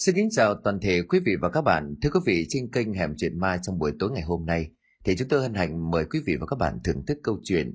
Xin 0.00 0.14
kính 0.14 0.28
chào 0.30 0.54
toàn 0.54 0.80
thể 0.80 1.02
quý 1.02 1.20
vị 1.24 1.32
và 1.40 1.50
các 1.50 1.60
bạn. 1.60 1.94
Thưa 2.02 2.10
quý 2.10 2.20
vị, 2.26 2.46
trên 2.48 2.70
kênh 2.70 2.94
Hẻm 2.94 3.14
Chuyện 3.16 3.40
Ma 3.40 3.58
trong 3.62 3.78
buổi 3.78 3.92
tối 3.98 4.10
ngày 4.10 4.22
hôm 4.22 4.46
nay, 4.46 4.70
thì 5.04 5.16
chúng 5.16 5.28
tôi 5.28 5.42
hân 5.42 5.54
hạnh 5.54 5.90
mời 5.90 6.04
quý 6.04 6.20
vị 6.26 6.36
và 6.40 6.46
các 6.46 6.56
bạn 6.56 6.78
thưởng 6.84 7.06
thức 7.06 7.18
câu 7.22 7.40
chuyện 7.44 7.74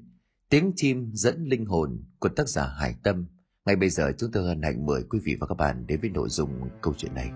Tiếng 0.50 0.72
chim 0.76 1.12
dẫn 1.14 1.44
linh 1.44 1.66
hồn 1.66 2.04
của 2.20 2.30
tác 2.30 2.50
giả 2.50 2.68
Hải 2.80 2.96
Tâm. 3.04 3.26
Ngay 3.66 3.76
bây 3.76 3.90
giờ 3.90 4.12
chúng 4.18 4.32
tôi 4.32 4.48
hân 4.48 4.62
hạnh 4.62 4.86
mời 4.86 5.04
quý 5.10 5.20
vị 5.26 5.36
và 5.40 5.48
các 5.48 5.56
bạn 5.58 5.88
đến 5.88 6.02
với 6.02 6.10
nội 6.10 6.30
dung 6.30 6.50
câu 6.82 6.94
chuyện 6.98 7.14
này. 7.16 7.30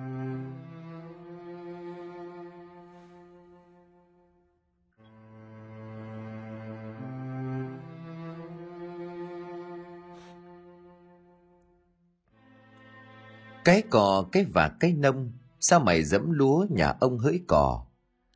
Cái 13.66 13.82
cò, 13.90 14.26
cái 14.32 14.46
vả, 14.46 14.72
cái 14.80 14.94
nông, 14.94 15.32
sao 15.60 15.80
mày 15.80 16.04
dẫm 16.04 16.32
lúa 16.32 16.66
nhà 16.70 16.96
ông 17.00 17.18
hỡi 17.18 17.42
cò? 17.48 17.86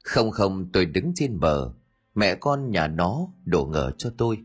Không 0.03 0.31
không 0.31 0.69
tôi 0.73 0.85
đứng 0.85 1.11
trên 1.15 1.39
bờ, 1.39 1.73
mẹ 2.15 2.35
con 2.35 2.71
nhà 2.71 2.87
nó 2.87 3.27
đổ 3.45 3.65
ngờ 3.65 3.91
cho 3.97 4.11
tôi. 4.17 4.37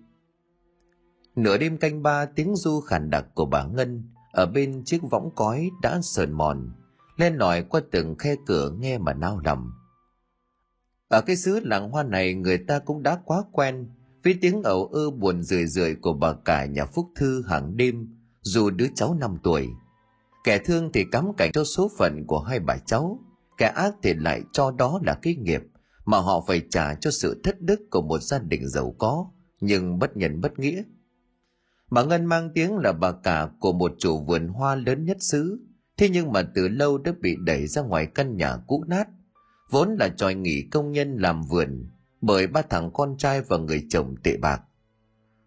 Nửa 1.37 1.59
đêm 1.59 1.79
canh 1.79 2.03
ba 2.03 2.27
tiếng 2.27 2.57
du 2.57 2.81
khàn 2.81 3.11
đặc 3.11 3.27
của 3.35 3.47
bà 3.47 3.65
Ngân 3.65 4.03
ở 4.33 4.47
bên 4.47 4.83
chiếc 4.85 5.03
võng 5.11 5.31
cói 5.35 5.71
đã 5.83 6.01
sờn 6.03 6.33
mòn, 6.33 6.73
lên 7.17 7.37
lỏi 7.37 7.63
qua 7.63 7.81
từng 7.91 8.15
khe 8.19 8.35
cửa 8.47 8.71
nghe 8.79 8.99
mà 8.99 9.15
nao 9.15 9.41
lòng. 9.45 9.71
Ở 11.09 11.21
cái 11.21 11.37
xứ 11.37 11.61
làng 11.61 11.91
hoa 11.91 12.03
này 12.03 12.35
người 12.35 12.59
ta 12.59 12.79
cũng 12.79 13.03
đã 13.03 13.21
quá 13.25 13.43
quen 13.53 13.89
với 14.25 14.39
tiếng 14.41 14.63
ẩu 14.63 14.87
ơ 14.87 15.11
buồn 15.11 15.43
rười 15.43 15.67
rượi 15.67 15.95
của 15.95 16.13
bà 16.13 16.33
cả 16.45 16.65
nhà 16.65 16.87
Phúc 16.87 17.09
Thư 17.17 17.43
hàng 17.43 17.77
đêm 17.77 18.17
dù 18.41 18.71
đứa 18.71 18.87
cháu 18.95 19.15
năm 19.15 19.37
tuổi– 19.43 19.69
kẻ 20.45 20.59
thương 20.59 20.93
thì 20.93 21.05
cắm 21.13 21.33
cảnh 21.37 21.53
cho 21.53 21.65
số 21.65 21.91
phận 21.99 22.25
của 22.27 22.41
hai 22.41 22.61
bà 22.61 22.77
cháu, 22.87 23.21
kẻ 23.59 23.67
ác 23.67 23.95
thì 24.03 24.15
lại 24.15 24.43
cho 24.53 24.71
đó 24.71 25.01
là 25.03 25.19
cái 25.23 25.35
nghiệp, 25.35 25.63
mà 26.05 26.19
họ 26.19 26.45
phải 26.47 26.63
trả 26.71 26.95
cho 26.95 27.11
sự 27.11 27.41
thất 27.45 27.61
đức 27.61 27.81
của 27.91 28.03
một 28.03 28.23
gia 28.23 28.39
đình 28.39 28.69
giàu 28.69 28.95
có, 28.99 29.31
nhưng 29.61 29.99
bất 29.99 30.17
nhân 30.17 30.41
bất 30.41 30.59
nghĩa. 30.59 30.83
Bà 31.91 32.03
ngân 32.03 32.25
mang 32.25 32.51
tiếng 32.55 32.77
là 32.77 32.93
bà 32.93 33.13
cả 33.13 33.49
của 33.61 33.73
một 33.73 33.93
chủ 33.99 34.25
vườn 34.25 34.49
hoa 34.49 34.75
lớn 34.75 35.05
nhất 35.05 35.17
xứ, 35.21 35.61
thế 35.97 36.09
nhưng 36.09 36.33
mà 36.33 36.43
từ 36.55 36.69
lâu 36.69 36.99
đã 36.99 37.13
bị 37.21 37.37
đẩy 37.45 37.67
ra 37.67 37.83
ngoài 37.83 38.07
căn 38.07 38.37
nhà 38.37 38.57
cũ 38.67 38.85
nát, 38.87 39.09
vốn 39.71 39.97
là 39.99 40.09
tròi 40.09 40.35
nghỉ 40.35 40.63
công 40.71 40.93
nhân 40.93 41.17
làm 41.17 41.43
vườn 41.43 41.89
bởi 42.21 42.47
ba 42.47 42.63
thằng 42.63 42.91
con 42.93 43.17
trai 43.19 43.41
và 43.41 43.57
người 43.57 43.87
chồng 43.91 44.15
tệ 44.23 44.37
bạc. 44.37 44.63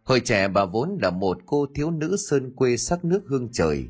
Hồi 0.03 0.19
trẻ 0.19 0.47
bà 0.47 0.65
vốn 0.65 0.97
là 1.01 1.09
một 1.09 1.37
cô 1.45 1.65
thiếu 1.75 1.91
nữ 1.91 2.15
sơn 2.29 2.55
quê 2.55 2.77
sắc 2.77 3.05
nước 3.05 3.21
hương 3.27 3.49
trời 3.51 3.87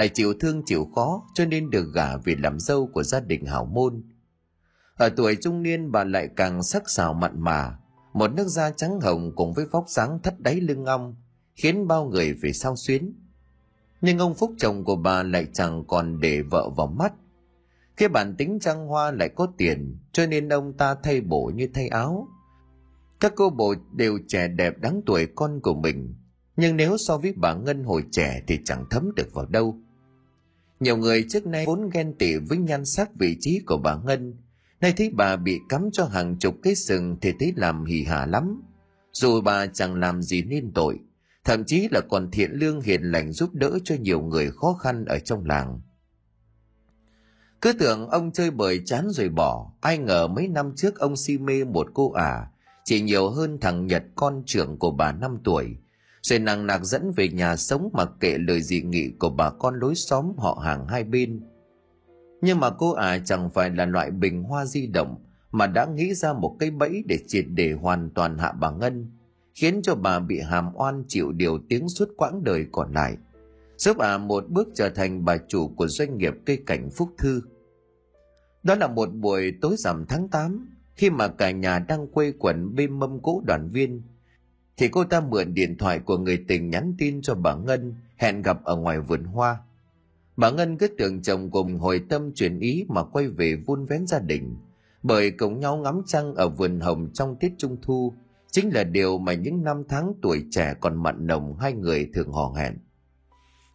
lại 0.00 0.08
chịu 0.08 0.34
thương 0.40 0.62
chịu 0.66 0.88
khó 0.94 1.22
cho 1.34 1.44
nên 1.44 1.70
được 1.70 1.86
gả 1.94 2.16
về 2.16 2.34
làm 2.38 2.60
dâu 2.60 2.86
của 2.86 3.02
gia 3.02 3.20
đình 3.20 3.46
hảo 3.46 3.64
môn. 3.64 4.02
Ở 4.96 5.08
tuổi 5.08 5.36
trung 5.36 5.62
niên 5.62 5.92
bà 5.92 6.04
lại 6.04 6.28
càng 6.36 6.62
sắc 6.62 6.90
sảo 6.90 7.14
mặn 7.14 7.40
mà, 7.40 7.78
một 8.12 8.32
nước 8.32 8.48
da 8.48 8.70
trắng 8.70 9.00
hồng 9.00 9.32
cùng 9.36 9.52
với 9.52 9.64
vóc 9.66 9.84
dáng 9.88 10.18
thắt 10.22 10.40
đáy 10.40 10.60
lưng 10.60 10.84
ong, 10.84 11.16
khiến 11.54 11.86
bao 11.88 12.04
người 12.04 12.34
phải 12.42 12.52
sao 12.52 12.76
xuyến. 12.76 13.12
Nhưng 14.00 14.18
ông 14.18 14.34
Phúc 14.34 14.52
chồng 14.58 14.84
của 14.84 14.96
bà 14.96 15.22
lại 15.22 15.46
chẳng 15.52 15.84
còn 15.86 16.20
để 16.20 16.42
vợ 16.42 16.70
vào 16.76 16.86
mắt. 16.86 17.12
Cái 17.96 18.08
bản 18.08 18.34
tính 18.36 18.58
trăng 18.60 18.86
hoa 18.86 19.10
lại 19.10 19.28
có 19.28 19.46
tiền, 19.56 19.98
cho 20.12 20.26
nên 20.26 20.48
ông 20.48 20.72
ta 20.72 20.94
thay 21.02 21.20
bộ 21.20 21.52
như 21.54 21.68
thay 21.74 21.88
áo. 21.88 22.28
Các 23.20 23.32
cô 23.36 23.50
bộ 23.50 23.74
đều 23.92 24.18
trẻ 24.28 24.48
đẹp 24.48 24.78
đáng 24.78 25.00
tuổi 25.06 25.28
con 25.34 25.60
của 25.60 25.74
mình, 25.74 26.14
nhưng 26.56 26.76
nếu 26.76 26.96
so 26.96 27.18
với 27.18 27.34
bà 27.36 27.54
Ngân 27.54 27.84
hồi 27.84 28.04
trẻ 28.12 28.42
thì 28.46 28.58
chẳng 28.64 28.84
thấm 28.90 29.14
được 29.16 29.28
vào 29.34 29.46
đâu. 29.46 29.80
Nhiều 30.80 30.96
người 30.96 31.26
trước 31.28 31.46
nay 31.46 31.64
vốn 31.66 31.90
ghen 31.92 32.14
tị 32.18 32.36
với 32.36 32.58
nhan 32.58 32.84
sắc 32.84 33.10
vị 33.14 33.36
trí 33.40 33.60
của 33.66 33.78
bà 33.78 33.96
Ngân, 34.04 34.34
nay 34.80 34.92
thấy 34.96 35.10
bà 35.14 35.36
bị 35.36 35.60
cắm 35.68 35.88
cho 35.92 36.04
hàng 36.04 36.36
chục 36.38 36.54
cái 36.62 36.74
sừng 36.74 37.16
thì 37.20 37.32
thấy 37.40 37.52
làm 37.56 37.84
hỉ 37.84 38.02
hả 38.02 38.26
lắm. 38.26 38.62
Dù 39.12 39.40
bà 39.40 39.66
chẳng 39.66 39.94
làm 39.94 40.22
gì 40.22 40.42
nên 40.42 40.72
tội, 40.72 40.98
thậm 41.44 41.64
chí 41.64 41.88
là 41.90 42.00
còn 42.10 42.30
thiện 42.30 42.50
lương 42.52 42.80
hiền 42.80 43.02
lành 43.02 43.32
giúp 43.32 43.54
đỡ 43.54 43.78
cho 43.84 43.94
nhiều 44.00 44.20
người 44.20 44.50
khó 44.50 44.72
khăn 44.72 45.04
ở 45.04 45.18
trong 45.18 45.44
làng. 45.44 45.80
Cứ 47.60 47.72
tưởng 47.72 48.08
ông 48.08 48.32
chơi 48.32 48.50
bời 48.50 48.82
chán 48.86 49.08
rồi 49.10 49.28
bỏ, 49.28 49.72
ai 49.80 49.98
ngờ 49.98 50.26
mấy 50.26 50.48
năm 50.48 50.72
trước 50.76 50.98
ông 50.98 51.16
si 51.16 51.38
mê 51.38 51.64
một 51.64 51.86
cô 51.94 52.12
ả, 52.12 52.24
à, 52.24 52.50
chỉ 52.84 53.00
nhiều 53.00 53.30
hơn 53.30 53.58
thằng 53.60 53.86
Nhật 53.86 54.02
con 54.14 54.42
trưởng 54.46 54.78
của 54.78 54.90
bà 54.90 55.12
năm 55.12 55.38
tuổi, 55.44 55.76
rồi 56.22 56.38
nàng 56.38 56.66
nạc 56.66 56.84
dẫn 56.84 57.12
về 57.16 57.28
nhà 57.28 57.56
sống 57.56 57.90
mặc 57.92 58.10
kệ 58.20 58.38
lời 58.38 58.62
dị 58.62 58.82
nghị 58.82 59.10
của 59.18 59.30
bà 59.30 59.50
con 59.50 59.74
lối 59.74 59.94
xóm 59.94 60.32
họ 60.36 60.62
hàng 60.64 60.86
hai 60.86 61.04
bên. 61.04 61.40
Nhưng 62.42 62.60
mà 62.60 62.70
cô 62.70 62.92
ả 62.92 63.06
à 63.06 63.18
chẳng 63.24 63.50
phải 63.50 63.70
là 63.70 63.86
loại 63.86 64.10
bình 64.10 64.42
hoa 64.42 64.64
di 64.64 64.86
động 64.86 65.24
mà 65.50 65.66
đã 65.66 65.86
nghĩ 65.86 66.14
ra 66.14 66.32
một 66.32 66.56
cái 66.60 66.70
bẫy 66.70 67.04
để 67.06 67.18
triệt 67.26 67.44
để 67.48 67.72
hoàn 67.72 68.10
toàn 68.10 68.38
hạ 68.38 68.52
bà 68.52 68.70
ngân 68.70 69.12
khiến 69.54 69.82
cho 69.82 69.94
bà 69.94 70.18
bị 70.18 70.40
hàm 70.40 70.70
oan 70.74 71.04
chịu 71.08 71.32
điều 71.32 71.58
tiếng 71.68 71.88
suốt 71.88 72.08
quãng 72.16 72.44
đời 72.44 72.66
còn 72.72 72.92
lại 72.92 73.16
giúp 73.80 73.98
ả 73.98 74.08
à 74.08 74.18
một 74.18 74.44
bước 74.48 74.68
trở 74.74 74.88
thành 74.88 75.24
bà 75.24 75.36
chủ 75.48 75.68
của 75.68 75.88
doanh 75.88 76.18
nghiệp 76.18 76.34
cây 76.46 76.62
cảnh 76.66 76.90
phúc 76.90 77.08
thư. 77.18 77.42
Đó 78.62 78.74
là 78.74 78.86
một 78.86 79.14
buổi 79.14 79.52
tối 79.60 79.74
rằm 79.78 80.04
tháng 80.08 80.28
8, 80.28 80.68
khi 80.94 81.10
mà 81.10 81.28
cả 81.28 81.50
nhà 81.50 81.78
đang 81.78 82.06
quây 82.12 82.32
quần 82.38 82.74
bên 82.74 82.98
mâm 82.98 83.22
cỗ 83.22 83.42
đoàn 83.46 83.70
viên 83.72 84.02
thì 84.76 84.88
cô 84.88 85.04
ta 85.04 85.20
mượn 85.20 85.54
điện 85.54 85.78
thoại 85.78 85.98
của 85.98 86.18
người 86.18 86.44
tình 86.48 86.70
nhắn 86.70 86.94
tin 86.98 87.22
cho 87.22 87.34
bà 87.34 87.54
Ngân 87.54 87.94
hẹn 88.16 88.42
gặp 88.42 88.64
ở 88.64 88.76
ngoài 88.76 89.00
vườn 89.00 89.24
hoa. 89.24 89.58
Bà 90.36 90.50
Ngân 90.50 90.78
cứ 90.78 90.88
tưởng 90.98 91.22
chồng 91.22 91.50
cùng 91.50 91.78
hồi 91.78 92.04
tâm 92.08 92.32
chuyển 92.34 92.58
ý 92.58 92.86
mà 92.88 93.04
quay 93.04 93.28
về 93.28 93.56
vun 93.66 93.86
vén 93.86 94.06
gia 94.06 94.18
đình, 94.18 94.56
bởi 95.02 95.30
cùng 95.30 95.60
nhau 95.60 95.76
ngắm 95.76 96.02
trăng 96.06 96.34
ở 96.34 96.48
vườn 96.48 96.80
hồng 96.80 97.10
trong 97.14 97.36
tiết 97.36 97.52
trung 97.58 97.76
thu 97.82 98.14
chính 98.50 98.74
là 98.74 98.84
điều 98.84 99.18
mà 99.18 99.32
những 99.32 99.64
năm 99.64 99.82
tháng 99.88 100.12
tuổi 100.22 100.44
trẻ 100.50 100.74
còn 100.80 101.02
mặn 101.02 101.26
nồng 101.26 101.56
hai 101.58 101.72
người 101.72 102.10
thường 102.14 102.32
hò 102.32 102.52
hẹn. 102.56 102.78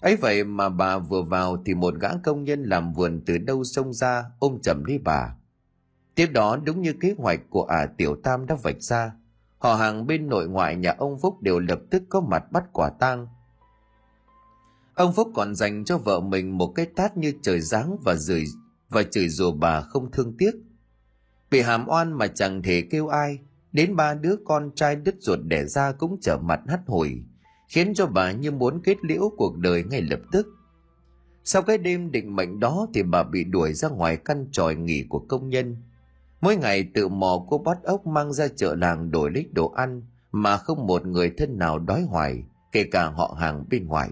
ấy 0.02 0.16
vậy 0.16 0.44
mà 0.44 0.70
bà 0.70 0.98
vừa 0.98 1.22
vào 1.22 1.64
thì 1.66 1.74
một 1.74 1.96
gã 2.00 2.10
công 2.24 2.44
nhân 2.44 2.64
làm 2.64 2.94
vườn 2.94 3.22
từ 3.26 3.38
đâu 3.38 3.64
xông 3.64 3.94
ra 3.94 4.24
ôm 4.40 4.60
chầm 4.62 4.84
lấy 4.84 4.98
bà. 4.98 5.36
Tiếp 6.16 6.28
đó 6.28 6.58
đúng 6.64 6.82
như 6.82 6.94
kế 6.94 7.16
hoạch 7.18 7.40
của 7.50 7.64
ả 7.64 7.78
à 7.78 7.86
Tiểu 7.98 8.16
Tam 8.24 8.46
đã 8.46 8.56
vạch 8.64 8.82
ra, 8.82 9.12
họ 9.66 9.76
hàng 9.76 10.08
bên 10.08 10.30
nội 10.30 10.48
ngoại 10.48 10.76
nhà 10.76 10.96
ông 10.98 11.20
Phúc 11.20 11.42
đều 11.42 11.60
lập 11.60 11.80
tức 11.90 12.04
có 12.10 12.22
mặt 12.22 12.52
bắt 12.52 12.64
quả 12.74 12.90
tang. 12.90 13.28
Ông 14.96 15.14
Phúc 15.14 15.32
còn 15.36 15.56
dành 15.56 15.86
cho 15.86 15.98
vợ 15.98 16.20
mình 16.20 16.58
một 16.58 16.74
cái 16.76 16.86
tát 16.86 17.18
như 17.18 17.34
trời 17.42 17.60
giáng 17.60 17.98
và 18.04 18.16
rời 18.16 18.44
và 18.90 19.04
chửi 19.04 19.30
rủa 19.30 19.52
bà 19.52 19.82
không 19.82 20.12
thương 20.12 20.38
tiếc. 20.38 20.52
Bị 21.52 21.62
hàm 21.62 21.88
oan 21.88 22.14
mà 22.14 22.28
chẳng 22.28 22.62
thể 22.62 22.84
kêu 22.92 23.08
ai, 23.08 23.40
đến 23.72 23.96
ba 23.96 24.14
đứa 24.14 24.36
con 24.46 24.72
trai 24.76 24.96
đứt 24.96 25.16
ruột 25.20 25.40
đẻ 25.44 25.66
ra 25.66 25.92
cũng 25.92 26.18
trở 26.22 26.38
mặt 26.38 26.60
hắt 26.68 26.80
hồi, 26.88 27.24
khiến 27.68 27.94
cho 27.94 28.08
bà 28.08 28.32
như 28.32 28.52
muốn 28.52 28.82
kết 28.84 28.98
liễu 29.02 29.32
cuộc 29.38 29.58
đời 29.58 29.84
ngay 29.84 30.02
lập 30.02 30.20
tức. 30.32 30.48
Sau 31.44 31.62
cái 31.62 31.78
đêm 31.78 32.12
định 32.12 32.36
mệnh 32.36 32.60
đó 32.60 32.88
thì 32.94 33.04
bà 33.04 33.24
bị 33.24 33.44
đuổi 33.44 33.74
ra 33.74 33.90
ngoài 33.90 34.18
căn 34.18 34.48
tròi 34.52 34.76
nghỉ 34.76 35.06
của 35.10 35.20
công 35.20 35.50
nhân– 35.50 35.78
Mỗi 36.42 36.56
ngày 36.56 36.90
tự 36.94 37.08
mò 37.08 37.46
cô 37.50 37.58
bắt 37.58 37.84
ốc 37.84 38.08
mang 38.08 38.34
ra 38.34 38.48
chợ 38.48 38.76
làng 38.76 39.12
đổi 39.12 39.32
lấy 39.32 39.50
đồ 39.52 39.70
ăn 39.70 40.02
mà 40.32 40.58
không 40.58 40.88
một 40.88 41.06
người 41.06 41.32
thân 41.38 41.58
nào 41.58 41.80
đói 41.80 42.02
hoài, 42.02 42.44
kể 42.72 42.84
cả 42.84 43.10
họ 43.10 43.38
hàng 43.40 43.66
bên 43.70 43.88
ngoài. 43.88 44.10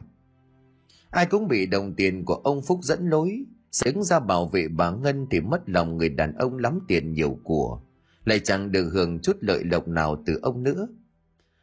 Ai 1.10 1.26
cũng 1.26 1.48
bị 1.48 1.66
đồng 1.66 1.94
tiền 1.96 2.26
của 2.26 2.36
ông 2.36 2.62
Phúc 2.62 2.80
dẫn 2.84 3.10
lối, 3.10 3.46
xứng 3.72 4.04
ra 4.04 4.20
bảo 4.20 4.46
vệ 4.46 4.68
bà 4.68 4.92
Ngân 4.92 5.28
thì 5.32 5.40
mất 5.40 5.70
lòng 5.70 5.98
người 5.98 6.10
đàn 6.10 6.34
ông 6.36 6.58
lắm 6.58 6.80
tiền 6.88 7.14
nhiều 7.14 7.38
của, 7.44 7.82
lại 8.26 8.40
chẳng 8.40 8.72
được 8.72 8.90
hưởng 8.94 9.20
chút 9.20 9.38
lợi 9.40 9.64
lộc 9.64 9.88
nào 9.88 10.24
từ 10.26 10.40
ông 10.42 10.64
nữa. 10.64 10.88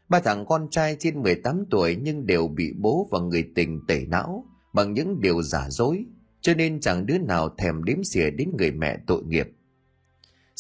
Ba 0.09 0.21
thằng 0.21 0.47
con 0.47 0.69
trai 0.71 0.97
trên 0.99 1.23
18 1.23 1.65
tuổi 1.71 1.97
nhưng 2.03 2.27
đều 2.27 2.49
bị 2.49 2.73
bố 2.79 3.09
và 3.11 3.19
người 3.21 3.51
tình 3.55 3.81
tẩy 3.89 4.07
não 4.07 4.45
bằng 4.73 4.93
những 4.93 5.21
điều 5.21 5.43
giả 5.43 5.67
dối, 5.71 6.05
cho 6.41 6.55
nên 6.55 6.81
chẳng 6.81 7.07
đứa 7.07 7.19
nào 7.19 7.49
thèm 7.59 7.85
đếm 7.85 8.05
xỉa 8.05 8.31
đến 8.31 8.51
người 8.59 8.71
mẹ 8.71 8.99
tội 9.07 9.23
nghiệp. 9.25 9.51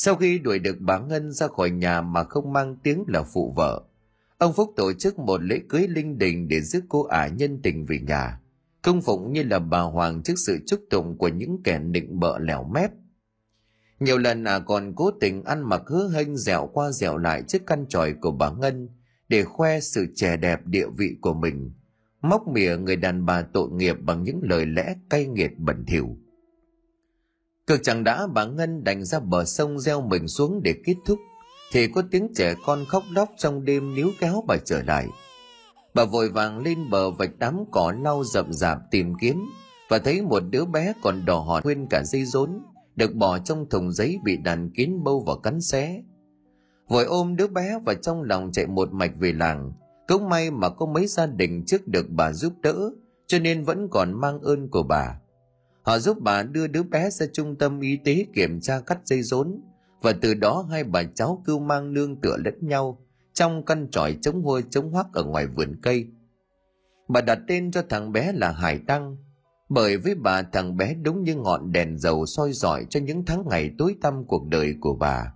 Sau 0.02 0.16
khi 0.16 0.38
đuổi 0.38 0.58
được 0.58 0.76
bà 0.80 0.98
Ngân 0.98 1.32
ra 1.32 1.46
khỏi 1.48 1.70
nhà 1.70 2.00
mà 2.00 2.24
không 2.24 2.52
mang 2.52 2.76
tiếng 2.82 3.04
là 3.08 3.22
phụ 3.22 3.52
vợ, 3.56 3.82
ông 4.38 4.52
Phúc 4.52 4.72
tổ 4.76 4.92
chức 4.92 5.18
một 5.18 5.42
lễ 5.42 5.60
cưới 5.68 5.88
linh 5.88 6.18
đình 6.18 6.48
để 6.48 6.60
giúp 6.60 6.80
cô 6.88 7.04
ả 7.04 7.26
nhân 7.26 7.62
tình 7.62 7.86
về 7.86 7.98
nhà, 7.98 8.40
công 8.82 9.02
phụng 9.02 9.32
như 9.32 9.42
là 9.42 9.58
bà 9.58 9.80
Hoàng 9.80 10.22
trước 10.22 10.34
sự 10.46 10.58
chúc 10.66 10.80
tụng 10.90 11.18
của 11.18 11.28
những 11.28 11.62
kẻ 11.64 11.78
nịnh 11.78 12.20
bợ 12.20 12.38
lẻo 12.38 12.64
mép. 12.64 12.90
Nhiều 14.00 14.18
lần 14.18 14.44
ả 14.44 14.58
còn 14.58 14.94
cố 14.96 15.10
tình 15.20 15.44
ăn 15.44 15.68
mặc 15.68 15.82
hứa 15.86 16.10
hênh 16.14 16.36
dẻo 16.36 16.70
qua 16.72 16.90
dẻo 16.90 17.16
lại 17.16 17.42
trước 17.42 17.62
căn 17.66 17.86
tròi 17.88 18.14
của 18.20 18.30
bà 18.30 18.50
Ngân 18.50 18.88
để 19.28 19.44
khoe 19.44 19.80
sự 19.80 20.06
trẻ 20.14 20.36
đẹp 20.36 20.66
địa 20.66 20.86
vị 20.96 21.16
của 21.20 21.34
mình, 21.34 21.72
móc 22.22 22.48
mỉa 22.48 22.76
người 22.76 22.96
đàn 22.96 23.26
bà 23.26 23.42
tội 23.42 23.70
nghiệp 23.70 23.96
bằng 24.00 24.22
những 24.22 24.40
lời 24.42 24.66
lẽ 24.66 24.94
cay 25.10 25.26
nghiệt 25.26 25.50
bẩn 25.58 25.84
thỉu. 25.86 26.16
Cực 27.70 27.80
chẳng 27.82 28.04
đã 28.04 28.26
bà 28.26 28.44
Ngân 28.44 28.84
đành 28.84 29.04
ra 29.04 29.20
bờ 29.20 29.44
sông 29.44 29.78
gieo 29.78 30.00
mình 30.00 30.28
xuống 30.28 30.62
để 30.62 30.74
kết 30.84 30.94
thúc, 31.06 31.18
thì 31.72 31.86
có 31.86 32.02
tiếng 32.10 32.28
trẻ 32.34 32.54
con 32.66 32.84
khóc 32.84 33.02
đóc 33.14 33.28
trong 33.38 33.64
đêm 33.64 33.94
níu 33.94 34.10
kéo 34.20 34.44
bà 34.46 34.56
trở 34.64 34.82
lại. 34.82 35.08
Bà 35.94 36.04
vội 36.04 36.28
vàng 36.28 36.58
lên 36.58 36.90
bờ 36.90 37.10
vạch 37.10 37.30
đám 37.38 37.64
cỏ 37.70 37.92
lau 38.02 38.24
rậm 38.24 38.52
rạp 38.52 38.78
tìm 38.90 39.14
kiếm, 39.20 39.50
và 39.88 39.98
thấy 39.98 40.22
một 40.22 40.42
đứa 40.50 40.64
bé 40.64 40.92
còn 41.02 41.24
đỏ 41.24 41.38
hòn 41.38 41.62
nguyên 41.64 41.86
cả 41.90 42.02
dây 42.04 42.24
rốn 42.24 42.62
được 42.96 43.14
bỏ 43.14 43.38
trong 43.38 43.68
thùng 43.68 43.92
giấy 43.92 44.18
bị 44.24 44.36
đàn 44.36 44.70
kín 44.70 45.04
bâu 45.04 45.20
vào 45.20 45.38
cắn 45.38 45.60
xé. 45.60 46.02
Vội 46.88 47.04
ôm 47.04 47.36
đứa 47.36 47.46
bé 47.46 47.78
và 47.86 47.94
trong 47.94 48.22
lòng 48.22 48.52
chạy 48.52 48.66
một 48.66 48.92
mạch 48.92 49.12
về 49.18 49.32
làng. 49.32 49.72
Cũng 50.08 50.28
may 50.28 50.50
mà 50.50 50.68
có 50.68 50.86
mấy 50.86 51.06
gia 51.06 51.26
đình 51.26 51.64
trước 51.66 51.88
được 51.88 52.06
bà 52.08 52.32
giúp 52.32 52.52
đỡ 52.62 52.90
cho 53.26 53.38
nên 53.38 53.64
vẫn 53.64 53.88
còn 53.90 54.20
mang 54.20 54.40
ơn 54.40 54.68
của 54.68 54.82
bà 54.82 55.20
họ 55.82 55.98
giúp 55.98 56.16
bà 56.20 56.42
đưa 56.42 56.66
đứa 56.66 56.82
bé 56.82 57.10
ra 57.10 57.26
trung 57.32 57.56
tâm 57.56 57.80
y 57.80 57.96
tế 57.96 58.26
kiểm 58.34 58.60
tra 58.60 58.80
cắt 58.80 58.98
dây 59.04 59.22
rốn. 59.22 59.60
Và 60.02 60.12
từ 60.12 60.34
đó 60.34 60.66
hai 60.70 60.84
bà 60.84 61.02
cháu 61.02 61.42
cưu 61.46 61.58
mang 61.58 61.92
nương 61.92 62.20
tựa 62.20 62.36
lẫn 62.44 62.54
nhau 62.60 62.98
trong 63.32 63.64
căn 63.64 63.88
tròi 63.90 64.16
chống 64.22 64.42
hôi, 64.42 64.64
chống 64.70 64.90
hoắc 64.90 65.06
ở 65.12 65.24
ngoài 65.24 65.46
vườn 65.46 65.76
cây. 65.82 66.06
Bà 67.08 67.20
đặt 67.20 67.38
tên 67.48 67.70
cho 67.70 67.82
thằng 67.88 68.12
bé 68.12 68.32
là 68.32 68.52
hải 68.52 68.78
tăng, 68.78 69.16
bởi 69.68 69.96
với 69.96 70.14
bà 70.14 70.42
thằng 70.42 70.76
bé 70.76 70.94
đúng 70.94 71.24
như 71.24 71.36
ngọn 71.36 71.72
đèn 71.72 71.98
dầu 71.98 72.26
soi 72.26 72.52
rọi 72.52 72.86
cho 72.90 73.00
những 73.00 73.24
tháng 73.24 73.48
ngày 73.48 73.70
tối 73.78 73.96
tăm 74.02 74.24
cuộc 74.24 74.46
đời 74.46 74.74
của 74.80 74.94
bà. 74.94 75.34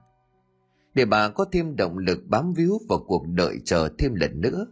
Để 0.94 1.04
bà 1.04 1.28
có 1.28 1.44
thêm 1.52 1.76
động 1.76 1.98
lực 1.98 2.18
bám 2.26 2.52
víu 2.52 2.78
vào 2.88 2.98
cuộc 3.06 3.26
đợi 3.26 3.58
chờ 3.64 3.88
thêm 3.98 4.14
lần 4.14 4.40
nữa, 4.40 4.66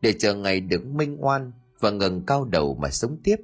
để 0.00 0.12
chờ 0.12 0.34
ngày 0.34 0.60
được 0.60 0.86
minh 0.86 1.16
oan 1.20 1.52
và 1.80 1.90
ngẩng 1.90 2.26
cao 2.26 2.44
đầu 2.44 2.78
mà 2.82 2.90
sống 2.90 3.16
tiếp 3.24 3.36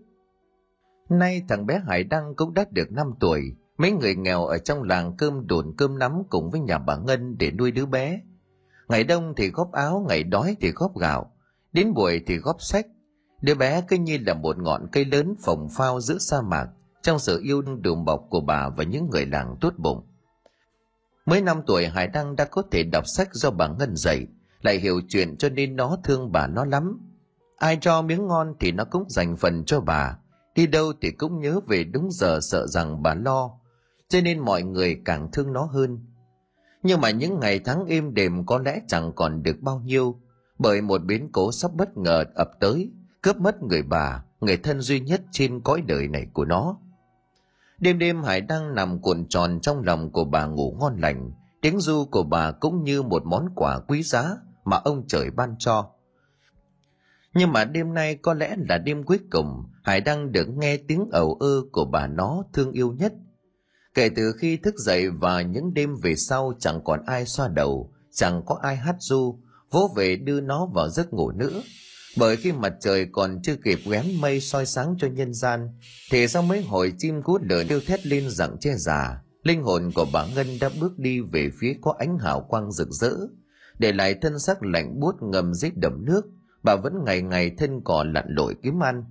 nay 1.08 1.42
thằng 1.48 1.66
bé 1.66 1.82
hải 1.86 2.04
đăng 2.04 2.34
cũng 2.36 2.54
đã 2.54 2.64
được 2.70 2.92
5 2.92 3.06
tuổi. 3.20 3.40
Mấy 3.78 3.92
người 3.92 4.14
nghèo 4.14 4.44
ở 4.44 4.58
trong 4.58 4.82
làng 4.82 5.16
cơm 5.18 5.46
đồn 5.46 5.74
cơm 5.78 5.98
nắm 5.98 6.22
cùng 6.30 6.50
với 6.50 6.60
nhà 6.60 6.78
bà 6.78 6.96
ngân 6.96 7.38
để 7.38 7.50
nuôi 7.50 7.70
đứa 7.70 7.86
bé. 7.86 8.20
Ngày 8.88 9.04
đông 9.04 9.34
thì 9.36 9.50
góp 9.50 9.72
áo, 9.72 10.04
ngày 10.08 10.22
đói 10.22 10.56
thì 10.60 10.70
góp 10.70 10.98
gạo. 10.98 11.32
Đến 11.72 11.94
buổi 11.94 12.22
thì 12.26 12.36
góp 12.36 12.62
sách. 12.62 12.86
Đứa 13.42 13.54
bé 13.54 13.82
cứ 13.88 13.96
như 13.96 14.18
là 14.26 14.34
một 14.34 14.58
ngọn 14.58 14.86
cây 14.92 15.04
lớn 15.04 15.34
phồng 15.44 15.68
phao 15.68 16.00
giữa 16.00 16.18
sa 16.18 16.42
mạc, 16.42 16.66
trong 17.02 17.18
sự 17.18 17.40
yêu 17.42 17.62
đùm 17.62 18.04
bọc 18.04 18.26
của 18.30 18.40
bà 18.40 18.68
và 18.68 18.84
những 18.84 19.10
người 19.10 19.26
làng 19.26 19.56
tốt 19.60 19.74
bụng. 19.78 20.06
Mới 21.26 21.40
năm 21.40 21.62
tuổi, 21.66 21.86
hải 21.86 22.06
đăng 22.06 22.36
đã 22.36 22.44
có 22.44 22.62
thể 22.70 22.82
đọc 22.82 23.06
sách 23.06 23.28
do 23.32 23.50
bà 23.50 23.68
ngân 23.68 23.96
dạy, 23.96 24.26
lại 24.62 24.78
hiểu 24.78 25.00
chuyện 25.08 25.36
cho 25.36 25.48
nên 25.48 25.76
nó 25.76 25.98
thương 26.04 26.32
bà 26.32 26.46
nó 26.46 26.64
lắm. 26.64 26.98
Ai 27.56 27.78
cho 27.80 28.02
miếng 28.02 28.26
ngon 28.26 28.54
thì 28.60 28.72
nó 28.72 28.84
cũng 28.84 29.04
dành 29.08 29.36
phần 29.36 29.64
cho 29.64 29.80
bà 29.80 30.18
đi 30.54 30.66
đâu 30.66 30.92
thì 31.00 31.10
cũng 31.10 31.40
nhớ 31.40 31.60
về 31.66 31.84
đúng 31.84 32.08
giờ 32.10 32.38
sợ 32.42 32.66
rằng 32.66 33.02
bà 33.02 33.14
lo, 33.14 33.50
cho 34.08 34.20
nên 34.20 34.38
mọi 34.38 34.62
người 34.62 35.00
càng 35.04 35.28
thương 35.32 35.52
nó 35.52 35.62
hơn. 35.62 35.98
Nhưng 36.82 37.00
mà 37.00 37.10
những 37.10 37.40
ngày 37.40 37.60
tháng 37.64 37.86
êm 37.86 38.14
đềm 38.14 38.46
có 38.46 38.58
lẽ 38.58 38.80
chẳng 38.88 39.12
còn 39.16 39.42
được 39.42 39.56
bao 39.60 39.80
nhiêu, 39.84 40.20
bởi 40.58 40.80
một 40.80 41.04
biến 41.04 41.28
cố 41.32 41.52
sắp 41.52 41.70
bất 41.74 41.96
ngờ 41.96 42.24
ập 42.34 42.50
tới, 42.60 42.90
cướp 43.22 43.36
mất 43.36 43.62
người 43.62 43.82
bà, 43.82 44.24
người 44.40 44.56
thân 44.56 44.80
duy 44.80 45.00
nhất 45.00 45.22
trên 45.30 45.60
cõi 45.60 45.82
đời 45.86 46.08
này 46.08 46.26
của 46.32 46.44
nó. 46.44 46.76
Đêm 47.78 47.98
đêm 47.98 48.22
hải 48.22 48.40
đang 48.40 48.74
nằm 48.74 48.98
cuộn 48.98 49.26
tròn 49.28 49.60
trong 49.60 49.82
lòng 49.84 50.10
của 50.10 50.24
bà 50.24 50.46
ngủ 50.46 50.76
ngon 50.80 50.96
lành, 51.00 51.32
tiếng 51.60 51.80
du 51.80 52.04
của 52.04 52.22
bà 52.22 52.50
cũng 52.52 52.84
như 52.84 53.02
một 53.02 53.26
món 53.26 53.48
quà 53.54 53.78
quý 53.78 54.02
giá 54.02 54.36
mà 54.64 54.76
ông 54.76 55.06
trời 55.06 55.30
ban 55.30 55.54
cho. 55.58 55.90
Nhưng 57.34 57.52
mà 57.52 57.64
đêm 57.64 57.94
nay 57.94 58.16
có 58.16 58.34
lẽ 58.34 58.56
là 58.68 58.78
đêm 58.78 59.02
cuối 59.02 59.18
cùng 59.30 59.64
hải 59.82 60.00
đang 60.00 60.32
được 60.32 60.48
nghe 60.48 60.76
tiếng 60.76 61.08
ầu 61.12 61.34
ơ 61.34 61.62
của 61.72 61.84
bà 61.84 62.06
nó 62.06 62.44
thương 62.52 62.72
yêu 62.72 62.92
nhất. 62.92 63.12
Kể 63.94 64.08
từ 64.16 64.32
khi 64.32 64.56
thức 64.56 64.74
dậy 64.78 65.10
và 65.10 65.42
những 65.42 65.74
đêm 65.74 65.96
về 66.02 66.16
sau 66.16 66.52
chẳng 66.58 66.80
còn 66.84 67.00
ai 67.06 67.26
xoa 67.26 67.48
đầu, 67.48 67.92
chẳng 68.12 68.42
có 68.46 68.58
ai 68.62 68.76
hát 68.76 68.96
du 68.98 69.38
vỗ 69.70 69.92
về 69.96 70.16
đưa 70.16 70.40
nó 70.40 70.66
vào 70.66 70.88
giấc 70.88 71.12
ngủ 71.12 71.30
nữa. 71.30 71.62
Bởi 72.16 72.36
khi 72.36 72.52
mặt 72.52 72.72
trời 72.80 73.06
còn 73.12 73.42
chưa 73.42 73.56
kịp 73.64 73.78
ghém 73.90 74.04
mây 74.20 74.40
soi 74.40 74.66
sáng 74.66 74.94
cho 74.98 75.08
nhân 75.08 75.34
gian, 75.34 75.68
thì 76.10 76.28
sau 76.28 76.42
mấy 76.42 76.62
hồi 76.62 76.92
chim 76.98 77.22
cút 77.22 77.42
đời 77.42 77.66
kêu 77.68 77.80
thét 77.86 78.06
lên 78.06 78.30
rằng 78.30 78.56
che 78.60 78.74
già, 78.74 79.22
linh 79.42 79.62
hồn 79.62 79.90
của 79.94 80.06
bà 80.12 80.26
ngân 80.34 80.46
đã 80.60 80.70
bước 80.80 80.98
đi 80.98 81.20
về 81.20 81.50
phía 81.60 81.76
có 81.80 81.94
ánh 81.98 82.18
hào 82.18 82.40
quang 82.40 82.72
rực 82.72 82.88
rỡ. 82.90 83.12
Để 83.78 83.92
lại 83.92 84.14
thân 84.14 84.38
xác 84.38 84.62
lạnh 84.62 85.00
buốt 85.00 85.14
ngầm 85.22 85.54
dưới 85.54 85.70
đầm 85.74 86.04
nước, 86.04 86.22
bà 86.62 86.76
vẫn 86.76 87.04
ngày 87.04 87.22
ngày 87.22 87.50
thân 87.58 87.80
cỏ 87.84 88.04
lặn 88.04 88.24
lội 88.28 88.54
kiếm 88.62 88.82
ăn 88.82 89.04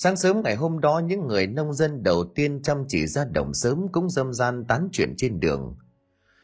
sáng 0.00 0.16
sớm 0.16 0.42
ngày 0.44 0.54
hôm 0.54 0.80
đó, 0.80 0.98
những 1.04 1.26
người 1.26 1.46
nông 1.46 1.74
dân 1.74 2.02
đầu 2.02 2.24
tiên 2.34 2.62
chăm 2.62 2.84
chỉ 2.88 3.06
ra 3.06 3.24
đồng 3.24 3.54
sớm 3.54 3.86
cũng 3.92 4.10
dâm 4.10 4.32
gian 4.32 4.64
tán 4.64 4.88
chuyện 4.92 5.14
trên 5.16 5.40
đường. 5.40 5.76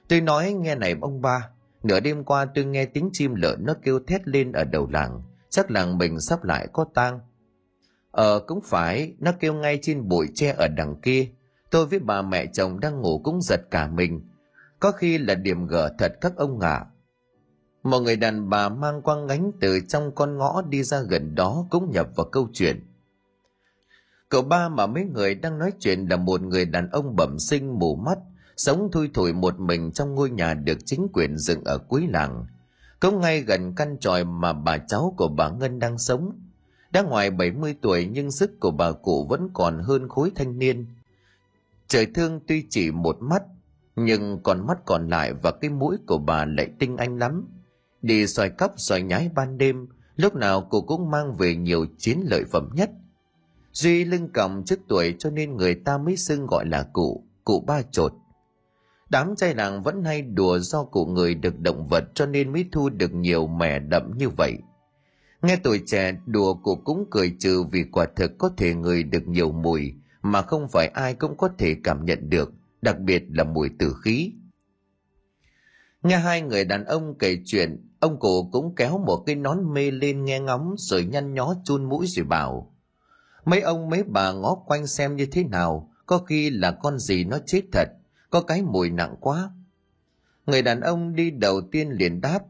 Tôi 0.09 0.21
nói, 0.21 0.53
nghe 0.53 0.75
này, 0.75 0.95
ông 1.01 1.21
ba, 1.21 1.51
nửa 1.83 2.01
đêm 2.01 2.25
qua 2.25 2.47
tôi 2.55 2.65
nghe 2.65 2.87
tiếng 2.87 3.11
chim 3.13 3.35
lợn 3.35 3.65
nó 3.65 3.75
kêu 3.83 4.01
thét 4.07 4.29
lên 4.29 4.53
ở 4.53 4.65
đầu 4.65 4.89
làng. 4.91 5.23
Chắc 5.51 5.71
làng 5.71 5.99
mình 5.99 6.21
sắp 6.21 6.45
lại 6.45 6.69
có 6.73 6.87
tang. 6.95 7.21
Ờ 8.11 8.41
cũng 8.47 8.61
phải, 8.61 9.15
nó 9.19 9.33
kêu 9.41 9.55
ngay 9.55 9.79
trên 9.83 10.09
bụi 10.09 10.29
tre 10.35 10.55
ở 10.59 10.69
đằng 10.69 11.01
kia. 11.01 11.29
Tôi 11.71 11.87
với 11.87 11.99
bà 11.99 12.23
mẹ 12.23 12.47
chồng 12.47 12.81
đang 12.81 13.01
ngủ 13.01 13.21
cũng 13.25 13.43
giật 13.43 13.61
cả 13.71 13.87
mình. 13.87 14.21
Có 14.81 14.93
khi 14.93 15.19
là 15.19 15.35
điểm 15.35 15.67
gở 15.67 15.91
thật 15.99 16.13
các 16.21 16.37
ông 16.37 16.61
ạ. 16.61 16.75
À. 16.75 16.87
một 17.83 18.01
người 18.01 18.17
đàn 18.17 18.51
bà 18.51 18.69
mang 18.69 19.03
quang 19.03 19.27
gánh 19.27 19.53
từ 19.61 19.81
trong 19.89 20.15
con 20.15 20.39
ngõ 20.39 20.63
đi 20.63 20.83
ra 20.83 21.01
gần 21.01 21.35
đó 21.35 21.67
cũng 21.71 21.91
nhập 21.91 22.09
vào 22.17 22.27
câu 22.27 22.49
chuyện 22.53 22.94
cậu 24.35 24.43
ba 24.43 24.69
mà 24.69 24.87
mấy 24.87 25.05
người 25.05 25.35
đang 25.35 25.59
nói 25.59 25.73
chuyện 25.81 26.07
là 26.11 26.17
một 26.17 26.43
người 26.43 26.65
đàn 26.65 26.91
ông 26.91 27.17
bẩm 27.17 27.39
sinh 27.39 27.79
mù 27.79 27.97
mắt 27.97 28.19
sống 28.57 28.89
thui 28.93 29.09
thủi 29.15 29.33
một 29.33 29.61
mình 29.61 29.93
trong 29.93 30.15
ngôi 30.15 30.31
nhà 30.31 30.55
được 30.55 30.79
chính 30.85 31.09
quyền 31.13 31.39
dựng 31.39 31.65
ở 31.65 31.79
cuối 31.79 32.07
làng 32.09 32.47
cũng 33.01 33.21
ngay 33.21 33.41
gần 33.41 33.75
căn 33.75 33.97
tròi 34.01 34.25
mà 34.25 34.53
bà 34.53 34.79
cháu 34.79 35.15
của 35.17 35.29
bà 35.29 35.51
Ngân 35.51 35.79
đang 35.79 35.99
sống. 35.99 36.41
Đã 36.91 37.03
ngoài 37.03 37.31
70 37.31 37.77
tuổi 37.81 38.09
nhưng 38.13 38.31
sức 38.31 38.61
của 38.61 38.71
bà 38.71 38.93
cụ 38.93 39.27
vẫn 39.31 39.49
còn 39.55 39.79
hơn 39.79 40.09
khối 40.09 40.33
thanh 40.35 40.59
niên. 40.59 40.87
Trời 41.89 42.07
thương 42.07 42.41
tuy 42.47 42.67
chỉ 42.71 42.91
một 42.91 43.17
mắt, 43.21 43.43
nhưng 43.97 44.43
còn 44.43 44.67
mắt 44.67 44.79
còn 44.87 45.09
lại 45.09 45.33
và 45.33 45.51
cái 45.51 45.71
mũi 45.71 45.97
của 46.07 46.19
bà 46.19 46.45
lại 46.45 46.69
tinh 46.79 46.97
anh 46.97 47.19
lắm. 47.19 47.49
Đi 48.03 48.27
xoài 48.27 48.51
cắp 48.51 48.73
xoài 48.77 49.03
nhái 49.03 49.31
ban 49.35 49.59
đêm, 49.59 49.87
lúc 50.17 50.35
nào 50.35 50.67
cô 50.71 50.81
cũng 50.81 51.11
mang 51.11 51.35
về 51.35 51.57
nhiều 51.57 51.87
chiến 51.99 52.21
lợi 52.25 52.45
phẩm 52.45 52.71
nhất. 52.73 52.91
Duy 53.75 54.05
lưng 54.05 54.29
còng 54.35 54.63
trước 54.67 54.79
tuổi 54.89 55.15
cho 55.19 55.31
nên 55.31 55.57
người 55.57 55.75
ta 55.75 55.99
mới 55.99 56.17
xưng 56.17 56.47
gọi 56.47 56.67
là 56.67 56.83
cụ, 56.93 57.25
cụ 57.45 57.65
ba 57.67 57.83
chột 57.83 58.13
Đám 59.11 59.37
trai 59.37 59.55
làng 59.55 59.83
vẫn 59.83 60.05
hay 60.05 60.23
đùa 60.23 60.59
do 60.59 60.85
cụ 60.85 61.07
người 61.07 61.35
được 61.35 61.61
động 61.61 61.89
vật 61.89 62.05
cho 62.15 62.27
nên 62.27 62.53
mới 62.53 62.69
thu 62.73 62.89
được 62.89 63.15
nhiều 63.15 63.47
mẻ 63.47 63.79
đậm 63.79 64.13
như 64.19 64.29
vậy. 64.29 64.59
Nghe 65.43 65.57
tuổi 65.57 65.83
trẻ 65.87 66.13
đùa 66.27 66.55
cụ 66.55 66.77
cũng 66.85 67.05
cười 67.11 67.37
trừ 67.41 67.65
vì 67.73 67.85
quả 67.93 68.07
thực 68.17 68.39
có 68.39 68.51
thể 68.57 68.75
người 68.75 69.03
được 69.03 69.29
nhiều 69.29 69.53
mùi 69.53 69.95
mà 70.23 70.43
không 70.43 70.69
phải 70.69 70.87
ai 70.87 71.15
cũng 71.15 71.37
có 71.37 71.49
thể 71.59 71.77
cảm 71.85 72.05
nhận 72.05 72.31
được, 72.31 72.53
đặc 72.83 72.99
biệt 72.99 73.25
là 73.29 73.45
mùi 73.45 73.71
tử 73.79 73.95
khí. 74.03 74.33
Nghe 76.03 76.17
hai 76.17 76.43
người 76.43 76.65
đàn 76.65 76.85
ông 76.85 77.19
kể 77.19 77.39
chuyện, 77.45 77.89
ông 78.01 78.19
cụ 78.19 78.49
cũng 78.53 78.75
kéo 78.75 78.99
một 78.99 79.23
cái 79.27 79.37
nón 79.37 79.75
mê 79.75 79.91
lên 79.91 80.25
nghe 80.25 80.41
ngóng 80.41 80.75
rồi 80.79 81.05
nhăn 81.05 81.35
nhó 81.35 81.55
chun 81.65 81.89
mũi 81.89 82.07
rồi 82.07 82.27
bảo. 82.27 82.74
Mấy 83.45 83.61
ông 83.61 83.91
mấy 83.91 84.03
bà 84.03 84.33
ngó 84.33 84.55
quanh 84.55 84.87
xem 84.87 85.17
như 85.17 85.27
thế 85.27 85.45
nào, 85.45 85.93
có 86.07 86.19
khi 86.19 86.51
là 86.51 86.73
con 86.73 86.99
gì 86.99 87.25
nó 87.25 87.39
chết 87.47 87.63
thật, 87.73 87.89
có 88.31 88.41
cái 88.41 88.63
mùi 88.63 88.91
nặng 88.91 89.17
quá. 89.21 89.51
Người 90.47 90.63
đàn 90.63 90.81
ông 90.81 91.15
đi 91.15 91.31
đầu 91.31 91.61
tiên 91.73 91.91
liền 91.91 92.21
đáp 92.21 92.41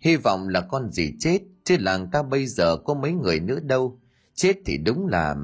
hy 0.00 0.16
vọng 0.16 0.48
là 0.48 0.60
con 0.60 0.90
gì 0.90 1.14
chết 1.18 1.38
chứ 1.64 1.76
làng 1.80 2.10
ta 2.10 2.22
bây 2.22 2.46
giờ 2.46 2.76
có 2.76 2.94
mấy 2.94 3.12
người 3.12 3.40
nữa 3.40 3.60
đâu 3.60 4.00
chết 4.34 4.56
thì 4.66 4.78
đúng 4.78 5.06
là 5.06 5.36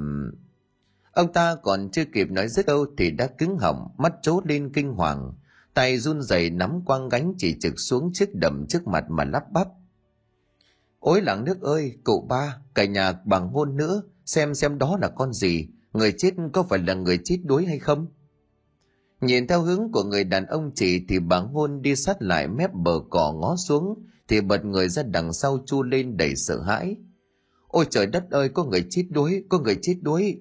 ông 1.11 1.33
ta 1.33 1.55
còn 1.63 1.89
chưa 1.91 2.05
kịp 2.05 2.31
nói 2.31 2.47
dứt 2.47 2.65
đâu 2.65 2.85
thì 2.97 3.11
đã 3.11 3.27
cứng 3.27 3.57
họng 3.57 3.87
mắt 3.97 4.13
trố 4.21 4.41
lên 4.45 4.73
kinh 4.73 4.93
hoàng 4.93 5.33
tay 5.73 5.97
run 5.97 6.21
rẩy 6.21 6.49
nắm 6.49 6.81
quang 6.85 7.09
gánh 7.09 7.33
chỉ 7.37 7.55
trực 7.59 7.79
xuống 7.79 8.09
chiếc 8.13 8.35
đầm 8.35 8.65
trước 8.69 8.87
mặt 8.87 9.05
mà 9.09 9.23
lắp 9.23 9.51
bắp 9.51 9.67
ôi 10.99 11.21
làng 11.21 11.43
nước 11.43 11.61
ơi 11.61 11.97
cụ 12.03 12.25
ba 12.29 12.57
cả 12.75 12.85
nhà 12.85 13.13
bằng 13.25 13.49
hôn 13.49 13.77
nữa 13.77 14.03
xem 14.25 14.55
xem 14.55 14.77
đó 14.77 14.97
là 15.01 15.09
con 15.09 15.33
gì 15.33 15.67
người 15.93 16.13
chết 16.17 16.33
có 16.53 16.63
phải 16.63 16.79
là 16.79 16.93
người 16.93 17.19
chết 17.23 17.37
đuối 17.43 17.65
hay 17.65 17.79
không 17.79 18.07
Nhìn 19.21 19.47
theo 19.47 19.61
hướng 19.61 19.91
của 19.91 20.03
người 20.03 20.23
đàn 20.23 20.45
ông 20.45 20.71
chỉ 20.75 21.05
thì 21.09 21.19
bà 21.19 21.41
ngôn 21.41 21.81
đi 21.81 21.95
sát 21.95 22.21
lại 22.21 22.47
mép 22.47 22.73
bờ 22.73 22.99
cỏ 23.09 23.33
ngó 23.33 23.55
xuống 23.55 24.03
thì 24.27 24.41
bật 24.41 24.65
người 24.65 24.89
ra 24.89 25.03
đằng 25.03 25.33
sau 25.33 25.59
chu 25.65 25.83
lên 25.83 26.17
đầy 26.17 26.35
sợ 26.35 26.61
hãi. 26.61 26.95
Ôi 27.67 27.85
trời 27.89 28.05
đất 28.05 28.31
ơi, 28.31 28.49
có 28.49 28.63
người 28.63 28.85
chết 28.89 29.03
đuối, 29.09 29.43
có 29.49 29.59
người 29.59 29.77
chết 29.81 29.95
đuối. 30.01 30.39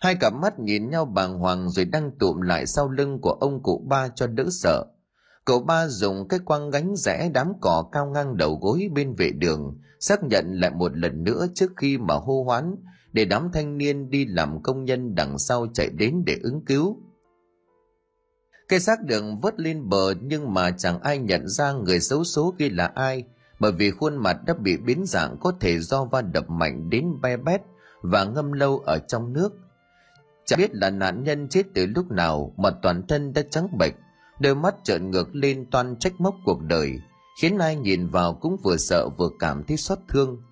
Hai 0.00 0.14
cặp 0.14 0.32
mắt 0.34 0.58
nhìn 0.58 0.90
nhau 0.90 1.04
bàng 1.04 1.38
hoàng 1.38 1.70
rồi 1.70 1.84
đang 1.84 2.10
tụm 2.18 2.40
lại 2.40 2.66
sau 2.66 2.88
lưng 2.88 3.18
của 3.20 3.32
ông 3.32 3.62
cụ 3.62 3.84
ba 3.88 4.08
cho 4.08 4.26
đỡ 4.26 4.44
sợ. 4.50 4.84
Cậu 5.44 5.60
ba 5.60 5.88
dùng 5.88 6.28
cái 6.28 6.40
quăng 6.44 6.70
gánh 6.70 6.94
rẽ 6.96 7.30
đám 7.34 7.52
cỏ 7.60 7.88
cao 7.92 8.06
ngang 8.06 8.36
đầu 8.36 8.58
gối 8.62 8.88
bên 8.94 9.14
vệ 9.14 9.30
đường, 9.30 9.78
xác 10.00 10.24
nhận 10.24 10.60
lại 10.60 10.70
một 10.70 10.96
lần 10.96 11.24
nữa 11.24 11.46
trước 11.54 11.72
khi 11.76 11.98
mà 11.98 12.14
hô 12.14 12.44
hoán 12.44 12.76
để 13.12 13.24
đám 13.24 13.50
thanh 13.52 13.78
niên 13.78 14.10
đi 14.10 14.24
làm 14.24 14.62
công 14.62 14.84
nhân 14.84 15.14
đằng 15.14 15.38
sau 15.38 15.66
chạy 15.74 15.90
đến 15.90 16.22
để 16.26 16.38
ứng 16.42 16.64
cứu. 16.64 16.96
Cái 18.68 18.80
xác 18.80 19.02
đường 19.04 19.40
vớt 19.40 19.60
lên 19.60 19.88
bờ 19.88 20.14
nhưng 20.22 20.54
mà 20.54 20.70
chẳng 20.70 21.00
ai 21.00 21.18
nhận 21.18 21.48
ra 21.48 21.72
người 21.72 22.00
xấu 22.00 22.24
số 22.24 22.54
kia 22.58 22.68
là 22.68 22.86
ai 22.86 23.24
bởi 23.60 23.72
vì 23.72 23.90
khuôn 23.90 24.16
mặt 24.16 24.36
đã 24.46 24.54
bị 24.54 24.76
biến 24.76 25.04
dạng 25.06 25.36
có 25.40 25.52
thể 25.60 25.78
do 25.78 26.04
va 26.04 26.22
đập 26.22 26.50
mạnh 26.50 26.90
đến 26.90 27.20
be 27.22 27.36
bét 27.36 27.60
và 28.02 28.24
ngâm 28.24 28.52
lâu 28.52 28.78
ở 28.78 28.98
trong 28.98 29.32
nước. 29.32 29.52
Chẳng 30.46 30.58
biết 30.58 30.74
là 30.74 30.90
nạn 30.90 31.24
nhân 31.24 31.48
chết 31.48 31.62
từ 31.74 31.86
lúc 31.86 32.10
nào 32.10 32.54
mà 32.56 32.70
toàn 32.82 33.06
thân 33.06 33.32
đã 33.32 33.42
trắng 33.50 33.68
bệch, 33.78 33.94
đôi 34.42 34.54
mắt 34.54 34.74
trợn 34.84 35.10
ngược 35.10 35.34
lên 35.34 35.66
toan 35.70 35.96
trách 35.96 36.20
móc 36.20 36.34
cuộc 36.44 36.62
đời, 36.62 36.92
khiến 37.40 37.58
ai 37.58 37.76
nhìn 37.76 38.06
vào 38.06 38.34
cũng 38.34 38.56
vừa 38.62 38.76
sợ 38.76 39.08
vừa 39.18 39.28
cảm 39.38 39.64
thấy 39.64 39.76
xót 39.76 39.98
thương. 40.08 40.42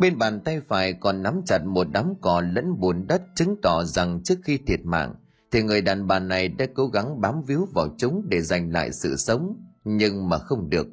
Bên 0.00 0.18
bàn 0.18 0.40
tay 0.40 0.60
phải 0.68 0.92
còn 0.92 1.22
nắm 1.22 1.40
chặt 1.46 1.64
một 1.64 1.86
đám 1.92 2.14
cỏ 2.20 2.42
lẫn 2.52 2.80
bùn 2.80 3.06
đất 3.06 3.22
chứng 3.34 3.56
tỏ 3.62 3.84
rằng 3.84 4.20
trước 4.24 4.38
khi 4.44 4.58
thiệt 4.66 4.80
mạng, 4.84 5.14
thì 5.50 5.62
người 5.62 5.82
đàn 5.82 6.06
bà 6.06 6.18
này 6.18 6.48
đã 6.48 6.66
cố 6.74 6.86
gắng 6.86 7.20
bám 7.20 7.42
víu 7.42 7.68
vào 7.74 7.88
chúng 7.98 8.26
để 8.28 8.40
giành 8.40 8.72
lại 8.72 8.92
sự 8.92 9.16
sống, 9.16 9.56
nhưng 9.84 10.28
mà 10.28 10.38
không 10.38 10.70
được. 10.70 10.86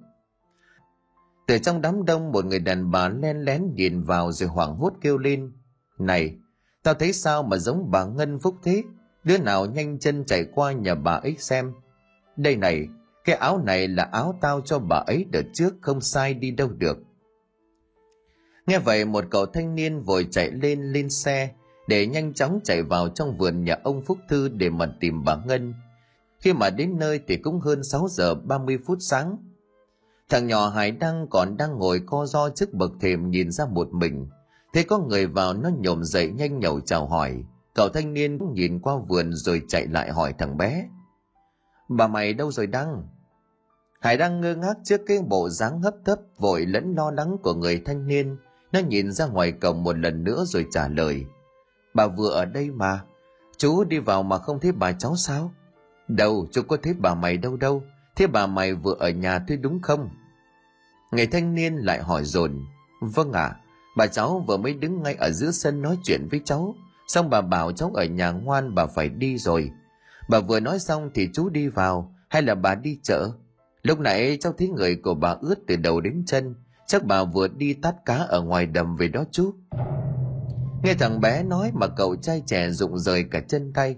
Từ 1.47 1.57
trong 1.57 1.81
đám 1.81 2.05
đông 2.05 2.31
một 2.31 2.45
người 2.45 2.59
đàn 2.59 2.91
bà 2.91 3.09
len 3.09 3.37
lén 3.37 3.73
nhìn 3.75 4.03
vào 4.03 4.31
rồi 4.31 4.49
hoảng 4.49 4.75
hốt 4.75 4.93
kêu 5.01 5.17
lên. 5.17 5.51
Này, 5.99 6.35
tao 6.83 6.93
thấy 6.93 7.13
sao 7.13 7.43
mà 7.43 7.57
giống 7.57 7.91
bà 7.91 8.05
Ngân 8.05 8.39
Phúc 8.39 8.55
thế? 8.63 8.83
Đứa 9.23 9.37
nào 9.37 9.65
nhanh 9.65 9.99
chân 9.99 10.25
chạy 10.25 10.45
qua 10.53 10.71
nhà 10.71 10.95
bà 10.95 11.13
ấy 11.13 11.35
xem. 11.39 11.73
Đây 12.37 12.55
này, 12.55 12.87
cái 13.23 13.35
áo 13.35 13.61
này 13.65 13.87
là 13.87 14.09
áo 14.11 14.37
tao 14.41 14.61
cho 14.61 14.79
bà 14.79 15.03
ấy 15.07 15.25
đợt 15.31 15.43
trước 15.53 15.73
không 15.81 16.01
sai 16.01 16.33
đi 16.33 16.51
đâu 16.51 16.69
được. 16.69 16.97
Nghe 18.67 18.79
vậy 18.79 19.05
một 19.05 19.23
cậu 19.29 19.45
thanh 19.45 19.75
niên 19.75 20.01
vội 20.01 20.27
chạy 20.31 20.51
lên 20.51 20.81
lên 20.81 21.09
xe 21.09 21.49
để 21.87 22.07
nhanh 22.07 22.33
chóng 22.33 22.59
chạy 22.63 22.83
vào 22.83 23.09
trong 23.09 23.37
vườn 23.37 23.63
nhà 23.63 23.77
ông 23.83 24.01
Phúc 24.05 24.17
Thư 24.29 24.47
để 24.47 24.69
mà 24.69 24.85
tìm 24.99 25.23
bà 25.23 25.35
Ngân. 25.45 25.73
Khi 26.39 26.53
mà 26.53 26.69
đến 26.69 26.99
nơi 26.99 27.19
thì 27.27 27.37
cũng 27.37 27.59
hơn 27.59 27.83
6 27.83 28.07
giờ 28.09 28.35
30 28.35 28.77
phút 28.85 28.97
sáng. 29.01 29.37
Thằng 30.29 30.47
nhỏ 30.47 30.69
Hải 30.69 30.91
Đăng 30.91 31.27
còn 31.29 31.57
đang 31.57 31.77
ngồi 31.77 32.01
co 32.05 32.25
do 32.25 32.49
trước 32.49 32.73
bậc 32.73 32.91
thềm 33.01 33.29
nhìn 33.29 33.51
ra 33.51 33.65
một 33.65 33.93
mình. 33.93 34.27
Thế 34.73 34.83
có 34.83 34.97
người 34.97 35.27
vào 35.27 35.53
nó 35.53 35.69
nhổm 35.79 36.03
dậy 36.03 36.31
nhanh 36.31 36.59
nhậu 36.59 36.79
chào 36.79 37.07
hỏi. 37.07 37.43
Cậu 37.73 37.89
thanh 37.89 38.13
niên 38.13 38.39
cũng 38.39 38.53
nhìn 38.53 38.79
qua 38.79 38.95
vườn 39.07 39.33
rồi 39.33 39.61
chạy 39.67 39.87
lại 39.87 40.11
hỏi 40.11 40.33
thằng 40.37 40.57
bé. 40.57 40.87
Bà 41.89 42.07
mày 42.07 42.33
đâu 42.33 42.51
rồi 42.51 42.67
Đăng? 42.67 43.03
Hải 43.99 44.17
Đăng 44.17 44.41
ngơ 44.41 44.55
ngác 44.55 44.77
trước 44.83 45.01
cái 45.07 45.17
bộ 45.27 45.49
dáng 45.49 45.81
hấp 45.81 45.93
thấp, 46.05 46.19
vội 46.37 46.65
lẫn 46.65 46.95
lo 46.95 47.11
lắng 47.11 47.37
của 47.43 47.53
người 47.53 47.81
thanh 47.85 48.07
niên. 48.07 48.37
Nó 48.71 48.79
nhìn 48.79 49.11
ra 49.11 49.25
ngoài 49.25 49.51
cổng 49.51 49.83
một 49.83 49.97
lần 49.97 50.23
nữa 50.23 50.43
rồi 50.47 50.65
trả 50.71 50.87
lời. 50.87 51.25
Bà 51.93 52.07
vừa 52.07 52.29
ở 52.29 52.45
đây 52.45 52.71
mà. 52.71 53.01
Chú 53.57 53.83
đi 53.83 53.99
vào 53.99 54.23
mà 54.23 54.37
không 54.37 54.59
thấy 54.59 54.71
bà 54.71 54.91
cháu 54.91 55.15
sao? 55.15 55.51
Đâu, 56.07 56.47
chú 56.51 56.61
có 56.61 56.77
thấy 56.83 56.93
bà 56.93 57.15
mày 57.15 57.37
đâu 57.37 57.57
đâu. 57.57 57.83
Thế 58.15 58.27
bà 58.27 58.47
mày 58.47 58.73
vừa 58.73 58.95
ở 58.99 59.09
nhà 59.09 59.39
thôi 59.47 59.57
đúng 59.57 59.81
không? 59.81 60.09
Người 61.11 61.27
thanh 61.27 61.55
niên 61.55 61.75
lại 61.75 62.01
hỏi 62.01 62.23
dồn 62.23 62.65
Vâng 63.01 63.31
ạ, 63.31 63.43
à, 63.43 63.55
bà 63.97 64.07
cháu 64.07 64.43
vừa 64.47 64.57
mới 64.57 64.73
đứng 64.73 65.03
ngay 65.03 65.13
ở 65.13 65.31
giữa 65.31 65.51
sân 65.51 65.81
nói 65.81 65.97
chuyện 66.03 66.27
với 66.31 66.41
cháu. 66.45 66.75
Xong 67.07 67.29
bà 67.29 67.41
bảo 67.41 67.71
cháu 67.71 67.91
ở 67.93 68.05
nhà 68.05 68.31
ngoan 68.31 68.75
bà 68.75 68.85
phải 68.85 69.09
đi 69.09 69.37
rồi. 69.37 69.71
Bà 70.29 70.39
vừa 70.39 70.59
nói 70.59 70.79
xong 70.79 71.09
thì 71.13 71.29
chú 71.33 71.49
đi 71.49 71.67
vào, 71.67 72.15
hay 72.29 72.41
là 72.41 72.55
bà 72.55 72.75
đi 72.75 72.99
chợ? 73.03 73.29
Lúc 73.83 73.99
nãy 73.99 74.37
cháu 74.41 74.53
thấy 74.57 74.69
người 74.69 74.95
của 74.95 75.13
bà 75.13 75.35
ướt 75.41 75.55
từ 75.67 75.75
đầu 75.75 76.01
đến 76.01 76.23
chân, 76.25 76.55
chắc 76.87 77.05
bà 77.05 77.23
vừa 77.23 77.47
đi 77.47 77.73
tát 77.73 77.95
cá 78.05 78.15
ở 78.15 78.41
ngoài 78.41 78.65
đầm 78.65 78.95
về 78.95 79.07
đó 79.07 79.23
chú. 79.31 79.53
Nghe 80.83 80.93
thằng 80.93 81.19
bé 81.21 81.43
nói 81.43 81.71
mà 81.73 81.87
cậu 81.87 82.15
trai 82.15 82.43
trẻ 82.45 82.69
rụng 82.69 82.99
rời 82.99 83.23
cả 83.31 83.39
chân 83.47 83.73
tay. 83.73 83.95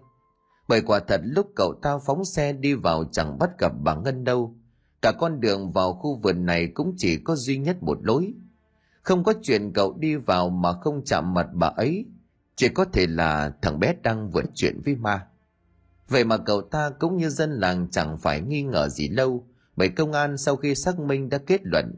Bởi 0.67 0.81
quả 0.81 0.99
thật 0.99 1.21
lúc 1.23 1.51
cậu 1.55 1.73
ta 1.81 1.97
phóng 1.97 2.25
xe 2.25 2.53
đi 2.53 2.73
vào 2.73 3.03
chẳng 3.11 3.39
bắt 3.39 3.49
gặp 3.59 3.71
bà 3.83 3.95
Ngân 3.95 4.23
đâu. 4.23 4.55
Cả 5.01 5.11
con 5.19 5.39
đường 5.39 5.71
vào 5.71 5.93
khu 5.93 6.19
vườn 6.23 6.45
này 6.45 6.67
cũng 6.73 6.93
chỉ 6.97 7.17
có 7.17 7.35
duy 7.35 7.57
nhất 7.57 7.83
một 7.83 7.97
lối. 8.01 8.33
Không 9.01 9.23
có 9.23 9.33
chuyện 9.41 9.73
cậu 9.73 9.97
đi 9.99 10.15
vào 10.15 10.49
mà 10.49 10.73
không 10.73 11.03
chạm 11.05 11.33
mặt 11.33 11.47
bà 11.53 11.67
ấy. 11.67 12.05
Chỉ 12.55 12.69
có 12.69 12.85
thể 12.85 13.07
là 13.07 13.51
thằng 13.61 13.79
bé 13.79 13.93
đang 14.03 14.29
vượt 14.29 14.45
chuyện 14.55 14.81
với 14.85 14.95
ma. 14.95 15.27
Vậy 16.09 16.23
mà 16.23 16.37
cậu 16.37 16.61
ta 16.61 16.89
cũng 16.99 17.17
như 17.17 17.29
dân 17.29 17.51
làng 17.51 17.87
chẳng 17.91 18.17
phải 18.17 18.41
nghi 18.41 18.63
ngờ 18.63 18.89
gì 18.89 19.09
lâu, 19.09 19.47
bởi 19.75 19.89
công 19.89 20.11
an 20.11 20.37
sau 20.37 20.55
khi 20.55 20.75
xác 20.75 20.99
minh 20.99 21.29
đã 21.29 21.37
kết 21.37 21.61
luận. 21.63 21.95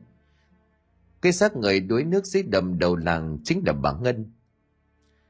Cái 1.22 1.32
xác 1.32 1.56
người 1.56 1.80
đuối 1.80 2.04
nước 2.04 2.26
dưới 2.26 2.44
đầm 2.44 2.80
đầu 2.80 2.96
làng 2.96 3.38
chính 3.44 3.64
là 3.66 3.74
bà 3.74 3.94
Ngân. 4.02 4.32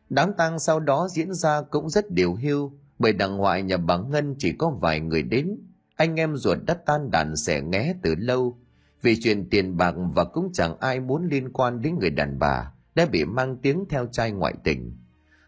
Đám 0.10 0.34
tang 0.38 0.60
sau 0.60 0.80
đó 0.80 1.08
diễn 1.12 1.34
ra 1.34 1.62
cũng 1.62 1.90
rất 1.90 2.12
điều 2.12 2.36
hưu, 2.36 2.74
bởi 3.00 3.14
đằng 3.14 3.38
ngoại 3.38 3.64
nhà 3.64 3.78
bà 3.78 3.98
Ngân 3.98 4.36
chỉ 4.40 4.52
có 4.52 4.70
vài 4.70 5.00
người 5.00 5.24
đến. 5.24 5.58
Anh 5.96 6.16
em 6.16 6.36
ruột 6.36 6.58
đã 6.66 6.74
tan 6.74 7.12
đàn 7.12 7.36
xẻ 7.36 7.62
nghé 7.62 7.96
từ 8.02 8.16
lâu, 8.16 8.58
vì 9.02 9.22
chuyện 9.22 9.50
tiền 9.50 9.78
bạc 9.78 9.96
và 10.16 10.24
cũng 10.24 10.50
chẳng 10.54 10.80
ai 10.80 11.00
muốn 11.00 11.28
liên 11.28 11.50
quan 11.54 11.82
đến 11.82 12.00
người 12.00 12.10
đàn 12.10 12.40
bà 12.40 12.72
đã 12.96 13.06
bị 13.06 13.26
mang 13.26 13.58
tiếng 13.58 13.86
theo 13.90 14.08
trai 14.12 14.32
ngoại 14.32 14.54
tình. 14.64 14.98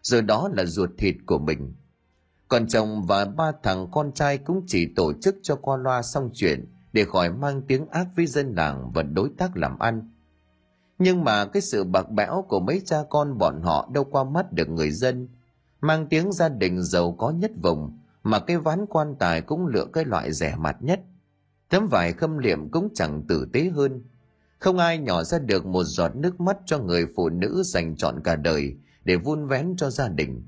giờ 0.02 0.20
đó 0.20 0.50
là 0.52 0.64
ruột 0.64 0.90
thịt 0.98 1.16
của 1.26 1.38
mình. 1.38 1.74
Còn 2.52 2.66
chồng 2.66 3.06
và 3.06 3.24
ba 3.24 3.52
thằng 3.62 3.88
con 3.92 4.12
trai 4.12 4.38
cũng 4.38 4.62
chỉ 4.66 4.94
tổ 4.96 5.12
chức 5.12 5.36
cho 5.42 5.56
qua 5.56 5.76
loa 5.76 6.02
xong 6.02 6.30
chuyện 6.34 6.72
để 6.92 7.04
khỏi 7.04 7.30
mang 7.30 7.62
tiếng 7.62 7.88
ác 7.88 8.06
với 8.16 8.26
dân 8.26 8.54
làng 8.54 8.90
và 8.94 9.02
đối 9.02 9.30
tác 9.38 9.56
làm 9.56 9.78
ăn. 9.78 10.10
Nhưng 10.98 11.24
mà 11.24 11.44
cái 11.44 11.62
sự 11.62 11.84
bạc 11.84 12.10
bẽo 12.10 12.44
của 12.48 12.60
mấy 12.60 12.82
cha 12.84 12.96
con 13.10 13.38
bọn 13.38 13.62
họ 13.62 13.88
đâu 13.92 14.04
qua 14.04 14.24
mắt 14.24 14.52
được 14.52 14.68
người 14.68 14.90
dân. 14.90 15.28
Mang 15.80 16.06
tiếng 16.06 16.32
gia 16.32 16.48
đình 16.48 16.82
giàu 16.82 17.12
có 17.12 17.30
nhất 17.30 17.50
vùng, 17.62 17.98
mà 18.22 18.38
cái 18.38 18.58
ván 18.58 18.86
quan 18.86 19.14
tài 19.18 19.40
cũng 19.40 19.66
lựa 19.66 19.86
cái 19.92 20.04
loại 20.04 20.32
rẻ 20.32 20.54
mặt 20.58 20.76
nhất. 20.80 21.00
Tấm 21.68 21.88
vải 21.88 22.12
khâm 22.12 22.38
liệm 22.38 22.70
cũng 22.70 22.88
chẳng 22.94 23.22
tử 23.28 23.48
tế 23.52 23.70
hơn. 23.74 24.04
Không 24.58 24.78
ai 24.78 24.98
nhỏ 24.98 25.22
ra 25.22 25.38
được 25.38 25.66
một 25.66 25.84
giọt 25.84 26.16
nước 26.16 26.40
mắt 26.40 26.56
cho 26.66 26.78
người 26.78 27.06
phụ 27.16 27.28
nữ 27.28 27.62
dành 27.64 27.96
trọn 27.96 28.20
cả 28.24 28.36
đời 28.36 28.76
để 29.04 29.16
vun 29.16 29.46
vén 29.46 29.74
cho 29.76 29.90
gia 29.90 30.08
đình. 30.08 30.42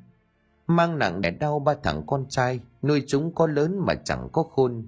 Mang 0.66 0.98
nặng 0.98 1.20
đẻ 1.20 1.30
đau 1.30 1.58
ba 1.58 1.74
thằng 1.82 2.02
con 2.06 2.26
trai, 2.28 2.60
nuôi 2.82 3.04
chúng 3.06 3.34
có 3.34 3.46
lớn 3.46 3.78
mà 3.86 3.94
chẳng 3.94 4.28
có 4.32 4.42
khôn. 4.42 4.84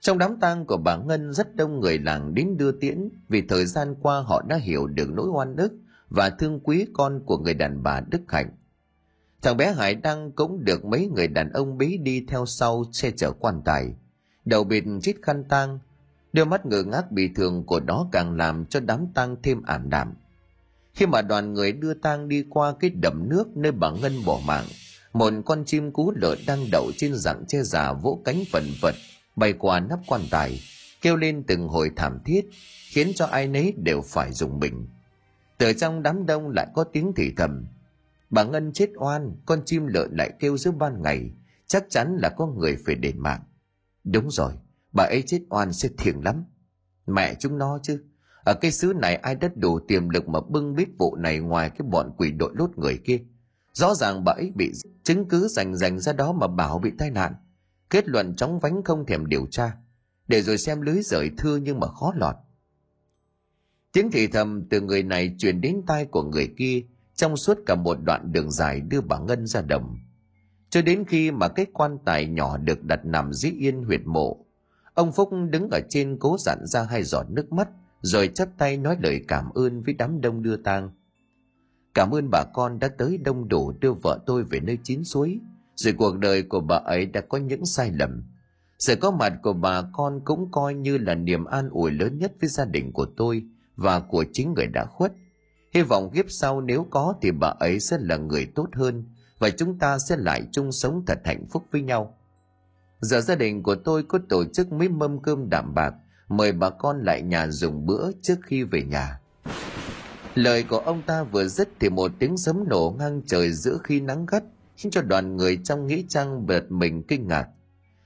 Trong 0.00 0.18
đám 0.18 0.40
tang 0.40 0.66
của 0.66 0.76
bà 0.76 0.96
Ngân 0.96 1.32
rất 1.32 1.56
đông 1.56 1.80
người 1.80 1.98
làng 1.98 2.34
đến 2.34 2.56
đưa 2.56 2.72
tiễn 2.72 3.08
vì 3.28 3.42
thời 3.42 3.66
gian 3.66 3.94
qua 4.02 4.20
họ 4.20 4.42
đã 4.48 4.56
hiểu 4.56 4.86
được 4.86 5.10
nỗi 5.10 5.28
oan 5.28 5.56
ức 5.56 5.72
và 6.10 6.30
thương 6.30 6.60
quý 6.60 6.86
con 6.92 7.20
của 7.26 7.38
người 7.38 7.54
đàn 7.54 7.82
bà 7.82 8.00
Đức 8.00 8.20
Hạnh. 8.28 8.50
Thằng 9.42 9.56
bé 9.56 9.72
Hải 9.72 9.94
Đăng 9.94 10.32
cũng 10.32 10.64
được 10.64 10.84
mấy 10.84 11.06
người 11.06 11.28
đàn 11.28 11.52
ông 11.52 11.78
bí 11.78 11.98
đi 11.98 12.24
theo 12.28 12.46
sau 12.46 12.84
xe 12.92 13.10
chở 13.10 13.32
quan 13.32 13.62
tài. 13.64 13.94
Đầu 14.44 14.64
bịt 14.64 14.84
chít 15.02 15.16
khăn 15.22 15.44
tang, 15.44 15.78
đôi 16.32 16.46
mắt 16.46 16.66
ngơ 16.66 16.82
ngác 16.82 17.12
bị 17.12 17.28
thường 17.34 17.64
của 17.66 17.80
nó 17.80 18.06
càng 18.12 18.36
làm 18.36 18.64
cho 18.64 18.80
đám 18.80 19.06
tang 19.14 19.36
thêm 19.42 19.62
ảm 19.62 19.90
đạm. 19.90 20.14
Khi 21.00 21.06
mà 21.06 21.22
đoàn 21.22 21.54
người 21.54 21.72
đưa 21.72 21.94
tang 21.94 22.28
đi 22.28 22.44
qua 22.50 22.74
cái 22.80 22.90
đầm 22.90 23.28
nước 23.28 23.56
nơi 23.56 23.72
bà 23.72 23.90
Ngân 23.90 24.24
bỏ 24.24 24.40
mạng, 24.46 24.64
một 25.12 25.32
con 25.44 25.64
chim 25.64 25.92
cú 25.92 26.12
lợn 26.16 26.38
đang 26.46 26.70
đậu 26.72 26.92
trên 26.96 27.14
dạng 27.14 27.44
che 27.48 27.62
giả 27.62 27.92
vỗ 27.92 28.22
cánh 28.24 28.42
phần 28.52 28.64
vật 28.80 28.94
bay 29.36 29.52
qua 29.52 29.80
nắp 29.80 29.98
quan 30.06 30.20
tài, 30.30 30.60
kêu 31.02 31.16
lên 31.16 31.42
từng 31.46 31.68
hồi 31.68 31.90
thảm 31.96 32.18
thiết, 32.24 32.48
khiến 32.88 33.12
cho 33.14 33.26
ai 33.26 33.46
nấy 33.46 33.74
đều 33.76 34.02
phải 34.02 34.32
dùng 34.32 34.60
mình. 34.60 34.86
Từ 35.58 35.72
trong 35.72 36.02
đám 36.02 36.26
đông 36.26 36.48
lại 36.48 36.66
có 36.74 36.84
tiếng 36.84 37.12
thì 37.16 37.32
thầm. 37.36 37.66
Bà 38.30 38.44
Ngân 38.44 38.72
chết 38.72 38.90
oan, 38.96 39.36
con 39.46 39.62
chim 39.66 39.86
lợn 39.86 40.16
lại 40.16 40.30
kêu 40.38 40.56
giữa 40.56 40.70
ban 40.70 41.02
ngày, 41.02 41.30
chắc 41.66 41.84
chắn 41.90 42.16
là 42.16 42.28
có 42.28 42.46
người 42.46 42.76
phải 42.86 42.94
đền 42.94 43.18
mạng. 43.18 43.42
Đúng 44.04 44.30
rồi, 44.30 44.52
bà 44.92 45.04
ấy 45.04 45.22
chết 45.26 45.40
oan 45.50 45.72
sẽ 45.72 45.88
thiền 45.98 46.20
lắm. 46.20 46.44
Mẹ 47.06 47.34
chúng 47.34 47.58
nó 47.58 47.78
chứ, 47.82 48.02
ở 48.44 48.54
cái 48.54 48.72
xứ 48.72 48.92
này 48.96 49.16
ai 49.16 49.34
đất 49.34 49.56
đủ 49.56 49.80
tiềm 49.88 50.08
lực 50.08 50.28
mà 50.28 50.40
bưng 50.48 50.74
bít 50.74 50.88
vụ 50.98 51.16
này 51.16 51.38
ngoài 51.38 51.70
cái 51.70 51.88
bọn 51.90 52.12
quỷ 52.16 52.30
đội 52.30 52.52
lốt 52.54 52.78
người 52.78 52.98
kia. 53.04 53.18
Rõ 53.72 53.94
ràng 53.94 54.24
bà 54.24 54.32
ấy 54.32 54.52
bị 54.54 54.72
chứng 55.02 55.28
cứ 55.28 55.48
rành 55.48 55.76
rành 55.76 55.98
ra 55.98 56.12
đó 56.12 56.32
mà 56.32 56.46
bảo 56.46 56.78
bị 56.78 56.90
tai 56.98 57.10
nạn. 57.10 57.34
Kết 57.90 58.08
luận 58.08 58.36
chóng 58.36 58.60
vánh 58.60 58.82
không 58.84 59.06
thèm 59.06 59.26
điều 59.26 59.46
tra. 59.50 59.76
Để 60.28 60.42
rồi 60.42 60.58
xem 60.58 60.80
lưới 60.80 61.02
rời 61.02 61.30
thưa 61.38 61.56
nhưng 61.56 61.80
mà 61.80 61.86
khó 61.86 62.12
lọt. 62.16 62.34
Tiếng 63.92 64.10
thì 64.10 64.26
thầm 64.26 64.68
từ 64.70 64.80
người 64.80 65.02
này 65.02 65.34
truyền 65.38 65.60
đến 65.60 65.82
tai 65.86 66.04
của 66.04 66.22
người 66.22 66.54
kia, 66.56 66.82
trong 67.14 67.36
suốt 67.36 67.58
cả 67.66 67.74
một 67.74 67.98
đoạn 68.04 68.32
đường 68.32 68.50
dài 68.50 68.80
đưa 68.80 69.00
bà 69.00 69.18
ngân 69.18 69.46
ra 69.46 69.62
đồng. 69.62 69.98
Cho 70.70 70.82
đến 70.82 71.04
khi 71.08 71.30
mà 71.30 71.48
cái 71.48 71.66
quan 71.72 71.98
tài 72.04 72.26
nhỏ 72.26 72.56
được 72.56 72.84
đặt 72.84 73.04
nằm 73.04 73.32
dưới 73.32 73.52
yên 73.52 73.82
huyệt 73.82 74.00
mộ, 74.04 74.46
ông 74.94 75.12
phúc 75.12 75.30
đứng 75.50 75.68
ở 75.70 75.80
trên 75.88 76.16
cố 76.20 76.36
dặn 76.38 76.58
ra 76.66 76.82
hai 76.82 77.02
giọt 77.02 77.26
nước 77.30 77.52
mắt 77.52 77.68
rồi 78.00 78.30
chắp 78.34 78.48
tay 78.58 78.76
nói 78.76 78.96
lời 79.00 79.24
cảm 79.28 79.50
ơn 79.54 79.82
với 79.82 79.94
đám 79.94 80.20
đông 80.20 80.42
đưa 80.42 80.56
tang 80.56 80.90
cảm 81.94 82.10
ơn 82.10 82.30
bà 82.30 82.44
con 82.54 82.78
đã 82.78 82.88
tới 82.88 83.18
đông 83.18 83.48
đủ 83.48 83.72
đưa 83.80 83.92
vợ 83.92 84.18
tôi 84.26 84.44
về 84.44 84.60
nơi 84.60 84.78
chín 84.84 85.04
suối 85.04 85.40
rồi 85.80 85.94
cuộc 85.98 86.18
đời 86.18 86.42
của 86.42 86.60
bà 86.60 86.76
ấy 86.76 87.06
đã 87.06 87.20
có 87.20 87.38
những 87.38 87.66
sai 87.66 87.90
lầm. 87.92 88.22
Sự 88.78 88.96
có 88.96 89.10
mặt 89.10 89.32
của 89.42 89.52
bà 89.52 89.82
con 89.92 90.20
cũng 90.24 90.50
coi 90.50 90.74
như 90.74 90.98
là 90.98 91.14
niềm 91.14 91.44
an 91.44 91.68
ủi 91.70 91.90
lớn 91.90 92.18
nhất 92.18 92.32
với 92.40 92.50
gia 92.50 92.64
đình 92.64 92.92
của 92.92 93.06
tôi 93.16 93.42
và 93.76 94.00
của 94.00 94.24
chính 94.32 94.54
người 94.54 94.66
đã 94.66 94.84
khuất. 94.84 95.12
Hy 95.74 95.82
vọng 95.82 96.10
kiếp 96.14 96.24
sau 96.28 96.60
nếu 96.60 96.86
có 96.90 97.14
thì 97.22 97.30
bà 97.30 97.48
ấy 97.48 97.80
sẽ 97.80 97.98
là 98.00 98.16
người 98.16 98.46
tốt 98.54 98.68
hơn 98.72 99.04
và 99.38 99.50
chúng 99.50 99.78
ta 99.78 99.98
sẽ 99.98 100.16
lại 100.16 100.42
chung 100.52 100.72
sống 100.72 101.02
thật 101.06 101.18
hạnh 101.24 101.46
phúc 101.50 101.64
với 101.72 101.82
nhau. 101.82 102.18
Giờ 103.00 103.20
gia 103.20 103.34
đình 103.34 103.62
của 103.62 103.74
tôi 103.74 104.02
có 104.02 104.18
tổ 104.28 104.44
chức 104.44 104.72
mấy 104.72 104.88
mâm 104.88 105.22
cơm 105.22 105.50
đạm 105.50 105.74
bạc, 105.74 105.94
mời 106.30 106.52
bà 106.52 106.70
con 106.70 107.02
lại 107.02 107.22
nhà 107.22 107.48
dùng 107.48 107.86
bữa 107.86 108.10
trước 108.22 108.38
khi 108.42 108.62
về 108.62 108.82
nhà. 108.82 109.20
lời 110.34 110.62
của 110.62 110.78
ông 110.78 111.02
ta 111.02 111.22
vừa 111.22 111.48
dứt 111.48 111.68
thì 111.80 111.88
một 111.88 112.12
tiếng 112.18 112.36
sấm 112.36 112.64
nổ 112.68 112.94
ngang 112.98 113.22
trời 113.26 113.52
giữa 113.52 113.78
khi 113.84 114.00
nắng 114.00 114.26
gắt 114.26 114.44
khiến 114.76 114.90
cho 114.90 115.02
đoàn 115.02 115.36
người 115.36 115.58
trong 115.64 115.86
nghĩ 115.86 116.04
trang 116.08 116.46
bật 116.46 116.72
mình 116.72 117.02
kinh 117.02 117.28
ngạc 117.28 117.48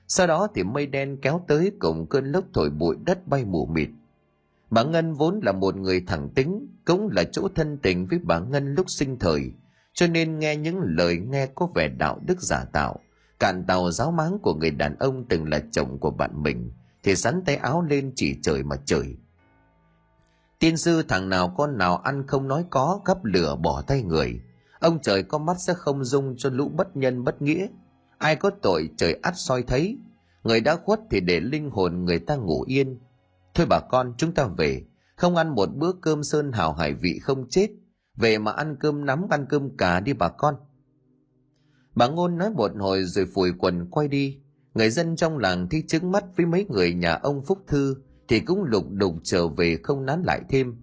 sau 0.09 0.27
đó 0.27 0.49
thì 0.55 0.63
mây 0.63 0.87
đen 0.87 1.17
kéo 1.23 1.45
tới 1.49 1.73
cùng 1.79 2.07
cơn 2.07 2.33
lốc 2.33 2.45
thổi 2.55 2.71
bụi 2.71 2.97
đất 3.05 3.27
bay 3.27 3.45
mù 3.45 3.67
mịt 3.67 3.89
bà 4.75 4.83
ngân 4.83 5.15
vốn 5.15 5.41
là 5.43 5.53
một 5.53 5.77
người 5.77 6.01
thẳng 6.07 6.29
tính, 6.35 6.67
cũng 6.85 7.09
là 7.13 7.25
chỗ 7.25 7.49
thân 7.55 7.79
tình 7.83 8.07
với 8.07 8.19
bà 8.23 8.39
ngân 8.39 8.75
lúc 8.75 8.91
sinh 8.91 9.19
thời, 9.19 9.53
cho 9.93 10.07
nên 10.07 10.39
nghe 10.39 10.57
những 10.57 10.81
lời 10.83 11.19
nghe 11.19 11.47
có 11.55 11.69
vẻ 11.75 11.89
đạo 11.89 12.21
đức 12.27 12.41
giả 12.41 12.65
tạo, 12.73 13.01
cạn 13.39 13.65
tàu 13.67 13.91
giáo 13.91 14.11
máng 14.11 14.39
của 14.39 14.55
người 14.55 14.71
đàn 14.71 14.97
ông 14.99 15.25
từng 15.29 15.49
là 15.49 15.61
chồng 15.73 15.99
của 15.99 16.11
bạn 16.11 16.43
mình 16.43 16.71
thì 17.05 17.17
sắn 17.17 17.43
tay 17.47 17.57
áo 17.57 17.83
lên 17.83 18.13
chỉ 18.17 18.37
trời 18.43 18.63
mà 18.63 18.77
trời 18.85 19.17
tiên 20.65 20.77
sư 20.77 21.03
thằng 21.09 21.29
nào 21.29 21.55
con 21.57 21.79
nào 21.79 21.97
ăn 21.97 22.27
không 22.27 22.49
nói 22.49 22.65
có, 22.71 23.01
gấp 23.05 23.25
lửa 23.25 23.57
bỏ 23.63 23.83
tay 23.83 24.03
người. 24.03 24.41
Ông 24.81 24.99
trời 25.03 25.23
có 25.23 25.39
mắt 25.39 25.61
sẽ 25.61 25.75
không 25.75 26.05
dung 26.05 26.35
cho 26.37 26.51
lũ 26.51 26.69
bất 26.69 26.97
nhân 26.97 27.25
bất 27.25 27.43
nghĩa. 27.43 27.67
Ai 28.19 28.37
có 28.37 28.51
tội 28.63 28.91
trời 28.97 29.19
ắt 29.23 29.35
soi 29.37 29.63
thấy. 29.63 29.99
Người 30.43 30.61
đã 30.61 30.77
khuất 30.77 31.01
thì 31.11 31.21
để 31.21 31.41
linh 31.41 31.71
hồn 31.71 32.05
người 32.05 32.19
ta 32.19 32.37
ngủ 32.37 32.65
yên. 32.67 32.99
Thôi 33.55 33.67
bà 33.71 33.81
con, 33.91 34.15
chúng 34.19 34.33
ta 34.33 34.47
về. 34.47 34.83
Không 35.17 35.37
ăn 35.37 35.55
một 35.55 35.69
bữa 35.75 35.93
cơm 35.93 36.25
sơn 36.25 36.53
hào 36.53 36.73
hải 36.73 36.95
vị 36.95 37.19
không 37.23 37.49
chết. 37.49 37.71
Về 38.17 38.39
mà 38.39 38.53
ăn 38.53 38.77
cơm 38.81 39.07
nắm, 39.07 39.27
ăn 39.31 39.47
cơm 39.49 39.77
cá 39.77 40.01
đi 40.01 40.13
bà 40.13 40.29
con. 40.29 40.55
Bà 41.95 42.09
ngôn 42.09 42.39
nói 42.39 42.51
một 42.51 42.71
hồi 42.79 43.05
rồi 43.05 43.27
phủi 43.35 43.53
quần 43.59 43.91
quay 43.91 44.09
đi 44.09 44.39
người 44.75 44.91
dân 44.91 45.17
trong 45.17 45.39
làng 45.39 45.69
thi 45.69 45.83
chứng 45.87 46.13
mắt 46.13 46.25
với 46.37 46.47
mấy 46.47 46.67
người 46.69 46.95
nhà 46.95 47.15
ông 47.15 47.43
phúc 47.43 47.59
thư 47.67 47.97
thì 48.29 48.41
cũng 48.41 48.65
lục 48.65 48.85
đục 48.91 49.15
trở 49.23 49.49
về 49.49 49.79
không 49.83 50.07
nán 50.07 50.23
lại 50.23 50.41
thêm. 50.49 50.77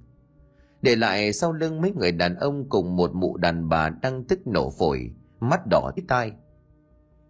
Để 0.81 0.95
lại 0.95 1.33
sau 1.33 1.53
lưng 1.53 1.81
mấy 1.81 1.91
người 1.91 2.11
đàn 2.11 2.35
ông 2.35 2.69
cùng 2.69 2.95
một 2.95 3.15
mụ 3.15 3.37
đàn 3.37 3.69
bà 3.69 3.89
đang 3.89 4.23
tức 4.23 4.47
nổ 4.47 4.69
phổi, 4.69 5.11
mắt 5.39 5.61
đỏ 5.69 5.91
tít 5.95 6.05
tai. 6.07 6.31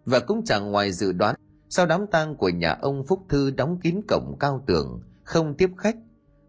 Và 0.04 0.20
cũng 0.20 0.44
chẳng 0.44 0.72
ngoài 0.72 0.92
dự 0.92 1.12
đoán, 1.12 1.34
sau 1.68 1.86
đám 1.86 2.06
tang 2.06 2.36
của 2.36 2.48
nhà 2.48 2.72
ông 2.82 3.06
phúc 3.06 3.22
thư 3.28 3.50
đóng 3.50 3.78
kín 3.82 4.00
cổng 4.08 4.36
cao 4.40 4.64
tường, 4.66 5.00
không 5.24 5.54
tiếp 5.54 5.70
khách, 5.76 5.96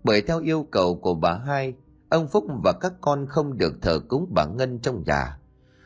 bởi 0.03 0.21
theo 0.21 0.41
yêu 0.41 0.67
cầu 0.71 0.95
của 0.95 1.13
bà 1.15 1.33
hai, 1.33 1.73
ông 2.09 2.27
phúc 2.27 2.45
và 2.63 2.73
các 2.81 2.93
con 3.01 3.25
không 3.29 3.57
được 3.57 3.73
thờ 3.81 3.99
cúng 4.07 4.27
bà 4.35 4.45
ngân 4.45 4.79
trong 4.79 5.03
nhà. 5.05 5.39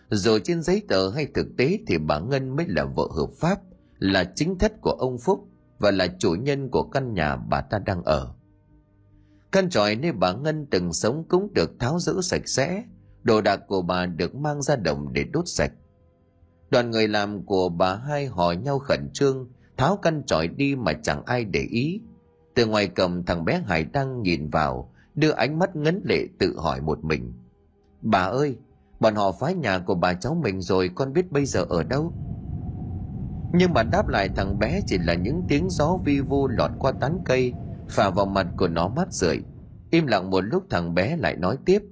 Rồi 0.10 0.42
trên 0.44 0.62
giấy 0.62 0.82
tờ 0.88 1.10
hay 1.10 1.26
thực 1.34 1.48
tế 1.58 1.80
thì 1.88 1.98
bà 1.98 2.20
ngân 2.20 2.56
mới 2.56 2.66
là 2.70 2.86
vợ 2.86 3.08
hợp 3.18 3.30
pháp 3.40 3.60
là 4.00 4.24
chính 4.36 4.58
thất 4.58 4.82
của 4.82 4.92
ông 4.92 5.18
phúc 5.18 5.48
và 5.80 5.92
là 5.92 6.08
chủ 6.20 6.32
nhân 6.32 6.70
của 6.70 6.84
căn 6.84 7.14
nhà 7.14 7.36
bà 7.36 7.62
ta 7.62 7.80
đang 7.80 8.04
ở. 8.04 8.34
Căn 9.52 9.70
tròi 9.70 9.96
nơi 9.96 10.12
bà 10.12 10.34
ngân 10.34 10.66
từng 10.66 10.94
sống 10.94 11.24
cũng 11.30 11.54
được 11.54 11.80
tháo 11.80 12.00
giữ 12.00 12.22
sạch 12.22 12.48
sẽ, 12.48 12.84
đồ 13.24 13.42
đạc 13.42 13.60
của 13.68 13.82
bà 13.82 14.06
được 14.06 14.36
mang 14.36 14.62
ra 14.62 14.76
đồng 14.76 15.14
để 15.14 15.24
đốt 15.24 15.44
sạch. 15.48 15.72
Đoàn 16.70 16.92
người 16.92 17.08
làm 17.08 17.46
của 17.46 17.70
bà 17.70 17.96
hai 17.96 18.26
hỏi 18.26 18.58
nhau 18.58 18.80
khẩn 18.80 19.10
trương, 19.14 19.50
tháo 19.78 19.98
căn 19.98 20.24
tròi 20.26 20.48
đi 20.48 20.76
mà 20.76 20.94
chẳng 20.94 21.24
ai 21.26 21.46
để 21.46 21.60
ý. 21.60 22.02
Từ 22.56 22.66
ngoài 22.66 22.88
cầm 22.88 23.24
thằng 23.24 23.46
bé 23.46 23.62
hải 23.68 23.84
đang 23.84 24.22
nhìn 24.22 24.50
vào, 24.50 24.94
đưa 25.16 25.32
ánh 25.32 25.60
mắt 25.60 25.76
ngấn 25.76 26.02
lệ 26.06 26.28
tự 26.40 26.60
hỏi 26.60 26.82
một 26.82 27.04
mình. 27.04 27.34
Bà 28.02 28.24
ơi, 28.24 28.58
bọn 29.00 29.16
họ 29.16 29.32
phá 29.32 29.52
nhà 29.52 29.80
của 29.80 29.96
bà 29.96 30.14
cháu 30.14 30.36
mình 30.44 30.62
rồi, 30.62 30.90
con 30.96 31.14
biết 31.14 31.32
bây 31.32 31.46
giờ 31.46 31.66
ở 31.70 31.84
đâu? 31.84 32.14
Nhưng 33.52 33.74
mà 33.74 33.84
đáp 33.84 34.08
lại 34.08 34.30
thằng 34.30 34.60
bé 34.60 34.82
chỉ 34.88 34.98
là 34.98 35.14
những 35.14 35.44
tiếng 35.48 35.70
gió 35.70 35.98
vi 36.06 36.20
vu 36.20 36.48
lọt 36.48 36.72
qua 36.80 36.92
tán 36.92 37.20
cây 37.26 37.54
phả 37.88 38.10
vào 38.10 38.26
mặt 38.26 38.48
của 38.58 38.68
nó 38.68 38.88
mát 38.88 39.14
rượi. 39.14 39.40
Im 39.90 40.08
lặng 40.08 40.30
một 40.30 40.42
lúc 40.42 40.64
thằng 40.70 40.94
bé 40.94 41.18
lại 41.18 41.36
nói 41.36 41.58
tiếp. 41.66 41.84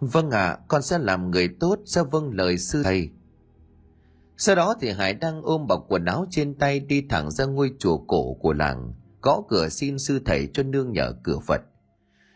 Vâng 0.00 0.30
ạ 0.30 0.46
à, 0.46 0.58
con 0.68 0.82
sẽ 0.82 0.98
làm 0.98 1.30
người 1.30 1.48
tốt 1.60 1.78
sẽ 1.86 2.02
vâng 2.02 2.30
lời 2.34 2.58
sư 2.58 2.82
thầy. 2.82 3.10
Sau 4.36 4.56
đó 4.56 4.74
thì 4.80 4.90
hải 4.90 5.14
đang 5.14 5.42
ôm 5.42 5.66
bọc 5.66 5.86
quần 5.88 6.04
áo 6.04 6.26
trên 6.30 6.54
tay 6.54 6.80
đi 6.80 7.06
thẳng 7.08 7.30
ra 7.30 7.44
ngôi 7.44 7.74
chùa 7.78 7.98
cổ 7.98 8.34
của 8.34 8.52
làng 8.52 8.92
gõ 9.22 9.42
cửa 9.48 9.68
xin 9.68 9.98
sư 9.98 10.20
thầy 10.24 10.48
cho 10.52 10.62
nương 10.62 10.92
nhờ 10.92 11.12
cửa 11.22 11.38
phật. 11.38 11.60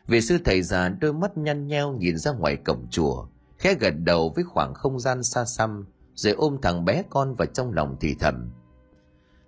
Vị 0.06 0.20
sư 0.20 0.38
thầy 0.44 0.62
già 0.62 0.88
đôi 0.88 1.12
mắt 1.12 1.36
nhăn 1.36 1.66
nheo 1.66 1.92
nhìn 1.92 2.18
ra 2.18 2.32
ngoài 2.32 2.56
cổng 2.56 2.86
chùa 2.90 3.26
khẽ 3.58 3.74
gật 3.74 3.94
đầu 4.04 4.32
với 4.36 4.44
khoảng 4.44 4.74
không 4.74 5.00
gian 5.00 5.22
xa 5.22 5.44
xăm 5.44 5.86
rồi 6.20 6.32
ôm 6.32 6.56
thằng 6.62 6.84
bé 6.84 7.02
con 7.10 7.34
vào 7.34 7.46
trong 7.46 7.72
lòng 7.72 7.96
thì 8.00 8.14
thầm. 8.20 8.50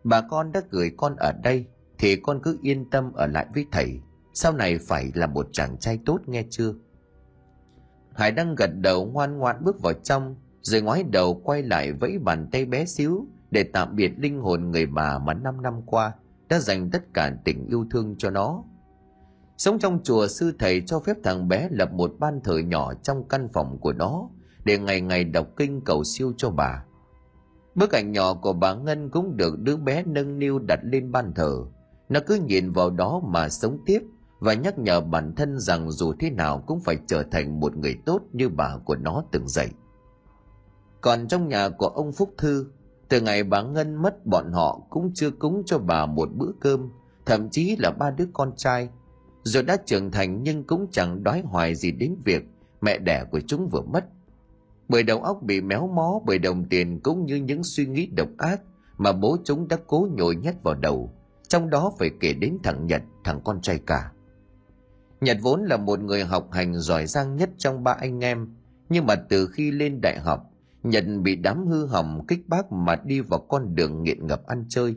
Bà 0.04 0.20
con 0.20 0.52
đã 0.52 0.62
gửi 0.70 0.92
con 0.96 1.16
ở 1.16 1.32
đây 1.32 1.66
thì 1.98 2.16
con 2.16 2.40
cứ 2.42 2.58
yên 2.62 2.90
tâm 2.90 3.12
ở 3.12 3.26
lại 3.26 3.46
với 3.54 3.66
thầy. 3.72 4.00
Sau 4.34 4.52
này 4.52 4.78
phải 4.78 5.12
là 5.14 5.26
một 5.26 5.48
chàng 5.52 5.78
trai 5.78 5.98
tốt 6.06 6.20
nghe 6.26 6.44
chưa? 6.50 6.74
Hải 8.14 8.32
đang 8.32 8.54
gật 8.54 8.70
đầu 8.74 9.06
ngoan 9.06 9.38
ngoãn 9.38 9.64
bước 9.64 9.82
vào 9.82 9.92
trong, 9.92 10.36
rồi 10.62 10.82
ngoái 10.82 11.02
đầu 11.02 11.40
quay 11.44 11.62
lại 11.62 11.92
vẫy 11.92 12.18
bàn 12.18 12.48
tay 12.52 12.64
bé 12.64 12.84
xíu 12.84 13.26
để 13.50 13.62
tạm 13.62 13.96
biệt 13.96 14.12
linh 14.18 14.40
hồn 14.40 14.70
người 14.70 14.86
bà 14.86 15.18
mà 15.18 15.34
năm 15.34 15.62
năm 15.62 15.82
qua 15.86 16.12
đã 16.48 16.58
dành 16.58 16.90
tất 16.90 17.02
cả 17.14 17.32
tình 17.44 17.66
yêu 17.66 17.86
thương 17.90 18.14
cho 18.18 18.30
nó. 18.30 18.64
Sống 19.58 19.78
trong 19.78 20.02
chùa 20.02 20.26
sư 20.26 20.52
thầy 20.58 20.82
cho 20.86 21.00
phép 21.00 21.16
thằng 21.24 21.48
bé 21.48 21.68
lập 21.70 21.92
một 21.92 22.12
ban 22.18 22.40
thờ 22.40 22.58
nhỏ 22.58 22.94
trong 22.94 23.28
căn 23.28 23.48
phòng 23.52 23.78
của 23.78 23.92
nó 23.92 24.28
để 24.64 24.78
ngày 24.78 25.00
ngày 25.00 25.24
đọc 25.24 25.46
kinh 25.56 25.80
cầu 25.80 26.04
siêu 26.04 26.32
cho 26.36 26.50
bà. 26.50 26.84
Bức 27.74 27.92
ảnh 27.92 28.12
nhỏ 28.12 28.34
của 28.34 28.52
bà 28.52 28.74
ngân 28.74 29.10
cũng 29.10 29.36
được 29.36 29.58
đứa 29.58 29.76
bé 29.76 30.02
nâng 30.06 30.38
niu 30.38 30.58
đặt 30.58 30.78
lên 30.82 31.12
ban 31.12 31.34
thờ. 31.34 31.64
Nó 32.08 32.20
cứ 32.26 32.40
nhìn 32.46 32.72
vào 32.72 32.90
đó 32.90 33.20
mà 33.24 33.48
sống 33.48 33.78
tiếp 33.86 34.02
và 34.40 34.54
nhắc 34.54 34.78
nhở 34.78 35.00
bản 35.00 35.34
thân 35.34 35.58
rằng 35.58 35.90
dù 35.90 36.12
thế 36.18 36.30
nào 36.30 36.64
cũng 36.66 36.80
phải 36.80 36.98
trở 37.06 37.22
thành 37.22 37.60
một 37.60 37.76
người 37.76 37.96
tốt 38.06 38.20
như 38.32 38.48
bà 38.48 38.76
của 38.84 38.96
nó 38.96 39.24
từng 39.32 39.48
dạy. 39.48 39.68
Còn 41.00 41.28
trong 41.28 41.48
nhà 41.48 41.68
của 41.68 41.86
ông 41.86 42.12
phúc 42.12 42.34
thư, 42.38 42.66
từ 43.08 43.20
ngày 43.20 43.44
bà 43.44 43.62
ngân 43.62 43.94
mất 43.94 44.26
bọn 44.26 44.52
họ 44.52 44.80
cũng 44.90 45.10
chưa 45.14 45.30
cúng 45.30 45.62
cho 45.66 45.78
bà 45.78 46.06
một 46.06 46.28
bữa 46.34 46.50
cơm, 46.60 46.90
thậm 47.26 47.50
chí 47.50 47.76
là 47.76 47.90
ba 47.90 48.10
đứa 48.10 48.26
con 48.32 48.52
trai. 48.56 48.88
Rồi 49.42 49.62
đã 49.62 49.76
trưởng 49.86 50.10
thành 50.10 50.42
nhưng 50.42 50.64
cũng 50.64 50.86
chẳng 50.90 51.24
đói 51.24 51.40
hoài 51.40 51.74
gì 51.74 51.92
đến 51.92 52.16
việc 52.24 52.44
mẹ 52.80 52.98
đẻ 52.98 53.24
của 53.30 53.40
chúng 53.40 53.68
vừa 53.68 53.82
mất 53.82 54.04
bởi 54.92 55.02
đầu 55.02 55.22
óc 55.22 55.42
bị 55.42 55.60
méo 55.60 55.86
mó, 55.86 56.20
bởi 56.26 56.38
đồng 56.38 56.64
tiền 56.64 57.00
cũng 57.00 57.26
như 57.26 57.36
những 57.36 57.64
suy 57.64 57.86
nghĩ 57.86 58.06
độc 58.06 58.28
ác 58.38 58.60
mà 58.98 59.12
bố 59.12 59.36
chúng 59.44 59.68
đã 59.68 59.76
cố 59.86 60.08
nhồi 60.16 60.36
nhét 60.36 60.54
vào 60.62 60.74
đầu. 60.74 61.12
Trong 61.48 61.70
đó 61.70 61.92
phải 61.98 62.10
kể 62.20 62.32
đến 62.32 62.58
thằng 62.62 62.86
nhật, 62.86 63.02
thằng 63.24 63.40
con 63.44 63.60
trai 63.60 63.80
cả. 63.86 64.12
Nhật 65.20 65.38
vốn 65.42 65.64
là 65.64 65.76
một 65.76 66.00
người 66.00 66.24
học 66.24 66.48
hành 66.52 66.74
giỏi 66.74 67.06
giang 67.06 67.36
nhất 67.36 67.50
trong 67.58 67.84
ba 67.84 67.92
anh 67.92 68.24
em. 68.24 68.48
Nhưng 68.88 69.06
mà 69.06 69.14
từ 69.14 69.46
khi 69.46 69.70
lên 69.70 70.00
đại 70.00 70.18
học, 70.20 70.42
nhật 70.82 71.04
bị 71.22 71.36
đám 71.36 71.66
hư 71.66 71.86
hỏng 71.86 72.26
kích 72.28 72.48
bác 72.48 72.72
mà 72.72 72.96
đi 73.04 73.20
vào 73.20 73.40
con 73.40 73.74
đường 73.74 74.02
nghiện 74.02 74.26
ngập 74.26 74.46
ăn 74.46 74.64
chơi. 74.68 74.96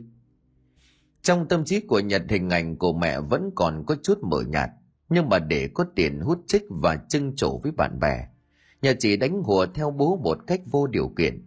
Trong 1.22 1.48
tâm 1.48 1.64
trí 1.64 1.80
của 1.80 2.00
nhật, 2.00 2.22
hình 2.28 2.50
ảnh 2.50 2.76
của 2.76 2.92
mẹ 2.92 3.20
vẫn 3.20 3.50
còn 3.54 3.84
có 3.86 3.96
chút 4.02 4.18
mờ 4.22 4.42
nhạt, 4.48 4.70
nhưng 5.08 5.28
mà 5.28 5.38
để 5.38 5.68
có 5.74 5.84
tiền 5.94 6.20
hút 6.20 6.38
chích 6.46 6.62
và 6.70 6.96
trưng 7.08 7.36
trổ 7.36 7.58
với 7.58 7.72
bạn 7.72 8.00
bè 8.00 8.26
nhà 8.82 8.94
chỉ 8.98 9.16
đánh 9.16 9.42
hùa 9.42 9.66
theo 9.74 9.90
bố 9.90 10.16
một 10.16 10.38
cách 10.46 10.60
vô 10.66 10.86
điều 10.86 11.08
kiện. 11.08 11.42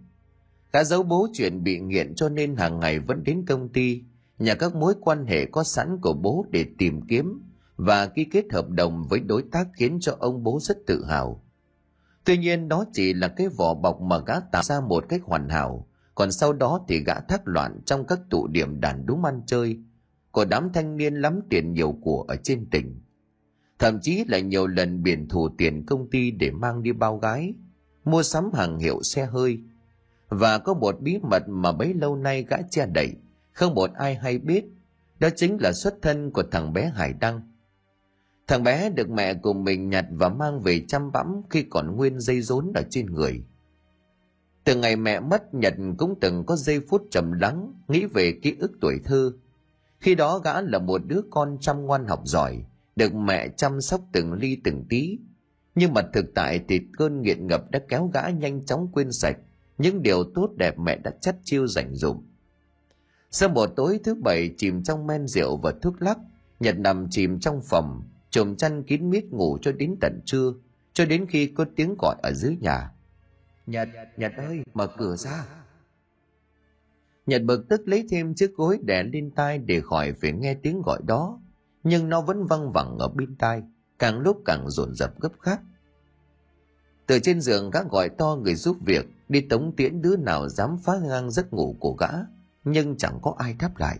Gã 0.74 0.84
giấu 0.84 1.04
bố 1.04 1.28
chuyện 1.34 1.64
bị 1.64 1.80
nghiện 1.80 2.16
cho 2.16 2.30
nên 2.30 2.56
hàng 2.56 2.80
ngày 2.80 3.00
vẫn 3.00 3.24
đến 3.24 3.46
công 3.48 3.70
ty 3.70 4.04
nhà 4.40 4.56
các 4.56 4.76
mối 4.76 4.94
quan 5.02 5.26
hệ 5.26 5.46
có 5.46 5.64
sẵn 5.64 5.98
của 6.02 6.14
bố 6.14 6.46
để 6.50 6.66
tìm 6.78 7.02
kiếm 7.08 7.42
và 7.76 8.06
ký 8.06 8.26
kết 8.26 8.46
hợp 8.52 8.70
đồng 8.70 9.08
với 9.10 9.20
đối 9.20 9.44
tác 9.52 9.68
khiến 9.74 9.98
cho 10.02 10.16
ông 10.20 10.44
bố 10.44 10.60
rất 10.62 10.78
tự 10.88 11.06
hào. 11.06 11.44
Tuy 12.24 12.38
nhiên, 12.38 12.68
đó 12.70 12.86
chỉ 12.94 13.14
là 13.14 13.28
cái 13.28 13.48
vỏ 13.50 13.74
bọc 13.74 14.02
mà 14.02 14.20
gã 14.20 14.40
tạo 14.40 14.64
ra 14.64 14.82
một 14.82 15.06
cách 15.10 15.22
hoàn 15.24 15.50
hảo, 15.50 15.88
còn 16.16 16.32
sau 16.32 16.54
đó 16.54 16.86
thì 16.88 17.04
gã 17.04 17.20
thác 17.20 17.42
loạn 17.48 17.80
trong 17.86 18.06
các 18.08 18.20
tụ 18.30 18.48
điểm 18.48 18.82
đàn 18.82 19.06
đúng 19.06 19.26
ăn 19.26 19.42
chơi. 19.46 19.78
Của 20.32 20.46
đám 20.46 20.70
thanh 20.74 20.98
niên 20.98 21.16
lắm 21.16 21.40
tiền 21.50 21.74
nhiều 21.74 21.98
của 22.02 22.26
ở 22.28 22.36
trên 22.44 22.70
tỉnh 22.70 23.02
thậm 23.80 24.00
chí 24.02 24.24
là 24.28 24.40
nhiều 24.40 24.68
lần 24.68 25.04
biển 25.04 25.28
thủ 25.28 25.50
tiền 25.58 25.86
công 25.86 26.10
ty 26.10 26.32
để 26.32 26.52
mang 26.52 26.84
đi 26.84 26.92
bao 26.92 27.18
gái, 27.18 27.54
mua 28.06 28.24
sắm 28.24 28.50
hàng 28.54 28.80
hiệu 28.80 29.04
xe 29.04 29.26
hơi. 29.26 29.60
Và 30.30 30.58
có 30.58 30.74
một 30.74 31.02
bí 31.02 31.20
mật 31.22 31.44
mà 31.48 31.72
bấy 31.72 31.94
lâu 31.94 32.16
nay 32.16 32.46
gã 32.50 32.58
che 32.70 32.86
đậy, 32.86 33.14
không 33.52 33.76
một 33.76 33.94
ai 33.94 34.16
hay 34.16 34.38
biết, 34.38 34.66
đó 35.20 35.30
chính 35.36 35.58
là 35.62 35.74
xuất 35.74 35.94
thân 36.02 36.32
của 36.32 36.44
thằng 36.52 36.74
bé 36.74 36.92
hải 36.96 37.14
đăng. 37.14 37.42
Thằng 38.48 38.64
bé 38.64 38.90
được 38.90 39.10
mẹ 39.10 39.34
của 39.34 39.54
mình 39.54 39.90
nhặt 39.90 40.06
và 40.12 40.30
mang 40.30 40.62
về 40.62 40.86
chăm 40.88 41.12
bẵm 41.12 41.42
khi 41.50 41.64
còn 41.64 41.96
nguyên 41.96 42.20
dây 42.20 42.42
rốn 42.42 42.72
ở 42.76 42.82
trên 42.90 43.06
người. 43.06 43.44
Từ 44.64 44.76
ngày 44.76 44.96
mẹ 44.96 45.20
mất, 45.20 45.54
nhật 45.54 45.74
cũng 45.98 46.16
từng 46.22 46.46
có 46.46 46.56
giây 46.56 46.80
phút 46.90 47.04
trầm 47.12 47.32
lắng 47.32 47.74
nghĩ 47.88 48.06
về 48.06 48.40
ký 48.42 48.56
ức 48.60 48.72
tuổi 48.82 49.00
thơ. 49.06 49.32
Khi 50.00 50.16
đó 50.16 50.40
gã 50.40 50.62
là 50.62 50.80
một 50.80 51.02
đứa 51.06 51.22
con 51.30 51.58
chăm 51.62 51.82
ngoan 51.86 52.08
học 52.08 52.22
giỏi 52.26 52.64
được 52.96 53.14
mẹ 53.14 53.48
chăm 53.58 53.82
sóc 53.82 54.02
từng 54.12 54.34
ly 54.34 54.58
từng 54.64 54.86
tí. 54.90 55.20
Nhưng 55.76 55.94
mà 55.94 56.02
thực 56.14 56.26
tại 56.36 56.62
thì 56.68 56.82
cơn 56.98 57.22
nghiện 57.22 57.48
ngập 57.48 57.72
đã 57.72 57.80
kéo 57.90 58.12
gã 58.14 58.30
nhanh 58.30 58.66
chóng 58.66 58.88
quên 58.92 59.12
sạch. 59.12 59.38
Những 59.78 60.02
điều 60.02 60.24
tốt 60.36 60.50
đẹp 60.58 60.80
mẹ 60.80 60.96
đã 60.96 61.12
chất 61.22 61.38
chiêu 61.44 61.68
dành 61.68 61.96
dụm. 61.96 62.22
Sau 63.32 63.50
một 63.50 63.70
tối 63.76 64.00
thứ 64.04 64.16
bảy 64.16 64.54
chìm 64.58 64.84
trong 64.84 65.08
men 65.08 65.28
rượu 65.28 65.58
và 65.58 65.74
thuốc 65.82 66.02
lắc. 66.02 66.18
Nhật 66.60 66.80
nằm 66.80 67.08
chìm 67.10 67.40
trong 67.40 67.62
phòng 67.62 68.04
chồm 68.30 68.56
chăn 68.56 68.84
kín 68.84 69.10
mít 69.10 69.26
ngủ 69.26 69.58
cho 69.62 69.72
đến 69.72 69.96
tận 70.02 70.22
trưa, 70.26 70.54
cho 70.94 71.06
đến 71.06 71.26
khi 71.30 71.48
có 71.48 71.66
tiếng 71.76 71.96
gọi 72.00 72.16
ở 72.22 72.34
dưới 72.34 72.58
nhà. 72.62 72.92
Nhật 73.66 73.90
nhật 74.18 74.32
ơi, 74.38 74.62
mở 74.74 74.88
cửa 74.98 75.16
ra. 75.16 75.46
Nhật 77.26 77.44
bực 77.44 77.66
tức 77.70 77.82
lấy 77.88 78.08
thêm 78.10 78.36
chiếc 78.36 78.56
gối 78.56 78.80
đè 78.82 79.04
lên 79.04 79.32
tai 79.32 79.58
để 79.58 79.82
khỏi 79.82 80.14
phải 80.14 80.32
nghe 80.32 80.54
tiếng 80.54 80.82
gọi 80.82 81.00
đó 81.06 81.40
nhưng 81.84 82.10
nó 82.10 82.22
vẫn 82.22 82.46
văng 82.46 82.72
vẳng 82.72 82.98
ở 82.98 83.08
bên 83.08 83.36
tai, 83.36 83.64
càng 84.00 84.20
lúc 84.20 84.42
càng 84.46 84.70
dồn 84.70 84.96
dập 84.96 85.22
gấp 85.22 85.42
gáp. 85.42 85.60
Từ 87.08 87.20
trên 87.20 87.42
giường 87.42 87.72
gã 87.72 87.84
gọi 87.84 88.10
to 88.10 88.36
người 88.36 88.56
giúp 88.56 88.78
việc, 88.86 89.06
đi 89.30 89.42
tống 89.42 89.76
tiễn 89.76 90.02
đứa 90.02 90.16
nào 90.16 90.50
dám 90.50 90.78
phá 90.78 90.94
ngang 91.04 91.32
giấc 91.32 91.54
ngủ 91.54 91.76
của 91.80 91.94
gã, 91.94 92.10
nhưng 92.64 92.98
chẳng 92.98 93.20
có 93.22 93.36
ai 93.38 93.56
đáp 93.60 93.78
lại. 93.78 94.00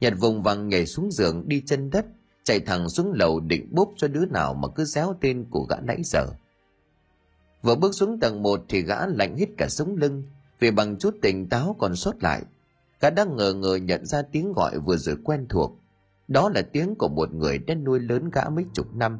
Nhật 0.00 0.14
vùng 0.18 0.42
vằng 0.42 0.68
nhảy 0.68 0.86
xuống 0.86 1.10
giường 1.12 1.48
đi 1.48 1.62
chân 1.66 1.90
đất, 1.90 2.06
chạy 2.44 2.60
thẳng 2.60 2.88
xuống 2.88 3.12
lầu 3.12 3.40
định 3.40 3.68
bốp 3.70 3.90
cho 3.96 4.08
đứa 4.08 4.26
nào 4.26 4.54
mà 4.54 4.68
cứ 4.68 4.84
réo 4.84 5.14
tên 5.20 5.46
của 5.50 5.66
gã 5.68 5.76
nãy 5.80 6.02
giờ. 6.04 6.26
Vừa 7.62 7.74
bước 7.74 7.94
xuống 7.94 8.20
tầng 8.20 8.42
một 8.42 8.60
thì 8.68 8.82
gã 8.82 9.06
lạnh 9.06 9.36
hít 9.36 9.48
cả 9.58 9.68
sống 9.68 9.96
lưng, 9.96 10.22
vì 10.60 10.70
bằng 10.70 10.98
chút 10.98 11.16
tỉnh 11.22 11.48
táo 11.48 11.76
còn 11.78 11.96
sót 11.96 12.22
lại. 12.22 12.42
Gã 13.00 13.10
đang 13.10 13.36
ngờ 13.36 13.54
ngờ 13.54 13.74
nhận 13.74 14.06
ra 14.06 14.22
tiếng 14.22 14.52
gọi 14.52 14.78
vừa 14.78 14.96
rồi 14.96 15.16
quen 15.24 15.46
thuộc 15.48 15.78
đó 16.30 16.50
là 16.54 16.62
tiếng 16.72 16.94
của 16.94 17.08
một 17.08 17.34
người 17.34 17.58
đã 17.58 17.74
nuôi 17.74 18.00
lớn 18.00 18.30
gã 18.32 18.48
mấy 18.48 18.64
chục 18.72 18.94
năm. 18.94 19.18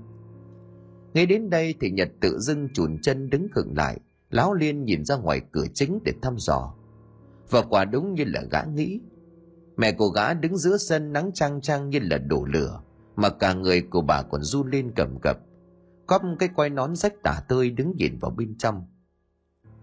Ngay 1.14 1.26
đến 1.26 1.50
đây 1.50 1.74
thì 1.80 1.90
nhật 1.90 2.08
tự 2.20 2.38
dưng 2.38 2.68
chùn 2.74 2.98
chân 3.02 3.30
đứng 3.30 3.48
khựng 3.54 3.76
lại, 3.76 4.00
láo 4.30 4.54
liên 4.54 4.84
nhìn 4.84 5.04
ra 5.04 5.16
ngoài 5.16 5.40
cửa 5.52 5.66
chính 5.74 5.98
để 6.04 6.12
thăm 6.22 6.34
dò. 6.38 6.74
Và 7.50 7.62
quả 7.62 7.84
đúng 7.84 8.14
như 8.14 8.24
là 8.26 8.42
gã 8.50 8.62
nghĩ. 8.62 9.00
Mẹ 9.76 9.92
của 9.92 10.08
gã 10.08 10.34
đứng 10.34 10.56
giữa 10.56 10.76
sân 10.76 11.12
nắng 11.12 11.30
trang 11.34 11.60
trang 11.60 11.90
như 11.90 11.98
là 12.02 12.18
đổ 12.18 12.44
lửa, 12.44 12.80
mà 13.16 13.30
cả 13.30 13.54
người 13.54 13.82
của 13.82 14.00
bà 14.00 14.22
còn 14.22 14.42
run 14.42 14.70
lên 14.70 14.92
cầm 14.96 15.18
cập 15.22 15.38
cóp 16.10 16.22
cái 16.38 16.48
quay 16.54 16.70
nón 16.70 16.96
rách 16.96 17.14
tả 17.22 17.40
tơi 17.48 17.70
đứng 17.70 17.92
nhìn 17.96 18.18
vào 18.18 18.30
bên 18.30 18.58
trong. 18.58 18.86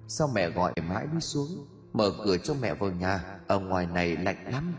Sao 0.07 0.29
mẹ 0.35 0.49
gọi 0.49 0.73
mãi 0.89 1.07
đi 1.13 1.19
xuống? 1.19 1.47
Mở 1.93 2.11
cửa 2.25 2.37
cho 2.37 2.53
mẹ 2.61 2.73
vào 2.73 2.91
nhà, 2.91 3.39
ở 3.47 3.59
ngoài 3.59 3.87
này 3.87 4.17
lạnh 4.17 4.51
lắm 4.51 4.75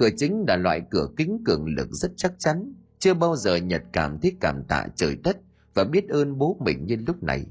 cửa 0.00 0.08
chính 0.16 0.44
là 0.48 0.56
loại 0.56 0.82
cửa 0.90 1.08
kính 1.16 1.42
cường 1.44 1.66
lực 1.66 1.88
rất 1.90 2.12
chắc 2.16 2.32
chắn, 2.38 2.74
chưa 2.98 3.14
bao 3.14 3.36
giờ 3.36 3.56
nhật 3.56 3.82
cảm 3.92 4.18
thấy 4.18 4.36
cảm 4.40 4.64
tạ 4.64 4.86
trời 4.96 5.16
đất 5.24 5.36
và 5.74 5.84
biết 5.84 6.08
ơn 6.08 6.38
bố 6.38 6.56
mình 6.60 6.86
như 6.86 6.96
lúc 7.06 7.22
này. 7.22 7.46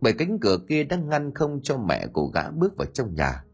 Bởi 0.00 0.12
cánh 0.12 0.38
cửa 0.38 0.58
kia 0.68 0.84
đang 0.84 1.08
ngăn 1.08 1.34
không 1.34 1.60
cho 1.62 1.78
mẹ 1.78 2.06
của 2.06 2.26
gã 2.26 2.50
bước 2.50 2.76
vào 2.76 2.86
trong 2.86 3.14
nhà. 3.14 3.44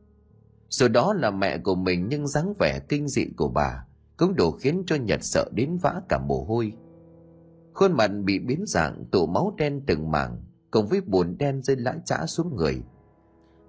Rồi 0.68 0.88
đó 0.88 1.14
là 1.14 1.30
mẹ 1.30 1.58
của 1.58 1.74
mình 1.74 2.06
nhưng 2.08 2.26
dáng 2.26 2.54
vẻ 2.58 2.80
kinh 2.88 3.08
dị 3.08 3.26
của 3.36 3.48
bà 3.48 3.84
cũng 4.16 4.36
đủ 4.36 4.50
khiến 4.50 4.82
cho 4.86 4.96
nhật 4.96 5.20
sợ 5.22 5.50
đến 5.54 5.76
vã 5.82 6.00
cả 6.08 6.18
mồ 6.18 6.44
hôi. 6.44 6.72
Khuôn 7.74 7.92
mặt 7.92 8.10
bị 8.24 8.38
biến 8.38 8.64
dạng 8.66 9.04
tụ 9.10 9.26
máu 9.26 9.54
đen 9.56 9.82
từng 9.86 10.10
mảng, 10.10 10.42
cùng 10.70 10.86
với 10.86 11.00
bùn 11.00 11.38
đen 11.38 11.62
rơi 11.62 11.76
lã 11.76 11.94
chã 12.04 12.26
xuống 12.26 12.56
người. 12.56 12.82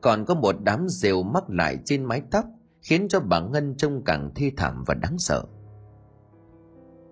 Còn 0.02 0.26
có 0.26 0.36
một 0.36 0.56
đám 0.64 0.90
rêu 0.90 1.24
mắc 1.24 1.50
lại 1.50 1.80
trên 1.86 2.04
mái 2.04 2.22
tóc 2.32 2.46
khiến 2.86 3.08
cho 3.10 3.20
bà 3.20 3.40
ngân 3.40 3.76
trông 3.78 4.04
càng 4.06 4.32
thi 4.36 4.52
thảm 4.58 4.84
và 4.88 4.94
đáng 4.94 5.20
sợ. 5.20 5.44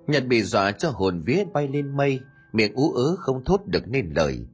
Nhật 0.07 0.25
bị 0.27 0.41
dọa 0.41 0.71
cho 0.71 0.89
hồn 0.89 1.23
vía 1.25 1.43
bay 1.53 1.67
lên 1.67 1.97
mây, 1.97 2.19
miệng 2.51 2.75
ú 2.75 2.91
ớ 2.91 3.15
không 3.15 3.43
thốt 3.43 3.61
được 3.65 3.87
nên 3.87 4.13
lời. 4.15 4.47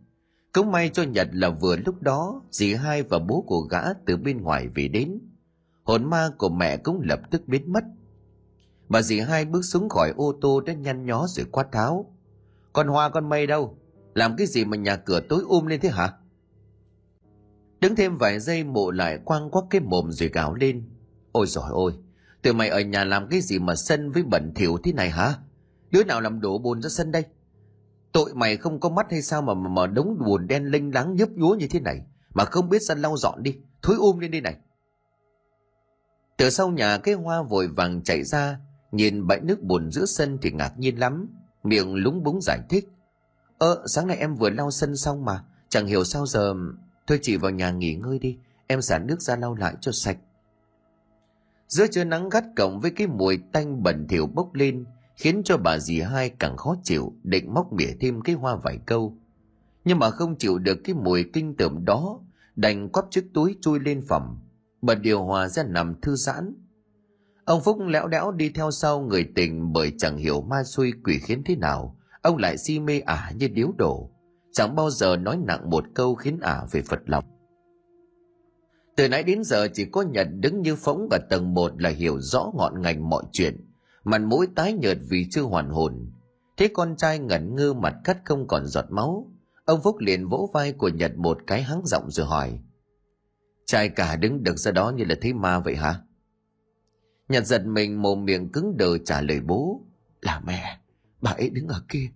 Cũng 0.53 0.71
may 0.71 0.89
cho 0.89 1.03
nhật 1.03 1.27
là 1.31 1.49
vừa 1.49 1.75
lúc 1.75 2.01
đó, 2.01 2.41
dì 2.51 2.73
hai 2.73 3.03
và 3.03 3.19
bố 3.19 3.43
của 3.47 3.61
gã 3.61 3.93
từ 4.05 4.17
bên 4.17 4.41
ngoài 4.41 4.67
về 4.75 4.87
đến. 4.87 5.19
Hồn 5.83 6.09
ma 6.09 6.29
của 6.37 6.49
mẹ 6.49 6.77
cũng 6.77 7.01
lập 7.03 7.19
tức 7.31 7.47
biến 7.47 7.73
mất. 7.73 7.83
Bà 8.89 9.01
dì 9.01 9.19
hai 9.19 9.45
bước 9.45 9.61
xuống 9.61 9.89
khỏi 9.89 10.13
ô 10.17 10.33
tô 10.41 10.61
đã 10.61 10.73
nhăn 10.73 11.05
nhó 11.05 11.25
rồi 11.27 11.45
quát 11.51 11.71
tháo. 11.71 12.13
Con 12.73 12.87
hoa, 12.87 13.09
con 13.09 13.29
mây 13.29 13.47
đâu? 13.47 13.77
Làm 14.13 14.35
cái 14.37 14.47
gì 14.47 14.65
mà 14.65 14.77
nhà 14.77 14.95
cửa 14.95 15.19
tối 15.29 15.43
um 15.47 15.65
lên 15.65 15.79
thế 15.79 15.89
hả? 15.89 16.13
Đứng 17.81 17.95
thêm 17.95 18.17
vài 18.17 18.39
giây 18.39 18.63
mộ 18.63 18.91
lại 18.91 19.19
quang 19.25 19.49
quắc 19.49 19.63
cái 19.69 19.81
mồm 19.81 20.11
rồi 20.11 20.29
gào 20.29 20.55
lên 20.55 20.98
ôi 21.31 21.47
giỏi 21.47 21.69
ôi 21.71 21.93
tụi 22.41 22.53
mày 22.53 22.69
ở 22.69 22.79
nhà 22.79 23.03
làm 23.03 23.27
cái 23.29 23.41
gì 23.41 23.59
mà 23.59 23.75
sân 23.75 24.11
với 24.11 24.23
bẩn 24.23 24.53
thỉu 24.55 24.77
thế 24.83 24.93
này 24.93 25.09
hả? 25.09 25.33
Đứa 25.91 26.03
nào 26.03 26.21
làm 26.21 26.41
đổ 26.41 26.57
bồn 26.57 26.81
ra 26.81 26.89
sân 26.89 27.11
đây? 27.11 27.23
Tội 28.11 28.33
mày 28.33 28.57
không 28.57 28.79
có 28.79 28.89
mắt 28.89 29.07
hay 29.11 29.21
sao 29.21 29.41
mà 29.41 29.53
mà, 29.53 29.69
mà 29.69 29.87
đống 29.87 30.17
bùn 30.25 30.47
đen 30.47 30.65
linh 30.65 30.93
láng 30.93 31.15
nhấp 31.15 31.29
nhúa 31.29 31.55
như 31.55 31.67
thế 31.67 31.79
này? 31.79 32.01
Mà 32.33 32.45
không 32.45 32.69
biết 32.69 32.79
sân 32.87 33.01
lau 33.01 33.17
dọn 33.17 33.43
đi 33.43 33.55
thối 33.81 33.95
um 33.95 34.19
lên 34.19 34.31
đi 34.31 34.41
này. 34.41 34.55
Từ 36.37 36.49
sau 36.49 36.69
nhà 36.69 36.97
cái 36.97 37.13
hoa 37.13 37.41
vội 37.41 37.67
vàng 37.67 38.03
chạy 38.03 38.23
ra 38.23 38.59
nhìn 38.91 39.27
bãi 39.27 39.39
nước 39.39 39.61
bùn 39.61 39.91
giữa 39.91 40.05
sân 40.05 40.37
thì 40.41 40.51
ngạc 40.51 40.79
nhiên 40.79 40.99
lắm 40.99 41.29
miệng 41.63 41.95
lúng 41.95 42.23
búng 42.23 42.39
giải 42.41 42.59
thích. 42.69 42.89
Ơ 43.57 43.83
sáng 43.85 44.07
nay 44.07 44.17
em 44.17 44.35
vừa 44.35 44.49
lau 44.49 44.71
sân 44.71 44.97
xong 44.97 45.25
mà 45.25 45.43
chẳng 45.69 45.87
hiểu 45.87 46.03
sao 46.03 46.25
giờ 46.25 46.55
thôi 47.07 47.19
chị 47.21 47.37
vào 47.37 47.51
nhà 47.51 47.71
nghỉ 47.71 47.95
ngơi 47.95 48.19
đi 48.19 48.37
em 48.67 48.81
xả 48.81 48.99
nước 48.99 49.21
ra 49.21 49.35
lau 49.35 49.55
lại 49.55 49.75
cho 49.81 49.91
sạch 49.91 50.17
giữa 51.69 51.87
trưa 51.87 52.03
nắng 52.03 52.29
gắt 52.29 52.43
cộng 52.55 52.79
với 52.79 52.91
cái 52.91 53.07
mùi 53.07 53.39
tanh 53.51 53.83
bẩn 53.83 54.07
thỉu 54.07 54.27
bốc 54.27 54.53
lên, 54.53 54.85
khiến 55.15 55.41
cho 55.45 55.57
bà 55.57 55.79
dì 55.79 55.99
hai 56.01 56.29
càng 56.29 56.57
khó 56.57 56.75
chịu, 56.83 57.13
định 57.23 57.53
móc 57.53 57.73
mỉa 57.73 57.91
thêm 57.99 58.21
cái 58.21 58.35
hoa 58.35 58.55
vài 58.55 58.79
câu. 58.85 59.17
Nhưng 59.85 59.99
mà 59.99 60.09
không 60.09 60.35
chịu 60.37 60.57
được 60.57 60.77
cái 60.83 60.95
mùi 60.95 61.23
kinh 61.33 61.55
tởm 61.57 61.85
đó, 61.85 62.19
đành 62.55 62.89
quắp 62.89 63.05
chiếc 63.11 63.25
túi 63.33 63.57
chui 63.61 63.79
lên 63.79 64.01
phòng, 64.07 64.39
bật 64.81 64.95
điều 64.95 65.23
hòa 65.23 65.47
ra 65.47 65.63
nằm 65.63 66.01
thư 66.01 66.15
giãn. 66.15 66.53
Ông 67.45 67.61
phúc 67.63 67.77
lẽo 67.87 68.07
đẽo 68.07 68.31
đi 68.31 68.49
theo 68.49 68.71
sau 68.71 69.01
người 69.01 69.29
tình 69.35 69.73
bởi 69.73 69.93
chẳng 69.97 70.17
hiểu 70.17 70.41
ma 70.41 70.63
xuôi 70.63 70.93
quỷ 71.03 71.19
khiến 71.19 71.43
thế 71.45 71.55
nào. 71.55 71.97
Ông 72.21 72.37
lại 72.37 72.57
si 72.57 72.79
mê 72.79 72.99
ả 72.99 73.31
như 73.35 73.47
điếu 73.47 73.71
đổ. 73.77 74.09
Chẳng 74.53 74.75
bao 74.75 74.89
giờ 74.89 75.15
nói 75.15 75.37
nặng 75.43 75.69
một 75.69 75.83
câu 75.93 76.15
khiến 76.15 76.39
ả 76.39 76.65
về 76.71 76.81
phật 76.81 76.99
lòng 77.05 77.23
từ 78.99 79.09
nãy 79.09 79.23
đến 79.23 79.43
giờ 79.43 79.67
chỉ 79.73 79.85
có 79.85 80.01
nhật 80.01 80.27
đứng 80.39 80.61
như 80.61 80.75
phóng 80.75 81.07
ở 81.11 81.17
tầng 81.29 81.53
một 81.53 81.81
là 81.81 81.89
hiểu 81.89 82.21
rõ 82.21 82.51
ngọn 82.55 82.81
ngành 82.81 83.09
mọi 83.09 83.23
chuyện. 83.31 83.71
Mặt 84.03 84.21
mũi 84.21 84.47
tái 84.55 84.73
nhợt 84.73 84.97
vì 85.09 85.27
chưa 85.31 85.41
hoàn 85.41 85.69
hồn. 85.69 86.11
Thế 86.57 86.69
con 86.73 86.95
trai 86.97 87.19
ngẩn 87.19 87.55
ngơ 87.55 87.73
mặt 87.73 87.95
cắt 88.03 88.17
không 88.25 88.47
còn 88.47 88.65
giọt 88.65 88.85
máu. 88.89 89.31
Ông 89.65 89.81
phúc 89.83 89.95
liền 89.99 90.27
vỗ 90.27 90.49
vai 90.53 90.71
của 90.71 90.89
nhật 90.89 91.11
một 91.15 91.37
cái 91.47 91.63
hắng 91.63 91.81
giọng 91.85 92.11
rồi 92.11 92.25
hỏi. 92.25 92.59
Trai 93.65 93.89
cả 93.89 94.15
đứng 94.15 94.43
được 94.43 94.57
ra 94.57 94.71
đó 94.71 94.91
như 94.95 95.03
là 95.05 95.15
thấy 95.21 95.33
ma 95.33 95.59
vậy 95.59 95.75
hả? 95.75 96.01
Nhật 97.29 97.45
giật 97.45 97.65
mình 97.65 98.01
mồm 98.01 98.25
miệng 98.25 98.51
cứng 98.51 98.77
đờ 98.77 98.97
trả 98.97 99.21
lời 99.21 99.39
bố. 99.39 99.81
Là 100.21 100.41
mẹ, 100.45 100.79
bà 101.21 101.31
ấy 101.31 101.49
đứng 101.49 101.67
ở 101.67 101.81
kia. 101.87 102.09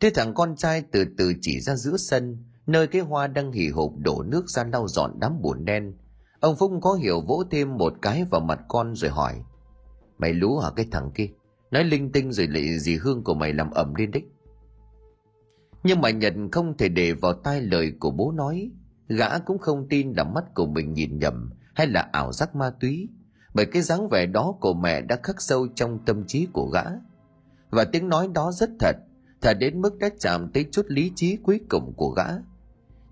Thế 0.00 0.10
thằng 0.14 0.34
con 0.34 0.56
trai 0.56 0.82
từ 0.92 1.04
từ 1.18 1.32
chỉ 1.40 1.60
ra 1.60 1.76
giữa 1.76 1.96
sân 1.96 2.44
nơi 2.70 2.86
cái 2.86 3.02
hoa 3.02 3.26
đang 3.26 3.52
hì 3.52 3.68
hục 3.68 3.98
đổ 3.98 4.22
nước 4.22 4.50
ra 4.50 4.64
lau 4.64 4.88
dọn 4.88 5.20
đám 5.20 5.42
bùn 5.42 5.64
đen. 5.64 5.94
Ông 6.40 6.56
phúc 6.56 6.72
có 6.82 6.92
hiểu 6.92 7.20
vỗ 7.20 7.42
thêm 7.50 7.76
một 7.76 7.92
cái 8.02 8.24
vào 8.30 8.40
mặt 8.40 8.60
con 8.68 8.94
rồi 8.94 9.10
hỏi, 9.10 9.42
Mày 10.18 10.32
lú 10.32 10.58
hả 10.58 10.70
cái 10.76 10.86
thằng 10.90 11.10
kia? 11.14 11.28
Nói 11.70 11.84
linh 11.84 12.12
tinh 12.12 12.32
rồi 12.32 12.46
lại 12.46 12.78
dì 12.78 12.96
hương 12.96 13.24
của 13.24 13.34
mày 13.34 13.52
làm 13.52 13.70
ẩm 13.70 13.94
lên 13.94 14.10
đích 14.10 14.24
Nhưng 15.84 16.00
mà 16.00 16.10
Nhật 16.10 16.34
không 16.52 16.76
thể 16.76 16.88
để 16.88 17.12
vào 17.12 17.32
tai 17.32 17.60
lời 17.60 17.92
của 18.00 18.10
bố 18.10 18.32
nói. 18.32 18.70
Gã 19.08 19.38
cũng 19.38 19.58
không 19.58 19.88
tin 19.88 20.12
là 20.12 20.24
mắt 20.24 20.44
của 20.54 20.66
mình 20.66 20.92
nhìn 20.92 21.18
nhầm 21.18 21.50
Hay 21.74 21.86
là 21.86 22.08
ảo 22.12 22.32
giác 22.32 22.54
ma 22.56 22.70
túy, 22.80 23.08
Bởi 23.54 23.66
cái 23.66 23.82
dáng 23.82 24.08
vẻ 24.08 24.26
đó 24.26 24.54
của 24.60 24.74
mẹ 24.74 25.00
đã 25.00 25.18
khắc 25.22 25.42
sâu 25.42 25.66
trong 25.74 25.98
tâm 26.06 26.24
trí 26.26 26.46
của 26.52 26.66
gã. 26.66 26.84
Và 27.70 27.84
tiếng 27.84 28.08
nói 28.08 28.28
đó 28.34 28.52
rất 28.52 28.70
thật 28.80 28.96
Thật 29.40 29.56
đến 29.60 29.80
mức 29.80 29.98
đã 29.98 30.08
chạm 30.20 30.48
tới 30.54 30.66
chút 30.72 30.86
lý 30.88 31.12
trí 31.16 31.36
cuối 31.36 31.60
cùng 31.68 31.92
của 31.96 32.10
gã. 32.10 32.26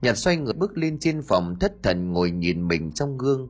Nhật 0.03 0.17
xoay 0.17 0.37
người 0.37 0.53
bước 0.53 0.79
lên 0.79 0.99
trên 0.99 1.23
phòng 1.23 1.59
thất 1.59 1.73
thần 1.83 2.13
ngồi 2.13 2.31
nhìn 2.31 2.69
mình 2.69 2.93
trong 2.93 3.19
gương. 3.19 3.49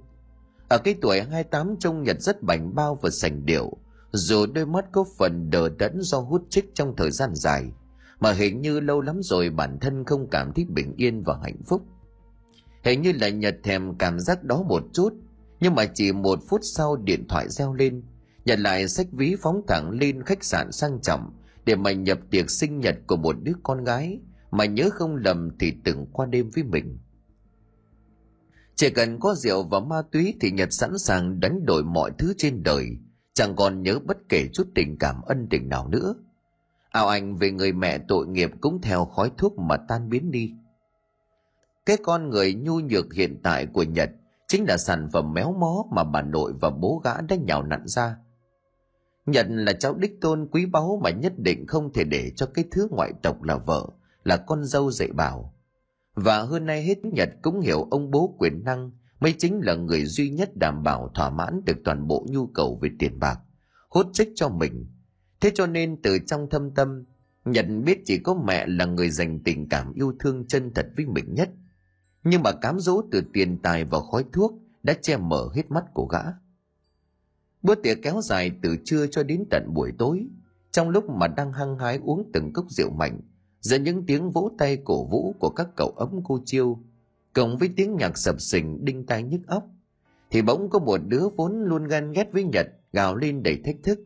Ở 0.69 0.79
cái 0.79 0.95
tuổi 1.01 1.21
28 1.21 1.77
trông 1.81 2.03
Nhật 2.03 2.21
rất 2.21 2.43
bảnh 2.43 2.75
bao 2.75 2.99
và 3.03 3.11
sành 3.11 3.47
điệu, 3.47 3.73
dù 4.13 4.47
đôi 4.47 4.67
mắt 4.67 4.85
có 4.93 5.05
phần 5.19 5.51
đờ 5.51 5.69
đẫn 5.69 6.01
do 6.01 6.19
hút 6.19 6.47
chích 6.51 6.75
trong 6.75 6.97
thời 6.97 7.11
gian 7.11 7.31
dài, 7.35 7.65
mà 8.21 8.33
hình 8.33 8.61
như 8.61 8.81
lâu 8.81 9.01
lắm 9.01 9.21
rồi 9.23 9.51
bản 9.51 9.79
thân 9.81 10.05
không 10.05 10.29
cảm 10.31 10.53
thấy 10.53 10.65
bình 10.65 10.95
yên 10.97 11.23
và 11.23 11.39
hạnh 11.43 11.63
phúc. 11.67 11.83
Hình 12.85 13.03
như 13.03 13.13
là 13.13 13.29
Nhật 13.29 13.57
thèm 13.63 13.95
cảm 13.99 14.21
giác 14.21 14.45
đó 14.45 14.63
một 14.63 14.83
chút, 14.93 15.15
nhưng 15.61 15.75
mà 15.75 15.87
chỉ 15.95 16.13
một 16.13 16.39
phút 16.49 16.61
sau 16.63 16.97
điện 16.97 17.29
thoại 17.29 17.49
reo 17.49 17.75
lên, 17.75 18.03
Nhật 18.45 18.59
lại 18.59 18.89
sách 18.89 19.07
ví 19.13 19.37
phóng 19.43 19.63
thẳng 19.69 19.91
lên 19.91 20.23
khách 20.23 20.45
sạn 20.45 20.73
sang 20.73 21.01
trọng 21.03 21.31
để 21.65 21.77
mà 21.77 21.93
nhập 21.93 22.19
tiệc 22.31 22.51
sinh 22.51 22.81
nhật 22.81 22.97
của 23.07 23.17
một 23.17 23.37
đứa 23.43 23.53
con 23.63 23.85
gái 23.85 24.21
mà 24.51 24.65
nhớ 24.65 24.91
không 24.93 25.17
lầm 25.17 25.51
thì 25.59 25.73
từng 25.85 26.07
qua 26.13 26.27
đêm 26.27 26.51
với 26.55 26.65
mình. 26.65 26.99
Chỉ 28.75 28.91
cần 28.91 29.21
có 29.21 29.35
rượu 29.35 29.63
và 29.63 29.81
ma 29.81 30.03
túy 30.13 30.35
thì 30.41 30.51
Nhật 30.51 30.73
sẵn 30.73 30.99
sàng 30.99 31.41
đánh 31.41 31.67
đổi 31.67 31.85
mọi 31.85 32.11
thứ 32.19 32.35
trên 32.39 32.63
đời, 32.63 32.87
chẳng 33.35 33.57
còn 33.57 33.83
nhớ 33.83 33.99
bất 33.99 34.17
kể 34.29 34.49
chút 34.53 34.69
tình 34.75 34.99
cảm 34.99 35.23
ân 35.23 35.47
tình 35.51 35.69
nào 35.69 35.89
nữa. 35.89 36.15
Ảo 36.91 37.09
ảnh 37.09 37.37
về 37.37 37.51
người 37.51 37.73
mẹ 37.73 37.99
tội 37.99 38.27
nghiệp 38.27 38.51
cũng 38.61 38.81
theo 38.83 39.05
khói 39.05 39.31
thuốc 39.39 39.59
mà 39.59 39.77
tan 39.77 40.09
biến 40.09 40.31
đi. 40.31 40.55
Cái 41.87 41.97
con 42.03 42.31
người 42.31 42.55
nhu 42.55 42.81
nhược 42.81 43.15
hiện 43.15 43.41
tại 43.43 43.67
của 43.67 43.83
Nhật 43.83 44.11
chính 44.49 44.65
là 44.69 44.77
sản 44.77 45.09
phẩm 45.13 45.33
méo 45.33 45.53
mó 45.53 45.85
mà 45.91 46.05
bà 46.05 46.23
nội 46.23 46.53
và 46.61 46.71
bố 46.71 47.01
gã 47.05 47.21
đã 47.21 47.37
nhào 47.37 47.63
nặn 47.63 47.87
ra. 47.87 48.17
Nhật 49.27 49.47
là 49.49 49.73
cháu 49.73 49.95
đích 49.95 50.21
tôn 50.21 50.49
quý 50.51 50.67
báu 50.67 51.01
mà 51.05 51.11
nhất 51.11 51.33
định 51.39 51.67
không 51.67 51.93
thể 51.93 52.05
để 52.05 52.33
cho 52.37 52.47
cái 52.47 52.65
thứ 52.71 52.89
ngoại 52.91 53.13
tộc 53.23 53.43
là 53.43 53.57
vợ, 53.57 53.87
là 54.29 54.37
con 54.37 54.65
dâu 54.65 54.91
dạy 54.91 55.09
bảo. 55.13 55.55
Và 56.15 56.43
hơn 56.43 56.67
nay 56.67 56.83
hết 56.83 57.05
Nhật 57.05 57.29
cũng 57.43 57.61
hiểu 57.61 57.89
ông 57.91 58.11
bố 58.11 58.37
quyền 58.39 58.65
năng 58.65 58.91
mới 59.21 59.35
chính 59.39 59.61
là 59.63 59.75
người 59.75 60.05
duy 60.05 60.31
nhất 60.31 60.57
đảm 60.57 60.83
bảo 60.83 61.11
thỏa 61.15 61.31
mãn 61.31 61.61
được 61.65 61.77
toàn 61.85 62.07
bộ 62.07 62.27
nhu 62.29 62.47
cầu 62.47 62.79
về 62.83 62.91
tiền 62.99 63.19
bạc, 63.19 63.41
hốt 63.89 64.07
trích 64.13 64.29
cho 64.35 64.49
mình. 64.49 64.87
Thế 65.41 65.51
cho 65.55 65.67
nên 65.67 66.03
từ 66.03 66.19
trong 66.27 66.51
thâm 66.51 66.75
tâm, 66.75 67.05
Nhật 67.45 67.67
biết 67.85 67.99
chỉ 68.05 68.19
có 68.19 68.35
mẹ 68.35 68.67
là 68.67 68.85
người 68.85 69.11
dành 69.11 69.41
tình 69.45 69.69
cảm 69.69 69.93
yêu 69.93 70.13
thương 70.21 70.47
chân 70.47 70.75
thật 70.75 70.87
với 70.97 71.07
mình 71.07 71.35
nhất. 71.35 71.51
Nhưng 72.25 72.43
mà 72.43 72.53
cám 72.53 72.81
dỗ 72.81 73.03
từ 73.11 73.23
tiền 73.33 73.59
tài 73.63 73.85
và 73.85 73.99
khói 74.11 74.25
thuốc 74.33 74.53
đã 74.83 74.95
che 75.03 75.17
mở 75.17 75.49
hết 75.55 75.71
mắt 75.71 75.85
của 75.95 76.07
gã. 76.07 76.23
Bữa 77.63 77.75
tiệc 77.75 77.99
kéo 78.03 78.21
dài 78.23 78.51
từ 78.63 78.77
trưa 78.85 79.07
cho 79.07 79.23
đến 79.23 79.45
tận 79.51 79.75
buổi 79.75 79.93
tối, 79.99 80.27
trong 80.71 80.89
lúc 80.89 81.11
mà 81.11 81.29
đang 81.29 81.53
hăng 81.53 81.79
hái 81.79 81.99
uống 82.03 82.31
từng 82.33 82.53
cốc 82.53 82.67
rượu 82.71 82.91
mạnh, 82.91 83.21
giữa 83.61 83.79
những 83.79 84.07
tiếng 84.07 84.31
vỗ 84.31 84.51
tay 84.59 84.79
cổ 84.85 85.05
vũ 85.05 85.35
của 85.39 85.51
các 85.51 85.69
cậu 85.77 85.89
ấm 85.97 86.21
cô 86.25 86.41
chiêu, 86.45 86.79
cộng 87.33 87.59
với 87.59 87.71
tiếng 87.77 87.97
nhạc 87.97 88.19
sập 88.19 88.41
sình 88.41 88.85
đinh 88.85 89.07
tai 89.07 89.23
nhức 89.23 89.41
óc, 89.47 89.65
thì 90.31 90.43
bỗng 90.43 90.71
có 90.71 90.79
một 90.79 91.01
đứa 91.07 91.29
vốn 91.37 91.63
luôn 91.63 91.85
ganh 91.85 92.13
ghét 92.13 92.33
với 92.33 92.45
Nhật 92.45 92.67
gào 92.93 93.17
lên 93.17 93.43
đầy 93.43 93.61
thách 93.65 93.77
thức. 93.83 93.99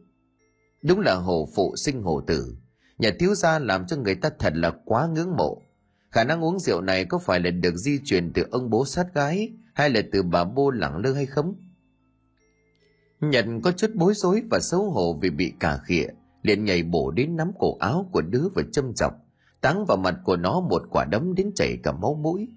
Đúng 0.82 1.00
là 1.00 1.14
hồ 1.14 1.48
phụ 1.54 1.76
sinh 1.76 2.02
hồ 2.02 2.20
tử, 2.20 2.56
nhà 2.98 3.10
thiếu 3.18 3.34
gia 3.34 3.58
làm 3.58 3.86
cho 3.86 3.96
người 3.96 4.14
ta 4.14 4.30
thật 4.38 4.52
là 4.56 4.72
quá 4.84 5.08
ngưỡng 5.14 5.36
mộ. 5.36 5.62
Khả 6.10 6.24
năng 6.24 6.44
uống 6.44 6.58
rượu 6.58 6.80
này 6.80 7.04
có 7.04 7.18
phải 7.18 7.40
là 7.40 7.50
được 7.50 7.76
di 7.76 7.98
truyền 8.04 8.32
từ 8.32 8.44
ông 8.50 8.70
bố 8.70 8.84
sát 8.84 9.14
gái 9.14 9.52
hay 9.74 9.90
là 9.90 10.00
từ 10.12 10.22
bà 10.22 10.44
bô 10.44 10.70
lẳng 10.70 10.96
lơ 10.96 11.12
hay 11.12 11.26
không? 11.26 11.54
Nhật 13.20 13.44
có 13.62 13.72
chút 13.72 13.90
bối 13.94 14.14
rối 14.14 14.42
và 14.50 14.60
xấu 14.60 14.90
hổ 14.90 15.18
vì 15.22 15.30
bị 15.30 15.52
cà 15.60 15.80
khịa, 15.86 16.06
liền 16.42 16.64
nhảy 16.64 16.82
bổ 16.82 17.10
đến 17.10 17.36
nắm 17.36 17.52
cổ 17.58 17.76
áo 17.80 18.08
của 18.12 18.22
đứa 18.22 18.48
và 18.54 18.62
châm 18.72 18.94
chọc, 18.94 19.12
táng 19.62 19.86
vào 19.86 19.96
mặt 19.96 20.14
của 20.24 20.36
nó 20.36 20.60
một 20.60 20.82
quả 20.90 21.04
đấm 21.04 21.34
đến 21.34 21.52
chảy 21.54 21.78
cả 21.82 21.92
máu 21.92 22.14
mũi. 22.14 22.48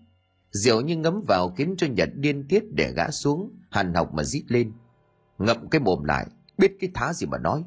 Rượu 0.52 0.82
như 0.82 0.98
ngấm 0.98 1.22
vào 1.28 1.50
khiến 1.50 1.76
cho 1.78 1.88
Nhật 1.88 2.10
điên 2.16 2.48
tiết 2.48 2.64
để 2.74 2.94
gã 2.96 3.12
xuống, 3.12 3.52
hàn 3.70 3.94
học 3.94 4.14
mà 4.14 4.24
rít 4.24 4.44
lên. 4.48 4.72
Ngậm 5.38 5.70
cái 5.70 5.82
mồm 5.82 6.04
lại, 6.04 6.28
biết 6.58 6.78
cái 6.80 6.90
thá 6.94 7.14
gì 7.14 7.28
mà 7.28 7.38
nói. 7.38 7.64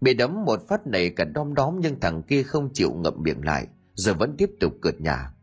Bị 0.00 0.14
đấm 0.14 0.44
một 0.44 0.68
phát 0.68 0.86
này 0.86 1.10
cả 1.10 1.24
đom 1.24 1.54
đóm 1.54 1.80
nhưng 1.80 2.00
thằng 2.00 2.22
kia 2.22 2.42
không 2.42 2.72
chịu 2.72 2.92
ngậm 2.92 3.14
miệng 3.22 3.44
lại, 3.44 3.66
rồi 3.94 4.14
vẫn 4.14 4.34
tiếp 4.38 4.50
tục 4.60 4.72
cợt 4.82 5.00
nhà. 5.00 5.34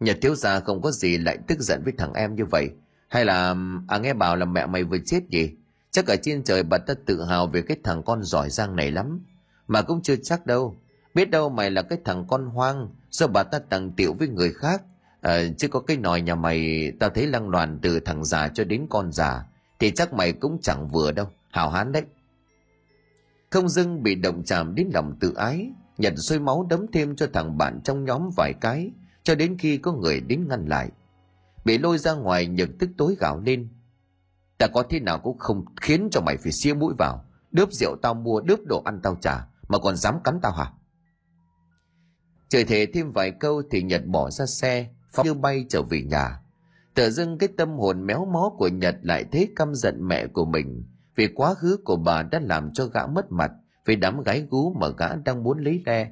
Nhật 0.00 0.18
thiếu 0.22 0.34
gia 0.34 0.60
không 0.60 0.82
có 0.82 0.90
gì 0.90 1.18
lại 1.18 1.38
tức 1.46 1.60
giận 1.60 1.82
với 1.84 1.92
thằng 1.98 2.12
em 2.12 2.34
như 2.34 2.44
vậy, 2.44 2.70
hay 3.08 3.24
là 3.24 3.56
à 3.88 3.98
nghe 3.98 4.14
bảo 4.14 4.36
là 4.36 4.44
mẹ 4.44 4.66
mày 4.66 4.84
vừa 4.84 4.98
chết 5.06 5.20
gì? 5.30 5.52
Chắc 5.90 6.06
ở 6.06 6.16
trên 6.22 6.44
trời 6.44 6.62
bà 6.62 6.78
ta 6.78 6.94
tự 7.06 7.24
hào 7.24 7.46
về 7.46 7.62
cái 7.62 7.76
thằng 7.84 8.02
con 8.02 8.22
giỏi 8.22 8.50
giang 8.50 8.76
này 8.76 8.90
lắm. 8.90 9.24
Mà 9.66 9.82
cũng 9.82 10.02
chưa 10.02 10.16
chắc 10.16 10.46
đâu. 10.46 10.81
Biết 11.14 11.30
đâu 11.30 11.48
mày 11.48 11.70
là 11.70 11.82
cái 11.82 11.98
thằng 12.04 12.24
con 12.28 12.46
hoang 12.46 12.88
sao 13.10 13.28
bà 13.28 13.42
ta 13.42 13.58
tặng 13.58 13.92
tiểu 13.92 14.14
với 14.18 14.28
người 14.28 14.52
khác. 14.52 14.82
À, 15.20 15.42
chứ 15.58 15.68
có 15.68 15.80
cái 15.80 15.96
nòi 15.96 16.20
nhà 16.20 16.34
mày 16.34 16.92
tao 17.00 17.10
thấy 17.10 17.26
lăng 17.26 17.48
loàn 17.48 17.78
từ 17.82 18.00
thằng 18.00 18.24
già 18.24 18.48
cho 18.48 18.64
đến 18.64 18.86
con 18.90 19.12
già. 19.12 19.46
Thì 19.78 19.90
chắc 19.90 20.12
mày 20.12 20.32
cũng 20.32 20.58
chẳng 20.62 20.88
vừa 20.88 21.12
đâu. 21.12 21.26
Hào 21.50 21.70
hán 21.70 21.92
đấy. 21.92 22.02
Không 23.50 23.68
dưng 23.68 24.02
bị 24.02 24.14
động 24.14 24.42
chạm 24.44 24.74
đến 24.74 24.90
lòng 24.94 25.16
tự 25.20 25.34
ái. 25.34 25.70
Nhật 25.98 26.14
xôi 26.16 26.38
máu 26.38 26.66
đấm 26.70 26.86
thêm 26.92 27.16
cho 27.16 27.26
thằng 27.32 27.58
bạn 27.58 27.80
trong 27.84 28.04
nhóm 28.04 28.30
vài 28.36 28.52
cái. 28.60 28.90
Cho 29.22 29.34
đến 29.34 29.58
khi 29.58 29.78
có 29.78 29.92
người 29.92 30.20
đến 30.20 30.48
ngăn 30.48 30.66
lại 30.66 30.90
bị 31.64 31.78
lôi 31.78 31.98
ra 31.98 32.12
ngoài 32.12 32.46
nhật 32.46 32.68
tức 32.78 32.90
tối 32.96 33.16
gào 33.18 33.40
lên 33.40 33.68
ta 34.58 34.66
có 34.74 34.82
thế 34.90 35.00
nào 35.00 35.18
cũng 35.18 35.38
không 35.38 35.64
khiến 35.80 36.08
cho 36.10 36.20
mày 36.20 36.36
phải 36.36 36.52
xia 36.52 36.74
mũi 36.74 36.94
vào 36.98 37.24
đớp 37.50 37.72
rượu 37.72 37.96
tao 38.02 38.14
mua 38.14 38.40
đớp 38.40 38.58
đồ 38.64 38.82
ăn 38.84 39.00
tao 39.02 39.16
trả 39.20 39.46
mà 39.68 39.78
còn 39.78 39.96
dám 39.96 40.18
cắn 40.24 40.38
tao 40.42 40.52
hả 40.52 40.72
trời 42.52 42.64
thể 42.64 42.86
thêm 42.86 43.12
vài 43.12 43.30
câu 43.30 43.62
thì 43.70 43.82
nhật 43.82 44.06
bỏ 44.06 44.30
ra 44.30 44.46
xe 44.46 44.86
phóng 45.12 45.26
như 45.26 45.34
bay 45.34 45.64
trở 45.68 45.82
về 45.82 46.02
nhà. 46.02 46.40
Tự 46.94 47.10
dưng 47.10 47.38
cái 47.38 47.48
tâm 47.56 47.78
hồn 47.78 48.06
méo 48.06 48.24
mó 48.32 48.52
của 48.58 48.68
nhật 48.68 48.96
lại 49.02 49.24
thế 49.32 49.48
căm 49.56 49.74
giận 49.74 50.08
mẹ 50.08 50.26
của 50.26 50.44
mình 50.44 50.84
vì 51.16 51.28
quá 51.34 51.54
khứ 51.54 51.78
của 51.84 51.96
bà 51.96 52.22
đã 52.22 52.40
làm 52.42 52.72
cho 52.72 52.86
gã 52.86 53.06
mất 53.06 53.32
mặt 53.32 53.52
vì 53.86 53.96
đám 53.96 54.22
gái 54.22 54.46
gú 54.50 54.74
mà 54.80 54.88
gã 54.88 55.14
đang 55.14 55.42
muốn 55.42 55.58
lấy 55.58 55.82
le. 55.86 56.10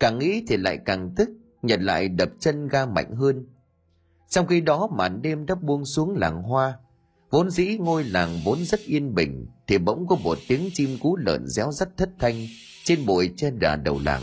Càng 0.00 0.18
nghĩ 0.18 0.44
thì 0.48 0.56
lại 0.56 0.78
càng 0.84 1.14
tức 1.16 1.30
nhật 1.62 1.80
lại 1.80 2.08
đập 2.08 2.30
chân 2.38 2.68
ga 2.68 2.86
mạnh 2.86 3.14
hơn. 3.14 3.46
Trong 4.28 4.46
khi 4.46 4.60
đó 4.60 4.88
màn 4.96 5.22
đêm 5.22 5.46
đã 5.46 5.54
buông 5.54 5.84
xuống 5.84 6.16
làng 6.16 6.42
hoa, 6.42 6.78
vốn 7.30 7.50
dĩ 7.50 7.78
ngôi 7.78 8.04
làng 8.04 8.38
vốn 8.44 8.64
rất 8.64 8.80
yên 8.80 9.14
bình, 9.14 9.46
thì 9.66 9.78
bỗng 9.78 10.06
có 10.06 10.16
một 10.16 10.38
tiếng 10.48 10.70
chim 10.74 10.98
cú 11.00 11.16
lợn 11.16 11.46
réo 11.46 11.72
rắt 11.72 11.88
thất 11.96 12.10
thanh 12.18 12.46
trên 12.84 13.06
bụi 13.06 13.30
trên 13.36 13.58
đà 13.58 13.76
đầu 13.76 14.00
làng. 14.04 14.22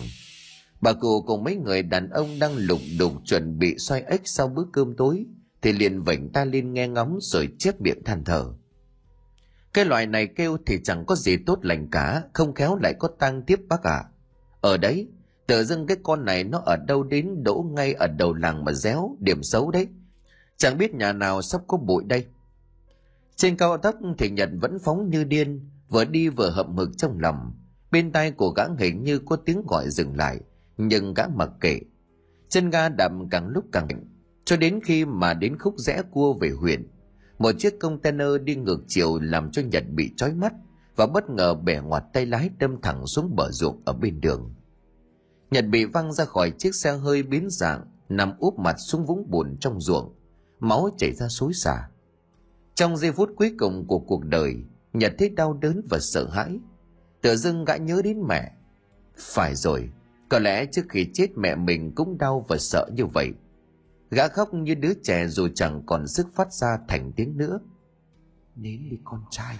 Bà 0.87 0.93
cụ 0.93 1.21
cùng 1.21 1.43
mấy 1.43 1.55
người 1.55 1.83
đàn 1.83 2.09
ông 2.09 2.39
đang 2.39 2.55
lục 2.57 2.79
đục 2.99 3.11
chuẩn 3.25 3.59
bị 3.59 3.77
xoay 3.77 4.01
ếch 4.01 4.21
sau 4.27 4.47
bữa 4.47 4.63
cơm 4.73 4.95
tối, 4.95 5.25
thì 5.61 5.71
liền 5.71 6.03
vảnh 6.03 6.29
ta 6.29 6.45
lên 6.45 6.73
nghe 6.73 6.87
ngóng 6.87 7.17
rồi 7.21 7.49
chép 7.59 7.81
miệng 7.81 8.03
than 8.03 8.23
thở. 8.23 8.45
Cái 9.73 9.85
loại 9.85 10.05
này 10.05 10.27
kêu 10.27 10.57
thì 10.65 10.79
chẳng 10.83 11.05
có 11.05 11.15
gì 11.15 11.37
tốt 11.45 11.59
lành 11.61 11.87
cả, 11.91 12.23
không 12.33 12.53
khéo 12.53 12.75
lại 12.75 12.93
có 12.99 13.07
tăng 13.19 13.41
tiếp 13.41 13.59
bác 13.69 13.83
ạ. 13.83 13.91
À. 13.91 14.09
Ở 14.61 14.77
đấy, 14.77 15.07
tự 15.47 15.63
dưng 15.63 15.87
cái 15.87 15.97
con 16.03 16.25
này 16.25 16.43
nó 16.43 16.61
ở 16.65 16.77
đâu 16.87 17.03
đến 17.03 17.43
đỗ 17.43 17.65
ngay 17.71 17.93
ở 17.93 18.07
đầu 18.07 18.33
làng 18.33 18.65
mà 18.65 18.71
réo, 18.71 19.17
điểm 19.19 19.43
xấu 19.43 19.71
đấy. 19.71 19.87
Chẳng 20.57 20.77
biết 20.77 20.93
nhà 20.93 21.13
nào 21.13 21.41
sắp 21.41 21.61
có 21.67 21.77
bụi 21.77 22.03
đây. 22.07 22.25
Trên 23.35 23.57
cao 23.57 23.77
tốc 23.77 23.95
thì 24.17 24.29
Nhật 24.29 24.49
vẫn 24.61 24.79
phóng 24.79 25.09
như 25.09 25.23
điên, 25.23 25.69
vừa 25.89 26.05
đi 26.05 26.29
vừa 26.29 26.49
hậm 26.49 26.77
hực 26.77 26.89
trong 26.97 27.19
lòng. 27.19 27.53
Bên 27.91 28.11
tai 28.11 28.31
của 28.31 28.49
gã 28.49 28.63
hình 28.79 29.03
như 29.03 29.19
có 29.19 29.35
tiếng 29.35 29.61
gọi 29.67 29.89
dừng 29.89 30.15
lại, 30.15 30.39
nhưng 30.77 31.13
gã 31.13 31.27
mặc 31.27 31.49
kệ. 31.61 31.79
Chân 32.49 32.69
ga 32.69 32.89
đậm 32.89 33.29
càng 33.29 33.47
lúc 33.47 33.65
càng 33.71 33.87
mạnh, 33.87 34.05
cho 34.45 34.57
đến 34.57 34.79
khi 34.83 35.05
mà 35.05 35.33
đến 35.33 35.57
khúc 35.59 35.73
rẽ 35.77 36.01
cua 36.11 36.33
về 36.33 36.49
huyện. 36.49 36.87
Một 37.39 37.51
chiếc 37.59 37.79
container 37.79 38.27
đi 38.43 38.55
ngược 38.55 38.79
chiều 38.87 39.19
làm 39.19 39.51
cho 39.51 39.61
Nhật 39.61 39.83
bị 39.89 40.11
trói 40.17 40.33
mắt 40.33 40.53
và 40.95 41.07
bất 41.07 41.29
ngờ 41.29 41.53
bẻ 41.53 41.81
ngoặt 41.81 42.03
tay 42.13 42.25
lái 42.25 42.49
đâm 42.59 42.81
thẳng 42.81 43.07
xuống 43.07 43.35
bờ 43.35 43.51
ruộng 43.51 43.81
ở 43.85 43.93
bên 43.93 44.21
đường. 44.21 44.53
Nhật 45.51 45.65
bị 45.67 45.85
văng 45.85 46.13
ra 46.13 46.25
khỏi 46.25 46.51
chiếc 46.51 46.75
xe 46.75 46.91
hơi 46.91 47.23
biến 47.23 47.47
dạng, 47.49 47.85
nằm 48.09 48.37
úp 48.39 48.59
mặt 48.59 48.75
xuống 48.79 49.05
vũng 49.05 49.29
bùn 49.29 49.57
trong 49.59 49.81
ruộng 49.81 50.13
máu 50.59 50.89
chảy 50.97 51.13
ra 51.13 51.27
xối 51.27 51.53
xả. 51.53 51.89
Trong 52.75 52.97
giây 52.97 53.11
phút 53.11 53.29
cuối 53.35 53.51
cùng 53.59 53.87
của 53.87 53.99
cuộc 53.99 54.25
đời, 54.25 54.55
Nhật 54.93 55.13
thấy 55.17 55.29
đau 55.29 55.53
đớn 55.53 55.81
và 55.89 55.99
sợ 55.99 56.29
hãi. 56.29 56.59
Tự 57.21 57.35
dưng 57.35 57.65
gã 57.65 57.77
nhớ 57.77 58.01
đến 58.03 58.21
mẹ. 58.27 58.51
Phải 59.17 59.55
rồi, 59.55 59.89
có 60.29 60.39
lẽ 60.39 60.65
trước 60.65 60.85
khi 60.89 61.09
chết 61.13 61.27
mẹ 61.37 61.55
mình 61.55 61.91
cũng 61.95 62.17
đau 62.17 62.45
và 62.47 62.57
sợ 62.57 62.87
như 62.95 63.05
vậy. 63.05 63.33
Gã 64.11 64.27
khóc 64.27 64.53
như 64.53 64.75
đứa 64.75 64.93
trẻ 65.03 65.27
dù 65.27 65.47
chẳng 65.55 65.83
còn 65.85 66.07
sức 66.07 66.27
phát 66.33 66.53
ra 66.53 66.77
thành 66.87 67.11
tiếng 67.15 67.37
nữa. 67.37 67.59
Nín 68.55 68.89
đi 68.89 68.97
con 69.03 69.21
trai, 69.31 69.57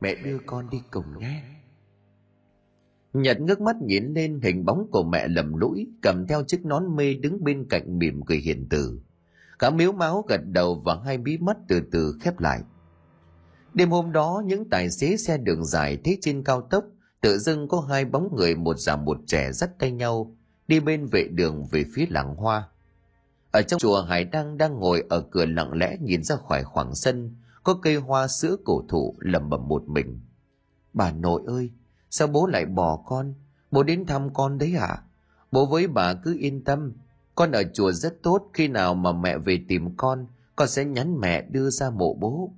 mẹ 0.00 0.14
đưa 0.14 0.38
con 0.46 0.70
đi 0.70 0.82
cùng 0.90 1.18
nhé. 1.18 1.42
Nhật 3.12 3.40
ngước 3.40 3.60
mắt 3.60 3.76
nhìn 3.82 4.14
lên 4.14 4.40
hình 4.42 4.64
bóng 4.64 4.88
của 4.90 5.02
mẹ 5.02 5.28
lầm 5.28 5.54
lũi 5.54 5.86
cầm 6.02 6.26
theo 6.26 6.44
chiếc 6.44 6.64
nón 6.64 6.96
mê 6.96 7.14
đứng 7.14 7.44
bên 7.44 7.66
cạnh 7.68 7.98
mỉm 7.98 8.22
cười 8.26 8.38
hiền 8.38 8.66
từ 8.70 9.00
cả 9.58 9.70
miếu 9.70 9.92
máu 9.92 10.24
gật 10.28 10.40
đầu 10.44 10.82
và 10.84 10.98
hai 11.04 11.18
bí 11.18 11.38
mắt 11.38 11.56
từ 11.68 11.80
từ 11.92 12.18
khép 12.20 12.40
lại 12.40 12.62
đêm 13.74 13.90
hôm 13.90 14.12
đó 14.12 14.42
những 14.46 14.70
tài 14.70 14.90
xế 14.90 15.16
xe 15.16 15.38
đường 15.38 15.64
dài 15.64 15.98
thấy 16.04 16.18
trên 16.20 16.44
cao 16.44 16.62
tốc 16.70 16.84
tự 17.24 17.38
dưng 17.38 17.68
có 17.68 17.80
hai 17.80 18.04
bóng 18.04 18.36
người 18.36 18.54
một 18.54 18.78
già 18.78 18.96
một 18.96 19.18
trẻ 19.26 19.52
dắt 19.52 19.70
tay 19.78 19.90
nhau 19.92 20.36
đi 20.68 20.80
bên 20.80 21.06
vệ 21.06 21.28
đường 21.28 21.66
về 21.70 21.84
phía 21.94 22.06
làng 22.10 22.34
hoa. 22.34 22.68
Ở 23.50 23.62
trong 23.62 23.80
chùa 23.80 24.02
hải 24.02 24.24
đăng 24.24 24.58
đang 24.58 24.78
ngồi 24.78 25.04
ở 25.08 25.20
cửa 25.30 25.46
lặng 25.46 25.72
lẽ 25.72 25.96
nhìn 26.00 26.22
ra 26.22 26.36
khỏi 26.36 26.64
khoảng 26.64 26.94
sân 26.94 27.36
có 27.62 27.74
cây 27.82 27.96
hoa 27.96 28.28
sữa 28.28 28.56
cổ 28.64 28.82
thụ 28.88 29.14
lẩm 29.18 29.50
bẩm 29.50 29.68
một 29.68 29.88
mình. 29.88 30.20
Bà 30.92 31.12
nội 31.12 31.42
ơi 31.46 31.70
sao 32.10 32.28
bố 32.28 32.46
lại 32.46 32.66
bỏ 32.66 32.96
con? 33.06 33.34
Bố 33.70 33.82
đến 33.82 34.06
thăm 34.06 34.34
con 34.34 34.58
đấy 34.58 34.70
hả 34.70 35.02
bố 35.52 35.66
với 35.66 35.88
bà 35.88 36.14
cứ 36.14 36.36
yên 36.38 36.64
tâm 36.64 36.92
con 37.34 37.52
ở 37.52 37.62
chùa 37.74 37.92
rất 37.92 38.22
tốt, 38.22 38.50
khi 38.52 38.68
nào 38.68 38.94
mà 38.94 39.12
mẹ 39.12 39.38
về 39.38 39.64
tìm 39.68 39.96
con, 39.96 40.26
con 40.56 40.68
sẽ 40.68 40.84
nhắn 40.84 41.20
mẹ 41.20 41.42
đưa 41.42 41.70
ra 41.70 41.90
mộ 41.90 42.14
bố. 42.14 42.54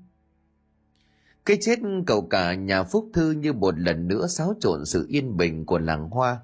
Cái 1.47 1.59
chết 1.61 1.79
cầu 2.07 2.23
cả 2.23 2.55
nhà 2.55 2.83
Phúc 2.83 3.11
Thư 3.15 3.31
như 3.31 3.53
một 3.53 3.79
lần 3.79 4.09
nữa 4.09 4.27
xáo 4.27 4.55
trộn 4.61 4.85
sự 4.85 5.07
yên 5.09 5.37
bình 5.37 5.67
của 5.67 5.79
làng 5.79 6.11
Hoa. 6.11 6.41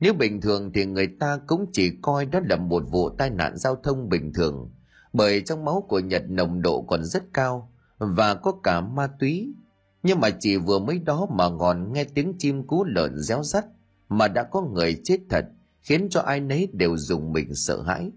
Nếu 0.00 0.14
bình 0.14 0.40
thường 0.40 0.72
thì 0.74 0.84
người 0.84 1.06
ta 1.20 1.38
cũng 1.46 1.66
chỉ 1.72 1.90
coi 2.02 2.26
đó 2.26 2.40
là 2.48 2.56
một 2.56 2.82
vụ 2.90 3.10
tai 3.10 3.30
nạn 3.30 3.56
giao 3.56 3.76
thông 3.76 4.08
bình 4.08 4.32
thường, 4.32 4.70
bởi 5.12 5.40
trong 5.40 5.64
máu 5.64 5.86
của 5.88 5.98
Nhật 5.98 6.22
nồng 6.28 6.62
độ 6.62 6.82
còn 6.82 7.04
rất 7.04 7.22
cao 7.32 7.72
và 7.98 8.34
có 8.34 8.52
cả 8.62 8.80
ma 8.80 9.06
túy. 9.20 9.54
Nhưng 10.02 10.20
mà 10.20 10.30
chỉ 10.40 10.56
vừa 10.56 10.78
mới 10.78 10.98
đó 10.98 11.26
mà 11.30 11.48
ngòn 11.48 11.92
nghe 11.92 12.04
tiếng 12.04 12.34
chim 12.38 12.66
cú 12.66 12.84
lợn 12.84 13.18
réo 13.18 13.42
rắt 13.42 13.64
mà 14.08 14.28
đã 14.28 14.42
có 14.42 14.62
người 14.62 15.00
chết 15.04 15.18
thật 15.30 15.44
khiến 15.80 16.08
cho 16.10 16.20
ai 16.20 16.40
nấy 16.40 16.68
đều 16.72 16.96
dùng 16.96 17.32
mình 17.32 17.54
sợ 17.54 17.82
hãi. 17.82 18.10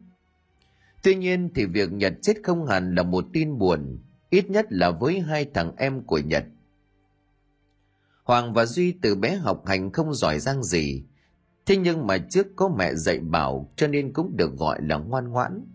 Tuy 1.04 1.16
nhiên 1.16 1.50
thì 1.56 1.66
việc 1.66 1.92
Nhật 1.92 2.14
chết 2.22 2.34
không 2.44 2.66
hẳn 2.66 2.96
là 2.96 3.04
một 3.04 3.26
tin 3.34 3.58
buồn, 3.58 4.00
ít 4.30 4.50
nhất 4.50 4.66
là 4.70 4.92
với 4.92 5.20
hai 5.20 5.46
thằng 5.54 5.76
em 5.78 6.04
của 6.04 6.18
Nhật. 6.18 6.44
Hoàng 8.24 8.54
và 8.54 8.66
Duy 8.66 8.92
từ 8.92 9.16
bé 9.16 9.36
học 9.36 9.66
hành 9.66 9.92
không 9.92 10.14
giỏi 10.14 10.40
giang 10.40 10.64
gì, 10.64 11.04
thế 11.66 11.78
nhưng 11.78 12.08
mà 12.08 12.18
trước 12.18 12.48
có 12.56 12.70
mẹ 12.70 12.96
dạy 12.96 13.20
bảo 13.20 13.72
cho 13.76 13.88
nên 13.88 14.14
cũng 14.14 14.38
được 14.38 14.58
gọi 14.58 14.80
là 14.82 14.98
ngoan 14.98 15.30
ngoãn. 15.30 15.66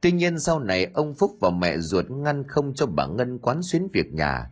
Tuy 0.00 0.12
nhiên 0.12 0.38
sau 0.38 0.60
này 0.60 0.90
ông 0.94 1.14
Phúc 1.14 1.36
và 1.40 1.50
mẹ 1.50 1.78
ruột 1.78 2.10
ngăn 2.10 2.48
không 2.48 2.74
cho 2.74 2.86
bà 2.86 3.06
Ngân 3.06 3.38
quán 3.38 3.62
xuyến 3.62 3.88
việc 3.92 4.12
nhà. 4.12 4.50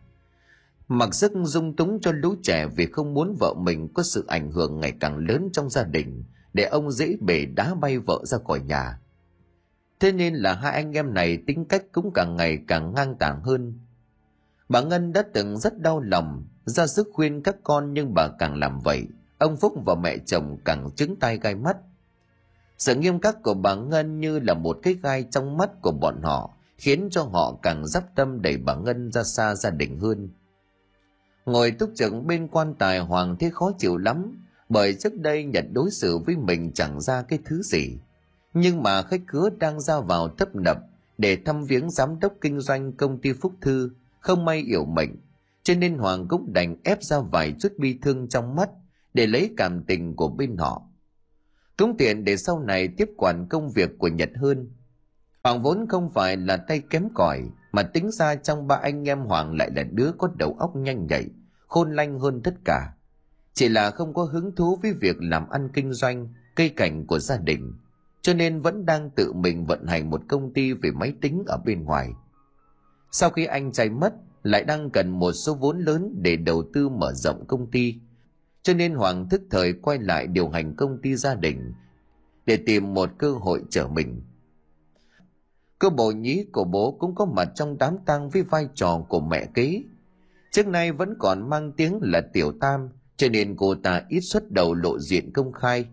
Mặc 0.87 1.15
sức 1.15 1.31
dung 1.43 1.75
túng 1.75 1.99
cho 2.01 2.11
lũ 2.11 2.35
trẻ 2.43 2.67
vì 2.75 2.85
không 2.85 3.13
muốn 3.13 3.35
vợ 3.39 3.53
mình 3.57 3.93
có 3.93 4.03
sự 4.03 4.25
ảnh 4.27 4.51
hưởng 4.51 4.79
ngày 4.79 4.93
càng 4.99 5.17
lớn 5.17 5.49
trong 5.53 5.69
gia 5.69 5.83
đình, 5.83 6.23
để 6.53 6.63
ông 6.63 6.91
dễ 6.91 7.15
bể 7.21 7.45
đá 7.45 7.75
bay 7.75 7.99
vợ 7.99 8.21
ra 8.25 8.37
khỏi 8.47 8.59
nhà. 8.59 8.99
Thế 10.03 10.11
nên 10.11 10.35
là 10.35 10.53
hai 10.53 10.73
anh 10.73 10.97
em 10.97 11.13
này 11.13 11.37
tính 11.47 11.65
cách 11.65 11.83
cũng 11.91 12.11
càng 12.13 12.35
ngày 12.35 12.59
càng 12.67 12.93
ngang 12.93 13.15
tàng 13.19 13.41
hơn. 13.41 13.73
Bà 14.69 14.81
Ngân 14.81 15.13
đã 15.13 15.23
từng 15.33 15.57
rất 15.57 15.79
đau 15.79 15.99
lòng, 15.99 16.45
ra 16.65 16.87
sức 16.87 17.09
khuyên 17.13 17.43
các 17.43 17.55
con 17.63 17.93
nhưng 17.93 18.13
bà 18.13 18.27
càng 18.39 18.55
làm 18.55 18.79
vậy, 18.79 19.07
ông 19.37 19.57
Phúc 19.57 19.73
và 19.85 19.95
mẹ 19.95 20.17
chồng 20.17 20.57
càng 20.65 20.89
chứng 20.95 21.15
tay 21.15 21.37
gai 21.37 21.55
mắt. 21.55 21.77
Sự 22.77 22.95
nghiêm 22.95 23.19
khắc 23.19 23.43
của 23.43 23.53
bà 23.53 23.75
Ngân 23.75 24.19
như 24.19 24.39
là 24.39 24.53
một 24.53 24.79
cái 24.83 24.93
gai 25.03 25.25
trong 25.31 25.57
mắt 25.57 25.69
của 25.81 25.91
bọn 25.91 26.21
họ, 26.23 26.53
khiến 26.77 27.07
cho 27.11 27.23
họ 27.23 27.59
càng 27.61 27.87
dắp 27.87 28.03
tâm 28.15 28.41
đẩy 28.41 28.57
bà 28.57 28.75
Ngân 28.75 29.11
ra 29.11 29.23
xa 29.23 29.55
gia 29.55 29.69
đình 29.69 29.99
hơn. 29.99 30.29
Ngồi 31.45 31.71
túc 31.71 31.91
trực 31.95 32.13
bên 32.23 32.47
quan 32.47 32.73
tài 32.73 32.99
Hoàng 32.99 33.35
thấy 33.39 33.51
khó 33.51 33.71
chịu 33.77 33.97
lắm, 33.97 34.45
bởi 34.69 34.93
trước 34.93 35.13
đây 35.15 35.43
Nhật 35.43 35.65
đối 35.73 35.91
xử 35.91 36.17
với 36.17 36.35
mình 36.35 36.71
chẳng 36.73 37.01
ra 37.01 37.21
cái 37.21 37.39
thứ 37.45 37.61
gì. 37.61 37.97
Nhưng 38.53 38.83
mà 38.83 39.01
khách 39.01 39.21
khứa 39.27 39.49
đang 39.59 39.81
ra 39.81 39.99
vào 39.99 40.27
tấp 40.27 40.55
nập 40.55 40.77
để 41.17 41.37
thăm 41.45 41.65
viếng 41.65 41.89
giám 41.89 42.19
đốc 42.19 42.33
kinh 42.41 42.59
doanh 42.59 42.93
công 42.93 43.21
ty 43.21 43.33
Phúc 43.33 43.53
Thư, 43.61 43.91
không 44.19 44.45
may 44.45 44.59
yểu 44.59 44.85
mệnh, 44.85 45.15
cho 45.63 45.73
nên 45.75 45.97
Hoàng 45.97 46.27
cũng 46.27 46.53
đành 46.53 46.75
ép 46.83 47.03
ra 47.03 47.19
vài 47.19 47.55
chút 47.59 47.73
bi 47.77 47.99
thương 48.01 48.29
trong 48.29 48.55
mắt 48.55 48.69
để 49.13 49.27
lấy 49.27 49.53
cảm 49.57 49.83
tình 49.83 50.15
của 50.15 50.27
bên 50.27 50.57
họ. 50.57 50.81
Cũng 51.77 51.97
tiện 51.97 52.23
để 52.23 52.37
sau 52.37 52.59
này 52.59 52.87
tiếp 52.87 53.09
quản 53.17 53.47
công 53.49 53.69
việc 53.71 53.89
của 53.97 54.07
Nhật 54.07 54.29
hơn. 54.35 54.69
Hoàng 55.43 55.61
vốn 55.61 55.85
không 55.89 56.11
phải 56.11 56.37
là 56.37 56.57
tay 56.57 56.79
kém 56.89 57.07
cỏi 57.13 57.41
mà 57.71 57.83
tính 57.83 58.11
ra 58.11 58.35
trong 58.35 58.67
ba 58.67 58.75
anh 58.75 59.09
em 59.09 59.19
Hoàng 59.19 59.57
lại 59.57 59.71
là 59.75 59.83
đứa 59.83 60.11
có 60.17 60.29
đầu 60.37 60.55
óc 60.59 60.75
nhanh 60.75 61.07
nhạy, 61.07 61.25
khôn 61.67 61.95
lanh 61.95 62.19
hơn 62.19 62.41
tất 62.43 62.53
cả. 62.65 62.93
Chỉ 63.53 63.69
là 63.69 63.91
không 63.91 64.13
có 64.13 64.23
hứng 64.23 64.55
thú 64.55 64.79
với 64.81 64.93
việc 64.93 65.15
làm 65.19 65.49
ăn 65.49 65.69
kinh 65.73 65.93
doanh, 65.93 66.33
cây 66.55 66.69
cảnh 66.69 67.05
của 67.07 67.19
gia 67.19 67.37
đình, 67.37 67.73
cho 68.23 68.33
nên 68.33 68.61
vẫn 68.61 68.85
đang 68.85 69.09
tự 69.09 69.33
mình 69.33 69.65
vận 69.65 69.85
hành 69.87 70.09
một 70.09 70.21
công 70.27 70.53
ty 70.53 70.73
về 70.73 70.91
máy 70.91 71.13
tính 71.21 71.43
ở 71.47 71.57
bên 71.57 71.83
ngoài. 71.83 72.09
Sau 73.11 73.29
khi 73.29 73.45
anh 73.45 73.71
trai 73.71 73.89
mất, 73.89 74.13
lại 74.43 74.63
đang 74.63 74.89
cần 74.89 75.09
một 75.09 75.31
số 75.31 75.53
vốn 75.53 75.79
lớn 75.79 76.15
để 76.21 76.35
đầu 76.35 76.63
tư 76.73 76.89
mở 76.89 77.13
rộng 77.13 77.45
công 77.47 77.71
ty, 77.71 77.95
cho 78.61 78.73
nên 78.73 78.93
Hoàng 78.93 79.29
thức 79.29 79.41
thời 79.49 79.73
quay 79.73 79.99
lại 79.99 80.27
điều 80.27 80.49
hành 80.49 80.75
công 80.75 81.01
ty 81.01 81.15
gia 81.15 81.35
đình 81.35 81.73
để 82.45 82.57
tìm 82.65 82.93
một 82.93 83.09
cơ 83.17 83.31
hội 83.31 83.63
trở 83.69 83.87
mình. 83.87 84.21
Cơ 85.79 85.89
bộ 85.89 86.11
nhí 86.11 86.45
của 86.51 86.63
bố 86.63 86.91
cũng 86.99 87.15
có 87.15 87.25
mặt 87.25 87.49
trong 87.55 87.77
đám 87.77 87.97
tang 88.05 88.29
với 88.29 88.43
vai 88.43 88.67
trò 88.75 89.05
của 89.09 89.19
mẹ 89.19 89.45
kế. 89.53 89.83
Trước 90.51 90.67
nay 90.67 90.91
vẫn 90.91 91.13
còn 91.19 91.49
mang 91.49 91.71
tiếng 91.71 91.99
là 92.01 92.21
tiểu 92.33 92.51
tam, 92.61 92.89
cho 93.17 93.29
nên 93.29 93.55
cô 93.57 93.75
ta 93.75 94.01
ít 94.09 94.21
xuất 94.21 94.51
đầu 94.51 94.73
lộ 94.73 94.99
diện 94.99 95.33
công 95.33 95.51
khai. 95.51 95.85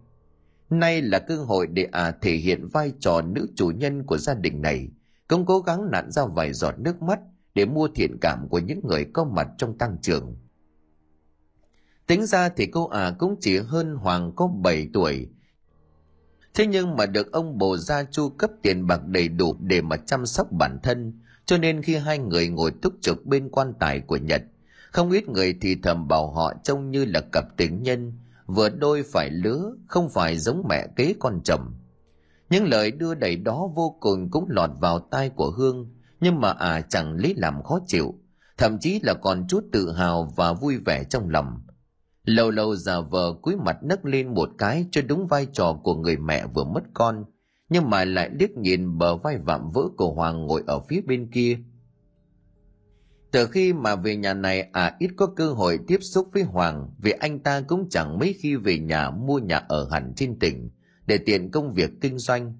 Nay 0.71 1.03
là 1.03 1.19
cơ 1.19 1.37
hội 1.37 1.67
để 1.67 1.89
à 1.93 2.11
thể 2.11 2.35
hiện 2.35 2.69
vai 2.69 2.93
trò 3.01 3.23
nữ 3.23 3.47
chủ 3.57 3.71
nhân 3.71 4.05
của 4.05 4.19
gia 4.19 4.35
đình 4.35 4.63
này, 4.63 4.89
cũng 5.29 5.47
cố 5.47 5.61
gắng 5.61 5.91
nặn 5.91 6.11
ra 6.11 6.27
vài 6.27 6.53
giọt 6.53 6.79
nước 6.79 7.03
mắt 7.03 7.21
để 7.55 7.65
mua 7.65 7.89
thiện 7.95 8.17
cảm 8.21 8.49
của 8.49 8.59
những 8.59 8.81
người 8.85 9.05
có 9.13 9.25
mặt 9.25 9.49
trong 9.59 9.79
tăng 9.79 9.97
trưởng. 10.03 10.37
Tính 12.07 12.27
ra 12.27 12.49
thì 12.49 12.67
cô 12.67 12.89
à 12.89 13.15
cũng 13.19 13.37
chỉ 13.41 13.59
hơn 13.59 13.95
Hoàng 13.95 14.33
có 14.37 14.47
7 14.47 14.89
tuổi. 14.93 15.29
Thế 16.55 16.67
nhưng 16.67 16.97
mà 16.97 17.07
được 17.07 17.33
ông 17.33 17.59
bồ 17.59 17.77
gia 17.77 18.05
chu 18.05 18.29
cấp 18.29 18.51
tiền 18.63 18.87
bạc 18.87 19.07
đầy 19.07 19.29
đủ 19.29 19.57
để 19.61 19.83
mà 19.83 19.97
chăm 19.97 20.27
sóc 20.27 20.53
bản 20.53 20.79
thân, 20.83 21.21
cho 21.47 21.59
nên 21.59 21.83
khi 21.83 21.97
hai 21.97 22.19
người 22.19 22.49
ngồi 22.49 22.71
túc 22.83 22.95
trực 23.01 23.27
bên 23.27 23.49
quan 23.49 23.73
tài 23.81 24.01
của 24.01 24.17
Nhật, 24.17 24.43
không 24.93 25.11
ít 25.11 25.29
người 25.29 25.59
thì 25.61 25.77
thầm 25.83 26.09
bảo 26.09 26.31
họ 26.31 26.53
trông 26.65 26.91
như 26.91 27.05
là 27.05 27.21
cặp 27.33 27.45
tình 27.57 27.83
nhân, 27.83 28.13
vừa 28.55 28.69
đôi 28.69 29.03
phải 29.03 29.31
lứa, 29.31 29.73
không 29.89 30.11
phải 30.11 30.39
giống 30.39 30.63
mẹ 30.69 30.87
kế 30.97 31.15
con 31.19 31.41
chồng. 31.45 31.75
Những 32.51 32.65
lời 32.65 32.91
đưa 32.91 33.15
đẩy 33.15 33.37
đó 33.37 33.69
vô 33.75 33.97
cùng 34.01 34.31
cũng 34.31 34.47
lọt 34.49 34.71
vào 34.81 34.99
tai 34.99 35.29
của 35.29 35.51
Hương, 35.51 35.91
nhưng 36.21 36.41
mà 36.41 36.51
à 36.51 36.81
chẳng 36.81 37.17
lấy 37.17 37.35
làm 37.37 37.63
khó 37.63 37.79
chịu, 37.87 38.15
thậm 38.59 38.79
chí 38.79 39.01
là 39.03 39.15
còn 39.15 39.47
chút 39.49 39.65
tự 39.73 39.93
hào 39.93 40.33
và 40.37 40.53
vui 40.53 40.77
vẻ 40.77 41.05
trong 41.05 41.31
lòng. 41.31 41.61
Lâu 42.25 42.51
lâu 42.51 42.77
già 42.77 43.01
vờ 43.01 43.35
cúi 43.43 43.57
mặt 43.57 43.77
nấc 43.83 44.05
lên 44.05 44.35
một 44.35 44.49
cái 44.59 44.87
cho 44.91 45.03
đúng 45.03 45.27
vai 45.27 45.47
trò 45.53 45.73
của 45.73 45.95
người 45.95 46.17
mẹ 46.17 46.47
vừa 46.55 46.65
mất 46.65 46.83
con, 46.95 47.25
nhưng 47.69 47.91
mà 47.91 48.05
lại 48.05 48.31
liếc 48.33 48.51
nhìn 48.51 48.99
bờ 48.99 49.17
vai 49.17 49.39
vạm 49.39 49.71
vỡ 49.71 49.83
của 49.97 50.13
Hoàng 50.13 50.47
ngồi 50.47 50.63
ở 50.67 50.81
phía 50.89 51.01
bên 51.01 51.31
kia. 51.31 51.59
Từ 53.31 53.47
khi 53.47 53.73
mà 53.73 53.97
về 53.97 54.17
nhà 54.17 54.35
này 54.35 54.61
à 54.73 54.97
ít 54.99 55.11
có 55.17 55.27
cơ 55.27 55.53
hội 55.53 55.79
tiếp 55.87 55.99
xúc 56.01 56.29
với 56.33 56.43
Hoàng 56.43 56.91
vì 56.99 57.11
anh 57.11 57.39
ta 57.39 57.61
cũng 57.61 57.89
chẳng 57.91 58.19
mấy 58.19 58.33
khi 58.39 58.57
về 58.57 58.79
nhà 58.79 59.11
mua 59.11 59.39
nhà 59.39 59.57
ở 59.57 59.89
hẳn 59.91 60.13
trên 60.17 60.39
tỉnh 60.39 60.71
để 61.07 61.19
tiện 61.19 61.51
công 61.51 61.75
việc 61.75 61.91
kinh 62.01 62.19
doanh. 62.19 62.55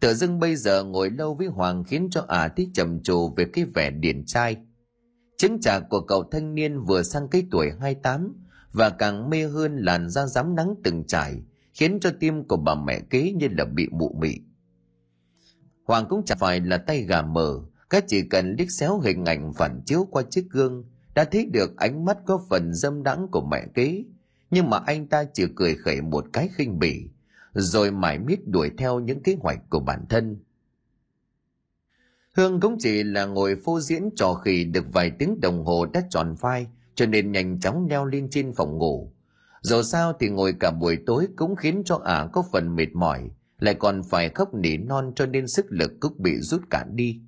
Tự 0.00 0.14
dưng 0.14 0.40
bây 0.40 0.56
giờ 0.56 0.84
ngồi 0.84 1.10
lâu 1.10 1.34
với 1.34 1.46
Hoàng 1.46 1.84
khiến 1.84 2.08
cho 2.10 2.24
ả 2.28 2.40
à 2.40 2.48
thấy 2.48 2.70
trầm 2.74 3.02
trồ 3.02 3.28
về 3.36 3.44
cái 3.52 3.64
vẻ 3.64 3.90
điển 3.90 4.24
trai. 4.26 4.56
Chứng 5.36 5.60
trả 5.60 5.80
của 5.80 6.00
cậu 6.00 6.24
thanh 6.32 6.54
niên 6.54 6.80
vừa 6.84 7.02
sang 7.02 7.28
cái 7.28 7.46
tuổi 7.50 7.70
28 7.80 8.34
và 8.72 8.90
càng 8.90 9.30
mê 9.30 9.46
hơn 9.46 9.76
làn 9.76 10.10
da 10.10 10.26
rám 10.26 10.54
nắng 10.54 10.74
từng 10.84 11.04
trải, 11.06 11.34
khiến 11.74 12.00
cho 12.00 12.10
tim 12.20 12.48
của 12.48 12.56
bà 12.56 12.74
mẹ 12.74 13.00
kế 13.10 13.32
như 13.32 13.48
là 13.58 13.64
bị 13.64 13.88
mụ 13.92 14.16
mị. 14.20 14.34
Hoàng 15.84 16.06
cũng 16.08 16.24
chẳng 16.24 16.38
phải 16.38 16.60
là 16.60 16.76
tay 16.76 17.02
gà 17.02 17.22
mờ, 17.22 17.60
các 17.90 18.04
chỉ 18.08 18.22
cần 18.22 18.54
liếc 18.58 18.70
xéo 18.70 19.00
hình 19.00 19.24
ảnh 19.24 19.52
phản 19.52 19.80
chiếu 19.86 20.06
qua 20.10 20.22
chiếc 20.30 20.50
gương, 20.50 20.84
đã 21.14 21.24
thấy 21.24 21.46
được 21.46 21.76
ánh 21.76 22.04
mắt 22.04 22.18
có 22.26 22.44
phần 22.48 22.74
dâm 22.74 23.02
đắng 23.02 23.28
của 23.30 23.46
mẹ 23.50 23.66
kế, 23.74 24.04
nhưng 24.50 24.70
mà 24.70 24.78
anh 24.86 25.06
ta 25.06 25.24
chỉ 25.34 25.44
cười 25.56 25.74
khẩy 25.74 26.00
một 26.00 26.24
cái 26.32 26.48
khinh 26.54 26.78
bỉ, 26.78 27.08
rồi 27.54 27.90
mãi 27.90 28.18
miết 28.18 28.48
đuổi 28.48 28.70
theo 28.78 29.00
những 29.00 29.22
kế 29.22 29.36
hoạch 29.40 29.58
của 29.70 29.80
bản 29.80 30.04
thân. 30.08 30.36
Hương 32.36 32.60
cũng 32.60 32.76
chỉ 32.78 33.02
là 33.02 33.24
ngồi 33.24 33.56
phô 33.64 33.80
diễn 33.80 34.08
trò 34.16 34.34
khỉ 34.34 34.64
được 34.64 34.84
vài 34.92 35.10
tiếng 35.18 35.40
đồng 35.40 35.64
hồ 35.64 35.86
đã 35.86 36.02
tròn 36.10 36.34
vai, 36.40 36.66
cho 36.94 37.06
nên 37.06 37.32
nhanh 37.32 37.60
chóng 37.60 37.86
leo 37.90 38.06
lên 38.06 38.28
trên 38.30 38.52
phòng 38.54 38.78
ngủ. 38.78 39.12
Dù 39.62 39.82
sao 39.82 40.12
thì 40.20 40.28
ngồi 40.28 40.54
cả 40.60 40.70
buổi 40.70 40.98
tối 41.06 41.28
cũng 41.36 41.56
khiến 41.56 41.82
cho 41.84 42.00
ả 42.04 42.28
có 42.32 42.44
phần 42.52 42.76
mệt 42.76 42.88
mỏi, 42.94 43.30
lại 43.58 43.74
còn 43.74 44.02
phải 44.02 44.28
khóc 44.28 44.54
nỉ 44.54 44.76
non 44.76 45.12
cho 45.16 45.26
nên 45.26 45.48
sức 45.48 45.66
lực 45.68 45.92
cũng 46.00 46.12
bị 46.18 46.40
rút 46.40 46.70
cạn 46.70 46.96
đi. 46.96 47.20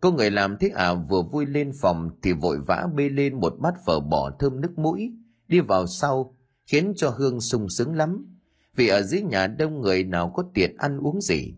Cô 0.00 0.12
người 0.12 0.30
làm 0.30 0.56
thế 0.60 0.68
à? 0.68 0.94
vừa 0.94 1.22
vui 1.22 1.46
lên 1.46 1.72
phòng 1.80 2.10
thì 2.22 2.32
vội 2.32 2.58
vã 2.66 2.86
bê 2.94 3.08
lên 3.08 3.40
một 3.40 3.54
bát 3.58 3.74
phở 3.86 4.00
bò 4.00 4.30
thơm 4.38 4.60
nước 4.60 4.78
mũi, 4.78 5.12
đi 5.48 5.60
vào 5.60 5.86
sau, 5.86 6.36
khiến 6.66 6.92
cho 6.96 7.10
Hương 7.10 7.40
sung 7.40 7.68
sướng 7.68 7.94
lắm, 7.94 8.38
vì 8.76 8.88
ở 8.88 9.02
dưới 9.02 9.22
nhà 9.22 9.46
đông 9.46 9.80
người 9.80 10.04
nào 10.04 10.32
có 10.34 10.44
tiền 10.54 10.76
ăn 10.76 10.98
uống 10.98 11.20
gì. 11.20 11.54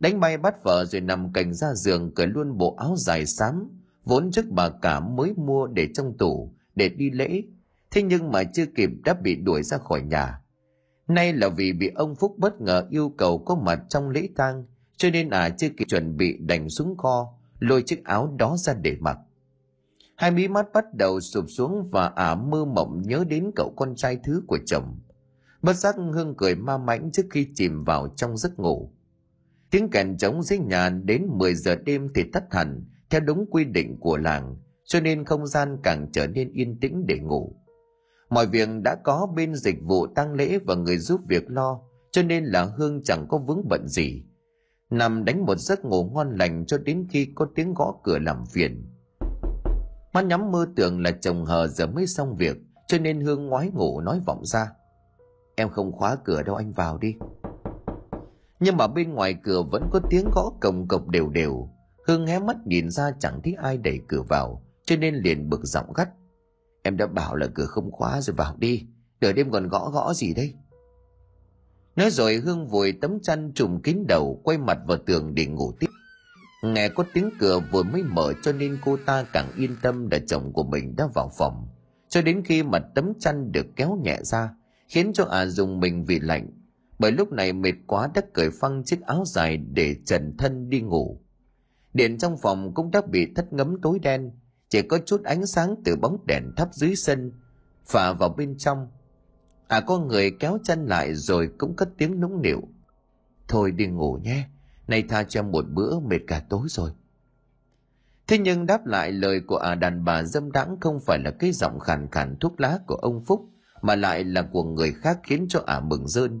Đánh 0.00 0.20
bay 0.20 0.36
bát 0.36 0.54
phở 0.64 0.84
rồi 0.84 1.00
nằm 1.00 1.32
cành 1.32 1.54
ra 1.54 1.74
giường 1.74 2.14
cởi 2.14 2.26
luôn 2.26 2.58
bộ 2.58 2.76
áo 2.76 2.94
dài 2.96 3.26
xám, 3.26 3.68
vốn 4.08 4.30
trước 4.30 4.44
bà 4.50 4.68
cả 4.68 5.00
mới 5.00 5.34
mua 5.36 5.66
để 5.66 5.88
trong 5.94 6.18
tủ 6.18 6.52
để 6.74 6.88
đi 6.88 7.10
lễ 7.10 7.42
thế 7.90 8.02
nhưng 8.02 8.30
mà 8.32 8.44
chưa 8.44 8.66
kịp 8.66 8.90
đã 9.04 9.14
bị 9.14 9.36
đuổi 9.36 9.62
ra 9.62 9.78
khỏi 9.78 10.02
nhà 10.02 10.40
nay 11.08 11.32
là 11.32 11.48
vì 11.48 11.72
bị 11.72 11.90
ông 11.94 12.14
phúc 12.14 12.34
bất 12.38 12.60
ngờ 12.60 12.86
yêu 12.90 13.12
cầu 13.18 13.38
có 13.38 13.54
mặt 13.54 13.80
trong 13.88 14.10
lễ 14.10 14.28
tang 14.36 14.64
cho 14.96 15.10
nên 15.10 15.30
à 15.30 15.50
chưa 15.50 15.68
kịp 15.68 15.84
chuẩn 15.88 16.16
bị 16.16 16.38
đành 16.40 16.68
xuống 16.68 16.96
kho 16.96 17.37
lôi 17.58 17.82
chiếc 17.82 18.04
áo 18.04 18.34
đó 18.38 18.56
ra 18.56 18.74
để 18.74 18.96
mặc 19.00 19.18
hai 20.16 20.30
mí 20.30 20.48
mắt 20.48 20.66
bắt 20.72 20.84
đầu 20.94 21.20
sụp 21.20 21.44
xuống 21.48 21.90
và 21.90 22.06
ả 22.06 22.24
à 22.24 22.34
mơ 22.34 22.64
mộng 22.64 23.02
nhớ 23.02 23.24
đến 23.28 23.50
cậu 23.56 23.72
con 23.76 23.96
trai 23.96 24.18
thứ 24.24 24.42
của 24.46 24.58
chồng 24.66 25.00
bất 25.62 25.76
giác 25.76 25.96
hương 25.96 26.34
cười 26.36 26.54
ma 26.54 26.78
mãnh 26.78 27.10
trước 27.12 27.26
khi 27.30 27.48
chìm 27.54 27.84
vào 27.84 28.08
trong 28.16 28.36
giấc 28.36 28.58
ngủ 28.58 28.92
tiếng 29.70 29.90
kèn 29.90 30.16
trống 30.16 30.42
dưới 30.42 30.58
nhà 30.58 30.88
đến 30.88 31.26
10 31.30 31.54
giờ 31.54 31.76
đêm 31.76 32.08
thì 32.14 32.22
tắt 32.32 32.44
hẳn 32.50 32.84
theo 33.10 33.20
đúng 33.20 33.46
quy 33.50 33.64
định 33.64 33.96
của 34.00 34.16
làng, 34.16 34.56
cho 34.84 35.00
nên 35.00 35.24
không 35.24 35.46
gian 35.46 35.78
càng 35.82 36.08
trở 36.12 36.26
nên 36.26 36.52
yên 36.52 36.80
tĩnh 36.80 37.06
để 37.06 37.18
ngủ. 37.18 37.56
Mọi 38.30 38.46
việc 38.46 38.68
đã 38.82 38.96
có 39.04 39.28
bên 39.36 39.54
dịch 39.54 39.76
vụ 39.82 40.06
tăng 40.06 40.34
lễ 40.34 40.58
và 40.66 40.74
người 40.74 40.98
giúp 40.98 41.20
việc 41.28 41.50
lo, 41.50 41.80
cho 42.12 42.22
nên 42.22 42.44
là 42.44 42.64
Hương 42.64 43.02
chẳng 43.04 43.26
có 43.28 43.38
vướng 43.38 43.68
bận 43.68 43.88
gì. 43.88 44.22
Nằm 44.90 45.24
đánh 45.24 45.46
một 45.46 45.58
giấc 45.58 45.84
ngủ 45.84 46.04
ngon 46.04 46.36
lành 46.36 46.66
cho 46.66 46.78
đến 46.78 47.06
khi 47.10 47.32
có 47.34 47.46
tiếng 47.54 47.74
gõ 47.74 47.94
cửa 48.02 48.18
làm 48.18 48.46
phiền. 48.46 48.84
Mắt 50.12 50.24
nhắm 50.24 50.50
mơ 50.50 50.66
tưởng 50.76 51.02
là 51.02 51.10
chồng 51.10 51.44
hờ 51.44 51.66
giờ 51.66 51.86
mới 51.86 52.06
xong 52.06 52.36
việc, 52.36 52.56
cho 52.86 52.98
nên 52.98 53.20
Hương 53.20 53.46
ngoái 53.46 53.70
ngủ 53.70 54.00
nói 54.00 54.20
vọng 54.26 54.44
ra. 54.44 54.72
Em 55.56 55.68
không 55.68 55.92
khóa 55.92 56.16
cửa 56.24 56.42
đâu 56.42 56.56
anh 56.56 56.72
vào 56.72 56.98
đi. 56.98 57.14
Nhưng 58.60 58.76
mà 58.76 58.86
bên 58.86 59.12
ngoài 59.12 59.36
cửa 59.42 59.62
vẫn 59.62 59.88
có 59.92 60.00
tiếng 60.10 60.30
gõ 60.34 60.52
cồng 60.60 60.88
cộc 60.88 61.08
đều 61.08 61.28
đều, 61.28 61.68
Hương 62.06 62.26
hé 62.26 62.38
mắt 62.38 62.56
nhìn 62.66 62.90
ra 62.90 63.10
chẳng 63.18 63.40
thấy 63.44 63.54
ai 63.62 63.78
đẩy 63.78 64.00
cửa 64.08 64.22
vào, 64.22 64.62
cho 64.84 64.96
nên 64.96 65.14
liền 65.14 65.50
bực 65.50 65.60
giọng 65.64 65.92
gắt. 65.92 66.08
Em 66.82 66.96
đã 66.96 67.06
bảo 67.06 67.36
là 67.36 67.46
cửa 67.54 67.66
không 67.66 67.90
khóa 67.90 68.20
rồi 68.20 68.36
vào 68.36 68.56
đi. 68.58 68.86
Đợi 69.20 69.32
đêm 69.32 69.50
còn 69.50 69.68
gõ 69.68 69.90
gõ 69.90 70.14
gì 70.14 70.34
đây? 70.34 70.54
Nói 71.98 72.10
rồi 72.10 72.36
Hương 72.36 72.66
vội 72.66 72.94
tấm 73.00 73.18
chăn 73.22 73.52
trùm 73.54 73.80
kín 73.80 74.04
đầu 74.08 74.40
quay 74.44 74.58
mặt 74.58 74.78
vào 74.86 74.98
tường 75.06 75.34
để 75.34 75.46
ngủ 75.46 75.72
tiếp. 75.80 75.86
Nghe 76.62 76.88
có 76.88 77.04
tiếng 77.14 77.30
cửa 77.38 77.60
vừa 77.72 77.82
mới 77.82 78.02
mở 78.02 78.32
cho 78.42 78.52
nên 78.52 78.78
cô 78.84 78.96
ta 79.06 79.24
càng 79.32 79.52
yên 79.56 79.76
tâm 79.82 80.08
là 80.10 80.18
chồng 80.26 80.52
của 80.52 80.64
mình 80.64 80.96
đã 80.96 81.08
vào 81.14 81.30
phòng. 81.38 81.68
Cho 82.08 82.22
đến 82.22 82.42
khi 82.44 82.62
mặt 82.62 82.82
tấm 82.94 83.12
chăn 83.20 83.52
được 83.52 83.66
kéo 83.76 83.98
nhẹ 84.04 84.18
ra, 84.22 84.50
khiến 84.88 85.12
cho 85.12 85.24
à 85.24 85.46
dùng 85.46 85.80
mình 85.80 86.04
vì 86.04 86.20
lạnh. 86.20 86.46
Bởi 86.98 87.12
lúc 87.12 87.32
này 87.32 87.52
mệt 87.52 87.74
quá 87.86 88.08
đã 88.14 88.22
cởi 88.32 88.50
phăng 88.60 88.84
chiếc 88.84 89.00
áo 89.00 89.24
dài 89.26 89.56
để 89.56 89.96
trần 90.06 90.36
thân 90.38 90.70
đi 90.70 90.80
ngủ. 90.80 91.20
Điện 91.94 92.18
trong 92.18 92.36
phòng 92.42 92.74
cũng 92.74 92.90
đã 92.90 93.00
bị 93.10 93.26
thất 93.36 93.52
ngấm 93.52 93.80
tối 93.82 93.98
đen, 93.98 94.30
chỉ 94.68 94.82
có 94.82 94.98
chút 95.06 95.24
ánh 95.24 95.46
sáng 95.46 95.74
từ 95.84 95.96
bóng 95.96 96.26
đèn 96.26 96.44
thắp 96.56 96.68
dưới 96.72 96.96
sân, 96.96 97.32
phả 97.86 98.12
vào 98.12 98.28
bên 98.28 98.58
trong. 98.58 98.86
À 99.68 99.80
có 99.80 99.98
người 99.98 100.30
kéo 100.30 100.58
chân 100.64 100.86
lại 100.86 101.14
rồi 101.14 101.50
cũng 101.58 101.76
cất 101.76 101.88
tiếng 101.98 102.20
nũng 102.20 102.42
nịu. 102.42 102.62
Thôi 103.48 103.70
đi 103.70 103.86
ngủ 103.86 104.18
nhé, 104.22 104.48
nay 104.88 105.02
tha 105.08 105.22
cho 105.24 105.42
một 105.42 105.64
bữa 105.68 105.98
mệt 105.98 106.18
cả 106.26 106.42
tối 106.48 106.66
rồi. 106.68 106.90
Thế 108.26 108.38
nhưng 108.38 108.66
đáp 108.66 108.86
lại 108.86 109.12
lời 109.12 109.40
của 109.46 109.56
à 109.56 109.74
đàn 109.74 110.04
bà 110.04 110.22
dâm 110.22 110.52
đãng 110.52 110.76
không 110.80 111.00
phải 111.00 111.18
là 111.18 111.30
cái 111.30 111.52
giọng 111.52 111.80
khàn 111.80 112.08
khàn 112.10 112.36
thuốc 112.36 112.60
lá 112.60 112.78
của 112.86 112.94
ông 112.94 113.24
Phúc, 113.24 113.48
mà 113.82 113.96
lại 113.96 114.24
là 114.24 114.42
của 114.42 114.64
người 114.64 114.92
khác 114.92 115.18
khiến 115.22 115.46
cho 115.48 115.62
ả 115.66 115.80
mừng 115.80 116.08
rơn. 116.08 116.40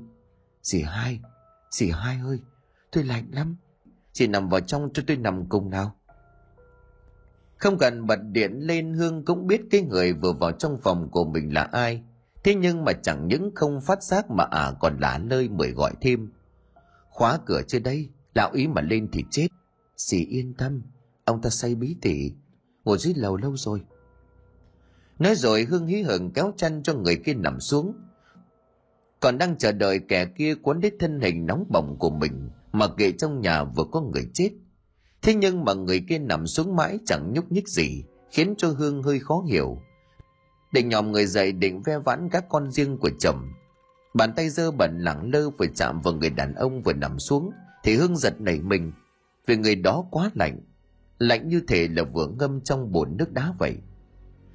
Dì 0.62 0.82
hai, 0.82 1.20
dì 1.70 1.90
hai 1.90 2.18
ơi, 2.24 2.40
tôi 2.90 3.04
lạnh 3.04 3.26
lắm. 3.32 3.56
Dì 4.12 4.26
nằm 4.26 4.48
vào 4.48 4.60
trong 4.60 4.90
cho 4.94 5.02
tôi 5.06 5.16
nằm 5.16 5.48
cùng 5.48 5.70
nào. 5.70 5.94
Không 7.56 7.78
cần 7.78 8.06
bật 8.06 8.18
điện 8.32 8.52
lên 8.60 8.92
Hương 8.92 9.24
cũng 9.24 9.46
biết 9.46 9.60
cái 9.70 9.80
người 9.80 10.12
vừa 10.12 10.32
vào 10.32 10.52
trong 10.52 10.78
phòng 10.82 11.10
của 11.10 11.24
mình 11.24 11.54
là 11.54 11.62
ai. 11.62 12.02
Thế 12.48 12.54
nhưng 12.54 12.84
mà 12.84 12.92
chẳng 12.92 13.28
những 13.28 13.50
không 13.54 13.80
phát 13.80 14.02
giác 14.02 14.30
mà 14.30 14.44
ả 14.44 14.72
còn 14.80 14.98
lả 15.00 15.18
lơi 15.18 15.48
mời 15.48 15.70
gọi 15.70 15.92
thêm. 16.00 16.30
Khóa 17.10 17.38
cửa 17.46 17.62
chưa 17.68 17.78
đây, 17.78 18.08
lão 18.34 18.50
ý 18.52 18.66
mà 18.66 18.80
lên 18.82 19.08
thì 19.12 19.24
chết. 19.30 19.48
Dì 19.96 20.24
yên 20.24 20.54
tâm, 20.54 20.82
ông 21.24 21.42
ta 21.42 21.50
say 21.50 21.74
bí 21.74 21.96
tỉ, 22.00 22.32
ngồi 22.84 22.98
dưới 22.98 23.14
lầu 23.16 23.36
lâu 23.36 23.56
rồi. 23.56 23.80
Nói 25.18 25.34
rồi 25.34 25.64
Hương 25.64 25.86
hí 25.86 26.02
hưởng 26.02 26.30
kéo 26.30 26.52
chăn 26.56 26.82
cho 26.82 26.94
người 26.94 27.16
kia 27.16 27.34
nằm 27.34 27.60
xuống. 27.60 27.92
Còn 29.20 29.38
đang 29.38 29.58
chờ 29.58 29.72
đợi 29.72 30.00
kẻ 30.08 30.26
kia 30.36 30.54
cuốn 30.54 30.80
đến 30.80 30.94
thân 31.00 31.20
hình 31.20 31.46
nóng 31.46 31.64
bỏng 31.68 31.96
của 31.98 32.10
mình 32.10 32.50
mà 32.72 32.88
kệ 32.88 33.12
trong 33.12 33.40
nhà 33.40 33.64
vừa 33.64 33.84
có 33.92 34.00
người 34.00 34.28
chết. 34.34 34.50
Thế 35.22 35.34
nhưng 35.34 35.64
mà 35.64 35.74
người 35.74 36.04
kia 36.08 36.18
nằm 36.18 36.46
xuống 36.46 36.76
mãi 36.76 36.98
chẳng 37.06 37.32
nhúc 37.32 37.52
nhích 37.52 37.68
gì, 37.68 38.04
khiến 38.30 38.54
cho 38.58 38.68
Hương 38.68 39.02
hơi 39.02 39.18
khó 39.18 39.44
hiểu. 39.48 39.78
Định 40.72 40.88
nhòm 40.88 41.12
người 41.12 41.26
dậy 41.26 41.52
định 41.52 41.82
ve 41.82 41.98
vãn 41.98 42.28
các 42.28 42.44
con 42.48 42.70
riêng 42.70 42.98
của 42.98 43.10
chồng. 43.18 43.52
Bàn 44.14 44.32
tay 44.36 44.48
dơ 44.50 44.70
bẩn 44.70 44.98
lẳng 44.98 45.30
lơ 45.32 45.50
vừa 45.50 45.66
chạm 45.74 46.00
vào 46.00 46.14
người 46.14 46.30
đàn 46.30 46.54
ông 46.54 46.82
vừa 46.82 46.92
nằm 46.92 47.18
xuống, 47.18 47.50
thì 47.84 47.96
Hương 47.96 48.16
giật 48.16 48.40
nảy 48.40 48.60
mình, 48.60 48.92
vì 49.46 49.56
người 49.56 49.74
đó 49.74 50.04
quá 50.10 50.30
lạnh. 50.34 50.60
Lạnh 51.18 51.48
như 51.48 51.62
thể 51.68 51.88
là 51.88 52.02
vừa 52.02 52.26
ngâm 52.26 52.60
trong 52.60 52.92
bồn 52.92 53.16
nước 53.16 53.32
đá 53.32 53.52
vậy. 53.58 53.76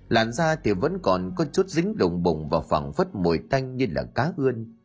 Làn 0.10 0.34
da 0.34 0.56
thì 0.56 0.72
vẫn 0.72 1.00
còn 1.04 1.34
có 1.36 1.46
chút 1.54 1.70
dính 1.70 1.98
đùng 1.98 2.24
bùng 2.24 2.50
và 2.50 2.62
phẳng 2.62 2.94
phất 2.94 3.16
mùi 3.16 3.40
tanh 3.50 3.76
như 3.76 3.88
là 3.92 4.04
cá 4.04 4.32
ươn. 4.38 4.78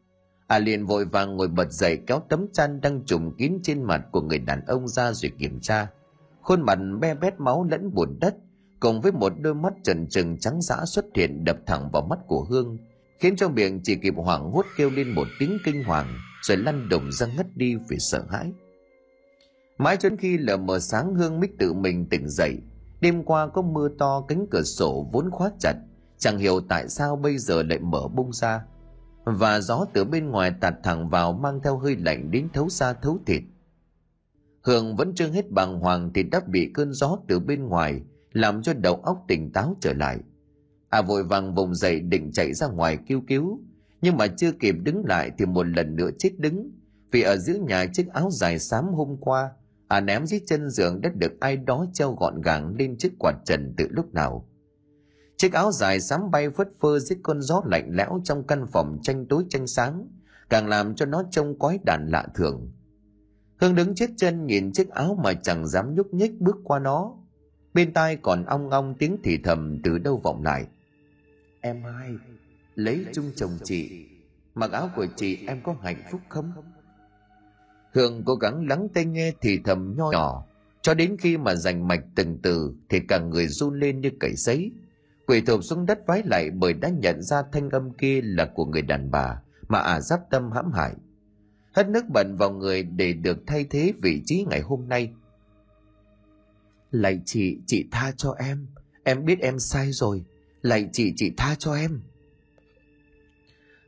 À 0.47 0.59
liền 0.59 0.87
vội 0.87 1.05
vàng 1.05 1.37
ngồi 1.37 1.49
bật 1.49 1.73
dậy 1.73 1.99
kéo 2.07 2.23
tấm 2.29 2.47
chăn 2.53 2.81
đang 2.81 3.05
trùm 3.05 3.31
kín 3.39 3.59
trên 3.63 3.83
mặt 3.83 4.07
của 4.13 4.21
người 4.21 4.39
đàn 4.39 4.65
ông 4.67 4.89
ra 4.89 5.13
rồi 5.13 5.33
kiểm 5.39 5.61
tra. 5.61 5.91
Khuôn 6.43 6.63
mặt 6.63 6.79
be 7.01 7.15
bét 7.15 7.41
máu 7.41 7.65
lẫn 7.71 7.95
bùn 7.95 8.19
đất, 8.21 8.37
cùng 8.81 9.01
với 9.01 9.13
một 9.13 9.33
đôi 9.41 9.55
mắt 9.55 9.73
trần 9.85 10.07
trừng 10.07 10.39
trắng 10.39 10.63
dã 10.63 10.77
xuất 10.87 11.05
hiện 11.15 11.45
đập 11.45 11.57
thẳng 11.67 11.91
vào 11.93 12.03
mắt 12.03 12.19
của 12.27 12.45
Hương, 12.51 12.79
khiến 13.19 13.37
cho 13.37 13.49
miệng 13.49 13.81
chỉ 13.85 13.97
kịp 13.97 14.15
hoảng 14.17 14.51
hốt 14.51 14.65
kêu 14.77 14.91
lên 14.91 15.11
một 15.11 15.27
tiếng 15.39 15.59
kinh 15.65 15.85
hoàng, 15.85 16.15
rồi 16.43 16.57
lăn 16.57 16.89
đồng 16.89 17.13
ra 17.13 17.27
ngất 17.37 17.57
đi 17.57 17.77
vì 17.89 17.99
sợ 17.99 18.25
hãi. 18.31 18.53
Mãi 19.79 19.97
cho 19.97 20.09
đến 20.09 20.19
khi 20.19 20.39
lờ 20.39 20.57
mờ 20.57 20.79
sáng 20.79 21.15
Hương 21.15 21.41
mới 21.41 21.49
tự 21.59 21.73
mình 21.73 22.07
tỉnh 22.11 22.29
dậy, 22.29 22.59
Đêm 23.01 23.25
qua 23.25 23.49
có 23.49 23.63
mưa 23.63 23.89
to 23.99 24.25
cánh 24.29 24.47
cửa 24.51 24.63
sổ 24.63 25.09
vốn 25.13 25.31
khóa 25.31 25.51
chặt, 25.59 25.75
chẳng 26.19 26.39
hiểu 26.39 26.61
tại 26.69 26.89
sao 26.89 27.17
bây 27.17 27.39
giờ 27.39 27.63
lại 27.63 27.79
mở 27.79 28.09
bung 28.09 28.33
ra. 28.33 28.65
Và 29.25 29.61
gió 29.61 29.85
từ 29.93 30.05
bên 30.05 30.31
ngoài 30.31 30.53
tạt 30.61 30.75
thẳng 30.83 31.09
vào 31.09 31.33
mang 31.33 31.61
theo 31.65 31.79
hơi 31.79 31.97
lạnh 31.97 32.31
đến 32.31 32.49
thấu 32.53 32.69
xa 32.69 32.93
thấu 32.93 33.19
thịt. 33.27 33.43
Hương 34.63 34.97
vẫn 34.97 35.13
chưa 35.15 35.29
hết 35.29 35.51
bàng 35.51 35.81
hoàng 35.81 36.11
thì 36.15 36.23
đã 36.23 36.41
bị 36.47 36.71
cơn 36.75 36.93
gió 36.93 37.19
từ 37.29 37.41
bên 37.41 37.67
ngoài 37.67 38.03
làm 38.33 38.63
cho 38.63 38.73
đầu 38.75 38.95
óc 38.95 39.25
tỉnh 39.29 39.53
táo 39.53 39.77
trở 39.81 39.93
lại. 39.93 40.19
À 40.89 41.03
vội 41.03 41.25
vàng 41.25 41.55
vùng 41.55 41.75
dậy 41.75 42.01
định 42.01 42.33
chạy 42.33 42.55
ra 42.55 42.67
ngoài 42.67 42.99
kêu 43.07 43.21
cứu, 43.29 43.61
nhưng 44.01 44.17
mà 44.17 44.27
chưa 44.27 44.53
kịp 44.53 44.75
đứng 44.83 45.05
lại 45.07 45.31
thì 45.39 45.47
một 45.47 45.67
lần 45.67 45.97
nữa 45.97 46.11
chết 46.19 46.31
đứng, 46.39 46.71
vì 47.11 47.23
ở 47.23 47.37
giữa 47.37 47.55
nhà 47.55 47.87
chiếc 47.93 48.09
áo 48.13 48.31
dài 48.31 48.59
xám 48.59 48.85
hôm 48.85 49.17
qua 49.21 49.51
à 49.89 50.01
ném 50.01 50.27
dưới 50.27 50.41
chân 50.47 50.71
giường 50.71 51.01
đã 51.01 51.11
được 51.15 51.41
ai 51.41 51.57
đó 51.57 51.87
treo 51.93 52.13
gọn 52.13 52.41
gàng 52.41 52.75
lên 52.79 52.97
chiếc 52.99 53.13
quạt 53.19 53.35
trần 53.45 53.75
từ 53.77 53.87
lúc 53.91 54.15
nào 54.15 54.49
chiếc 55.37 55.53
áo 55.53 55.73
dài 55.73 56.01
xám 56.01 56.31
bay 56.31 56.51
phất 56.51 56.69
phơ 56.81 56.99
dưới 56.99 57.19
con 57.23 57.43
gió 57.43 57.63
lạnh 57.65 57.89
lẽo 57.93 58.21
trong 58.25 58.47
căn 58.47 58.67
phòng 58.67 58.99
tranh 59.03 59.27
tối 59.27 59.45
tranh 59.49 59.67
sáng 59.67 60.09
càng 60.51 60.69
làm 60.69 60.95
cho 60.95 61.07
nó 61.07 61.23
trông 61.31 61.59
quái 61.59 61.79
đản 61.87 62.09
lạ 62.09 62.27
thường 62.35 62.73
hương 63.61 63.75
đứng 63.75 63.95
chết 63.95 64.11
chân 64.17 64.47
nhìn 64.47 64.73
chiếc 64.73 64.91
áo 64.91 65.19
mà 65.25 65.33
chẳng 65.35 65.67
dám 65.67 65.95
nhúc 65.95 66.15
nhích 66.15 66.41
bước 66.41 66.57
qua 66.65 66.79
nó 66.79 67.15
bên 67.75 67.93
tai 67.93 68.17
còn 68.17 68.45
ong 68.45 68.71
ong 68.71 68.95
tiếng 68.99 69.17
thì 69.23 69.39
thầm 69.45 69.79
từ 69.83 69.99
đâu 69.99 70.21
vọng 70.25 70.43
lại 70.43 70.67
em 71.61 71.83
hai 71.83 72.11
lấy 72.75 73.07
chung 73.13 73.31
chồng 73.37 73.59
chị 73.65 74.07
mặc 74.55 74.73
áo 74.73 74.91
của 74.97 75.07
chị 75.17 75.39
em 75.47 75.61
có 75.63 75.77
hạnh 75.83 76.03
phúc 76.11 76.21
không 76.29 76.53
Hương 77.95 78.23
cố 78.25 78.35
gắng 78.35 78.69
lắng 78.69 78.89
tai 78.95 79.05
nghe 79.05 79.33
thì 79.41 79.61
thầm 79.65 79.95
nho 79.97 80.11
nhỏ, 80.11 80.47
cho 80.83 80.95
đến 80.95 81.17
khi 81.19 81.37
mà 81.37 81.55
giành 81.55 81.89
mạch 81.89 82.05
từng 82.15 82.39
từ 82.43 82.75
thì 82.89 83.01
cả 83.01 83.19
người 83.19 83.47
run 83.47 83.81
lên 83.81 84.01
như 84.01 84.11
cẩy 84.21 84.33
giấy. 84.37 84.73
quỳ 85.27 85.41
thụp 85.41 85.65
xuống 85.65 85.87
đất 85.87 86.07
vái 86.07 86.23
lại 86.25 86.51
bởi 86.51 86.73
đã 86.73 86.89
nhận 86.89 87.23
ra 87.23 87.43
thanh 87.53 87.71
âm 87.71 87.93
kia 87.93 88.21
là 88.23 88.47
của 88.55 88.65
người 88.65 88.83
đàn 88.83 89.11
bà 89.11 89.43
mà 89.69 89.79
ả 89.79 89.93
à 89.93 90.01
giáp 90.01 90.21
tâm 90.31 90.51
hãm 90.53 90.73
hại. 90.73 90.93
Hất 91.73 91.89
nước 91.89 92.05
bẩn 92.15 92.37
vào 92.37 92.51
người 92.51 92.83
để 92.83 93.13
được 93.13 93.39
thay 93.47 93.65
thế 93.71 93.93
vị 94.03 94.23
trí 94.25 94.45
ngày 94.51 94.61
hôm 94.61 94.89
nay. 94.89 95.13
Lạy 96.91 97.21
chị, 97.25 97.59
chị 97.67 97.85
tha 97.91 98.13
cho 98.17 98.35
em. 98.39 98.67
Em 99.05 99.25
biết 99.25 99.41
em 99.41 99.59
sai 99.59 99.93
rồi. 99.93 100.25
Lạy 100.63 100.89
chị, 100.93 101.13
chị 101.17 101.33
tha 101.37 101.55
cho 101.59 101.75
em. 101.75 102.01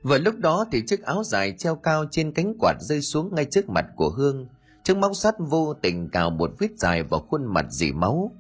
Vừa 0.03 0.19
lúc 0.19 0.35
đó 0.39 0.65
thì 0.73 0.83
chiếc 0.87 1.03
áo 1.03 1.25
dài 1.25 1.55
treo 1.59 1.77
cao 1.77 2.05
trên 2.11 2.33
cánh 2.33 2.55
quạt 2.59 2.77
rơi 2.81 3.01
xuống 3.01 3.35
ngay 3.35 3.45
trước 3.45 3.69
mặt 3.69 3.87
của 3.97 4.11
Hương. 4.11 4.47
Chiếc 4.85 4.97
móc 4.97 5.17
sắt 5.17 5.35
vô 5.39 5.75
tình 5.75 6.09
cào 6.09 6.31
một 6.31 6.51
vết 6.59 6.69
dài 6.79 7.03
vào 7.03 7.21
khuôn 7.21 7.45
mặt 7.47 7.67
dì 7.71 7.93
máu. 7.93 8.33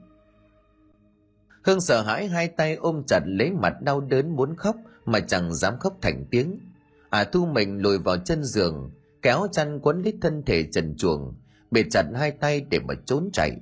Hương 1.62 1.80
sợ 1.80 2.02
hãi 2.02 2.28
hai 2.28 2.48
tay 2.48 2.74
ôm 2.74 3.02
chặt 3.06 3.20
lấy 3.26 3.50
mặt 3.50 3.82
đau 3.82 4.00
đớn 4.00 4.36
muốn 4.36 4.56
khóc 4.56 4.76
mà 5.04 5.20
chẳng 5.20 5.54
dám 5.54 5.78
khóc 5.78 5.96
thành 6.02 6.24
tiếng. 6.30 6.58
À 7.10 7.24
thu 7.24 7.46
mình 7.46 7.78
lùi 7.82 7.98
vào 7.98 8.16
chân 8.16 8.44
giường, 8.44 8.90
kéo 9.22 9.46
chăn 9.52 9.80
quấn 9.80 10.02
lấy 10.02 10.18
thân 10.20 10.42
thể 10.46 10.64
trần 10.72 10.96
chuồng, 10.96 11.34
bệt 11.70 11.84
chặt 11.90 12.04
hai 12.14 12.30
tay 12.30 12.60
để 12.70 12.78
mà 12.78 12.94
trốn 13.06 13.30
chạy. 13.32 13.60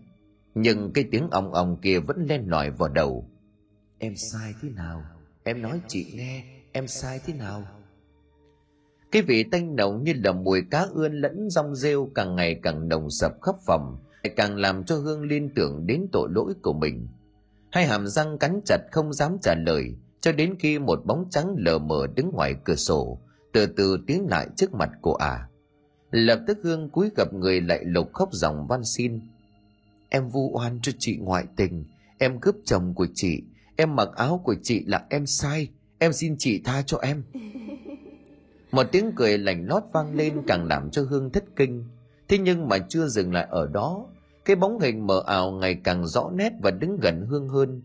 Nhưng 0.61 0.93
cái 0.93 1.05
tiếng 1.11 1.31
ong 1.31 1.53
ong 1.53 1.77
kia 1.83 1.99
vẫn 1.99 2.27
len 2.29 2.51
lỏi 2.51 2.71
vào 2.71 2.89
đầu. 2.89 3.29
Em 3.99 4.17
sai 4.17 4.55
thế 4.63 4.69
nào? 4.69 5.05
Em 5.45 5.63
nói 5.63 5.81
chị 5.89 6.13
nghe, 6.15 6.45
em 6.73 6.87
sai 6.87 7.21
thế 7.27 7.33
nào? 7.33 7.65
cái 9.13 9.23
vị 9.23 9.45
tanh 9.45 9.77
nồng 9.77 10.05
như 10.05 10.13
là 10.25 10.33
mùi 10.33 10.63
cá 10.71 10.87
ươn 10.95 11.21
lẫn 11.21 11.51
rong 11.51 11.75
rêu 11.75 12.11
càng 12.15 12.37
ngày 12.37 12.61
càng 12.63 12.89
nồng 12.89 13.11
sập 13.11 13.33
khắp 13.43 13.55
phòng 13.67 13.99
càng 14.37 14.57
làm 14.57 14.85
cho 14.85 14.97
hương 14.97 15.23
liên 15.23 15.55
tưởng 15.55 15.87
đến 15.87 16.07
tội 16.13 16.29
lỗi 16.33 16.55
của 16.63 16.73
mình 16.73 17.09
hai 17.71 17.87
hàm 17.87 18.07
răng 18.07 18.39
cắn 18.39 18.61
chặt 18.65 18.79
không 18.93 19.13
dám 19.13 19.37
trả 19.43 19.55
lời 19.55 19.95
cho 20.21 20.33
đến 20.33 20.55
khi 20.59 20.79
một 20.79 21.07
bóng 21.07 21.25
trắng 21.31 21.55
lờ 21.59 21.79
mờ 21.79 22.07
đứng 22.15 22.31
ngoài 22.33 22.55
cửa 22.65 22.75
sổ 22.75 23.19
từ 23.53 23.67
từ 23.67 23.99
tiến 24.07 24.27
lại 24.31 24.49
trước 24.57 24.75
mặt 24.75 24.91
cô 25.03 25.13
ả 25.13 25.29
à. 25.29 25.49
lập 26.11 26.41
tức 26.47 26.59
hương 26.63 26.91
cúi 26.91 27.11
gặp 27.17 27.33
người 27.33 27.61
lại 27.61 27.85
lục 27.85 28.13
khóc 28.13 28.29
dòng 28.33 28.67
van 28.67 28.85
xin 28.85 29.21
em 30.09 30.29
vu 30.29 30.51
oan 30.55 30.79
cho 30.83 30.93
chị 30.99 31.17
ngoại 31.17 31.45
tình. 31.57 31.85
Em 32.19 32.41
cướp 32.41 32.55
chồng 32.65 32.95
của 32.95 33.07
chị. 33.15 33.43
Em 33.77 33.97
mặc 33.97 34.09
áo 34.17 34.41
của 34.45 34.55
chị 34.63 34.85
là 34.87 35.05
em 35.11 35.27
sai. 35.27 35.69
Em 35.99 36.13
xin 36.13 36.37
chị 36.39 36.61
tha 36.65 36.83
cho 36.83 36.99
em. 37.03 37.23
Một 38.73 38.87
tiếng 38.93 39.13
cười 39.17 39.39
lành 39.39 39.67
lót 39.69 39.83
vang 39.93 40.15
lên 40.15 40.43
càng 40.47 40.65
làm 40.65 40.91
cho 40.91 41.03
hương 41.03 41.31
thất 41.31 41.45
kinh. 41.57 41.85
Thế 42.29 42.39
nhưng 42.39 42.69
mà 42.69 42.79
chưa 42.79 43.07
dừng 43.07 43.33
lại 43.33 43.47
ở 43.51 43.67
đó. 43.67 44.07
Cái 44.45 44.57
bóng 44.57 44.81
hình 44.81 45.07
mờ 45.07 45.23
ảo 45.27 45.51
ngày 45.51 45.75
càng 45.85 46.07
rõ 46.07 46.31
nét 46.35 46.53
và 46.63 46.71
đứng 46.71 47.01
gần 47.01 47.27
hương 47.29 47.49
hơn. 47.49 47.83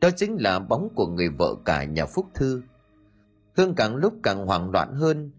Đó 0.00 0.10
chính 0.16 0.36
là 0.40 0.58
bóng 0.58 0.88
của 0.94 1.06
người 1.06 1.28
vợ 1.28 1.54
cả 1.64 1.84
nhà 1.84 2.06
phúc 2.06 2.26
thư. 2.34 2.62
Hương 3.56 3.74
càng 3.74 3.96
lúc 3.96 4.14
càng 4.22 4.46
hoảng 4.46 4.70
loạn 4.70 4.94
hơn. 4.94 5.30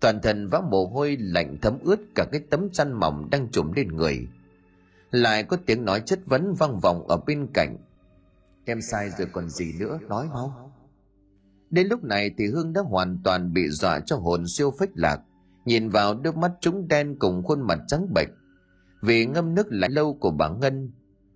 Toàn 0.00 0.20
thân 0.22 0.46
vã 0.46 0.60
mồ 0.70 0.86
hôi 0.86 1.16
lạnh 1.20 1.56
thấm 1.62 1.78
ướt 1.82 2.00
cả 2.14 2.24
cái 2.32 2.40
tấm 2.50 2.70
chăn 2.70 2.92
mỏng 2.92 3.28
đang 3.30 3.48
trùm 3.48 3.72
lên 3.72 3.88
người 3.88 4.28
lại 5.10 5.42
có 5.44 5.56
tiếng 5.66 5.84
nói 5.84 6.02
chất 6.06 6.20
vấn 6.26 6.54
vang 6.54 6.78
vọng 6.78 7.08
ở 7.08 7.16
bên 7.26 7.46
cạnh. 7.54 7.76
Em 8.64 8.80
sai 8.80 9.10
rồi 9.18 9.28
còn 9.32 9.48
gì 9.48 9.72
nữa, 9.78 9.98
nói 10.08 10.26
mau. 10.26 10.72
Đến 11.70 11.86
lúc 11.86 12.04
này 12.04 12.30
thì 12.38 12.46
hương 12.46 12.72
đã 12.72 12.80
hoàn 12.80 13.18
toàn 13.24 13.52
bị 13.52 13.68
dọa 13.68 14.00
cho 14.00 14.16
hồn 14.16 14.44
siêu 14.48 14.72
phách 14.78 14.90
lạc. 14.94 15.20
Nhìn 15.64 15.88
vào 15.88 16.14
đôi 16.14 16.32
mắt 16.32 16.52
trúng 16.60 16.88
đen 16.88 17.16
cùng 17.18 17.42
khuôn 17.42 17.60
mặt 17.60 17.78
trắng 17.88 18.06
bệch. 18.14 18.28
Vì 19.02 19.26
ngâm 19.26 19.54
nước 19.54 19.66
lại 19.70 19.90
lâu 19.90 20.14
của 20.14 20.30
bà 20.30 20.48
ngân, 20.48 20.92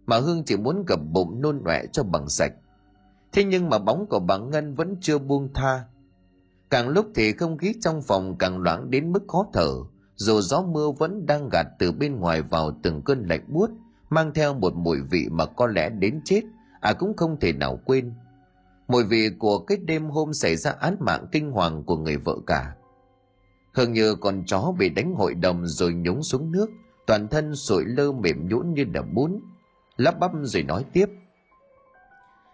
mà 0.06 0.18
hương 0.18 0.44
chỉ 0.44 0.56
muốn 0.56 0.84
gập 0.86 1.00
bụng 1.12 1.40
nôn 1.40 1.64
nọe 1.64 1.86
cho 1.92 2.02
bằng 2.02 2.28
sạch. 2.28 2.52
Thế 3.32 3.44
nhưng 3.44 3.70
mà 3.70 3.78
bóng 3.78 4.06
của 4.06 4.20
bà 4.20 4.38
ngân 4.38 4.74
vẫn 4.74 4.96
chưa 5.00 5.18
buông 5.18 5.52
tha. 5.54 5.84
Càng 6.70 6.88
lúc 6.88 7.06
thì 7.14 7.32
không 7.32 7.58
khí 7.58 7.74
trong 7.80 8.02
phòng 8.02 8.38
càng 8.38 8.58
loãng 8.62 8.90
đến 8.90 9.12
mức 9.12 9.22
khó 9.28 9.46
thở 9.52 9.70
dù 10.16 10.40
gió 10.40 10.62
mưa 10.62 10.90
vẫn 10.98 11.26
đang 11.26 11.48
gạt 11.48 11.66
từ 11.78 11.92
bên 11.92 12.16
ngoài 12.16 12.42
vào 12.42 12.78
từng 12.82 13.02
cơn 13.02 13.26
lạnh 13.28 13.44
buốt, 13.48 13.70
mang 14.10 14.34
theo 14.34 14.54
một 14.54 14.74
mùi 14.74 15.00
vị 15.00 15.28
mà 15.30 15.46
có 15.46 15.66
lẽ 15.66 15.90
đến 15.90 16.20
chết 16.24 16.42
à 16.80 16.92
cũng 16.92 17.16
không 17.16 17.40
thể 17.40 17.52
nào 17.52 17.80
quên. 17.84 18.12
Mùi 18.88 19.04
vị 19.04 19.30
của 19.38 19.58
cái 19.58 19.78
đêm 19.78 20.10
hôm 20.10 20.32
xảy 20.32 20.56
ra 20.56 20.70
án 20.70 20.96
mạng 21.00 21.26
kinh 21.32 21.50
hoàng 21.50 21.84
của 21.84 21.96
người 21.96 22.16
vợ 22.16 22.36
cả. 22.46 22.74
Hương 23.72 23.92
như 23.92 24.14
con 24.14 24.42
chó 24.46 24.72
bị 24.78 24.88
đánh 24.88 25.14
hội 25.14 25.34
đồng 25.34 25.66
rồi 25.66 25.92
nhúng 25.92 26.22
xuống 26.22 26.52
nước, 26.52 26.70
toàn 27.06 27.28
thân 27.28 27.56
sụi 27.56 27.84
lơ 27.86 28.12
mềm 28.12 28.48
nhũn 28.48 28.74
như 28.74 28.84
đập 28.84 29.04
bún. 29.12 29.40
Lắp 29.96 30.18
bắp 30.20 30.30
rồi 30.42 30.62
nói 30.62 30.84
tiếp. 30.92 31.06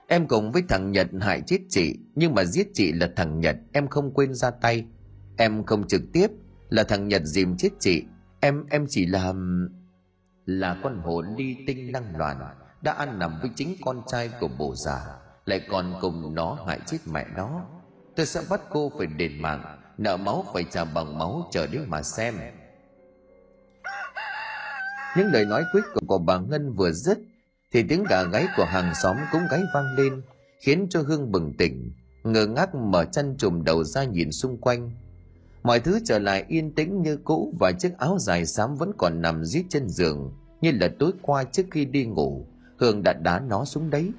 Em 0.06 0.26
cùng 0.26 0.52
với 0.52 0.62
thằng 0.68 0.92
nhật 0.92 1.06
hại 1.20 1.42
chết 1.46 1.58
chị, 1.68 1.98
nhưng 2.14 2.34
mà 2.34 2.44
giết 2.44 2.68
chị 2.74 2.92
là 2.92 3.10
thằng 3.16 3.40
nhật, 3.40 3.56
em 3.72 3.88
không 3.88 4.14
quên 4.14 4.34
ra 4.34 4.50
tay. 4.50 4.86
Em 5.36 5.64
không 5.64 5.86
trực 5.86 6.02
tiếp 6.12 6.30
là 6.68 6.84
thằng 6.84 7.08
nhật 7.08 7.22
dìm 7.24 7.56
chết 7.56 7.68
chị. 7.80 8.04
Em 8.40 8.66
em 8.70 8.86
chỉ 8.88 9.06
là 9.06 9.32
là 10.46 10.76
con 10.82 10.98
hồn 10.98 11.26
ly 11.36 11.56
tinh 11.66 11.92
năng 11.92 12.16
loạn, 12.16 12.36
đã 12.82 12.92
ăn 12.92 13.18
nằm 13.18 13.38
với 13.40 13.50
chính 13.56 13.76
con 13.84 14.02
trai 14.06 14.30
của 14.40 14.48
bồ 14.58 14.74
già, 14.74 15.00
lại 15.44 15.60
còn 15.70 15.94
cùng 16.00 16.34
nó 16.34 16.58
hại 16.66 16.80
chết 16.86 16.98
mẹ 17.12 17.26
nó. 17.36 17.66
Tôi 18.16 18.26
sẽ 18.26 18.40
bắt 18.50 18.60
cô 18.70 18.92
phải 18.98 19.06
đền 19.06 19.42
mạng, 19.42 19.78
nợ 19.98 20.16
máu 20.16 20.44
phải 20.54 20.64
trả 20.70 20.84
bằng 20.84 21.18
máu 21.18 21.48
chờ 21.52 21.66
đến 21.66 21.82
mà 21.88 22.02
xem. 22.02 22.34
Những 25.16 25.26
lời 25.26 25.44
nói 25.44 25.62
cuối 25.72 25.82
cùng 25.94 26.06
của 26.06 26.18
bà 26.18 26.38
ngân 26.38 26.72
vừa 26.72 26.92
dứt, 26.92 27.18
thì 27.72 27.82
tiếng 27.88 28.04
gà 28.04 28.22
gáy 28.22 28.46
của 28.56 28.64
hàng 28.64 28.94
xóm 28.94 29.16
cũng 29.32 29.42
gáy 29.50 29.62
vang 29.74 29.94
lên, 29.96 30.22
khiến 30.60 30.86
cho 30.90 31.02
hương 31.02 31.32
bừng 31.32 31.56
tỉnh, 31.58 31.92
ngơ 32.24 32.46
ngác 32.46 32.74
mở 32.74 33.04
chân 33.04 33.36
trùm 33.38 33.64
đầu 33.64 33.84
ra 33.84 34.04
nhìn 34.04 34.32
xung 34.32 34.60
quanh 34.60 34.90
mọi 35.68 35.80
thứ 35.80 36.00
trở 36.04 36.18
lại 36.18 36.44
yên 36.48 36.74
tĩnh 36.74 37.02
như 37.02 37.16
cũ 37.16 37.54
và 37.60 37.72
chiếc 37.72 37.98
áo 37.98 38.18
dài 38.18 38.46
xám 38.46 38.74
vẫn 38.74 38.92
còn 38.98 39.22
nằm 39.22 39.44
dưới 39.44 39.64
chân 39.68 39.88
giường, 39.88 40.32
như 40.60 40.70
là 40.80 40.88
tối 40.98 41.12
qua 41.22 41.44
trước 41.44 41.62
khi 41.70 41.84
đi 41.84 42.04
ngủ. 42.04 42.46
Hương 42.78 43.02
đã 43.02 43.12
đá 43.12 43.40
nó 43.40 43.64
xuống 43.64 43.90
đấy. 43.90 44.12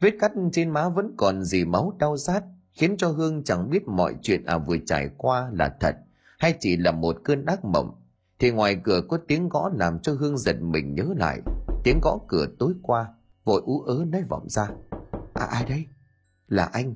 Vết 0.00 0.10
cắt 0.20 0.32
trên 0.52 0.70
má 0.70 0.88
vẫn 0.88 1.14
còn 1.16 1.42
dì 1.44 1.64
máu 1.64 1.96
đau 1.98 2.16
rát, 2.16 2.44
khiến 2.72 2.96
cho 2.96 3.08
hương 3.08 3.44
chẳng 3.44 3.70
biết 3.70 3.88
mọi 3.88 4.14
chuyện 4.22 4.44
à 4.44 4.58
vừa 4.58 4.76
trải 4.86 5.10
qua 5.16 5.50
là 5.52 5.76
thật, 5.80 5.96
hay 6.38 6.54
chỉ 6.60 6.76
là 6.76 6.92
một 6.92 7.16
cơn 7.24 7.46
ác 7.46 7.64
mộng. 7.64 8.02
Thì 8.38 8.50
ngoài 8.50 8.80
cửa 8.84 9.00
có 9.08 9.18
tiếng 9.28 9.48
gõ 9.48 9.70
làm 9.74 9.98
cho 9.98 10.12
hương 10.12 10.38
giật 10.38 10.56
mình 10.60 10.94
nhớ 10.94 11.04
lại. 11.16 11.40
Tiếng 11.84 12.00
gõ 12.02 12.18
cửa 12.28 12.46
tối 12.58 12.74
qua, 12.82 13.08
vội 13.44 13.62
ú 13.64 13.80
ớ 13.80 14.04
nói 14.08 14.22
vọng 14.28 14.48
ra. 14.48 14.70
À 15.34 15.44
ai 15.44 15.64
đấy? 15.68 15.86
Là 16.48 16.64
anh. 16.64 16.94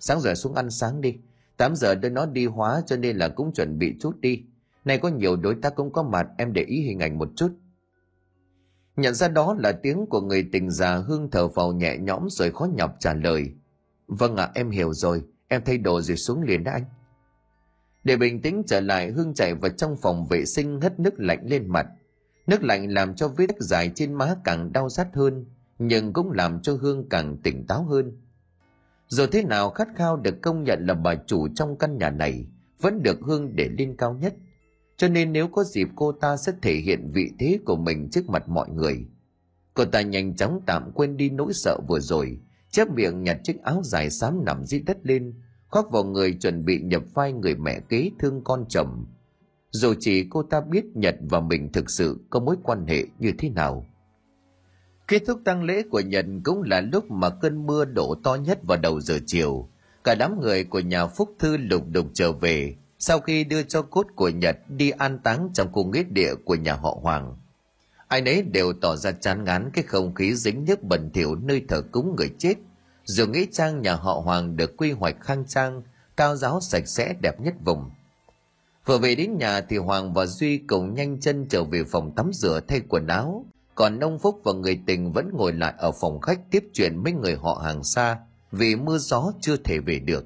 Sáng 0.00 0.20
giờ 0.20 0.34
xuống 0.34 0.54
ăn 0.54 0.70
sáng 0.70 1.00
đi. 1.00 1.16
8 1.56 1.76
giờ 1.76 1.94
đưa 1.94 2.08
nó 2.08 2.26
đi 2.26 2.46
hóa 2.46 2.82
cho 2.86 2.96
nên 2.96 3.16
là 3.16 3.28
cũng 3.28 3.52
chuẩn 3.52 3.78
bị 3.78 3.94
chút 4.00 4.20
đi. 4.20 4.42
Này 4.84 4.98
có 4.98 5.08
nhiều 5.08 5.36
đối 5.36 5.54
tác 5.54 5.74
cũng 5.74 5.92
có 5.92 6.02
mặt 6.02 6.26
em 6.38 6.52
để 6.52 6.62
ý 6.62 6.80
hình 6.80 7.00
ảnh 7.00 7.18
một 7.18 7.28
chút. 7.36 7.52
Nhận 8.96 9.14
ra 9.14 9.28
đó 9.28 9.56
là 9.58 9.72
tiếng 9.72 10.06
của 10.06 10.20
người 10.20 10.48
tình 10.52 10.70
già 10.70 10.96
hương 10.96 11.30
thở 11.30 11.48
vào 11.48 11.72
nhẹ 11.72 11.98
nhõm 11.98 12.26
rồi 12.30 12.52
khó 12.52 12.68
nhọc 12.74 12.96
trả 13.00 13.14
lời. 13.14 13.50
Vâng 14.06 14.36
ạ 14.36 14.44
à, 14.44 14.52
em 14.54 14.70
hiểu 14.70 14.92
rồi. 14.92 15.22
Em 15.48 15.62
thay 15.64 15.78
đồ 15.78 16.00
rồi 16.00 16.16
xuống 16.16 16.42
liền 16.42 16.64
đã 16.64 16.72
anh. 16.72 16.84
Để 18.04 18.16
bình 18.16 18.42
tĩnh 18.42 18.62
trở 18.66 18.80
lại 18.80 19.10
hương 19.10 19.34
chạy 19.34 19.54
vào 19.54 19.70
trong 19.70 19.96
phòng 19.96 20.26
vệ 20.26 20.44
sinh 20.44 20.80
hất 20.80 21.00
nước 21.00 21.14
lạnh 21.16 21.40
lên 21.44 21.68
mặt. 21.68 21.86
Nước 22.46 22.62
lạnh 22.62 22.92
làm 22.92 23.14
cho 23.14 23.28
vết 23.28 23.50
dài 23.58 23.90
trên 23.94 24.12
má 24.12 24.36
càng 24.44 24.72
đau 24.72 24.88
rát 24.88 25.08
hơn 25.14 25.44
nhưng 25.78 26.12
cũng 26.12 26.32
làm 26.32 26.60
cho 26.62 26.78
hương 26.80 27.08
càng 27.08 27.36
tỉnh 27.42 27.66
táo 27.66 27.84
hơn 27.84 28.12
dù 29.08 29.26
thế 29.26 29.42
nào 29.42 29.70
khát 29.70 29.88
khao 29.96 30.16
được 30.16 30.42
công 30.42 30.64
nhận 30.64 30.86
là 30.86 30.94
bà 30.94 31.14
chủ 31.14 31.48
trong 31.54 31.78
căn 31.78 31.98
nhà 31.98 32.10
này, 32.10 32.46
vẫn 32.80 33.02
được 33.02 33.18
hương 33.20 33.56
để 33.56 33.68
lên 33.78 33.96
cao 33.98 34.14
nhất. 34.14 34.34
Cho 34.96 35.08
nên 35.08 35.32
nếu 35.32 35.48
có 35.48 35.64
dịp 35.64 35.88
cô 35.96 36.12
ta 36.12 36.36
sẽ 36.36 36.52
thể 36.62 36.74
hiện 36.74 37.10
vị 37.12 37.30
thế 37.38 37.58
của 37.64 37.76
mình 37.76 38.08
trước 38.10 38.28
mặt 38.28 38.48
mọi 38.48 38.68
người. 38.68 39.06
Cô 39.74 39.84
ta 39.84 40.00
nhanh 40.00 40.36
chóng 40.36 40.60
tạm 40.66 40.92
quên 40.94 41.16
đi 41.16 41.30
nỗi 41.30 41.52
sợ 41.52 41.78
vừa 41.88 42.00
rồi, 42.00 42.38
chép 42.70 42.90
miệng 42.90 43.22
nhặt 43.22 43.40
chiếc 43.44 43.62
áo 43.62 43.80
dài 43.84 44.10
xám 44.10 44.44
nằm 44.44 44.64
dưới 44.64 44.80
đất 44.80 44.96
lên, 45.02 45.34
khoác 45.68 45.90
vào 45.90 46.04
người 46.04 46.32
chuẩn 46.32 46.64
bị 46.64 46.80
nhập 46.82 47.02
vai 47.14 47.32
người 47.32 47.54
mẹ 47.54 47.80
kế 47.88 48.10
thương 48.18 48.44
con 48.44 48.64
chồng. 48.68 49.06
Dù 49.70 49.94
chỉ 50.00 50.26
cô 50.30 50.42
ta 50.42 50.60
biết 50.60 50.84
nhật 50.94 51.16
và 51.20 51.40
mình 51.40 51.72
thực 51.72 51.90
sự 51.90 52.18
có 52.30 52.40
mối 52.40 52.56
quan 52.62 52.86
hệ 52.86 53.04
như 53.18 53.32
thế 53.38 53.50
nào 53.50 53.86
kết 55.08 55.22
thúc 55.26 55.40
tang 55.44 55.62
lễ 55.62 55.82
của 55.90 56.00
nhật 56.00 56.26
cũng 56.44 56.62
là 56.62 56.80
lúc 56.80 57.10
mà 57.10 57.30
cơn 57.30 57.66
mưa 57.66 57.84
đổ 57.84 58.14
to 58.24 58.34
nhất 58.34 58.58
vào 58.62 58.78
đầu 58.78 59.00
giờ 59.00 59.18
chiều. 59.26 59.68
Cả 60.04 60.14
đám 60.14 60.40
người 60.40 60.64
của 60.64 60.80
nhà 60.80 61.06
phúc 61.06 61.34
thư 61.38 61.56
lục 61.56 61.82
đục 61.88 62.06
trở 62.14 62.32
về, 62.32 62.74
sau 62.98 63.20
khi 63.20 63.44
đưa 63.44 63.62
cho 63.62 63.82
cốt 63.82 64.06
của 64.16 64.28
nhật 64.28 64.56
đi 64.68 64.90
an 64.90 65.18
táng 65.18 65.48
trong 65.54 65.72
khu 65.72 65.84
nghĩa 65.84 66.02
địa 66.02 66.34
của 66.44 66.54
nhà 66.54 66.74
họ 66.74 66.98
hoàng. 67.02 67.36
Ai 68.08 68.20
nấy 68.20 68.42
đều 68.42 68.72
tỏ 68.72 68.96
ra 68.96 69.12
chán 69.12 69.44
ngán 69.44 69.70
cái 69.72 69.84
không 69.84 70.14
khí 70.14 70.34
dính 70.34 70.64
nhức 70.64 70.82
bẩn 70.82 71.10
thỉu 71.14 71.34
nơi 71.34 71.62
thờ 71.68 71.82
cúng 71.92 72.16
người 72.16 72.30
chết. 72.38 72.54
Dù 73.04 73.26
nghĩ 73.26 73.46
trang 73.52 73.82
nhà 73.82 73.94
họ 73.94 74.12
hoàng 74.24 74.56
được 74.56 74.76
quy 74.76 74.92
hoạch 74.92 75.16
khang 75.20 75.44
trang, 75.48 75.82
cao 76.16 76.36
giáo 76.36 76.60
sạch 76.60 76.88
sẽ 76.88 77.14
đẹp 77.20 77.40
nhất 77.40 77.54
vùng. 77.64 77.90
Vừa 78.86 78.98
về 78.98 79.14
đến 79.14 79.38
nhà 79.38 79.60
thì 79.60 79.76
hoàng 79.76 80.12
và 80.12 80.26
duy 80.26 80.58
cùng 80.58 80.94
nhanh 80.94 81.20
chân 81.20 81.46
trở 81.48 81.64
về 81.64 81.84
phòng 81.84 82.14
tắm 82.14 82.30
rửa 82.32 82.60
thay 82.68 82.80
quần 82.88 83.06
áo 83.06 83.44
còn 83.76 84.00
ông 84.00 84.18
phúc 84.18 84.40
và 84.44 84.52
người 84.52 84.80
tình 84.86 85.12
vẫn 85.12 85.30
ngồi 85.32 85.52
lại 85.52 85.74
ở 85.78 85.92
phòng 85.92 86.20
khách 86.20 86.40
tiếp 86.50 86.64
chuyện 86.72 87.02
mấy 87.04 87.12
người 87.12 87.36
họ 87.36 87.60
hàng 87.64 87.84
xa, 87.84 88.18
vì 88.52 88.76
mưa 88.76 88.98
gió 88.98 89.32
chưa 89.40 89.56
thể 89.56 89.78
về 89.78 89.98
được. 89.98 90.24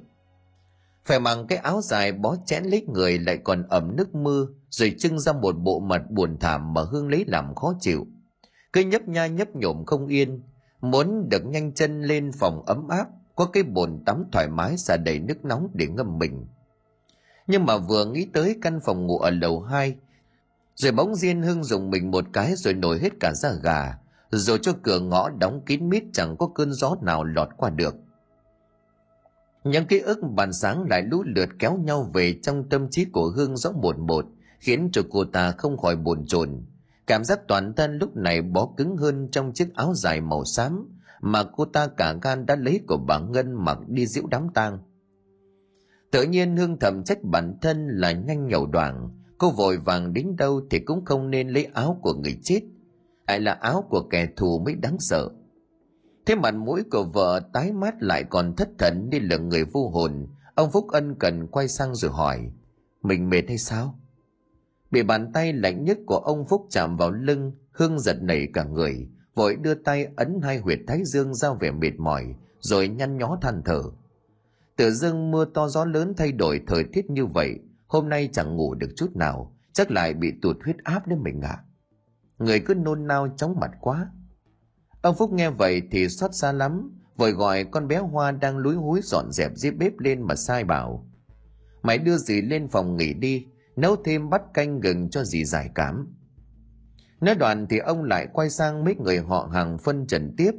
Phải 1.05 1.19
mặc 1.19 1.37
cái 1.47 1.57
áo 1.57 1.81
dài 1.81 2.11
bó 2.11 2.35
chén 2.45 2.63
lấy 2.63 2.85
người 2.87 3.19
lại 3.19 3.37
còn 3.37 3.63
ẩm 3.69 3.95
nước 3.95 4.15
mưa, 4.15 4.47
rồi 4.69 4.95
trưng 4.99 5.19
ra 5.19 5.33
một 5.33 5.51
bộ 5.51 5.79
mặt 5.79 6.01
buồn 6.09 6.37
thảm 6.39 6.73
mà 6.73 6.81
hương 6.91 7.09
lấy 7.09 7.25
làm 7.27 7.55
khó 7.55 7.73
chịu. 7.79 8.07
Cứ 8.73 8.81
nhấp 8.81 9.07
nha 9.07 9.27
nhấp 9.27 9.55
nhổm 9.55 9.85
không 9.85 10.07
yên, 10.07 10.41
muốn 10.81 11.29
được 11.29 11.45
nhanh 11.45 11.73
chân 11.73 12.01
lên 12.01 12.31
phòng 12.39 12.65
ấm 12.65 12.87
áp, 12.87 13.07
có 13.35 13.45
cái 13.45 13.63
bồn 13.63 14.03
tắm 14.05 14.23
thoải 14.31 14.47
mái 14.47 14.77
xả 14.77 14.97
đầy 14.97 15.19
nước 15.19 15.45
nóng 15.45 15.67
để 15.73 15.87
ngâm 15.87 16.17
mình. 16.17 16.45
Nhưng 17.47 17.65
mà 17.65 17.77
vừa 17.77 18.05
nghĩ 18.05 18.27
tới 18.33 18.55
căn 18.61 18.79
phòng 18.85 19.07
ngủ 19.07 19.17
ở 19.17 19.29
lầu 19.29 19.61
2 19.61 19.95
rồi 20.75 20.91
bỗng 20.91 21.15
diên 21.15 21.41
hưng 21.41 21.63
dùng 21.63 21.89
mình 21.89 22.11
một 22.11 22.25
cái 22.33 22.55
rồi 22.55 22.73
nổi 22.73 22.99
hết 22.99 23.09
cả 23.19 23.33
da 23.33 23.51
gà, 23.63 23.97
rồi 24.29 24.59
cho 24.61 24.73
cửa 24.83 24.99
ngõ 24.99 25.29
đóng 25.29 25.61
kín 25.65 25.89
mít 25.89 26.03
chẳng 26.13 26.37
có 26.37 26.47
cơn 26.47 26.73
gió 26.73 26.95
nào 27.01 27.23
lọt 27.23 27.49
qua 27.57 27.69
được. 27.69 27.95
Những 29.63 29.85
ký 29.85 29.99
ức 29.99 30.19
bàn 30.35 30.53
sáng 30.53 30.83
lại 30.89 31.03
lũ 31.03 31.23
lượt 31.23 31.49
kéo 31.59 31.77
nhau 31.77 32.11
về 32.13 32.39
trong 32.43 32.69
tâm 32.69 32.87
trí 32.89 33.05
của 33.05 33.29
hương 33.29 33.57
rõ 33.57 33.71
một 33.71 33.99
một, 33.99 34.25
khiến 34.59 34.89
cho 34.93 35.01
cô 35.09 35.25
ta 35.25 35.51
không 35.51 35.77
khỏi 35.77 35.95
buồn 35.95 36.25
chồn. 36.27 36.65
Cảm 37.07 37.23
giác 37.23 37.39
toàn 37.47 37.73
thân 37.73 37.97
lúc 37.97 38.15
này 38.15 38.41
bó 38.41 38.69
cứng 38.77 38.97
hơn 38.97 39.27
trong 39.31 39.53
chiếc 39.53 39.75
áo 39.75 39.93
dài 39.95 40.21
màu 40.21 40.45
xám 40.45 40.89
mà 41.21 41.43
cô 41.43 41.65
ta 41.65 41.87
cả 41.87 42.15
gan 42.21 42.45
đã 42.45 42.55
lấy 42.55 42.79
của 42.87 42.97
bà 42.97 43.19
ngân 43.19 43.65
mặc 43.65 43.77
đi 43.87 44.07
diễu 44.07 44.23
đám 44.31 44.47
tang. 44.53 44.79
Tự 46.11 46.23
nhiên 46.23 46.57
hương 46.57 46.79
thầm 46.79 47.03
trách 47.03 47.23
bản 47.23 47.57
thân 47.61 47.87
là 47.87 48.11
nhanh 48.11 48.47
nhậu 48.47 48.65
đoạn 48.65 49.09
cô 49.41 49.51
vội 49.51 49.77
vàng 49.77 50.13
đến 50.13 50.35
đâu 50.37 50.61
thì 50.69 50.79
cũng 50.79 51.05
không 51.05 51.29
nên 51.29 51.49
lấy 51.49 51.65
áo 51.73 51.99
của 52.01 52.13
người 52.13 52.39
chết. 52.43 52.61
Lại 53.27 53.39
là 53.39 53.51
áo 53.51 53.85
của 53.89 54.01
kẻ 54.09 54.27
thù 54.35 54.59
mới 54.65 54.75
đáng 54.75 54.99
sợ? 54.99 55.29
Thế 56.25 56.35
mặt 56.35 56.53
mũi 56.53 56.83
của 56.91 57.03
vợ 57.03 57.41
tái 57.53 57.71
mát 57.71 57.95
lại 57.99 58.23
còn 58.23 58.55
thất 58.55 58.69
thần 58.77 59.09
đi 59.09 59.19
là 59.19 59.37
người 59.37 59.63
vô 59.63 59.89
hồn. 59.89 60.27
Ông 60.55 60.71
phúc 60.71 60.87
ân 60.91 61.15
cần 61.19 61.47
quay 61.47 61.67
sang 61.67 61.95
rồi 61.95 62.11
hỏi, 62.11 62.51
mình 63.01 63.29
mệt 63.29 63.41
hay 63.47 63.57
sao? 63.57 63.99
Bị 64.91 65.03
bàn 65.03 65.31
tay 65.33 65.53
lạnh 65.53 65.83
nhất 65.83 65.97
của 66.05 66.17
ông 66.17 66.45
phúc 66.47 66.67
chạm 66.69 66.97
vào 66.97 67.11
lưng, 67.11 67.51
hương 67.71 67.99
giật 67.99 68.17
nảy 68.21 68.47
cả 68.53 68.63
người, 68.63 69.07
vội 69.35 69.55
đưa 69.55 69.73
tay 69.73 70.07
ấn 70.15 70.39
hai 70.43 70.57
huyệt 70.57 70.79
thái 70.87 71.01
dương 71.05 71.33
ra 71.33 71.53
vẻ 71.53 71.71
mệt 71.71 71.93
mỏi, 71.97 72.35
rồi 72.59 72.87
nhăn 72.87 73.17
nhó 73.17 73.37
than 73.41 73.61
thở. 73.65 73.81
Tự 74.75 74.91
dưng 74.91 75.31
mưa 75.31 75.45
to 75.45 75.67
gió 75.67 75.85
lớn 75.85 76.13
thay 76.17 76.31
đổi 76.31 76.61
thời 76.67 76.83
tiết 76.83 77.09
như 77.09 77.25
vậy 77.25 77.59
hôm 77.91 78.09
nay 78.09 78.29
chẳng 78.33 78.55
ngủ 78.55 78.75
được 78.75 78.89
chút 78.95 79.15
nào, 79.15 79.55
chắc 79.73 79.91
lại 79.91 80.13
bị 80.13 80.33
tụt 80.41 80.57
huyết 80.63 80.77
áp 80.83 81.07
đến 81.07 81.23
mình 81.23 81.41
ạ. 81.41 81.49
À. 81.49 81.63
người 82.37 82.59
cứ 82.59 82.73
nôn 82.73 83.07
nao 83.07 83.27
chóng 83.37 83.59
mặt 83.59 83.71
quá. 83.81 84.11
Ông 85.01 85.15
phúc 85.15 85.31
nghe 85.33 85.49
vậy 85.49 85.81
thì 85.91 86.09
xót 86.09 86.35
xa 86.35 86.51
lắm, 86.51 86.99
vội 87.17 87.31
gọi 87.31 87.63
con 87.63 87.87
bé 87.87 87.97
hoa 87.97 88.31
đang 88.31 88.57
lúi 88.57 88.75
húi 88.75 89.01
dọn 89.03 89.31
dẹp 89.31 89.51
dưới 89.55 89.71
bếp 89.71 89.99
lên 89.99 90.21
mà 90.21 90.35
sai 90.35 90.63
bảo. 90.63 91.07
Mày 91.81 91.97
đưa 91.97 92.17
dì 92.17 92.41
lên 92.41 92.67
phòng 92.67 92.97
nghỉ 92.97 93.13
đi, 93.13 93.45
nấu 93.75 93.95
thêm 93.95 94.29
bát 94.29 94.41
canh 94.53 94.79
gừng 94.79 95.09
cho 95.09 95.23
dì 95.23 95.45
giải 95.45 95.69
cảm. 95.75 96.15
Nói 97.21 97.35
đoạn 97.35 97.67
thì 97.69 97.77
ông 97.77 98.03
lại 98.03 98.27
quay 98.33 98.49
sang 98.49 98.83
mấy 98.83 98.95
người 98.95 99.19
họ 99.19 99.49
hàng 99.53 99.77
phân 99.77 100.07
trần 100.07 100.33
tiếp. 100.37 100.51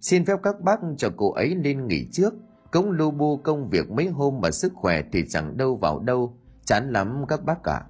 Xin 0.00 0.24
phép 0.24 0.38
các 0.42 0.60
bác 0.60 0.80
cho 0.96 1.10
cô 1.16 1.32
ấy 1.32 1.54
lên 1.54 1.86
nghỉ 1.86 2.08
trước, 2.12 2.34
cũng 2.72 2.90
lu 2.90 3.10
bu 3.10 3.36
công 3.36 3.70
việc 3.70 3.90
mấy 3.90 4.08
hôm 4.08 4.40
mà 4.40 4.50
sức 4.50 4.72
khỏe 4.74 5.02
thì 5.12 5.24
chẳng 5.28 5.56
đâu 5.56 5.76
vào 5.76 5.98
đâu 5.98 6.38
chán 6.66 6.92
lắm 6.92 7.24
các 7.28 7.44
bác 7.44 7.62
cả 7.64 7.84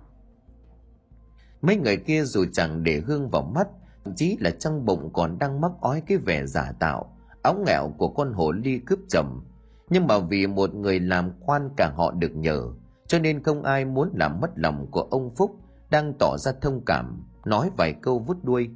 mấy 1.62 1.77
người 1.77 1.97
kia 1.97 2.24
dù 2.24 2.45
chẳng 2.53 2.83
để 2.83 3.03
hương 3.07 3.31
vào 3.31 3.43
mắt, 3.43 3.68
thậm 4.05 4.14
chí 4.14 4.37
là 4.41 4.51
trong 4.51 4.85
bụng 4.85 5.11
còn 5.12 5.39
đang 5.39 5.61
mắc 5.61 5.72
ói 5.81 6.03
cái 6.07 6.18
vẻ 6.18 6.47
giả 6.47 6.72
tạo 6.79 7.16
áo 7.43 7.55
nghẹo 7.66 7.89
của 7.99 8.09
con 8.09 8.33
hổ 8.33 8.53
ly 8.53 8.79
cướp 8.79 8.99
chồng. 9.09 9.45
Nhưng 9.91 10.07
mà 10.07 10.18
vì 10.18 10.47
một 10.47 10.74
người 10.74 11.01
làm 11.01 11.31
quan 11.41 11.70
cả 11.77 11.93
họ 11.97 12.11
được 12.11 12.31
nhờ, 12.35 12.62
cho 13.07 13.18
nên 13.18 13.43
không 13.43 13.62
ai 13.62 13.85
muốn 13.85 14.11
làm 14.14 14.41
mất 14.41 14.51
lòng 14.55 14.87
của 14.91 15.03
ông 15.03 15.35
phúc 15.35 15.51
đang 15.91 16.12
tỏ 16.18 16.37
ra 16.39 16.53
thông 16.61 16.85
cảm, 16.85 17.24
nói 17.45 17.70
vài 17.77 17.95
câu 18.03 18.18
vút 18.18 18.45
đuôi. 18.45 18.70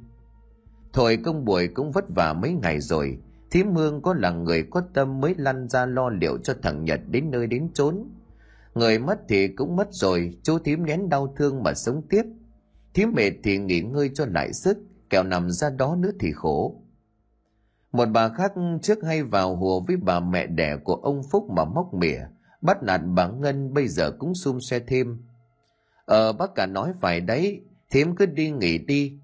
Thôi 0.93 1.17
công 1.25 1.45
buổi 1.45 1.67
cũng 1.67 1.91
vất 1.91 2.05
vả 2.09 2.33
mấy 2.33 2.53
ngày 2.53 2.79
rồi, 2.79 3.17
thím 3.51 3.75
hương 3.75 4.01
có 4.01 4.13
là 4.13 4.29
người 4.29 4.63
có 4.71 4.81
tâm 4.93 5.21
mới 5.21 5.35
lăn 5.37 5.69
ra 5.69 5.85
lo 5.85 6.09
liệu 6.09 6.37
cho 6.37 6.53
thằng 6.63 6.85
nhật 6.85 6.99
đến 7.07 7.31
nơi 7.31 7.47
đến 7.47 7.69
chốn 7.73 8.03
người 8.73 8.99
mất 8.99 9.19
thì 9.29 9.47
cũng 9.47 9.75
mất 9.75 9.87
rồi, 9.91 10.37
chú 10.43 10.59
thím 10.59 10.85
nén 10.85 11.09
đau 11.09 11.33
thương 11.37 11.63
mà 11.63 11.73
sống 11.73 12.01
tiếp. 12.09 12.23
Thím 12.93 13.11
mệt 13.15 13.31
thì 13.43 13.57
nghỉ 13.57 13.81
ngơi 13.81 14.11
cho 14.13 14.25
lại 14.25 14.53
sức, 14.53 14.77
kẻo 15.09 15.23
nằm 15.23 15.49
ra 15.49 15.69
đó 15.69 15.95
nữa 15.95 16.11
thì 16.19 16.31
khổ. 16.31 16.81
Một 17.91 18.05
bà 18.05 18.29
khác 18.29 18.53
trước 18.81 19.03
hay 19.03 19.23
vào 19.23 19.55
hùa 19.55 19.79
với 19.79 19.97
bà 19.97 20.19
mẹ 20.19 20.47
đẻ 20.47 20.77
của 20.83 20.95
ông 20.95 21.21
phúc 21.31 21.47
mà 21.51 21.65
móc 21.65 21.93
mỉa, 21.93 22.19
bắt 22.61 22.83
nạt 22.83 23.01
bà 23.05 23.27
ngân 23.27 23.73
bây 23.73 23.87
giờ 23.87 24.11
cũng 24.19 24.35
xung 24.35 24.61
xe 24.61 24.79
thêm. 24.79 25.17
Ờ 26.05 26.33
bác 26.33 26.55
cả 26.55 26.65
nói 26.65 26.93
phải 27.01 27.21
đấy, 27.21 27.61
thím 27.89 28.15
cứ 28.15 28.25
đi 28.25 28.51
nghỉ 28.51 28.77
đi. 28.77 29.19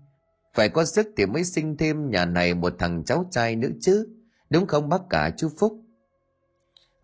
Phải 0.53 0.69
có 0.69 0.85
sức 0.85 1.07
thì 1.17 1.25
mới 1.25 1.43
sinh 1.43 1.77
thêm 1.77 2.09
nhà 2.09 2.25
này 2.25 2.53
một 2.53 2.73
thằng 2.79 3.03
cháu 3.05 3.25
trai 3.31 3.55
nữa 3.55 3.69
chứ. 3.81 4.07
Đúng 4.49 4.67
không 4.67 4.89
bác 4.89 5.01
cả 5.09 5.31
chú 5.37 5.49
phúc? 5.57 5.81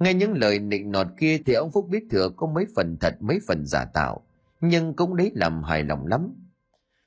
Nghe 0.04 0.14
những 0.14 0.34
lời 0.34 0.60
nịnh 0.60 0.91
nọt 0.91 1.08
kia 1.20 1.38
thì 1.45 1.54
ông 1.54 1.72
phúc 1.72 1.88
biết 1.89 2.04
thừa 2.12 2.30
có 2.30 2.47
mấy 2.47 2.66
phần 2.76 2.97
thật, 2.99 3.16
mấy 3.20 3.39
phần 3.47 3.66
giả 3.66 3.86
tạo, 3.86 4.22
nhưng 4.62 4.93
cũng 4.93 5.16
đấy 5.16 5.32
làm 5.36 5.64
hài 5.64 5.84
lòng 5.84 6.08
lắm. 6.08 6.36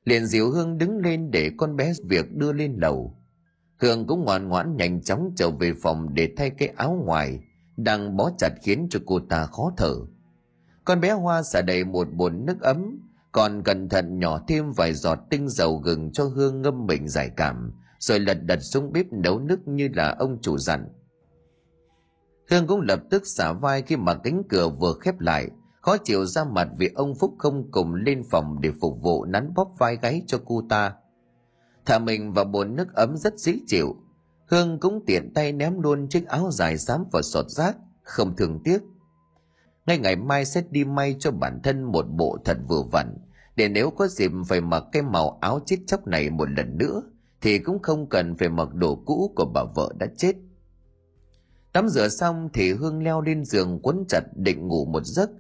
Liền 0.05 0.27
diệu 0.27 0.51
hương 0.51 0.79
đứng 0.79 0.99
lên 0.99 1.31
để 1.31 1.51
con 1.57 1.77
bé 1.77 1.93
việc 2.05 2.35
đưa 2.37 2.53
lên 2.53 2.77
lầu. 2.77 3.17
Hương 3.77 4.07
cũng 4.07 4.25
ngoan 4.25 4.49
ngoãn 4.49 4.77
nhanh 4.77 5.03
chóng 5.03 5.33
trở 5.37 5.51
về 5.51 5.73
phòng 5.83 6.15
để 6.15 6.33
thay 6.37 6.51
cái 6.51 6.69
áo 6.69 7.03
ngoài, 7.05 7.41
đang 7.77 8.17
bó 8.17 8.31
chặt 8.39 8.53
khiến 8.63 8.87
cho 8.91 9.01
cô 9.07 9.21
ta 9.21 9.47
khó 9.47 9.73
thở. 9.77 9.95
Con 10.85 11.01
bé 11.01 11.13
hoa 11.13 11.43
xả 11.43 11.63
đầy 11.63 11.85
một 11.85 12.09
bồn 12.13 12.47
nước 12.47 12.61
ấm, 12.61 12.99
còn 13.33 13.63
cẩn 13.63 13.89
thận 13.89 14.19
nhỏ 14.19 14.41
thêm 14.49 14.73
vài 14.73 14.95
giọt 14.95 15.19
tinh 15.31 15.49
dầu 15.49 15.77
gừng 15.79 16.13
cho 16.13 16.25
hương 16.25 16.63
ngâm 16.63 16.87
mình 16.87 17.09
giải 17.09 17.31
cảm, 17.37 17.73
rồi 17.99 18.21
lật 18.21 18.43
đật 18.43 18.59
xuống 18.63 18.93
bếp 18.93 19.13
nấu 19.13 19.39
nước 19.39 19.69
như 19.69 19.89
là 19.95 20.17
ông 20.19 20.39
chủ 20.43 20.59
dặn 20.59 20.89
hương 22.51 22.67
cũng 22.67 22.81
lập 22.81 23.01
tức 23.11 23.27
xả 23.27 23.53
vai 23.53 23.83
khi 23.83 23.97
mà 23.97 24.15
cánh 24.15 24.43
cửa 24.49 24.69
vừa 24.69 24.95
khép 25.01 25.21
lại. 25.21 25.49
Khó 25.81 25.97
chịu 25.97 26.25
ra 26.25 26.45
mặt 26.45 26.69
vì 26.79 26.91
ông 26.95 27.15
phúc 27.15 27.35
không 27.39 27.71
cùng 27.71 27.95
lên 27.95 28.23
phòng 28.31 28.61
để 28.61 28.71
phục 28.81 29.03
vụ 29.03 29.25
nắn 29.25 29.55
bóp 29.55 29.75
vai 29.79 29.97
gáy 29.97 30.23
cho 30.27 30.39
cô 30.45 30.63
ta. 30.69 30.95
Thả 31.87 31.99
mình 31.99 32.33
vào 32.33 32.45
bồn 32.45 32.77
nước 32.77 32.95
ấm 32.95 33.17
rất 33.17 33.39
dễ 33.39 33.59
chịu. 33.67 33.97
Hương 34.47 34.81
cũng 34.81 35.05
tiện 35.07 35.35
tay 35.35 35.53
ném 35.53 35.81
luôn 35.81 36.09
chiếc 36.09 36.27
áo 36.27 36.51
dài 36.51 36.79
xám 36.79 37.05
vào 37.13 37.23
sọt 37.23 37.49
rác, 37.49 37.77
không 38.03 38.37
thường 38.37 38.61
tiếc. 38.65 38.79
Ngay 39.87 39.99
ngày 39.99 40.17
mai 40.17 40.45
sẽ 40.45 40.63
đi 40.71 40.85
may 40.85 41.17
cho 41.19 41.31
bản 41.31 41.61
thân 41.63 41.83
một 41.83 42.07
bộ 42.11 42.39
thật 42.45 42.59
vừa 42.69 42.83
vặn, 42.93 43.19
để 43.57 43.69
nếu 43.69 43.91
có 43.91 44.07
dịp 44.09 44.31
phải 44.49 44.61
mặc 44.61 44.85
cái 44.93 45.03
màu 45.03 45.39
áo 45.41 45.61
chết 45.67 45.77
chóc 45.87 46.07
này 46.07 46.31
một 46.31 46.51
lần 46.51 46.79
nữa, 46.79 47.03
thì 47.41 47.59
cũng 47.59 47.83
không 47.83 48.09
cần 48.09 48.37
phải 48.37 48.49
mặc 48.49 48.75
đồ 48.75 49.03
cũ 49.07 49.33
của 49.37 49.45
bà 49.55 49.65
vợ 49.75 49.93
đã 49.99 50.07
chết 50.17 50.33
tắm 51.77 51.89
rửa 51.89 52.09
xong 52.09 52.49
thì 52.53 52.73
hương 52.73 53.03
leo 53.03 53.21
lên 53.21 53.45
giường 53.45 53.81
quấn 53.83 54.05
chặt 54.09 54.21
định 54.37 54.69
ngủ 54.69 54.85
một 54.85 55.05
giấc 55.05 55.31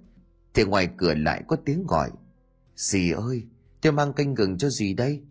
thì 0.54 0.64
ngoài 0.64 0.88
cửa 0.96 1.14
lại 1.14 1.42
có 1.48 1.56
tiếng 1.64 1.86
gọi 1.86 2.10
dì 2.74 3.10
ơi 3.10 3.42
tôi 3.82 3.92
mang 3.92 4.12
canh 4.12 4.34
gừng 4.34 4.58
cho 4.58 4.68
dì 4.68 4.94
đây 4.94 5.22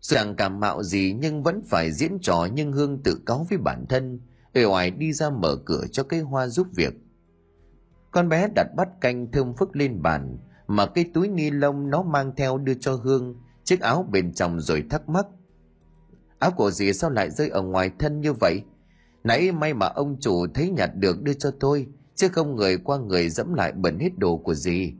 Chẳng 0.00 0.36
cảm 0.36 0.60
mạo 0.60 0.82
gì 0.82 1.16
nhưng 1.20 1.42
vẫn 1.42 1.62
phải 1.66 1.92
diễn 1.92 2.18
trò 2.22 2.48
nhưng 2.52 2.72
Hương 2.72 3.02
tự 3.02 3.20
cáo 3.26 3.46
với 3.50 3.58
bản 3.58 3.86
thân, 3.88 4.20
Ở 4.54 4.68
ngoài 4.68 4.90
đi 4.90 5.12
ra 5.12 5.30
mở 5.30 5.56
cửa 5.64 5.84
cho 5.92 6.02
cây 6.02 6.20
hoa 6.20 6.48
giúp 6.48 6.66
việc. 6.74 6.94
Con 8.10 8.28
bé 8.28 8.48
đặt 8.54 8.66
bát 8.76 8.88
canh 9.00 9.30
thơm 9.32 9.54
phức 9.54 9.76
lên 9.76 10.02
bàn, 10.02 10.38
mà 10.66 10.86
cái 10.86 11.04
túi 11.14 11.28
ni 11.28 11.50
lông 11.50 11.90
nó 11.90 12.02
mang 12.02 12.32
theo 12.36 12.58
đưa 12.58 12.74
cho 12.74 12.94
Hương, 12.94 13.34
chiếc 13.64 13.80
áo 13.80 14.06
bên 14.10 14.34
trong 14.34 14.60
rồi 14.60 14.84
thắc 14.90 15.08
mắc. 15.08 15.26
Áo 16.38 16.50
của 16.50 16.70
dì 16.70 16.92
sao 16.92 17.10
lại 17.10 17.30
rơi 17.30 17.48
ở 17.48 17.62
ngoài 17.62 17.90
thân 17.98 18.20
như 18.20 18.32
vậy? 18.32 18.62
Nãy 19.24 19.52
may 19.52 19.74
mà 19.74 19.86
ông 19.86 20.16
chủ 20.20 20.46
thấy 20.54 20.70
nhặt 20.70 20.90
được 20.94 21.22
đưa 21.22 21.34
cho 21.34 21.50
tôi, 21.60 21.86
chứ 22.14 22.28
không 22.28 22.56
người 22.56 22.78
qua 22.78 22.98
người 22.98 23.28
dẫm 23.28 23.54
lại 23.54 23.72
bẩn 23.72 23.98
hết 23.98 24.18
đồ 24.18 24.36
của 24.36 24.54
gì 24.54 24.94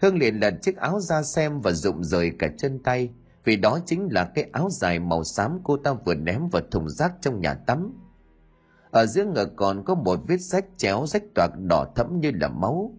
Hương 0.00 0.18
liền 0.18 0.40
lật 0.40 0.54
chiếc 0.62 0.76
áo 0.76 1.00
ra 1.00 1.22
xem 1.22 1.60
và 1.60 1.72
rụng 1.72 2.04
rời 2.04 2.32
cả 2.38 2.50
chân 2.58 2.78
tay, 2.78 3.10
vì 3.44 3.56
đó 3.56 3.78
chính 3.86 4.08
là 4.12 4.24
cái 4.34 4.48
áo 4.52 4.68
dài 4.70 4.98
màu 4.98 5.24
xám 5.24 5.58
cô 5.64 5.76
ta 5.76 5.92
vừa 5.92 6.14
ném 6.14 6.48
vào 6.48 6.62
thùng 6.70 6.88
rác 6.88 7.12
trong 7.20 7.40
nhà 7.40 7.54
tắm. 7.54 7.92
Ở 8.90 9.06
giữa 9.06 9.24
ngực 9.24 9.52
còn 9.56 9.84
có 9.84 9.94
một 9.94 10.20
vết 10.28 10.40
rách 10.40 10.64
chéo 10.76 11.06
rách 11.06 11.22
toạc 11.34 11.50
đỏ 11.58 11.86
thẫm 11.96 12.20
như 12.20 12.30
là 12.34 12.48
máu. 12.48 12.94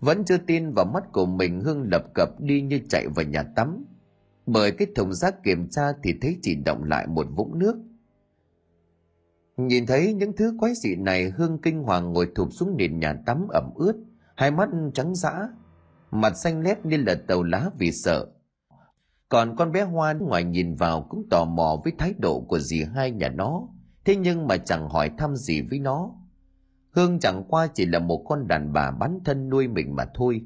Vẫn 0.00 0.24
chưa 0.24 0.36
tin 0.36 0.72
vào 0.72 0.84
mắt 0.84 1.12
của 1.12 1.26
mình 1.26 1.60
Hương 1.60 1.88
lập 1.92 2.04
cập 2.14 2.40
đi 2.40 2.62
như 2.62 2.80
chạy 2.88 3.08
vào 3.08 3.24
nhà 3.24 3.42
tắm. 3.56 3.84
Bởi 4.46 4.70
cái 4.70 4.88
thùng 4.96 5.12
rác 5.12 5.42
kiểm 5.42 5.68
tra 5.68 5.92
thì 6.02 6.14
thấy 6.20 6.38
chỉ 6.42 6.54
động 6.54 6.84
lại 6.84 7.06
một 7.06 7.26
vũng 7.36 7.58
nước. 7.58 7.76
Nhìn 9.56 9.86
thấy 9.86 10.14
những 10.14 10.32
thứ 10.36 10.56
quái 10.58 10.74
dị 10.74 10.96
này 10.96 11.30
Hương 11.30 11.58
kinh 11.62 11.82
hoàng 11.82 12.12
ngồi 12.12 12.28
thụp 12.34 12.48
xuống 12.52 12.76
nền 12.76 12.98
nhà 12.98 13.14
tắm 13.26 13.48
ẩm 13.48 13.70
ướt, 13.74 13.94
hai 14.36 14.50
mắt 14.50 14.68
trắng 14.94 15.14
dã, 15.14 15.48
mặt 16.10 16.32
xanh 16.36 16.60
lét 16.60 16.86
như 16.86 16.96
là 16.96 17.14
tàu 17.28 17.42
lá 17.42 17.70
vì 17.78 17.92
sợ 17.92 18.26
còn 19.34 19.56
con 19.56 19.72
bé 19.72 19.82
Hoa 19.82 20.12
ngoài 20.12 20.44
nhìn 20.44 20.74
vào 20.74 21.02
cũng 21.02 21.26
tò 21.30 21.44
mò 21.44 21.80
với 21.84 21.92
thái 21.98 22.14
độ 22.18 22.40
của 22.40 22.58
dì 22.58 22.84
hai 22.94 23.10
nhà 23.10 23.28
nó, 23.28 23.68
thế 24.04 24.16
nhưng 24.16 24.46
mà 24.46 24.56
chẳng 24.56 24.88
hỏi 24.88 25.10
thăm 25.18 25.36
gì 25.36 25.60
với 25.60 25.78
nó. 25.78 26.10
Hương 26.90 27.20
chẳng 27.20 27.44
qua 27.48 27.66
chỉ 27.74 27.86
là 27.86 27.98
một 27.98 28.24
con 28.28 28.48
đàn 28.48 28.72
bà 28.72 28.90
bán 28.90 29.18
thân 29.24 29.48
nuôi 29.48 29.68
mình 29.68 29.96
mà 29.96 30.04
thôi. 30.14 30.42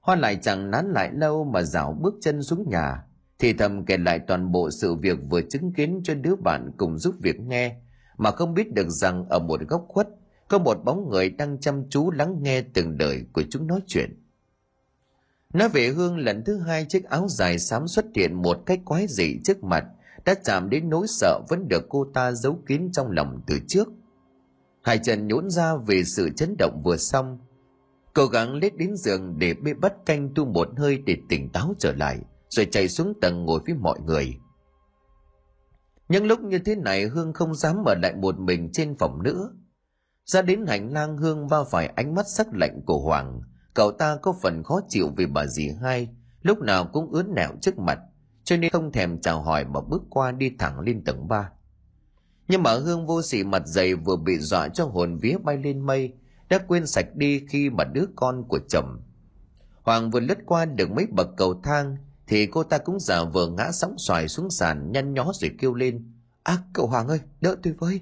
Hoa 0.00 0.16
lại 0.16 0.36
chẳng 0.42 0.70
nán 0.70 0.86
lại 0.86 1.10
lâu 1.12 1.44
mà 1.44 1.62
dạo 1.62 1.98
bước 2.00 2.14
chân 2.20 2.42
xuống 2.42 2.64
nhà, 2.68 3.04
thì 3.38 3.52
thầm 3.52 3.84
kể 3.84 3.96
lại 3.96 4.18
toàn 4.18 4.52
bộ 4.52 4.70
sự 4.70 4.94
việc 4.94 5.18
vừa 5.30 5.40
chứng 5.50 5.72
kiến 5.72 6.00
cho 6.04 6.14
đứa 6.14 6.36
bạn 6.36 6.70
cùng 6.76 6.98
giúp 6.98 7.14
việc 7.20 7.40
nghe, 7.40 7.76
mà 8.20 8.30
không 8.30 8.54
biết 8.54 8.72
được 8.72 8.88
rằng 8.88 9.24
ở 9.28 9.38
một 9.38 9.60
góc 9.68 9.84
khuất, 9.88 10.08
có 10.48 10.58
một 10.58 10.84
bóng 10.84 11.08
người 11.10 11.30
đang 11.30 11.60
chăm 11.60 11.88
chú 11.90 12.10
lắng 12.10 12.36
nghe 12.42 12.62
từng 12.62 12.98
đời 12.98 13.24
của 13.32 13.42
chúng 13.50 13.66
nói 13.66 13.80
chuyện. 13.86 14.22
Nói 15.52 15.68
về 15.68 15.88
Hương 15.88 16.18
lần 16.18 16.44
thứ 16.44 16.58
hai 16.58 16.84
chiếc 16.88 17.04
áo 17.04 17.26
dài 17.28 17.58
xám 17.58 17.88
xuất 17.88 18.04
hiện 18.14 18.34
một 18.34 18.58
cách 18.66 18.80
quái 18.84 19.06
dị 19.08 19.40
trước 19.44 19.64
mặt, 19.64 19.84
đã 20.24 20.34
chạm 20.44 20.70
đến 20.70 20.90
nỗi 20.90 21.06
sợ 21.08 21.40
vẫn 21.48 21.68
được 21.68 21.86
cô 21.88 22.06
ta 22.14 22.32
giấu 22.32 22.58
kín 22.66 22.92
trong 22.92 23.10
lòng 23.10 23.42
từ 23.46 23.58
trước. 23.68 23.88
Hai 24.82 24.98
chân 24.98 25.28
nhũn 25.28 25.50
ra 25.50 25.76
vì 25.86 26.04
sự 26.04 26.30
chấn 26.36 26.54
động 26.58 26.82
vừa 26.84 26.96
xong. 26.96 27.38
Cố 28.14 28.26
gắng 28.26 28.54
lết 28.54 28.76
đến 28.76 28.96
giường 28.96 29.38
để 29.38 29.54
bê 29.54 29.74
bắt 29.74 29.92
canh 30.06 30.34
tu 30.34 30.44
một 30.44 30.68
hơi 30.76 30.98
để 31.06 31.16
tỉnh 31.28 31.48
táo 31.48 31.74
trở 31.78 31.92
lại, 31.92 32.18
rồi 32.48 32.66
chạy 32.70 32.88
xuống 32.88 33.14
tầng 33.20 33.44
ngồi 33.44 33.60
với 33.66 33.74
mọi 33.74 33.98
người. 34.06 34.34
Những 36.10 36.26
lúc 36.26 36.40
như 36.40 36.58
thế 36.58 36.76
này 36.76 37.04
Hương 37.04 37.32
không 37.32 37.54
dám 37.54 37.84
ở 37.84 37.94
lại 37.94 38.14
một 38.14 38.38
mình 38.38 38.72
trên 38.72 38.96
phòng 38.98 39.22
nữa. 39.22 39.52
Ra 40.24 40.42
đến 40.42 40.66
hành 40.66 40.92
lang 40.92 41.16
Hương 41.16 41.48
va 41.48 41.64
phải 41.70 41.86
ánh 41.86 42.14
mắt 42.14 42.26
sắc 42.28 42.46
lạnh 42.54 42.80
của 42.86 42.98
Hoàng, 42.98 43.40
cậu 43.74 43.92
ta 43.92 44.16
có 44.22 44.34
phần 44.42 44.62
khó 44.62 44.80
chịu 44.88 45.08
vì 45.16 45.26
bà 45.26 45.46
dì 45.46 45.70
hai 45.82 46.08
lúc 46.42 46.58
nào 46.58 46.86
cũng 46.92 47.10
ướn 47.10 47.34
nẹo 47.34 47.50
trước 47.60 47.78
mặt 47.78 47.98
cho 48.44 48.56
nên 48.56 48.70
không 48.70 48.92
thèm 48.92 49.20
chào 49.20 49.42
hỏi 49.42 49.64
mà 49.64 49.80
bước 49.80 50.02
qua 50.10 50.32
đi 50.32 50.50
thẳng 50.58 50.80
lên 50.80 51.04
tầng 51.04 51.28
ba. 51.28 51.50
Nhưng 52.48 52.62
mà 52.62 52.74
hương 52.74 53.06
vô 53.06 53.22
sỉ 53.22 53.44
mặt 53.44 53.62
dày 53.66 53.94
vừa 53.94 54.16
bị 54.16 54.38
dọa 54.38 54.68
cho 54.68 54.84
hồn 54.84 55.16
vía 55.16 55.36
bay 55.42 55.56
lên 55.56 55.80
mây 55.80 56.12
đã 56.48 56.58
quên 56.58 56.86
sạch 56.86 57.06
đi 57.14 57.46
khi 57.48 57.70
mà 57.70 57.84
đứa 57.84 58.04
con 58.16 58.44
của 58.48 58.58
chồng. 58.68 59.02
Hoàng 59.82 60.10
vừa 60.10 60.20
lướt 60.20 60.38
qua 60.46 60.64
được 60.64 60.90
mấy 60.90 61.06
bậc 61.06 61.28
cầu 61.36 61.60
thang 61.64 61.96
thì 62.30 62.46
cô 62.46 62.62
ta 62.62 62.78
cũng 62.78 63.00
giả 63.00 63.24
vờ 63.24 63.48
ngã 63.48 63.70
sóng 63.72 63.94
xoài 63.98 64.28
xuống 64.28 64.50
sàn 64.50 64.92
nhăn 64.92 65.14
nhó 65.14 65.32
rồi 65.34 65.50
kêu 65.58 65.74
lên 65.74 66.12
à 66.42 66.58
cậu 66.72 66.86
hoàng 66.86 67.08
ơi 67.08 67.20
đỡ 67.40 67.56
tôi 67.62 67.72
với 67.72 68.00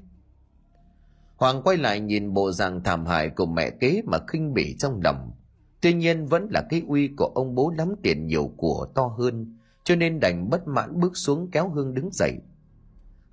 hoàng 1.36 1.62
quay 1.62 1.76
lại 1.76 2.00
nhìn 2.00 2.34
bộ 2.34 2.52
dạng 2.52 2.82
thảm 2.84 3.06
hại 3.06 3.30
của 3.30 3.46
mẹ 3.46 3.70
kế 3.70 4.02
mà 4.06 4.18
khinh 4.28 4.54
bỉ 4.54 4.76
trong 4.78 5.00
lòng 5.04 5.32
Tuy 5.80 5.94
nhiên 5.94 6.26
vẫn 6.26 6.48
là 6.50 6.66
cái 6.70 6.82
uy 6.88 7.08
của 7.16 7.32
ông 7.34 7.54
bố 7.54 7.72
lắm 7.78 7.94
tiền 8.02 8.26
nhiều 8.26 8.52
của 8.56 8.86
to 8.94 9.06
hơn, 9.18 9.56
cho 9.84 9.96
nên 9.96 10.20
đành 10.20 10.50
bất 10.50 10.68
mãn 10.68 11.00
bước 11.00 11.16
xuống 11.16 11.50
kéo 11.50 11.68
Hương 11.68 11.94
đứng 11.94 12.10
dậy. 12.12 12.32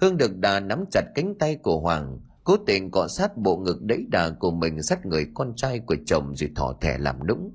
Hương 0.02 0.18
được 0.18 0.38
đà 0.38 0.60
nắm 0.60 0.86
chặt 0.92 1.04
cánh 1.16 1.36
tay 1.40 1.56
của 1.56 1.80
Hoàng, 1.80 2.20
cố 2.44 2.58
tình 2.66 2.92
cọ 2.92 3.08
sát 3.08 3.38
bộ 3.38 3.58
ngực 3.58 3.82
đẫy 3.82 4.06
đà 4.10 4.30
của 4.30 4.52
mình 4.52 4.84
sát 4.84 5.06
người 5.06 5.28
con 5.34 5.56
trai 5.56 5.80
của 5.80 5.96
chồng 6.06 6.36
rồi 6.36 6.52
thỏ 6.56 6.76
thẻ 6.82 6.98
làm 6.98 7.28
nũng. 7.28 7.52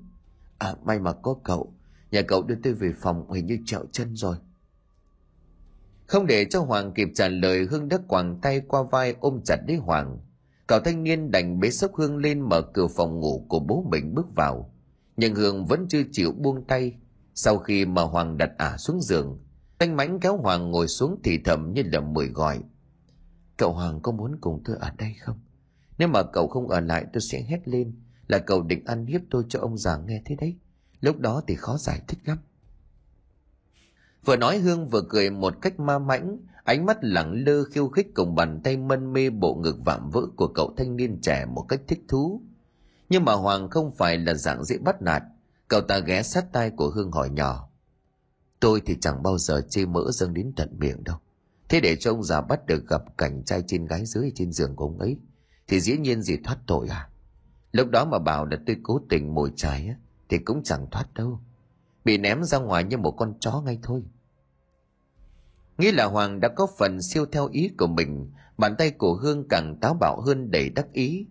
À 0.58 0.74
may 0.84 0.98
mà 0.98 1.12
có 1.12 1.36
cậu, 1.44 1.74
nhà 2.10 2.22
cậu 2.22 2.42
đưa 2.42 2.54
tôi 2.62 2.72
về 2.72 2.92
phòng 2.96 3.30
hình 3.30 3.46
như 3.46 3.58
trẹo 3.66 3.84
chân 3.92 4.16
rồi. 4.16 4.36
Không 6.06 6.26
để 6.26 6.44
cho 6.44 6.60
Hoàng 6.60 6.92
kịp 6.94 7.08
trả 7.14 7.28
lời 7.28 7.66
Hương 7.70 7.88
đã 7.88 7.98
quàng 8.08 8.40
tay 8.42 8.60
qua 8.60 8.82
vai 8.82 9.14
ôm 9.20 9.40
chặt 9.44 9.58
lấy 9.68 9.76
Hoàng. 9.76 10.18
Cậu 10.66 10.80
thanh 10.80 11.02
niên 11.02 11.30
đành 11.30 11.60
bế 11.60 11.70
sốc 11.70 11.94
Hương 11.94 12.16
lên 12.16 12.40
mở 12.40 12.62
cửa 12.62 12.86
phòng 12.86 13.20
ngủ 13.20 13.46
của 13.48 13.60
bố 13.60 13.84
mình 13.90 14.14
bước 14.14 14.26
vào. 14.36 14.74
Nhưng 15.16 15.34
Hương 15.34 15.66
vẫn 15.66 15.86
chưa 15.88 16.02
chịu 16.12 16.32
buông 16.32 16.64
tay. 16.64 16.96
Sau 17.34 17.58
khi 17.58 17.86
mà 17.86 18.02
Hoàng 18.02 18.38
đặt 18.38 18.50
ả 18.58 18.76
xuống 18.76 19.00
giường, 19.02 19.38
Thanh 19.78 19.96
mãnh 19.96 20.20
kéo 20.20 20.36
Hoàng 20.36 20.70
ngồi 20.70 20.88
xuống 20.88 21.20
thì 21.24 21.38
thầm 21.44 21.72
như 21.72 21.82
là 21.92 22.00
mười 22.00 22.28
gọi. 22.28 22.60
Cậu 23.56 23.72
Hoàng 23.72 24.00
có 24.00 24.12
muốn 24.12 24.36
cùng 24.40 24.62
tôi 24.64 24.76
ở 24.80 24.90
đây 24.98 25.14
không? 25.20 25.38
Nếu 25.98 26.08
mà 26.08 26.22
cậu 26.22 26.48
không 26.48 26.68
ở 26.68 26.80
lại 26.80 27.06
tôi 27.12 27.20
sẽ 27.20 27.42
hét 27.42 27.68
lên 27.68 27.94
là 28.28 28.38
cậu 28.38 28.62
định 28.62 28.84
ăn 28.84 29.06
hiếp 29.06 29.20
tôi 29.30 29.44
cho 29.48 29.60
ông 29.60 29.78
già 29.78 29.96
nghe 29.96 30.22
thế 30.24 30.36
đấy. 30.40 30.56
Lúc 31.00 31.18
đó 31.18 31.42
thì 31.46 31.56
khó 31.56 31.76
giải 31.76 32.00
thích 32.08 32.18
lắm. 32.24 32.38
Vừa 34.24 34.36
nói 34.36 34.58
Hương 34.58 34.88
vừa 34.88 35.02
cười 35.08 35.30
một 35.30 35.54
cách 35.62 35.80
ma 35.80 35.98
mãnh, 35.98 36.38
ánh 36.64 36.86
mắt 36.86 36.98
lẳng 37.00 37.44
lơ 37.46 37.64
khiêu 37.64 37.88
khích 37.88 38.14
cùng 38.14 38.34
bàn 38.34 38.60
tay 38.64 38.76
mân 38.76 39.12
mê 39.12 39.30
bộ 39.30 39.54
ngực 39.54 39.76
vạm 39.84 40.10
vỡ 40.10 40.22
của 40.36 40.48
cậu 40.48 40.74
thanh 40.76 40.96
niên 40.96 41.20
trẻ 41.20 41.46
một 41.46 41.66
cách 41.68 41.80
thích 41.88 42.00
thú. 42.08 42.42
Nhưng 43.08 43.24
mà 43.24 43.32
Hoàng 43.32 43.70
không 43.70 43.94
phải 43.94 44.18
là 44.18 44.34
dạng 44.34 44.64
dễ 44.64 44.78
bắt 44.78 45.02
nạt, 45.02 45.22
cậu 45.68 45.80
ta 45.80 45.98
ghé 45.98 46.22
sát 46.22 46.52
tai 46.52 46.70
của 46.70 46.90
Hương 46.90 47.12
hỏi 47.12 47.30
nhỏ. 47.30 47.68
Tôi 48.60 48.82
thì 48.86 48.96
chẳng 49.00 49.22
bao 49.22 49.38
giờ 49.38 49.62
chê 49.68 49.86
mỡ 49.86 50.10
dâng 50.12 50.34
đến 50.34 50.52
tận 50.56 50.78
miệng 50.78 51.04
đâu. 51.04 51.16
Thế 51.68 51.80
để 51.80 51.96
cho 51.96 52.10
ông 52.10 52.22
già 52.22 52.40
bắt 52.40 52.66
được 52.66 52.88
gặp 52.88 53.02
cảnh 53.18 53.42
trai 53.44 53.62
trên 53.66 53.86
gái 53.86 54.06
dưới 54.06 54.32
trên 54.34 54.52
giường 54.52 54.76
của 54.76 54.84
ông 54.84 54.98
ấy, 54.98 55.16
thì 55.68 55.80
dĩ 55.80 55.98
nhiên 55.98 56.22
gì 56.22 56.36
thoát 56.44 56.58
tội 56.66 56.88
à? 56.88 57.08
Lúc 57.72 57.88
đó 57.88 58.04
mà 58.04 58.18
bảo 58.18 58.46
là 58.46 58.56
tôi 58.66 58.76
cố 58.82 59.00
tình 59.08 59.34
mồi 59.34 59.52
trái 59.56 59.86
á, 59.88 59.94
thì 60.30 60.38
cũng 60.38 60.62
chẳng 60.62 60.86
thoát 60.90 61.14
đâu. 61.14 61.40
Bị 62.04 62.18
ném 62.18 62.44
ra 62.44 62.58
ngoài 62.58 62.84
như 62.84 62.96
một 62.98 63.10
con 63.10 63.34
chó 63.40 63.60
ngay 63.60 63.78
thôi. 63.82 64.02
Nghĩ 65.78 65.92
là 65.92 66.04
Hoàng 66.04 66.40
đã 66.40 66.48
có 66.48 66.66
phần 66.78 67.02
siêu 67.02 67.26
theo 67.32 67.48
ý 67.52 67.70
của 67.78 67.86
mình, 67.86 68.30
bàn 68.58 68.74
tay 68.78 68.90
của 68.90 69.14
Hương 69.14 69.48
càng 69.48 69.78
táo 69.80 69.94
bạo 69.94 70.20
hơn 70.20 70.50
đầy 70.50 70.70
đắc 70.70 70.92
ý. 70.92 71.26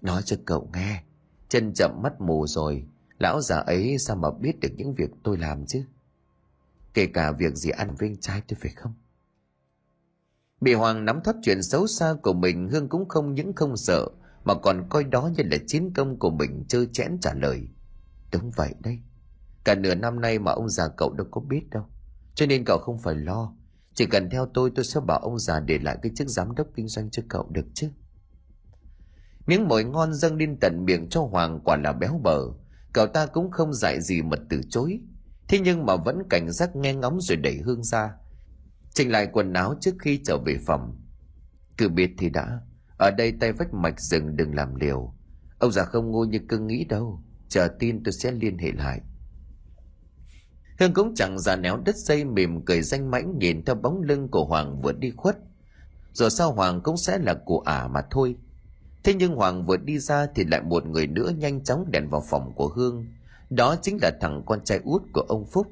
Nói 0.00 0.22
cho 0.22 0.36
cậu 0.44 0.70
nghe, 0.74 1.02
chân 1.48 1.72
chậm 1.74 2.02
mắt 2.02 2.20
mù 2.20 2.46
rồi, 2.46 2.86
lão 3.18 3.40
già 3.40 3.56
ấy 3.56 3.98
sao 3.98 4.16
mà 4.16 4.30
biết 4.30 4.60
được 4.60 4.68
những 4.76 4.94
việc 4.94 5.10
tôi 5.22 5.38
làm 5.38 5.66
chứ? 5.66 5.84
Kể 6.94 7.06
cả 7.06 7.32
việc 7.32 7.54
gì 7.54 7.70
ăn 7.70 7.94
với 7.98 8.08
anh 8.08 8.16
trai 8.16 8.42
tôi 8.48 8.58
phải 8.60 8.72
không? 8.76 8.94
Bị 10.60 10.74
Hoàng 10.74 11.04
nắm 11.04 11.20
thoát 11.24 11.36
chuyện 11.42 11.62
xấu 11.62 11.86
xa 11.86 12.14
của 12.22 12.32
mình 12.32 12.68
Hương 12.68 12.88
cũng 12.88 13.08
không 13.08 13.34
những 13.34 13.52
không 13.52 13.76
sợ 13.76 14.08
Mà 14.44 14.54
còn 14.54 14.86
coi 14.88 15.04
đó 15.04 15.30
như 15.36 15.44
là 15.50 15.56
chiến 15.66 15.92
công 15.94 16.18
của 16.18 16.30
mình 16.30 16.64
chơi 16.68 16.88
chẽn 16.92 17.18
trả 17.20 17.34
lời 17.34 17.68
Đúng 18.36 18.50
vậy 18.50 18.74
đấy. 18.80 18.98
Cả 19.64 19.74
nửa 19.74 19.94
năm 19.94 20.20
nay 20.20 20.38
mà 20.38 20.52
ông 20.52 20.68
già 20.68 20.88
cậu 20.88 21.12
đâu 21.12 21.26
có 21.30 21.40
biết 21.40 21.70
đâu. 21.70 21.84
Cho 22.34 22.46
nên 22.46 22.64
cậu 22.66 22.78
không 22.78 22.98
phải 22.98 23.14
lo. 23.14 23.54
Chỉ 23.94 24.06
cần 24.06 24.30
theo 24.30 24.46
tôi 24.54 24.72
tôi 24.74 24.84
sẽ 24.84 25.00
bảo 25.00 25.18
ông 25.18 25.38
già 25.38 25.60
để 25.60 25.78
lại 25.78 25.98
cái 26.02 26.12
chức 26.16 26.28
giám 26.28 26.54
đốc 26.54 26.66
kinh 26.74 26.88
doanh 26.88 27.10
cho 27.10 27.22
cậu 27.28 27.48
được 27.50 27.66
chứ. 27.74 27.90
Miếng 29.46 29.68
mồi 29.68 29.84
ngon 29.84 30.14
dâng 30.14 30.36
lên 30.36 30.56
tận 30.60 30.84
miệng 30.84 31.08
cho 31.08 31.22
Hoàng 31.22 31.60
quả 31.64 31.76
là 31.76 31.92
béo 31.92 32.20
bở. 32.22 32.40
Cậu 32.92 33.06
ta 33.06 33.26
cũng 33.26 33.50
không 33.50 33.74
dạy 33.74 34.00
gì 34.00 34.22
mà 34.22 34.36
từ 34.50 34.60
chối. 34.70 35.00
Thế 35.48 35.58
nhưng 35.58 35.86
mà 35.86 35.96
vẫn 35.96 36.22
cảnh 36.30 36.52
giác 36.52 36.76
nghe 36.76 36.94
ngóng 36.94 37.20
rồi 37.20 37.36
đẩy 37.36 37.56
Hương 37.56 37.82
ra. 37.82 38.12
Chỉnh 38.94 39.10
lại 39.10 39.28
quần 39.32 39.52
áo 39.52 39.74
trước 39.80 39.94
khi 39.98 40.20
trở 40.24 40.38
về 40.38 40.58
phòng. 40.66 41.00
Cứ 41.78 41.88
biết 41.88 42.14
thì 42.18 42.30
đã. 42.30 42.60
Ở 42.98 43.10
đây 43.10 43.32
tay 43.32 43.52
vách 43.52 43.74
mạch 43.74 44.00
rừng 44.00 44.36
đừng 44.36 44.54
làm 44.54 44.74
liều. 44.74 45.14
Ông 45.58 45.72
già 45.72 45.84
không 45.84 46.10
ngu 46.10 46.24
như 46.24 46.38
cưng 46.48 46.66
nghĩ 46.66 46.84
đâu 46.84 47.22
chờ 47.48 47.68
tin 47.78 48.04
tôi 48.04 48.12
sẽ 48.12 48.32
liên 48.32 48.58
hệ 48.58 48.72
lại. 48.72 49.00
Hương 50.80 50.94
cũng 50.94 51.14
chẳng 51.14 51.38
già 51.38 51.56
néo 51.56 51.76
đất 51.76 51.96
dây 51.96 52.24
mềm 52.24 52.64
cười 52.64 52.82
danh 52.82 53.10
mãnh 53.10 53.38
nhìn 53.38 53.64
theo 53.64 53.74
bóng 53.74 54.02
lưng 54.02 54.28
của 54.28 54.44
hoàng 54.44 54.82
vừa 54.82 54.92
đi 54.92 55.10
khuất. 55.16 55.36
Rồi 56.12 56.30
sau 56.30 56.52
hoàng 56.52 56.80
cũng 56.80 56.96
sẽ 56.96 57.18
là 57.18 57.34
của 57.44 57.60
ả 57.60 57.88
mà 57.88 58.02
thôi. 58.10 58.36
Thế 59.04 59.14
nhưng 59.14 59.34
hoàng 59.34 59.66
vừa 59.66 59.76
đi 59.76 59.98
ra 59.98 60.26
thì 60.34 60.44
lại 60.44 60.62
một 60.62 60.86
người 60.86 61.06
nữa 61.06 61.30
nhanh 61.38 61.64
chóng 61.64 61.90
đèn 61.90 62.08
vào 62.08 62.22
phòng 62.30 62.52
của 62.56 62.68
hương. 62.68 63.06
Đó 63.50 63.76
chính 63.82 63.98
là 64.02 64.10
thằng 64.20 64.42
con 64.46 64.64
trai 64.64 64.80
út 64.84 65.02
của 65.12 65.24
ông 65.28 65.46
phúc. 65.46 65.66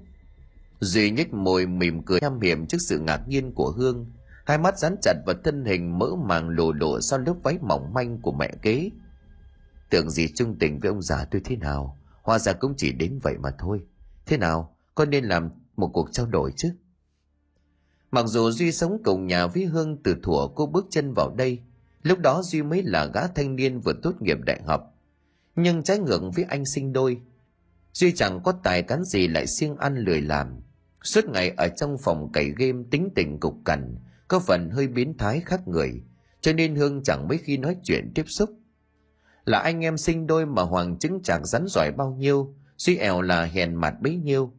Duy 0.80 1.10
nhếch 1.10 1.34
môi 1.34 1.66
mỉm 1.66 2.02
cười 2.02 2.20
nham 2.20 2.40
hiểm 2.40 2.66
trước 2.66 2.78
sự 2.80 2.98
ngạc 2.98 3.28
nhiên 3.28 3.52
của 3.54 3.70
Hương. 3.70 4.06
Hai 4.44 4.58
mắt 4.58 4.78
dán 4.78 4.96
chặt 5.02 5.14
vào 5.26 5.36
thân 5.44 5.64
hình 5.64 5.98
mỡ 5.98 6.06
màng 6.24 6.48
lồ 6.48 6.72
lộ 6.72 7.00
sau 7.00 7.18
lớp 7.18 7.34
váy 7.42 7.58
mỏng 7.62 7.94
manh 7.94 8.20
của 8.22 8.32
mẹ 8.32 8.50
kế. 8.62 8.90
Tưởng 9.94 10.10
gì 10.10 10.28
trung 10.34 10.56
tình 10.58 10.80
với 10.80 10.88
ông 10.88 11.02
già 11.02 11.24
tôi 11.30 11.40
thế 11.44 11.56
nào, 11.56 11.98
hóa 12.22 12.38
ra 12.38 12.52
cũng 12.52 12.74
chỉ 12.76 12.92
đến 12.92 13.18
vậy 13.22 13.38
mà 13.38 13.50
thôi. 13.58 13.80
Thế 14.26 14.36
nào, 14.36 14.76
con 14.94 15.10
nên 15.10 15.24
làm 15.24 15.50
một 15.76 15.90
cuộc 15.92 16.12
trao 16.12 16.26
đổi 16.26 16.52
chứ? 16.56 16.74
Mặc 18.10 18.26
dù 18.26 18.50
Duy 18.50 18.72
sống 18.72 19.02
cùng 19.04 19.26
nhà 19.26 19.46
với 19.46 19.64
Hương 19.64 20.02
từ 20.02 20.16
thuở 20.22 20.48
cô 20.54 20.66
bước 20.66 20.86
chân 20.90 21.12
vào 21.12 21.34
đây, 21.34 21.60
lúc 22.02 22.18
đó 22.18 22.42
Duy 22.42 22.62
mới 22.62 22.82
là 22.82 23.06
gã 23.06 23.26
thanh 23.26 23.56
niên 23.56 23.80
vừa 23.80 23.92
tốt 24.02 24.22
nghiệp 24.22 24.38
đại 24.46 24.60
học. 24.66 24.94
Nhưng 25.56 25.82
trái 25.82 25.98
ngược 25.98 26.22
với 26.34 26.44
anh 26.48 26.64
sinh 26.64 26.92
đôi, 26.92 27.20
Duy 27.92 28.12
chẳng 28.12 28.40
có 28.44 28.52
tài 28.52 28.82
cán 28.82 29.04
gì 29.04 29.28
lại 29.28 29.46
siêng 29.46 29.76
ăn 29.76 29.96
lười 29.96 30.20
làm. 30.20 30.60
Suốt 31.02 31.24
ngày 31.24 31.50
ở 31.56 31.68
trong 31.68 31.96
phòng 31.98 32.32
cày 32.32 32.52
game 32.58 32.82
tính 32.90 33.08
tình 33.14 33.40
cục 33.40 33.54
cằn, 33.64 33.98
có 34.28 34.38
phần 34.38 34.70
hơi 34.70 34.86
biến 34.86 35.18
thái 35.18 35.40
khác 35.46 35.68
người, 35.68 36.02
cho 36.40 36.52
nên 36.52 36.74
Hương 36.74 37.02
chẳng 37.02 37.28
mấy 37.28 37.38
khi 37.38 37.56
nói 37.56 37.76
chuyện 37.82 38.12
tiếp 38.14 38.24
xúc. 38.26 38.50
Là 39.44 39.58
anh 39.58 39.84
em 39.84 39.98
sinh 39.98 40.26
đôi 40.26 40.46
mà 40.46 40.62
Hoàng 40.62 40.98
chứng 40.98 41.22
chạc 41.22 41.46
rắn 41.46 41.66
giỏi 41.68 41.92
bao 41.92 42.10
nhiêu, 42.18 42.54
suy 42.78 42.96
ẻo 42.96 43.22
là 43.22 43.44
hèn 43.44 43.74
mặt 43.74 43.94
bấy 44.00 44.16
nhiêu. 44.16 44.52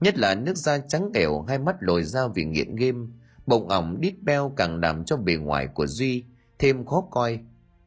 Nhất 0.00 0.18
là 0.18 0.34
nước 0.34 0.56
da 0.56 0.78
trắng 0.78 1.10
ẻo 1.14 1.42
hai 1.42 1.58
mắt 1.58 1.76
lồi 1.80 2.02
ra 2.02 2.20
vì 2.34 2.44
nghiện 2.44 2.76
game, 2.76 3.06
bụng 3.46 3.68
ỏng 3.68 4.00
đít 4.00 4.22
beo 4.22 4.52
càng 4.56 4.80
làm 4.80 5.04
cho 5.04 5.16
bề 5.16 5.34
ngoài 5.34 5.68
của 5.74 5.86
Duy 5.86 6.24
thêm 6.58 6.86
khó 6.86 7.00
coi, 7.10 7.38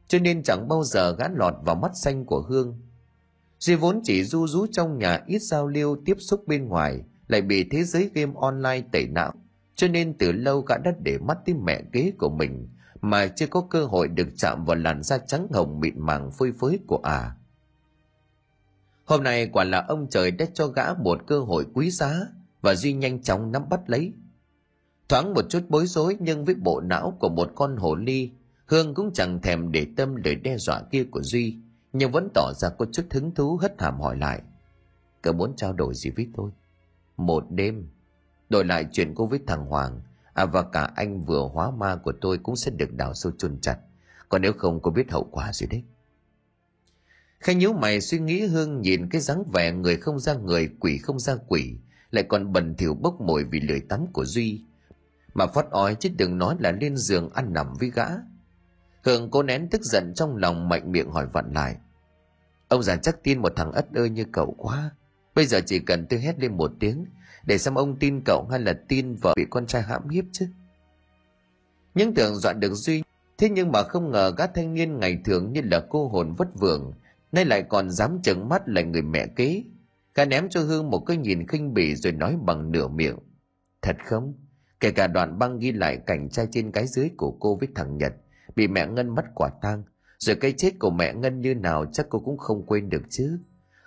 cho 0.08 0.18
nên 0.18 0.42
chẳng 0.42 0.68
bao 0.68 0.84
giờ 0.84 1.16
gã 1.18 1.28
lọt 1.28 1.54
vào 1.64 1.74
mắt 1.74 1.90
xanh 1.94 2.24
của 2.24 2.40
Hương. 2.40 2.80
Duy 3.58 3.74
vốn 3.74 4.00
chỉ 4.04 4.24
du 4.24 4.46
rú 4.46 4.66
trong 4.72 4.98
nhà 4.98 5.20
ít 5.26 5.42
giao 5.42 5.66
lưu 5.66 5.96
tiếp 6.04 6.16
xúc 6.18 6.46
bên 6.46 6.68
ngoài, 6.68 7.00
lại 7.28 7.42
bị 7.42 7.64
thế 7.70 7.84
giới 7.84 8.10
game 8.14 8.32
online 8.36 8.82
tẩy 8.92 9.06
não, 9.06 9.32
cho 9.74 9.88
nên 9.88 10.18
từ 10.18 10.32
lâu 10.32 10.60
gã 10.60 10.76
đã 10.78 10.92
để 11.02 11.18
mắt 11.18 11.38
tới 11.46 11.54
mẹ 11.54 11.82
kế 11.92 12.12
của 12.18 12.28
mình, 12.28 12.68
mà 13.10 13.26
chưa 13.26 13.46
có 13.46 13.60
cơ 13.70 13.84
hội 13.84 14.08
được 14.08 14.28
chạm 14.36 14.64
vào 14.64 14.76
làn 14.76 15.02
da 15.02 15.18
trắng 15.18 15.46
hồng 15.52 15.80
mịn 15.80 16.00
màng 16.00 16.30
phơi 16.30 16.52
phới 16.52 16.78
của 16.86 17.00
ả. 17.02 17.18
À. 17.18 17.36
Hôm 19.04 19.22
nay 19.22 19.48
quả 19.52 19.64
là 19.64 19.84
ông 19.88 20.06
trời 20.10 20.30
đã 20.30 20.46
cho 20.54 20.66
gã 20.66 20.94
một 20.94 21.20
cơ 21.26 21.40
hội 21.40 21.66
quý 21.74 21.90
giá 21.90 22.20
và 22.62 22.74
Duy 22.74 22.92
nhanh 22.92 23.22
chóng 23.22 23.52
nắm 23.52 23.68
bắt 23.68 23.80
lấy. 23.86 24.12
Thoáng 25.08 25.34
một 25.34 25.44
chút 25.48 25.62
bối 25.68 25.86
rối 25.86 26.16
nhưng 26.20 26.44
với 26.44 26.54
bộ 26.54 26.80
não 26.80 27.16
của 27.20 27.28
một 27.28 27.52
con 27.54 27.76
hồ 27.76 27.94
ly, 27.94 28.30
Hương 28.66 28.94
cũng 28.94 29.12
chẳng 29.12 29.40
thèm 29.42 29.72
để 29.72 29.86
tâm 29.96 30.16
lời 30.16 30.34
đe 30.34 30.58
dọa 30.58 30.82
kia 30.90 31.04
của 31.10 31.22
Duy 31.22 31.58
nhưng 31.92 32.12
vẫn 32.12 32.28
tỏ 32.34 32.52
ra 32.56 32.68
có 32.68 32.86
chút 32.92 33.06
hứng 33.10 33.34
thú 33.34 33.56
hất 33.56 33.82
hàm 33.82 34.00
hỏi 34.00 34.16
lại 34.16 34.42
cậu 35.22 35.32
muốn 35.32 35.56
trao 35.56 35.72
đổi 35.72 35.94
gì 35.94 36.10
với 36.10 36.28
tôi 36.36 36.50
một 37.16 37.44
đêm 37.50 37.88
đổi 38.48 38.64
lại 38.64 38.86
chuyện 38.92 39.14
cô 39.14 39.26
với 39.26 39.40
thằng 39.46 39.66
hoàng 39.66 40.00
à 40.34 40.46
và 40.46 40.62
cả 40.62 40.90
anh 40.96 41.24
vừa 41.24 41.48
hóa 41.52 41.70
ma 41.70 41.96
của 41.96 42.12
tôi 42.20 42.38
cũng 42.38 42.56
sẽ 42.56 42.70
được 42.70 42.92
đào 42.92 43.14
sâu 43.14 43.32
chôn 43.38 43.60
chặt 43.60 43.78
còn 44.28 44.42
nếu 44.42 44.52
không 44.52 44.80
cô 44.82 44.90
biết 44.90 45.10
hậu 45.10 45.24
quả 45.24 45.52
gì 45.52 45.66
đấy 45.66 45.82
Khanh 47.44 47.58
nhíu 47.58 47.72
mày 47.72 48.00
suy 48.00 48.18
nghĩ 48.18 48.46
Hương 48.46 48.80
nhìn 48.80 49.08
cái 49.08 49.20
dáng 49.20 49.44
vẻ 49.52 49.72
người 49.72 49.96
không 49.96 50.18
ra 50.18 50.34
người, 50.34 50.70
quỷ 50.80 50.98
không 50.98 51.18
ra 51.18 51.36
quỷ, 51.48 51.76
lại 52.10 52.24
còn 52.28 52.52
bẩn 52.52 52.74
thỉu 52.74 52.94
bốc 52.94 53.20
mồi 53.20 53.44
vì 53.44 53.60
lười 53.60 53.80
tắm 53.80 54.06
của 54.12 54.24
Duy. 54.24 54.62
Mà 55.34 55.46
phát 55.46 55.70
ói 55.70 55.94
chứ 55.94 56.10
đừng 56.16 56.38
nói 56.38 56.56
là 56.58 56.72
lên 56.72 56.96
giường 56.96 57.30
ăn 57.30 57.52
nằm 57.52 57.74
với 57.80 57.90
gã. 57.90 58.06
Hương 59.02 59.30
cố 59.30 59.42
nén 59.42 59.68
tức 59.70 59.82
giận 59.82 60.12
trong 60.16 60.36
lòng 60.36 60.68
mạnh 60.68 60.92
miệng 60.92 61.10
hỏi 61.10 61.26
vặn 61.32 61.52
lại. 61.52 61.76
Ông 62.68 62.82
già 62.82 62.96
chắc 62.96 63.22
tin 63.22 63.38
một 63.38 63.52
thằng 63.56 63.72
ất 63.72 63.94
ơi 63.94 64.10
như 64.10 64.24
cậu 64.32 64.54
quá. 64.58 64.90
Bây 65.34 65.46
giờ 65.46 65.60
chỉ 65.66 65.78
cần 65.78 66.06
tôi 66.10 66.20
hét 66.20 66.38
lên 66.38 66.56
một 66.56 66.72
tiếng 66.80 67.06
để 67.46 67.58
xem 67.58 67.74
ông 67.74 67.98
tin 67.98 68.20
cậu 68.24 68.46
hay 68.50 68.60
là 68.60 68.74
tin 68.88 69.14
vợ 69.14 69.34
bị 69.36 69.44
con 69.50 69.66
trai 69.66 69.82
hãm 69.82 70.08
hiếp 70.08 70.24
chứ. 70.32 70.48
Những 71.94 72.14
tưởng 72.14 72.36
dọn 72.36 72.60
được 72.60 72.74
Duy, 72.74 73.02
thế 73.38 73.48
nhưng 73.48 73.72
mà 73.72 73.82
không 73.82 74.10
ngờ 74.10 74.32
các 74.36 74.50
thanh 74.54 74.74
niên 74.74 74.98
ngày 74.98 75.18
thường 75.24 75.52
như 75.52 75.60
là 75.64 75.80
cô 75.90 76.08
hồn 76.08 76.34
vất 76.38 76.48
vưởng, 76.54 76.92
nay 77.32 77.44
lại 77.44 77.62
còn 77.62 77.90
dám 77.90 78.18
trừng 78.22 78.48
mắt 78.48 78.62
lại 78.68 78.84
người 78.84 79.02
mẹ 79.02 79.26
kế. 79.26 79.64
Cả 80.14 80.24
ném 80.24 80.48
cho 80.48 80.60
Hương 80.60 80.90
một 80.90 80.98
cái 81.06 81.16
nhìn 81.16 81.46
khinh 81.46 81.74
bỉ 81.74 81.94
rồi 81.94 82.12
nói 82.12 82.36
bằng 82.42 82.72
nửa 82.72 82.88
miệng. 82.88 83.16
Thật 83.82 83.96
không? 84.04 84.34
Kể 84.80 84.90
cả 84.90 85.06
đoạn 85.06 85.38
băng 85.38 85.58
ghi 85.58 85.72
lại 85.72 85.98
cảnh 86.06 86.28
trai 86.28 86.46
trên 86.50 86.72
cái 86.72 86.86
dưới 86.86 87.10
của 87.16 87.30
cô 87.40 87.56
với 87.56 87.68
thằng 87.74 87.98
Nhật, 87.98 88.12
bị 88.56 88.68
mẹ 88.68 88.86
Ngân 88.86 89.14
mất 89.14 89.24
quả 89.34 89.50
tang 89.62 89.82
rồi 90.18 90.36
cái 90.36 90.52
chết 90.52 90.78
của 90.78 90.90
mẹ 90.90 91.14
Ngân 91.14 91.40
như 91.40 91.54
nào 91.54 91.86
chắc 91.92 92.06
cô 92.08 92.20
cũng 92.20 92.38
không 92.38 92.66
quên 92.66 92.90
được 92.90 93.02
chứ. 93.10 93.38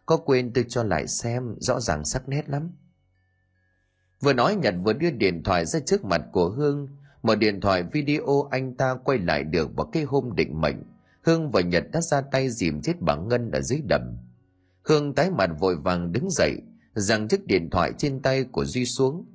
Có 0.05 0.17
quên 0.17 0.53
tôi 0.53 0.65
cho 0.69 0.83
lại 0.83 1.07
xem, 1.07 1.55
rõ 1.59 1.79
ràng 1.79 2.05
sắc 2.05 2.29
nét 2.29 2.49
lắm. 2.49 2.71
Vừa 4.19 4.33
nói 4.33 4.55
Nhật 4.55 4.75
vừa 4.83 4.93
đưa 4.93 5.11
điện 5.11 5.43
thoại 5.43 5.65
ra 5.65 5.79
trước 5.79 6.05
mặt 6.05 6.21
của 6.31 6.49
Hương. 6.49 6.87
Một 7.23 7.35
điện 7.35 7.61
thoại 7.61 7.83
video 7.83 8.47
anh 8.51 8.75
ta 8.75 8.95
quay 9.03 9.17
lại 9.19 9.43
được 9.43 9.75
vào 9.75 9.85
cái 9.85 10.03
hôm 10.03 10.35
định 10.35 10.61
mệnh. 10.61 10.83
Hương 11.21 11.51
và 11.51 11.61
Nhật 11.61 11.83
đã 11.91 12.01
ra 12.01 12.21
tay 12.21 12.49
dìm 12.49 12.81
chết 12.81 13.01
bà 13.01 13.15
Ngân 13.15 13.51
ở 13.51 13.61
dưới 13.61 13.81
đầm. 13.89 14.17
Hương 14.83 15.15
tái 15.15 15.31
mặt 15.31 15.49
vội 15.59 15.75
vàng 15.75 16.11
đứng 16.11 16.29
dậy, 16.29 16.61
giằng 16.93 17.27
chiếc 17.27 17.45
điện 17.45 17.69
thoại 17.69 17.93
trên 17.97 18.21
tay 18.21 18.43
của 18.43 18.65
Duy 18.65 18.85
xuống. 18.85 19.25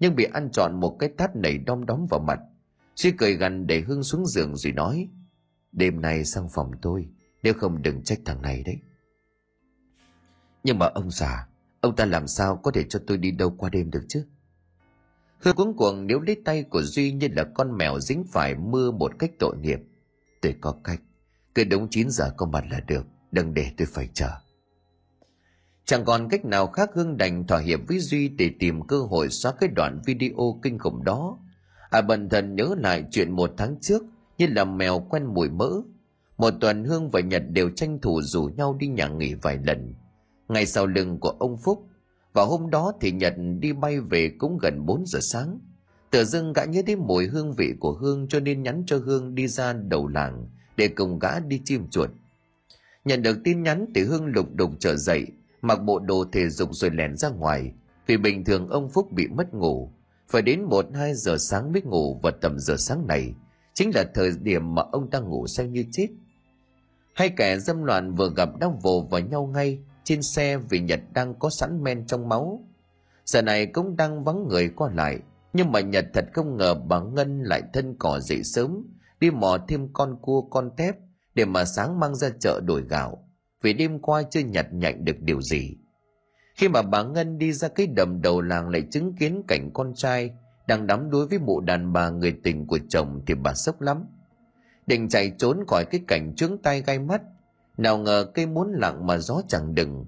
nhưng 0.00 0.16
bị 0.16 0.24
ăn 0.24 0.50
trọn 0.50 0.80
một 0.80 0.96
cái 0.98 1.08
tát 1.08 1.36
nảy 1.36 1.58
đom 1.58 1.86
đóm 1.86 2.06
vào 2.10 2.20
mặt 2.20 2.40
duy 3.00 3.12
cười 3.18 3.36
gằn 3.36 3.66
để 3.66 3.80
hương 3.80 4.02
xuống 4.02 4.26
giường 4.26 4.56
rồi 4.56 4.72
nói 4.72 5.08
đêm 5.72 6.00
nay 6.00 6.24
sang 6.24 6.48
phòng 6.48 6.70
tôi 6.82 7.08
nếu 7.42 7.54
không 7.54 7.82
đừng 7.82 8.02
trách 8.02 8.18
thằng 8.24 8.42
này 8.42 8.62
đấy 8.66 8.78
nhưng 10.64 10.78
mà 10.78 10.86
ông 10.86 11.10
già 11.10 11.46
ông 11.80 11.96
ta 11.96 12.04
làm 12.04 12.26
sao 12.26 12.56
có 12.56 12.70
thể 12.70 12.84
cho 12.88 13.00
tôi 13.06 13.16
đi 13.16 13.30
đâu 13.30 13.54
qua 13.58 13.70
đêm 13.70 13.90
được 13.90 14.02
chứ? 14.08 14.26
Hương 15.38 15.56
cuống 15.56 15.76
cuồng 15.76 16.06
nếu 16.06 16.20
lấy 16.20 16.36
tay 16.44 16.62
của 16.62 16.82
duy 16.82 17.12
như 17.12 17.28
là 17.36 17.44
con 17.54 17.76
mèo 17.78 18.00
dính 18.00 18.24
phải 18.32 18.54
mưa 18.54 18.90
một 18.90 19.12
cách 19.18 19.30
tội 19.38 19.56
nghiệp. 19.56 19.80
Tôi 20.42 20.54
có 20.60 20.74
cách. 20.84 21.00
Cứ 21.54 21.64
đúng 21.64 21.88
9 21.90 22.10
giờ 22.10 22.30
có 22.36 22.46
mặt 22.46 22.64
là 22.70 22.80
được. 22.80 23.06
Đừng 23.32 23.54
để 23.54 23.70
tôi 23.76 23.86
phải 23.86 24.08
chờ. 24.14 24.30
Chẳng 25.84 26.04
còn 26.04 26.28
cách 26.28 26.44
nào 26.44 26.66
khác 26.66 26.90
hương 26.94 27.16
đành 27.16 27.46
thỏa 27.46 27.58
hiệp 27.58 27.80
với 27.88 27.98
duy 27.98 28.28
để 28.28 28.50
tìm 28.58 28.86
cơ 28.86 29.00
hội 29.00 29.28
xóa 29.28 29.52
cái 29.52 29.70
đoạn 29.76 30.00
video 30.06 30.60
kinh 30.62 30.78
khủng 30.78 31.04
đó. 31.04 31.38
À 31.90 32.00
bần 32.02 32.28
thần 32.28 32.54
nhớ 32.54 32.74
lại 32.78 33.04
chuyện 33.10 33.32
một 33.32 33.54
tháng 33.56 33.76
trước, 33.80 34.02
như 34.38 34.46
là 34.46 34.64
mèo 34.64 35.06
quen 35.10 35.24
mùi 35.34 35.48
mỡ. 35.50 35.70
Một 36.38 36.54
tuần 36.60 36.84
hương 36.84 37.10
và 37.10 37.20
nhật 37.20 37.42
đều 37.48 37.70
tranh 37.70 37.98
thủ 38.00 38.22
rủ 38.22 38.50
nhau 38.56 38.76
đi 38.80 38.86
nhà 38.86 39.08
nghỉ 39.08 39.34
vài 39.34 39.58
lần 39.66 39.94
ngay 40.50 40.66
sau 40.66 40.86
lưng 40.86 41.18
của 41.20 41.36
ông 41.38 41.56
phúc 41.56 41.86
và 42.32 42.44
hôm 42.44 42.70
đó 42.70 42.92
thì 43.00 43.12
nhật 43.12 43.34
đi 43.58 43.72
bay 43.72 44.00
về 44.00 44.32
cũng 44.38 44.58
gần 44.58 44.86
4 44.86 45.06
giờ 45.06 45.18
sáng. 45.22 45.58
Tự 46.10 46.24
dưng 46.24 46.52
gã 46.52 46.64
nhớ 46.64 46.82
đến 46.86 46.98
mùi 46.98 47.26
hương 47.26 47.54
vị 47.54 47.74
của 47.80 47.92
hương 47.92 48.28
cho 48.28 48.40
nên 48.40 48.62
nhắn 48.62 48.82
cho 48.86 48.98
hương 48.98 49.34
đi 49.34 49.48
ra 49.48 49.72
đầu 49.72 50.08
làng 50.08 50.46
để 50.76 50.88
cùng 50.88 51.18
gã 51.18 51.40
đi 51.40 51.60
chim 51.64 51.86
chuột. 51.90 52.10
Nhận 53.04 53.22
được 53.22 53.38
tin 53.44 53.62
nhắn 53.62 53.86
thì 53.94 54.02
hương 54.02 54.26
lục 54.26 54.46
đục 54.54 54.70
trở 54.78 54.96
dậy, 54.96 55.26
mặc 55.62 55.82
bộ 55.82 55.98
đồ 55.98 56.24
thể 56.32 56.48
dục 56.48 56.68
rồi 56.72 56.90
lẻn 56.90 57.16
ra 57.16 57.28
ngoài. 57.28 57.72
Vì 58.06 58.16
bình 58.16 58.44
thường 58.44 58.68
ông 58.68 58.88
phúc 58.88 59.12
bị 59.12 59.26
mất 59.28 59.54
ngủ, 59.54 59.92
phải 60.28 60.42
đến 60.42 60.62
một, 60.62 60.86
hai 60.94 61.14
giờ 61.14 61.36
sáng 61.38 61.72
mới 61.72 61.82
ngủ 61.82 62.20
và 62.22 62.30
tầm 62.30 62.58
giờ 62.58 62.76
sáng 62.78 63.06
này. 63.06 63.34
Chính 63.74 63.90
là 63.94 64.04
thời 64.14 64.30
điểm 64.42 64.74
mà 64.74 64.82
ông 64.92 65.10
ta 65.10 65.18
ngủ 65.18 65.46
say 65.46 65.68
như 65.68 65.84
chết. 65.92 66.08
Hai 67.14 67.28
kẻ 67.36 67.58
dâm 67.58 67.84
loạn 67.84 68.14
vừa 68.14 68.30
gặp 68.36 68.48
đang 68.60 68.78
vồ 68.78 69.08
vào 69.10 69.20
nhau 69.20 69.46
ngay 69.46 69.78
trên 70.04 70.22
xe 70.22 70.56
vì 70.56 70.80
nhật 70.80 71.00
đang 71.12 71.34
có 71.34 71.50
sẵn 71.50 71.82
men 71.82 72.06
trong 72.06 72.28
máu. 72.28 72.64
Giờ 73.24 73.42
này 73.42 73.66
cũng 73.66 73.96
đang 73.96 74.24
vắng 74.24 74.48
người 74.48 74.68
qua 74.68 74.90
lại, 74.94 75.18
nhưng 75.52 75.72
mà 75.72 75.80
nhật 75.80 76.06
thật 76.14 76.24
không 76.32 76.56
ngờ 76.56 76.74
bà 76.74 77.00
ngân 77.00 77.42
lại 77.42 77.62
thân 77.72 77.96
cỏ 77.98 78.20
dậy 78.20 78.42
sớm, 78.44 78.86
đi 79.20 79.30
mò 79.30 79.58
thêm 79.68 79.88
con 79.92 80.18
cua, 80.22 80.42
con 80.42 80.70
tép 80.76 80.96
để 81.34 81.44
mà 81.44 81.64
sáng 81.64 82.00
mang 82.00 82.14
ra 82.14 82.30
chợ 82.40 82.60
đổi 82.64 82.82
gạo, 82.82 83.28
vì 83.62 83.72
đêm 83.72 83.98
qua 83.98 84.22
chưa 84.22 84.40
nhặt 84.40 84.66
nhạnh 84.72 85.04
được 85.04 85.20
điều 85.20 85.42
gì. 85.42 85.76
Khi 86.54 86.68
mà 86.68 86.82
bà 86.82 87.02
ngân 87.02 87.38
đi 87.38 87.52
ra 87.52 87.68
cái 87.68 87.86
đầm 87.86 88.22
đầu 88.22 88.40
làng 88.40 88.68
lại 88.68 88.82
chứng 88.90 89.14
kiến 89.14 89.42
cảnh 89.48 89.70
con 89.74 89.94
trai 89.94 90.30
đang 90.66 90.86
đắm 90.86 91.10
đuối 91.10 91.26
với 91.26 91.38
mụ 91.38 91.60
đàn 91.60 91.92
bà 91.92 92.10
người 92.10 92.34
tình 92.44 92.66
của 92.66 92.78
chồng 92.88 93.22
thì 93.26 93.34
bà 93.34 93.54
sốc 93.54 93.80
lắm. 93.80 94.04
Định 94.86 95.08
chạy 95.08 95.32
trốn 95.38 95.58
khỏi 95.68 95.84
cái 95.90 96.00
cảnh 96.08 96.34
trướng 96.36 96.58
tay 96.62 96.82
gai 96.82 96.98
mắt 96.98 97.22
nào 97.82 97.98
ngờ 97.98 98.26
cây 98.34 98.46
muốn 98.46 98.72
lặng 98.72 99.06
mà 99.06 99.18
gió 99.18 99.42
chẳng 99.48 99.74
đừng. 99.74 100.06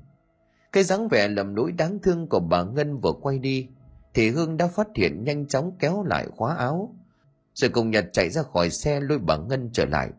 Cái 0.73 0.85
dáng 0.85 1.09
vẻ 1.09 1.29
lầm 1.29 1.55
lũi 1.55 1.73
đáng 1.73 1.99
thương 1.99 2.29
của 2.29 2.41
bà 2.41 2.63
ngân 2.63 2.99
vừa 3.01 3.13
quay 3.13 3.39
đi, 3.39 3.69
thì 4.15 4.31
hương 4.31 4.57
đã 4.57 4.69
phát 4.69 4.87
hiện 4.95 5.25
nhanh 5.25 5.47
chóng 5.47 5.73
kéo 5.79 6.05
lại 6.05 6.27
khóa 6.37 6.55
áo, 6.55 6.95
rồi 7.55 7.71
cùng 7.71 7.91
nhật 7.91 8.05
chạy 8.13 8.31
ra 8.31 8.43
khỏi 8.43 8.71
xe 8.71 9.01
lôi 9.01 9.19
bà 9.19 9.37
ngân 9.37 9.71
trở 9.73 9.85
lại. 9.85 10.11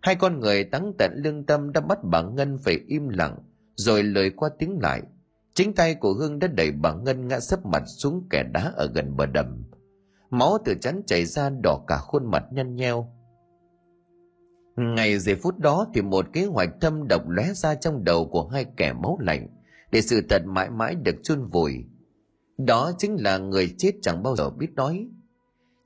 Hai 0.00 0.14
con 0.14 0.40
người 0.40 0.64
tắng 0.64 0.92
tận 0.98 1.12
lương 1.14 1.46
tâm 1.46 1.72
đã 1.72 1.80
bắt 1.80 1.98
bà 2.04 2.22
ngân 2.22 2.58
phải 2.58 2.80
im 2.86 3.08
lặng, 3.08 3.38
rồi 3.74 4.02
lời 4.02 4.30
qua 4.30 4.50
tiếng 4.58 4.78
lại. 4.78 5.02
Chính 5.54 5.74
tay 5.74 5.94
của 5.94 6.12
hương 6.12 6.38
đã 6.38 6.46
đẩy 6.46 6.70
bà 6.70 6.94
ngân 6.94 7.28
ngã 7.28 7.40
sấp 7.40 7.66
mặt 7.66 7.82
xuống 7.86 8.26
kẻ 8.30 8.42
đá 8.42 8.72
ở 8.76 8.90
gần 8.94 9.16
bờ 9.16 9.26
đầm. 9.26 9.64
Máu 10.30 10.58
từ 10.64 10.74
chắn 10.80 11.02
chảy 11.06 11.24
ra 11.24 11.50
đỏ 11.50 11.84
cả 11.86 11.96
khuôn 11.96 12.30
mặt 12.30 12.44
nhăn 12.50 12.76
nheo 12.76 13.08
ngày 14.76 15.18
giây 15.18 15.34
phút 15.34 15.58
đó 15.58 15.86
thì 15.94 16.02
một 16.02 16.26
kế 16.32 16.44
hoạch 16.44 16.70
thâm 16.80 17.08
độc 17.08 17.28
lóe 17.28 17.52
ra 17.54 17.74
trong 17.74 18.04
đầu 18.04 18.28
của 18.28 18.48
hai 18.48 18.66
kẻ 18.76 18.92
máu 18.92 19.18
lạnh, 19.20 19.48
để 19.92 20.02
sự 20.02 20.20
thật 20.28 20.42
mãi 20.46 20.70
mãi 20.70 20.94
được 20.94 21.16
chôn 21.22 21.46
vùi. 21.46 21.84
Đó 22.58 22.92
chính 22.98 23.22
là 23.22 23.38
người 23.38 23.74
chết 23.78 23.92
chẳng 24.02 24.22
bao 24.22 24.36
giờ 24.36 24.50
biết 24.50 24.74
nói. 24.74 25.08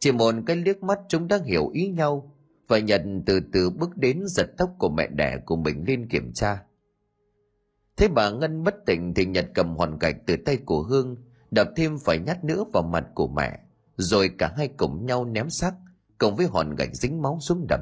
Chỉ 0.00 0.12
một 0.12 0.34
cái 0.46 0.56
liếc 0.56 0.82
mắt 0.82 0.98
chúng 1.08 1.28
đã 1.28 1.38
hiểu 1.44 1.68
ý 1.68 1.88
nhau, 1.88 2.32
và 2.68 2.78
nhận 2.78 3.22
từ 3.26 3.40
từ 3.52 3.70
bước 3.70 3.96
đến 3.96 4.22
giật 4.26 4.46
tóc 4.58 4.70
của 4.78 4.88
mẹ 4.88 5.06
đẻ 5.06 5.38
của 5.46 5.56
mình 5.56 5.84
lên 5.86 6.08
kiểm 6.08 6.32
tra. 6.32 6.62
Thế 7.96 8.08
bà 8.08 8.30
ngân 8.30 8.64
bất 8.64 8.74
tỉnh 8.86 9.14
thì 9.14 9.26
nhật 9.26 9.46
cầm 9.54 9.76
hoàn 9.76 9.98
gạch 9.98 10.16
từ 10.26 10.36
tay 10.36 10.56
của 10.56 10.82
hương, 10.82 11.16
đập 11.50 11.68
thêm 11.76 11.98
phải 11.98 12.18
nhát 12.18 12.44
nữa 12.44 12.64
vào 12.72 12.82
mặt 12.82 13.04
của 13.14 13.28
mẹ, 13.28 13.60
rồi 13.96 14.30
cả 14.38 14.52
hai 14.56 14.68
cùng 14.68 15.06
nhau 15.06 15.24
ném 15.24 15.50
xác, 15.50 15.72
cùng 16.18 16.36
với 16.36 16.46
hòn 16.46 16.76
gạch 16.76 16.94
dính 16.94 17.22
máu 17.22 17.38
xuống 17.40 17.66
đầm 17.68 17.80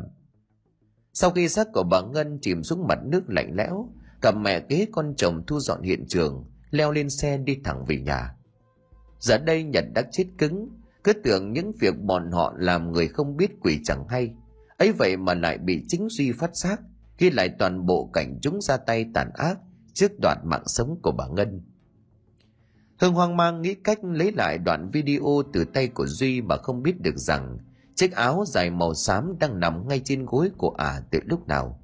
sau 1.15 1.31
khi 1.31 1.49
xác 1.49 1.73
của 1.73 1.83
bà 1.83 2.01
ngân 2.01 2.39
chìm 2.43 2.63
xuống 2.63 2.87
mặt 2.87 2.99
nước 3.05 3.23
lạnh 3.29 3.51
lẽo 3.55 3.89
cặp 4.21 4.37
mẹ 4.37 4.61
kế 4.61 4.87
con 4.93 5.15
chồng 5.17 5.43
thu 5.47 5.61
dọn 5.61 5.83
hiện 5.83 6.05
trường 6.09 6.45
leo 6.71 6.93
lên 6.93 7.11
xe 7.11 7.39
đi 7.39 7.59
thẳng 7.65 7.85
về 7.85 7.97
nhà. 7.97 8.35
Giờ 9.19 9.39
đây 9.39 9.65
nhật 9.65 9.85
đã 9.95 10.03
chết 10.13 10.25
cứng 10.39 10.69
cứ 11.05 11.13
tưởng 11.13 11.53
những 11.53 11.73
việc 11.81 12.01
bọn 12.01 12.31
họ 12.31 12.55
làm 12.59 12.93
người 12.93 13.09
không 13.09 13.37
biết 13.37 13.51
quỷ 13.61 13.81
chẳng 13.85 14.09
hay. 14.09 14.35
Ấy 14.79 14.93
vậy 14.93 15.17
mà 15.17 15.35
lại 15.35 15.59
bị 15.59 15.85
chính 15.89 16.09
duy 16.11 16.33
phát 16.33 16.51
xác, 16.55 16.77
ghi 17.19 17.31
lại 17.31 17.49
toàn 17.59 17.87
bộ 17.87 18.11
cảnh 18.13 18.39
chúng 18.43 18.61
ra 18.61 18.77
tay 18.77 19.07
tàn 19.15 19.31
ác 19.35 19.59
trước 19.93 20.13
đoạt 20.23 20.39
mạng 20.45 20.63
sống 20.67 20.99
của 21.03 21.13
bà 21.13 21.25
ngân. 21.29 21.61
Hương 23.01 23.15
hoang 23.15 23.37
mang 23.37 23.63
nghĩ 23.63 23.75
cách 23.75 24.05
lấy 24.05 24.33
lại 24.33 24.59
đoạn 24.59 24.91
video 24.91 25.43
từ 25.53 25.65
tay 25.65 25.89
của 25.89 26.07
duy 26.07 26.41
mà 26.41 26.57
không 26.57 26.83
biết 26.83 27.01
được 27.01 27.17
rằng 27.17 27.59
chiếc 27.95 28.13
áo 28.13 28.45
dài 28.47 28.71
màu 28.71 28.95
xám 28.95 29.39
đang 29.39 29.61
nằm 29.61 29.89
ngay 29.89 30.01
trên 30.05 30.27
gối 30.27 30.51
của 30.57 30.71
ả 30.79 30.87
à 30.87 31.03
từ 31.11 31.19
lúc 31.25 31.49
nào. 31.49 31.81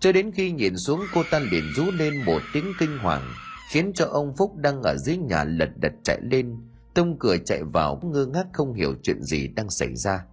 Cho 0.00 0.12
đến 0.12 0.30
khi 0.32 0.52
nhìn 0.52 0.76
xuống, 0.76 1.00
cô 1.14 1.22
ta 1.30 1.38
liền 1.38 1.64
rú 1.76 1.84
lên 1.98 2.24
một 2.26 2.42
tiếng 2.52 2.72
kinh 2.78 2.98
hoàng, 2.98 3.22
khiến 3.70 3.92
cho 3.94 4.06
ông 4.06 4.36
phúc 4.36 4.56
đang 4.56 4.82
ở 4.82 4.96
dưới 4.96 5.16
nhà 5.16 5.44
lật 5.44 5.70
đật 5.76 5.92
chạy 6.04 6.18
lên, 6.22 6.56
tông 6.94 7.18
cửa 7.18 7.36
chạy 7.44 7.62
vào 7.64 8.00
ngơ 8.02 8.26
ngác 8.26 8.46
không 8.52 8.74
hiểu 8.74 8.94
chuyện 9.02 9.22
gì 9.22 9.48
đang 9.48 9.70
xảy 9.70 9.96
ra. 9.96 10.24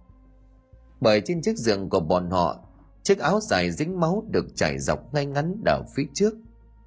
Bởi 1.00 1.20
trên 1.20 1.42
chiếc 1.42 1.56
giường 1.56 1.88
của 1.88 2.00
bọn 2.00 2.30
họ, 2.30 2.56
chiếc 3.02 3.18
áo 3.18 3.40
dài 3.40 3.70
dính 3.70 4.00
máu 4.00 4.24
được 4.30 4.46
trải 4.54 4.78
dọc 4.78 5.14
ngay 5.14 5.26
ngắn 5.26 5.62
ở 5.66 5.82
phía 5.94 6.04
trước, 6.14 6.34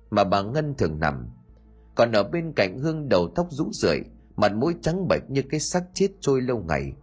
mà 0.10 0.24
bà 0.24 0.41
ngân 0.41 0.76
thường 0.78 0.99
nằm. 0.99 1.28
Còn 1.95 2.12
ở 2.12 2.24
bên 2.24 2.53
cạnh 2.56 2.80
hương 2.80 3.10
đầu 3.10 3.32
tóc 3.36 3.47
rũ 3.49 3.70
rượi, 3.72 4.01
mặt 4.36 4.53
mũi 4.53 4.76
trắng 4.82 5.08
bệch 5.08 5.30
như 5.30 5.41
cái 5.49 5.60
xác 5.60 5.84
chết 5.93 6.08
trôi 6.20 6.41
lâu 6.41 6.64
ngày 6.68 6.93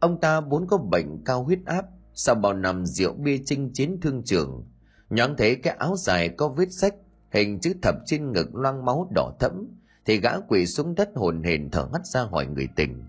ông 0.00 0.20
ta 0.20 0.40
vốn 0.40 0.66
có 0.66 0.78
bệnh 0.78 1.24
cao 1.24 1.44
huyết 1.44 1.58
áp, 1.66 1.84
sau 2.14 2.34
bao 2.34 2.52
năm 2.52 2.86
rượu 2.86 3.12
bia 3.12 3.38
chinh 3.44 3.70
chiến 3.74 3.98
thương 4.02 4.22
trường. 4.24 4.64
Nhoáng 5.10 5.36
thấy 5.36 5.56
cái 5.56 5.76
áo 5.78 5.94
dài 5.96 6.28
có 6.28 6.48
vết 6.48 6.72
sách, 6.72 6.94
hình 7.30 7.60
chữ 7.60 7.74
thập 7.82 7.94
trên 8.06 8.32
ngực 8.32 8.54
loang 8.54 8.84
máu 8.84 9.08
đỏ 9.14 9.32
thẫm, 9.40 9.66
thì 10.06 10.20
gã 10.20 10.40
quỳ 10.48 10.66
xuống 10.66 10.94
đất 10.94 11.10
hồn 11.14 11.42
hển 11.42 11.70
thở 11.70 11.88
ngắt 11.92 12.06
ra 12.06 12.22
hỏi 12.22 12.46
người 12.46 12.68
tình. 12.76 13.04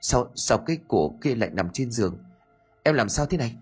Sao 0.00 0.30
sao 0.34 0.58
cái 0.58 0.78
cổ 0.88 1.14
kia 1.22 1.34
lại 1.34 1.50
nằm 1.52 1.68
trên 1.72 1.90
giường? 1.90 2.18
Em 2.82 2.94
làm 2.94 3.08
sao 3.08 3.26
thế 3.26 3.38
này? 3.38 3.56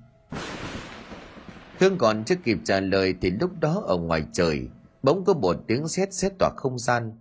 Hương 1.79 1.99
còn 1.99 2.25
chưa 2.25 2.35
kịp 2.35 2.59
trả 2.65 2.81
lời 2.81 3.15
thì 3.21 3.31
lúc 3.31 3.51
đó 3.61 3.83
ở 3.87 3.97
ngoài 3.97 4.25
trời, 4.33 4.69
bỗng 5.03 5.25
có 5.25 5.35
một 5.35 5.57
tiếng 5.67 5.89
sét 5.89 6.15
sét 6.15 6.33
tỏa 6.39 6.51
không 6.57 6.79
gian. 6.79 7.13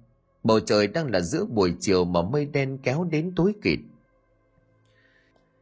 Bầu 0.43 0.59
trời 0.59 0.87
đang 0.87 1.11
là 1.11 1.21
giữa 1.21 1.45
buổi 1.45 1.75
chiều 1.79 2.05
mà 2.05 2.21
mây 2.21 2.45
đen 2.45 2.77
kéo 2.83 3.03
đến 3.03 3.33
tối 3.35 3.53
kịt 3.61 3.79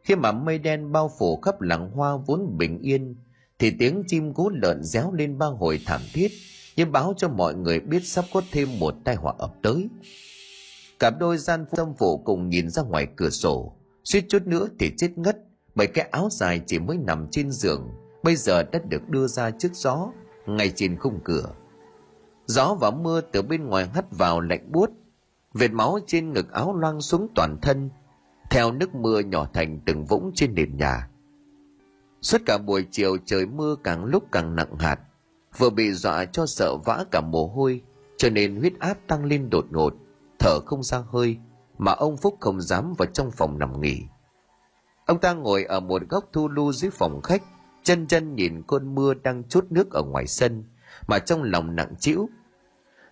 khi 0.06 0.16
mà 0.16 0.32
mây 0.32 0.58
đen 0.58 0.92
bao 0.92 1.12
phủ 1.20 1.38
khắp 1.42 1.62
làng 1.62 1.92
hoa 1.92 2.18
vốn 2.18 2.58
bình 2.58 2.80
yên, 2.82 3.16
thì 3.60 3.72
tiếng 3.80 4.04
chim 4.08 4.34
cú 4.34 4.50
lợn 4.50 4.84
réo 4.84 5.12
lên 5.12 5.38
ba 5.38 5.46
hồi 5.46 5.82
thảm 5.86 6.02
thiết, 6.14 6.32
như 6.76 6.86
báo 6.86 7.14
cho 7.18 7.30
mọi 7.30 7.56
người 7.56 7.80
biết 7.80 8.06
sắp 8.06 8.26
có 8.34 8.42
thêm 8.52 8.80
một 8.80 8.96
tai 9.04 9.16
họa 9.16 9.34
ập 9.38 9.52
tới. 9.64 9.90
Cặp 11.00 11.14
đôi 11.20 11.38
gian 11.38 11.66
tâm 11.76 11.94
phụ 11.98 12.18
cùng 12.18 12.50
nhìn 12.50 12.70
ra 12.70 12.84
ngoài 12.84 13.08
cửa 13.16 13.30
sổ, 13.30 13.76
suýt 14.04 14.26
chút 14.30 14.48
nữa 14.48 14.68
thì 14.80 14.92
chết 14.98 15.18
ngất, 15.18 15.38
bởi 15.76 15.88
cái 15.88 16.08
áo 16.12 16.30
dài 16.32 16.62
chỉ 16.68 16.80
mới 16.80 16.98
nằm 16.98 17.28
trên 17.32 17.52
giường, 17.52 17.90
bây 18.24 18.36
giờ 18.36 18.64
đã 18.64 18.80
được 18.90 19.10
đưa 19.10 19.28
ra 19.28 19.52
trước 19.52 19.74
gió, 19.74 20.12
ngay 20.46 20.72
trên 20.76 21.00
khung 21.00 21.20
cửa. 21.24 21.46
Gió 22.46 22.78
và 22.82 22.92
mưa 22.92 23.22
từ 23.22 23.42
bên 23.42 23.66
ngoài 23.66 23.88
hắt 23.88 24.06
vào 24.18 24.42
lạnh 24.42 24.72
buốt, 24.72 24.90
vệt 25.54 25.72
máu 25.72 26.00
trên 26.08 26.34
ngực 26.34 26.52
áo 26.52 26.76
loang 26.76 27.02
xuống 27.02 27.28
toàn 27.36 27.58
thân 27.62 27.90
theo 28.50 28.72
nước 28.72 28.96
mưa 28.96 29.20
nhỏ 29.20 29.48
thành 29.54 29.80
từng 29.86 30.06
vũng 30.06 30.32
trên 30.36 30.56
nền 30.56 30.78
nhà. 30.78 31.10
Suốt 32.22 32.42
cả 32.46 32.58
buổi 32.58 32.86
chiều 32.92 33.18
trời 33.26 33.46
mưa 33.46 33.76
càng 33.84 34.06
lúc 34.06 34.24
càng 34.32 34.56
nặng 34.56 34.78
hạt 34.80 35.00
vừa 35.58 35.70
bị 35.70 35.92
dọa 35.92 36.26
cho 36.26 36.46
sợ 36.46 36.78
vã 36.86 37.06
cả 37.12 37.22
mồ 37.22 37.48
hôi 37.48 37.82
cho 38.18 38.30
nên 38.30 38.56
huyết 38.56 38.74
áp 38.80 38.98
tăng 39.08 39.26
lên 39.26 39.50
đột 39.50 39.66
ngột 39.72 39.94
thở 40.40 40.60
không 40.66 40.84
ra 40.84 41.04
hơi 41.12 41.38
mà 41.78 41.92
ông 41.92 42.18
phúc 42.18 42.38
không 42.40 42.62
dám 42.62 42.94
vào 42.98 43.06
trong 43.06 43.32
phòng 43.32 43.60
nằm 43.60 43.82
nghỉ. 43.82 44.04
Ông 45.06 45.20
ta 45.20 45.34
ngồi 45.34 45.64
ở 45.64 45.80
một 45.80 46.02
góc 46.10 46.30
thu 46.34 46.48
lu 46.48 46.72
dưới 46.72 46.92
phòng 46.92 47.22
khách 47.22 47.44
chân 47.84 48.08
chân 48.08 48.36
nhìn 48.36 48.62
cơn 48.68 48.96
mưa 48.96 49.14
đang 49.14 49.44
chút 49.44 49.66
nước 49.70 49.92
ở 49.92 50.04
ngoài 50.04 50.28
sân 50.28 50.64
mà 51.08 51.20
trong 51.20 51.44
lòng 51.44 51.76
nặng 51.76 51.96
trĩu. 52.00 52.30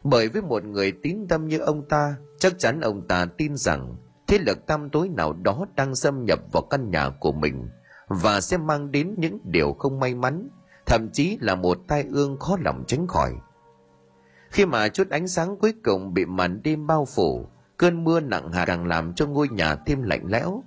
Bởi 0.03 0.29
với 0.29 0.41
một 0.41 0.63
người 0.63 0.93
tín 1.03 1.25
tâm 1.29 1.47
như 1.47 1.57
ông 1.57 1.88
ta, 1.89 2.15
chắc 2.39 2.53
chắn 2.59 2.81
ông 2.81 3.07
ta 3.07 3.25
tin 3.38 3.55
rằng 3.55 3.95
thế 4.28 4.38
lực 4.38 4.65
tam 4.67 4.89
tối 4.89 5.09
nào 5.09 5.34
đó 5.34 5.65
đang 5.76 5.95
xâm 5.95 6.26
nhập 6.26 6.39
vào 6.51 6.63
căn 6.63 6.91
nhà 6.91 7.09
của 7.19 7.32
mình 7.32 7.69
và 8.07 8.41
sẽ 8.41 8.57
mang 8.57 8.91
đến 8.91 9.15
những 9.17 9.39
điều 9.43 9.74
không 9.74 9.99
may 9.99 10.15
mắn, 10.15 10.49
thậm 10.86 11.09
chí 11.13 11.38
là 11.41 11.55
một 11.55 11.78
tai 11.88 12.03
ương 12.03 12.39
khó 12.39 12.57
lòng 12.65 12.84
tránh 12.88 13.07
khỏi. 13.07 13.34
Khi 14.49 14.65
mà 14.65 14.88
chút 14.88 15.09
ánh 15.09 15.28
sáng 15.28 15.57
cuối 15.57 15.74
cùng 15.84 16.13
bị 16.13 16.26
màn 16.26 16.61
đêm 16.63 16.88
bao 16.88 17.05
phủ, 17.05 17.47
cơn 17.78 18.03
mưa 18.03 18.19
nặng 18.19 18.51
hạt 18.51 18.65
càng 18.65 18.88
làm 18.88 19.13
cho 19.13 19.28
ngôi 19.28 19.49
nhà 19.49 19.76
thêm 19.76 20.03
lạnh 20.03 20.24
lẽo. 20.28 20.63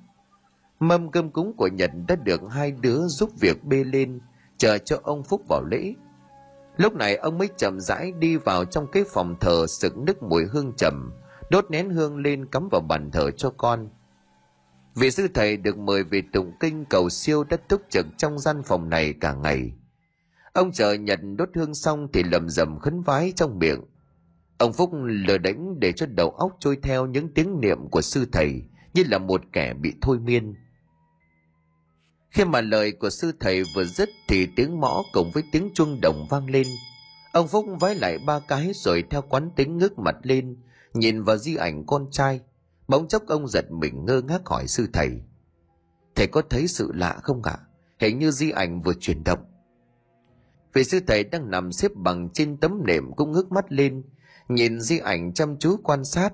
Mâm 0.80 1.10
cơm 1.10 1.30
cúng 1.30 1.52
của 1.56 1.68
Nhật 1.68 1.90
đã 2.08 2.16
được 2.16 2.40
hai 2.50 2.70
đứa 2.70 3.06
giúp 3.06 3.30
việc 3.40 3.64
bê 3.64 3.84
lên, 3.84 4.20
chờ 4.56 4.78
cho 4.78 5.00
ông 5.02 5.22
Phúc 5.22 5.42
vào 5.48 5.64
lễ. 5.70 5.94
Lúc 6.76 6.94
này 6.94 7.16
ông 7.16 7.38
mới 7.38 7.48
chậm 7.56 7.80
rãi 7.80 8.12
đi 8.12 8.36
vào 8.36 8.64
trong 8.64 8.86
cái 8.86 9.04
phòng 9.12 9.36
thờ 9.40 9.66
sực 9.68 9.98
nước 9.98 10.22
mùi 10.22 10.44
hương 10.44 10.72
trầm, 10.76 11.12
đốt 11.50 11.70
nén 11.70 11.90
hương 11.90 12.16
lên 12.16 12.46
cắm 12.46 12.68
vào 12.72 12.80
bàn 12.80 13.10
thờ 13.10 13.30
cho 13.30 13.50
con. 13.50 13.88
Vị 14.94 15.10
sư 15.10 15.28
thầy 15.34 15.56
được 15.56 15.78
mời 15.78 16.04
về 16.04 16.22
tụng 16.32 16.52
kinh 16.60 16.84
cầu 16.84 17.10
siêu 17.10 17.44
đất 17.44 17.68
túc 17.68 17.82
trực 17.90 18.06
trong 18.16 18.38
gian 18.38 18.62
phòng 18.62 18.88
này 18.88 19.14
cả 19.20 19.32
ngày. 19.34 19.72
Ông 20.52 20.72
chờ 20.72 20.92
nhận 20.92 21.36
đốt 21.36 21.48
hương 21.54 21.74
xong 21.74 22.08
thì 22.12 22.22
lầm 22.22 22.48
rầm 22.48 22.78
khấn 22.78 23.02
vái 23.02 23.32
trong 23.36 23.58
miệng. 23.58 23.80
Ông 24.58 24.72
Phúc 24.72 24.90
lờ 25.02 25.38
đánh 25.38 25.80
để 25.80 25.92
cho 25.92 26.06
đầu 26.06 26.30
óc 26.30 26.56
trôi 26.60 26.76
theo 26.82 27.06
những 27.06 27.34
tiếng 27.34 27.60
niệm 27.60 27.88
của 27.90 28.00
sư 28.00 28.26
thầy 28.32 28.62
như 28.94 29.04
là 29.06 29.18
một 29.18 29.42
kẻ 29.52 29.74
bị 29.74 29.92
thôi 30.00 30.18
miên. 30.18 30.54
Khi 32.30 32.44
mà 32.44 32.60
lời 32.60 32.92
của 32.92 33.10
sư 33.10 33.32
thầy 33.40 33.62
vừa 33.74 33.84
dứt 33.84 34.08
thì 34.28 34.48
tiếng 34.56 34.80
mõ 34.80 35.02
cùng 35.12 35.30
với 35.30 35.42
tiếng 35.52 35.70
chuông 35.74 36.00
đồng 36.00 36.26
vang 36.30 36.50
lên. 36.50 36.66
Ông 37.32 37.48
Phúc 37.48 37.66
vái 37.80 37.94
lại 37.94 38.18
ba 38.26 38.40
cái 38.48 38.70
rồi 38.74 39.04
theo 39.10 39.22
quán 39.22 39.50
tính 39.56 39.78
ngước 39.78 39.98
mặt 39.98 40.16
lên, 40.22 40.56
nhìn 40.98 41.22
vào 41.22 41.36
di 41.36 41.56
ảnh 41.56 41.86
con 41.86 42.10
trai. 42.10 42.40
Bỗng 42.88 43.08
chốc 43.08 43.26
ông 43.26 43.48
giật 43.48 43.70
mình 43.70 44.04
ngơ 44.04 44.22
ngác 44.22 44.42
hỏi 44.46 44.66
sư 44.66 44.86
thầy. 44.92 45.10
Thầy 46.14 46.26
có 46.26 46.42
thấy 46.50 46.68
sự 46.68 46.92
lạ 46.94 47.18
không 47.22 47.42
ạ? 47.42 47.52
À? 47.52 47.66
Hình 47.98 48.18
như 48.18 48.30
di 48.30 48.50
ảnh 48.50 48.82
vừa 48.82 48.94
chuyển 49.00 49.24
động. 49.24 49.44
Vị 50.72 50.84
sư 50.84 51.00
thầy 51.06 51.24
đang 51.24 51.50
nằm 51.50 51.72
xếp 51.72 51.90
bằng 51.94 52.28
trên 52.32 52.56
tấm 52.56 52.82
nệm 52.86 53.12
cũng 53.12 53.32
ngước 53.32 53.52
mắt 53.52 53.72
lên, 53.72 54.02
nhìn 54.48 54.80
di 54.80 54.98
ảnh 54.98 55.34
chăm 55.34 55.58
chú 55.58 55.76
quan 55.82 56.04
sát, 56.04 56.32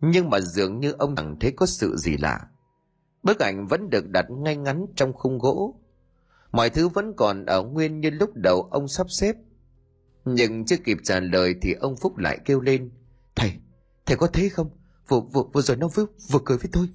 nhưng 0.00 0.30
mà 0.30 0.40
dường 0.40 0.80
như 0.80 0.92
ông 0.92 1.16
chẳng 1.16 1.36
thấy 1.40 1.52
có 1.52 1.66
sự 1.66 1.96
gì 1.96 2.16
lạ. 2.16 2.40
Bức 3.22 3.38
ảnh 3.38 3.66
vẫn 3.66 3.90
được 3.90 4.08
đặt 4.08 4.26
ngay 4.30 4.56
ngắn 4.56 4.86
trong 4.96 5.12
khung 5.12 5.38
gỗ. 5.38 5.74
Mọi 6.52 6.70
thứ 6.70 6.88
vẫn 6.88 7.12
còn 7.16 7.46
ở 7.46 7.62
nguyên 7.62 8.00
như 8.00 8.10
lúc 8.10 8.30
đầu 8.34 8.68
ông 8.70 8.88
sắp 8.88 9.10
xếp. 9.10 9.36
Nhưng 10.24 10.64
chưa 10.64 10.76
kịp 10.84 10.98
trả 11.02 11.20
lời 11.20 11.54
thì 11.62 11.72
ông 11.72 11.96
Phúc 11.96 12.18
lại 12.18 12.38
kêu 12.44 12.60
lên. 12.60 12.90
Thầy, 13.36 13.52
thầy 14.06 14.16
có 14.16 14.26
thế 14.26 14.48
không? 14.48 14.70
Vừa, 15.08 15.20
vừa, 15.20 15.42
vừa 15.52 15.62
rồi 15.62 15.76
nó 15.76 15.88
vừa, 15.88 16.06
vừa 16.30 16.40
cười 16.44 16.58
với 16.58 16.68
tôi. 16.72 16.88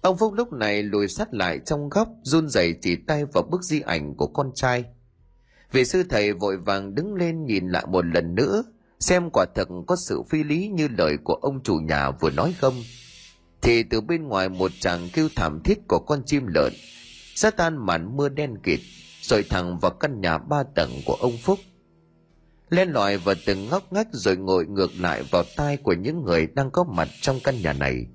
Ông 0.00 0.18
Phúc 0.18 0.32
lúc 0.32 0.52
này 0.52 0.82
lùi 0.82 1.08
sát 1.08 1.34
lại 1.34 1.60
trong 1.66 1.88
góc, 1.88 2.08
run 2.22 2.48
rẩy 2.48 2.74
chỉ 2.82 2.96
tay 2.96 3.24
vào 3.24 3.42
bức 3.50 3.62
di 3.62 3.80
ảnh 3.80 4.14
của 4.14 4.26
con 4.26 4.52
trai. 4.54 4.84
Vị 5.72 5.84
sư 5.84 6.02
thầy 6.10 6.32
vội 6.32 6.56
vàng 6.56 6.94
đứng 6.94 7.14
lên 7.14 7.46
nhìn 7.46 7.68
lại 7.68 7.86
một 7.86 8.04
lần 8.04 8.34
nữa, 8.34 8.62
xem 9.00 9.30
quả 9.30 9.46
thật 9.54 9.68
có 9.86 9.96
sự 9.96 10.22
phi 10.30 10.44
lý 10.44 10.68
như 10.68 10.88
lời 10.88 11.16
của 11.24 11.34
ông 11.34 11.62
chủ 11.62 11.76
nhà 11.76 12.10
vừa 12.10 12.30
nói 12.30 12.54
không 12.60 12.74
thì 13.62 13.82
từ 13.82 14.00
bên 14.00 14.28
ngoài 14.28 14.48
một 14.48 14.70
tràng 14.80 15.08
kêu 15.12 15.28
thảm 15.36 15.60
thiết 15.64 15.78
của 15.88 15.98
con 15.98 16.22
chim 16.26 16.46
lợn 16.46 16.72
sẽ 17.34 17.50
tan 17.50 17.86
màn 17.86 18.16
mưa 18.16 18.28
đen 18.28 18.58
kịt 18.62 18.80
rồi 19.22 19.44
thẳng 19.50 19.78
vào 19.78 19.90
căn 19.90 20.20
nhà 20.20 20.38
ba 20.38 20.62
tầng 20.74 20.90
của 21.06 21.14
ông 21.20 21.38
phúc 21.42 21.58
len 22.70 22.92
lỏi 22.92 23.16
vào 23.16 23.34
từng 23.46 23.68
ngóc 23.68 23.92
ngách 23.92 24.08
rồi 24.12 24.36
ngồi 24.36 24.66
ngược 24.66 24.90
lại 25.00 25.22
vào 25.30 25.44
tai 25.56 25.76
của 25.76 25.92
những 25.92 26.24
người 26.24 26.46
đang 26.46 26.70
có 26.70 26.84
mặt 26.84 27.08
trong 27.20 27.38
căn 27.44 27.62
nhà 27.62 27.72
này. 27.72 28.06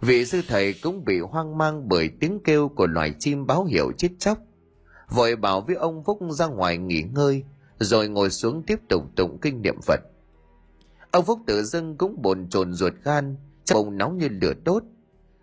Vị 0.00 0.24
sư 0.24 0.40
thầy 0.48 0.74
cũng 0.82 1.04
bị 1.04 1.20
hoang 1.20 1.58
mang 1.58 1.88
bởi 1.88 2.10
tiếng 2.20 2.40
kêu 2.44 2.68
của 2.68 2.86
loài 2.86 3.14
chim 3.18 3.46
báo 3.46 3.64
hiệu 3.64 3.92
chết 3.98 4.08
chóc. 4.18 4.38
Vội 5.10 5.36
bảo 5.36 5.60
với 5.60 5.76
ông 5.76 6.04
phúc 6.04 6.18
ra 6.30 6.46
ngoài 6.46 6.78
nghỉ 6.78 7.02
ngơi, 7.02 7.44
rồi 7.78 8.08
ngồi 8.08 8.30
xuống 8.30 8.62
tiếp 8.62 8.80
tục 8.88 9.02
tụng 9.16 9.38
kinh 9.42 9.62
niệm 9.62 9.80
phật. 9.86 10.00
Ông 11.10 11.24
phúc 11.24 11.40
tự 11.46 11.62
dưng 11.62 11.96
cũng 11.96 12.22
bồn 12.22 12.48
chồn 12.48 12.72
ruột 12.72 12.92
gan 13.04 13.36
bụng 13.74 13.98
nóng 13.98 14.18
như 14.18 14.28
lửa 14.28 14.52
đốt. 14.64 14.82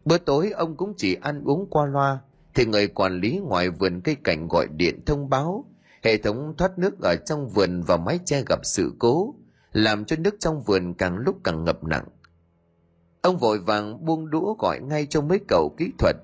Bữa 0.05 0.18
tối 0.18 0.51
ông 0.51 0.76
cũng 0.76 0.93
chỉ 0.97 1.16
ăn 1.16 1.43
uống 1.43 1.68
qua 1.70 1.86
loa, 1.86 2.20
thì 2.53 2.66
người 2.66 2.88
quản 2.88 3.20
lý 3.20 3.38
ngoài 3.38 3.70
vườn 3.70 4.01
cây 4.01 4.16
cảnh 4.24 4.47
gọi 4.47 4.68
điện 4.68 5.05
thông 5.05 5.30
báo 5.30 5.66
hệ 6.03 6.17
thống 6.17 6.53
thoát 6.57 6.79
nước 6.79 7.01
ở 7.01 7.15
trong 7.15 7.49
vườn 7.49 7.81
và 7.81 7.97
mái 7.97 8.19
che 8.25 8.43
gặp 8.49 8.59
sự 8.63 8.93
cố, 8.99 9.35
làm 9.71 10.05
cho 10.05 10.15
nước 10.19 10.35
trong 10.39 10.63
vườn 10.63 10.93
càng 10.93 11.17
lúc 11.17 11.35
càng 11.43 11.63
ngập 11.63 11.83
nặng 11.83 12.05
ông 13.21 13.37
vội 13.37 13.59
vàng 13.59 14.05
buông 14.05 14.29
đũa 14.29 14.55
gọi 14.59 14.79
ngay 14.81 15.07
cho 15.09 15.21
mấy 15.21 15.39
cậu 15.47 15.75
kỹ 15.77 15.91
thuật, 15.99 16.15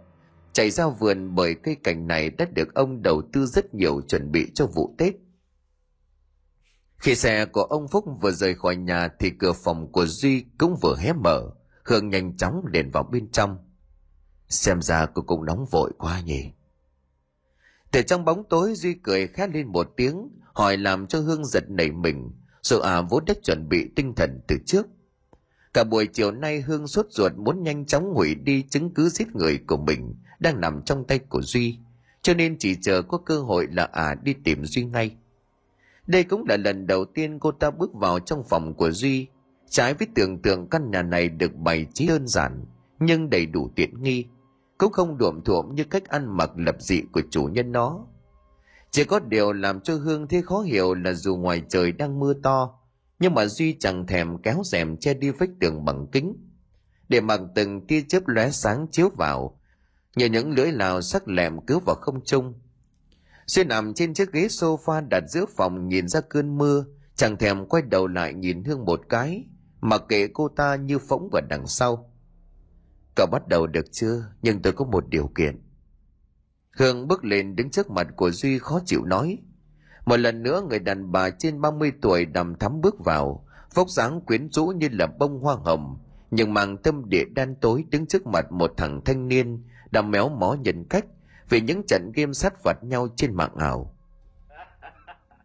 chạy 0.54 0.70
ra 0.70 0.88
vườn 0.88 1.36
bởi 1.36 1.56
cây 1.64 1.76
cảnh 1.84 2.08
này 2.08 2.30
đã 2.30 2.46
được 2.54 2.74
ông 2.74 3.02
đầu 3.02 3.22
tư 3.34 3.46
rất 3.46 3.74
nhiều 3.74 4.02
chuẩn 4.08 4.32
bị 4.32 4.52
cho 4.54 4.66
vụ 4.66 4.96
tết 4.98 5.14
khi 7.00 7.16
xe 7.16 7.46
của 7.46 7.62
ông 7.64 7.88
phúc 7.88 8.06
vừa 8.22 8.32
rời 8.32 8.56
khỏi 8.56 8.76
nhà 8.76 9.10
thì 9.20 9.30
cửa 9.40 9.54
phòng 9.54 9.92
của 9.92 10.06
duy 10.06 10.46
cũng 10.58 10.76
vừa 10.82 10.96
hé 11.00 11.14
mở, 11.14 11.50
Hương 11.86 12.10
nhanh 12.10 12.38
chóng 12.38 12.62
đền 12.72 12.92
vào 12.92 13.04
bên 13.04 13.32
trong. 13.32 13.58
Xem 14.50 14.82
ra 14.82 15.06
cô 15.06 15.22
cũng 15.22 15.46
nóng 15.46 15.66
vội 15.72 15.92
quá 15.98 16.22
nhỉ. 16.22 16.52
Từ 17.92 18.02
trong 18.02 18.26
bóng 18.26 18.44
tối 18.50 18.74
Duy 18.76 18.94
cười 18.94 19.28
khét 19.28 19.50
lên 19.50 19.68
một 19.68 19.94
tiếng, 19.98 20.30
hỏi 20.54 20.78
làm 20.78 21.08
cho 21.08 21.20
Hương 21.20 21.46
giật 21.46 21.70
nảy 21.70 21.92
mình, 21.92 22.32
rồi 22.62 22.82
à 22.84 23.02
vốn 23.02 23.26
đã 23.26 23.34
chuẩn 23.44 23.70
bị 23.70 23.90
tinh 23.96 24.16
thần 24.16 24.42
từ 24.48 24.58
trước. 24.66 24.88
Cả 25.74 25.84
buổi 25.84 26.08
chiều 26.08 26.32
nay 26.32 26.62
Hương 26.62 26.88
sốt 26.88 27.06
ruột 27.10 27.32
muốn 27.38 27.64
nhanh 27.64 27.86
chóng 27.86 28.14
hủy 28.14 28.36
đi 28.36 28.64
chứng 28.70 28.94
cứ 28.94 29.10
giết 29.10 29.36
người 29.36 29.60
của 29.68 29.78
mình 29.78 30.16
đang 30.40 30.62
nằm 30.62 30.82
trong 30.86 31.08
tay 31.08 31.20
của 31.20 31.42
Duy, 31.42 31.78
cho 32.22 32.34
nên 32.34 32.58
chỉ 32.60 32.76
chờ 32.82 33.02
có 33.02 33.18
cơ 33.18 33.40
hội 33.40 33.68
là 33.72 33.84
à 33.84 34.16
đi 34.24 34.34
tìm 34.44 34.66
Duy 34.66 34.84
ngay. 34.84 35.16
Đây 36.08 36.24
cũng 36.24 36.46
là 36.50 36.58
lần 36.58 36.88
đầu 36.88 37.06
tiên 37.06 37.40
cô 37.40 37.52
ta 37.52 37.72
bước 37.72 37.94
vào 37.94 38.20
trong 38.20 38.44
phòng 38.44 38.74
của 38.74 38.92
Duy 38.92 39.28
Trái 39.70 39.94
với 39.94 40.08
tưởng 40.16 40.42
tượng 40.42 40.68
căn 40.70 40.92
nhà 40.92 41.02
này 41.02 41.30
được 41.30 41.56
bày 41.56 41.86
trí 41.94 42.08
đơn 42.08 42.28
giản, 42.28 42.66
nhưng 43.00 43.30
đầy 43.30 43.46
đủ 43.46 43.70
tiện 43.76 44.04
nghi, 44.04 44.26
cũng 44.80 44.92
không 44.92 45.18
đuộm 45.18 45.42
thuộm 45.42 45.76
như 45.76 45.84
cách 45.84 46.06
ăn 46.06 46.38
mặc 46.38 46.52
lập 46.56 46.76
dị 46.80 47.02
của 47.12 47.22
chủ 47.32 47.44
nhân 47.44 47.72
nó. 47.72 48.06
Chỉ 48.92 49.04
có 49.04 49.20
điều 49.20 49.54
làm 49.54 49.82
cho 49.82 49.96
Hương 49.96 50.28
thấy 50.28 50.42
khó 50.42 50.62
hiểu 50.62 50.94
là 50.94 51.14
dù 51.14 51.36
ngoài 51.36 51.64
trời 51.70 51.92
đang 51.92 52.20
mưa 52.20 52.34
to, 52.44 52.80
nhưng 53.20 53.34
mà 53.34 53.46
Duy 53.46 53.78
chẳng 53.80 54.08
thèm 54.08 54.38
kéo 54.42 54.62
rèm 54.66 54.98
che 54.98 55.14
đi 55.14 55.30
vách 55.30 55.50
tường 55.60 55.86
bằng 55.86 56.08
kính. 56.12 56.36
Để 57.10 57.22
mặc 57.22 57.42
từng 57.56 57.88
tia 57.88 58.02
chớp 58.08 58.28
lóe 58.28 58.50
sáng 58.50 58.88
chiếu 58.92 59.10
vào, 59.18 59.60
nhờ 60.16 60.26
những 60.26 60.52
lưỡi 60.52 60.72
lào 60.72 61.02
sắc 61.02 61.28
lẹm 61.28 61.66
cứu 61.66 61.80
vào 61.86 61.96
không 62.02 62.26
trung. 62.26 62.54
Duy 63.46 63.64
nằm 63.64 63.94
trên 63.94 64.14
chiếc 64.14 64.32
ghế 64.32 64.48
sofa 64.48 65.08
đặt 65.10 65.24
giữa 65.28 65.46
phòng 65.56 65.88
nhìn 65.88 66.08
ra 66.08 66.22
cơn 66.22 66.58
mưa, 66.58 66.86
chẳng 67.16 67.38
thèm 67.38 67.66
quay 67.66 67.84
đầu 67.84 68.08
lại 68.08 68.34
nhìn 68.34 68.64
Hương 68.64 68.86
một 68.86 69.02
cái, 69.10 69.46
mà 69.82 69.98
kệ 69.98 70.28
cô 70.28 70.48
ta 70.48 70.76
như 70.76 71.00
phóng 71.00 71.30
vào 71.32 71.42
đằng 71.50 71.68
sau 71.68 72.10
cậu 73.16 73.28
bắt 73.28 73.48
đầu 73.48 73.68
được 73.68 73.92
chưa? 73.92 74.24
Nhưng 74.42 74.62
tôi 74.62 74.74
có 74.74 74.86
một 74.86 75.10
điều 75.10 75.28
kiện. 75.28 75.62
Hương 76.78 77.08
bước 77.08 77.26
lên 77.26 77.56
đứng 77.56 77.70
trước 77.70 77.90
mặt 77.90 78.08
của 78.16 78.32
duy 78.32 78.60
khó 78.60 78.80
chịu 78.86 79.06
nói. 79.06 79.38
Một 80.06 80.18
lần 80.18 80.44
nữa 80.44 80.62
người 80.70 80.80
đàn 80.80 81.12
bà 81.12 81.30
trên 81.30 81.62
30 81.62 81.92
tuổi 82.02 82.26
đầm 82.26 82.56
thắm 82.56 82.82
bước 82.82 82.96
vào. 83.06 83.46
Vóc 83.74 83.90
dáng 83.90 84.22
quyến 84.22 84.50
rũ 84.52 84.66
như 84.66 84.88
là 84.92 85.08
bông 85.08 85.40
hoa 85.40 85.56
hồng, 85.56 85.98
nhưng 86.32 86.54
mang 86.54 86.78
tâm 86.78 87.10
địa 87.10 87.26
đen 87.26 87.56
tối 87.62 87.86
đứng 87.90 88.08
trước 88.08 88.28
mặt 88.28 88.52
một 88.52 88.74
thằng 88.78 89.02
thanh 89.06 89.28
niên 89.28 89.64
đang 89.92 90.12
méo 90.12 90.30
mó 90.30 90.54
nhân 90.54 90.86
cách 90.90 91.06
vì 91.50 91.62
những 91.62 91.82
trận 91.88 92.12
game 92.16 92.34
sát 92.34 92.54
phạt 92.64 92.84
nhau 92.84 93.08
trên 93.16 93.36
mạng 93.36 93.56
ảo. 93.56 93.96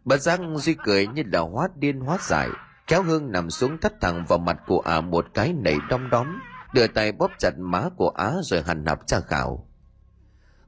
Bà 0.05 0.17
Giang 0.17 0.57
duy 0.57 0.75
cười 0.85 1.07
như 1.07 1.23
là 1.25 1.39
hóa 1.39 1.67
điên 1.75 1.99
hóa 1.99 2.17
giải 2.21 2.49
kéo 2.87 3.03
hương 3.03 3.31
nằm 3.31 3.49
xuống 3.49 3.77
thắt 3.77 4.01
thẳng 4.01 4.25
vào 4.27 4.39
mặt 4.39 4.57
của 4.67 4.79
ả 4.79 5.01
một 5.01 5.25
cái 5.33 5.53
nảy 5.53 5.77
đom 5.89 6.09
đóm 6.09 6.39
đưa 6.75 6.87
tay 6.87 7.11
bóp 7.11 7.31
chặt 7.39 7.53
má 7.57 7.89
của 7.97 8.09
á 8.09 8.33
rồi 8.43 8.61
hành 8.61 8.83
nạp 8.83 9.07
tra 9.07 9.19
khảo 9.19 9.67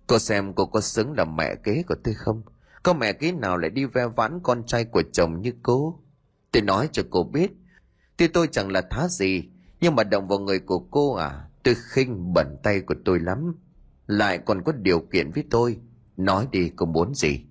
cô 0.07 0.19
xem 0.19 0.53
cô 0.53 0.65
có 0.65 0.81
xứng 0.81 1.13
là 1.17 1.25
mẹ 1.25 1.55
kế 1.55 1.83
của 1.87 1.95
tôi 2.03 2.13
không? 2.13 2.41
Có 2.83 2.93
mẹ 2.93 3.13
kế 3.13 3.31
nào 3.31 3.57
lại 3.57 3.69
đi 3.69 3.85
ve 3.85 4.07
vãn 4.07 4.39
con 4.43 4.63
trai 4.65 4.85
của 4.85 5.03
chồng 5.13 5.41
như 5.41 5.53
cô? 5.63 5.99
Tôi 6.51 6.61
nói 6.61 6.89
cho 6.91 7.03
cô 7.09 7.23
biết, 7.23 7.51
tuy 8.17 8.27
tôi 8.27 8.47
chẳng 8.51 8.71
là 8.71 8.81
thá 8.89 9.07
gì, 9.07 9.49
nhưng 9.81 9.95
mà 9.95 10.03
động 10.03 10.27
vào 10.27 10.39
người 10.39 10.59
của 10.59 10.79
cô 10.79 11.13
à 11.13 11.43
tôi 11.63 11.75
khinh 11.75 12.33
bẩn 12.33 12.57
tay 12.63 12.81
của 12.81 12.95
tôi 13.05 13.19
lắm. 13.19 13.55
Lại 14.07 14.39
còn 14.45 14.63
có 14.63 14.71
điều 14.71 14.99
kiện 14.99 15.31
với 15.31 15.43
tôi, 15.49 15.79
nói 16.17 16.47
đi 16.51 16.71
cô 16.75 16.85
muốn 16.85 17.13
gì? 17.15 17.45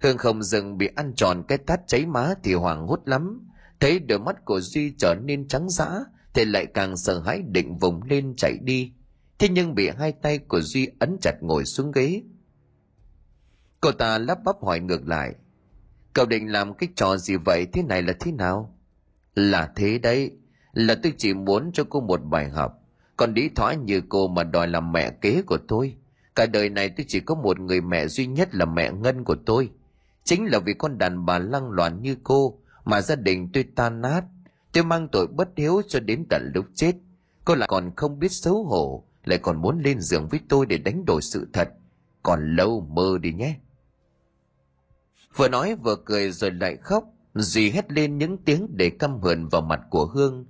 Hương 0.00 0.18
không 0.18 0.42
dừng 0.42 0.78
bị 0.78 0.88
ăn 0.96 1.12
tròn 1.16 1.42
cái 1.48 1.58
tát 1.58 1.80
cháy 1.86 2.06
má 2.06 2.34
thì 2.42 2.54
hoảng 2.54 2.86
hốt 2.86 3.00
lắm, 3.04 3.48
thấy 3.80 3.98
đôi 3.98 4.18
mắt 4.18 4.44
của 4.44 4.60
duy 4.60 4.94
trở 4.98 5.14
nên 5.14 5.48
trắng 5.48 5.70
dã 5.70 6.04
thì 6.34 6.44
lại 6.44 6.66
càng 6.66 6.96
sợ 6.96 7.20
hãi 7.20 7.42
định 7.42 7.78
vùng 7.78 8.02
lên 8.02 8.34
chạy 8.36 8.58
đi 8.62 8.92
thế 9.38 9.48
nhưng 9.48 9.74
bị 9.74 9.90
hai 9.98 10.12
tay 10.12 10.38
của 10.38 10.60
duy 10.60 10.88
ấn 10.98 11.16
chặt 11.20 11.34
ngồi 11.40 11.64
xuống 11.64 11.92
ghế 11.92 12.22
cô 13.80 13.92
ta 13.92 14.18
lắp 14.18 14.38
bắp 14.44 14.56
hỏi 14.62 14.80
ngược 14.80 15.08
lại 15.08 15.34
cậu 16.12 16.26
định 16.26 16.52
làm 16.52 16.74
cái 16.74 16.88
trò 16.96 17.16
gì 17.16 17.36
vậy 17.36 17.66
thế 17.72 17.82
này 17.82 18.02
là 18.02 18.12
thế 18.20 18.32
nào 18.32 18.78
Là 19.34 19.72
thế 19.76 19.98
đấy, 19.98 20.30
là 20.72 20.94
tôi 21.02 21.12
chỉ 21.18 21.34
muốn 21.34 21.70
cho 21.72 21.84
cô 21.90 22.00
một 22.00 22.20
bài 22.24 22.48
học. 22.48 22.78
Còn 23.16 23.34
đĩ 23.34 23.48
thoái 23.54 23.76
như 23.76 24.02
cô 24.08 24.28
mà 24.28 24.44
đòi 24.44 24.68
làm 24.68 24.92
mẹ 24.92 25.10
kế 25.10 25.42
của 25.42 25.58
tôi. 25.68 25.96
Cả 26.34 26.46
đời 26.46 26.68
này 26.68 26.88
tôi 26.88 27.04
chỉ 27.08 27.20
có 27.20 27.34
một 27.34 27.60
người 27.60 27.80
mẹ 27.80 28.06
duy 28.06 28.26
nhất 28.26 28.54
là 28.54 28.64
mẹ 28.64 28.92
Ngân 28.92 29.24
của 29.24 29.36
tôi. 29.46 29.70
Chính 30.24 30.50
là 30.50 30.58
vì 30.58 30.74
con 30.78 30.98
đàn 30.98 31.26
bà 31.26 31.38
lăng 31.38 31.70
loạn 31.70 32.02
như 32.02 32.16
cô 32.24 32.58
mà 32.84 33.00
gia 33.00 33.16
đình 33.16 33.48
tôi 33.52 33.64
tan 33.76 34.00
nát. 34.00 34.24
Tôi 34.72 34.84
mang 34.84 35.08
tội 35.08 35.26
bất 35.26 35.48
hiếu 35.56 35.82
cho 35.88 36.00
đến 36.00 36.26
tận 36.30 36.50
lúc 36.54 36.66
chết. 36.74 36.94
Cô 37.44 37.54
lại 37.54 37.68
còn 37.68 37.90
không 37.96 38.18
biết 38.18 38.32
xấu 38.32 38.64
hổ, 38.64 39.04
lại 39.24 39.38
còn 39.38 39.62
muốn 39.62 39.82
lên 39.82 40.00
giường 40.00 40.28
với 40.28 40.40
tôi 40.48 40.66
để 40.66 40.78
đánh 40.78 41.04
đổi 41.04 41.22
sự 41.22 41.48
thật. 41.52 41.68
Còn 42.22 42.56
lâu 42.56 42.80
mơ 42.80 43.18
đi 43.20 43.32
nhé. 43.32 43.56
Vừa 45.36 45.48
nói 45.48 45.74
vừa 45.74 45.96
cười 46.04 46.30
rồi 46.30 46.50
lại 46.50 46.76
khóc, 46.76 47.04
dì 47.34 47.70
hét 47.70 47.92
lên 47.92 48.18
những 48.18 48.38
tiếng 48.38 48.76
để 48.76 48.90
căm 48.90 49.20
hờn 49.20 49.48
vào 49.48 49.62
mặt 49.62 49.80
của 49.90 50.06
Hương. 50.06 50.46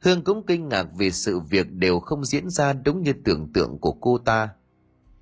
Hương 0.00 0.24
cũng 0.24 0.46
kinh 0.46 0.68
ngạc 0.68 0.86
vì 0.96 1.10
sự 1.10 1.40
việc 1.40 1.72
đều 1.72 2.00
không 2.00 2.24
diễn 2.24 2.50
ra 2.50 2.72
đúng 2.72 3.02
như 3.02 3.12
tưởng 3.24 3.52
tượng 3.52 3.78
của 3.78 3.92
cô 3.92 4.18
ta. 4.18 4.48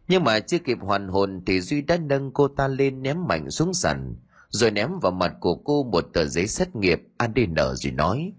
Nhưng 0.09 0.25
mà 0.25 0.41
chưa 0.41 0.59
kịp 0.59 0.79
hoàn 0.81 1.09
hồn 1.09 1.43
thì 1.47 1.61
Duy 1.61 1.83
đã 1.83 1.97
nâng 1.97 2.31
cô 2.31 2.49
ta 2.49 2.69
lên 2.69 3.03
ném 3.03 3.27
mạnh 3.27 3.51
xuống 3.51 3.75
sàn, 3.75 4.17
rồi 4.53 4.71
ném 4.71 4.99
vào 5.01 5.13
mặt 5.13 5.33
của 5.41 5.55
cô 5.55 5.85
một 5.85 6.05
tờ 6.13 6.25
giấy 6.25 6.47
xét 6.47 6.77
nghiệm 6.77 6.99
ADN 7.17 7.55
rồi 7.75 7.93
nói. 7.93 8.33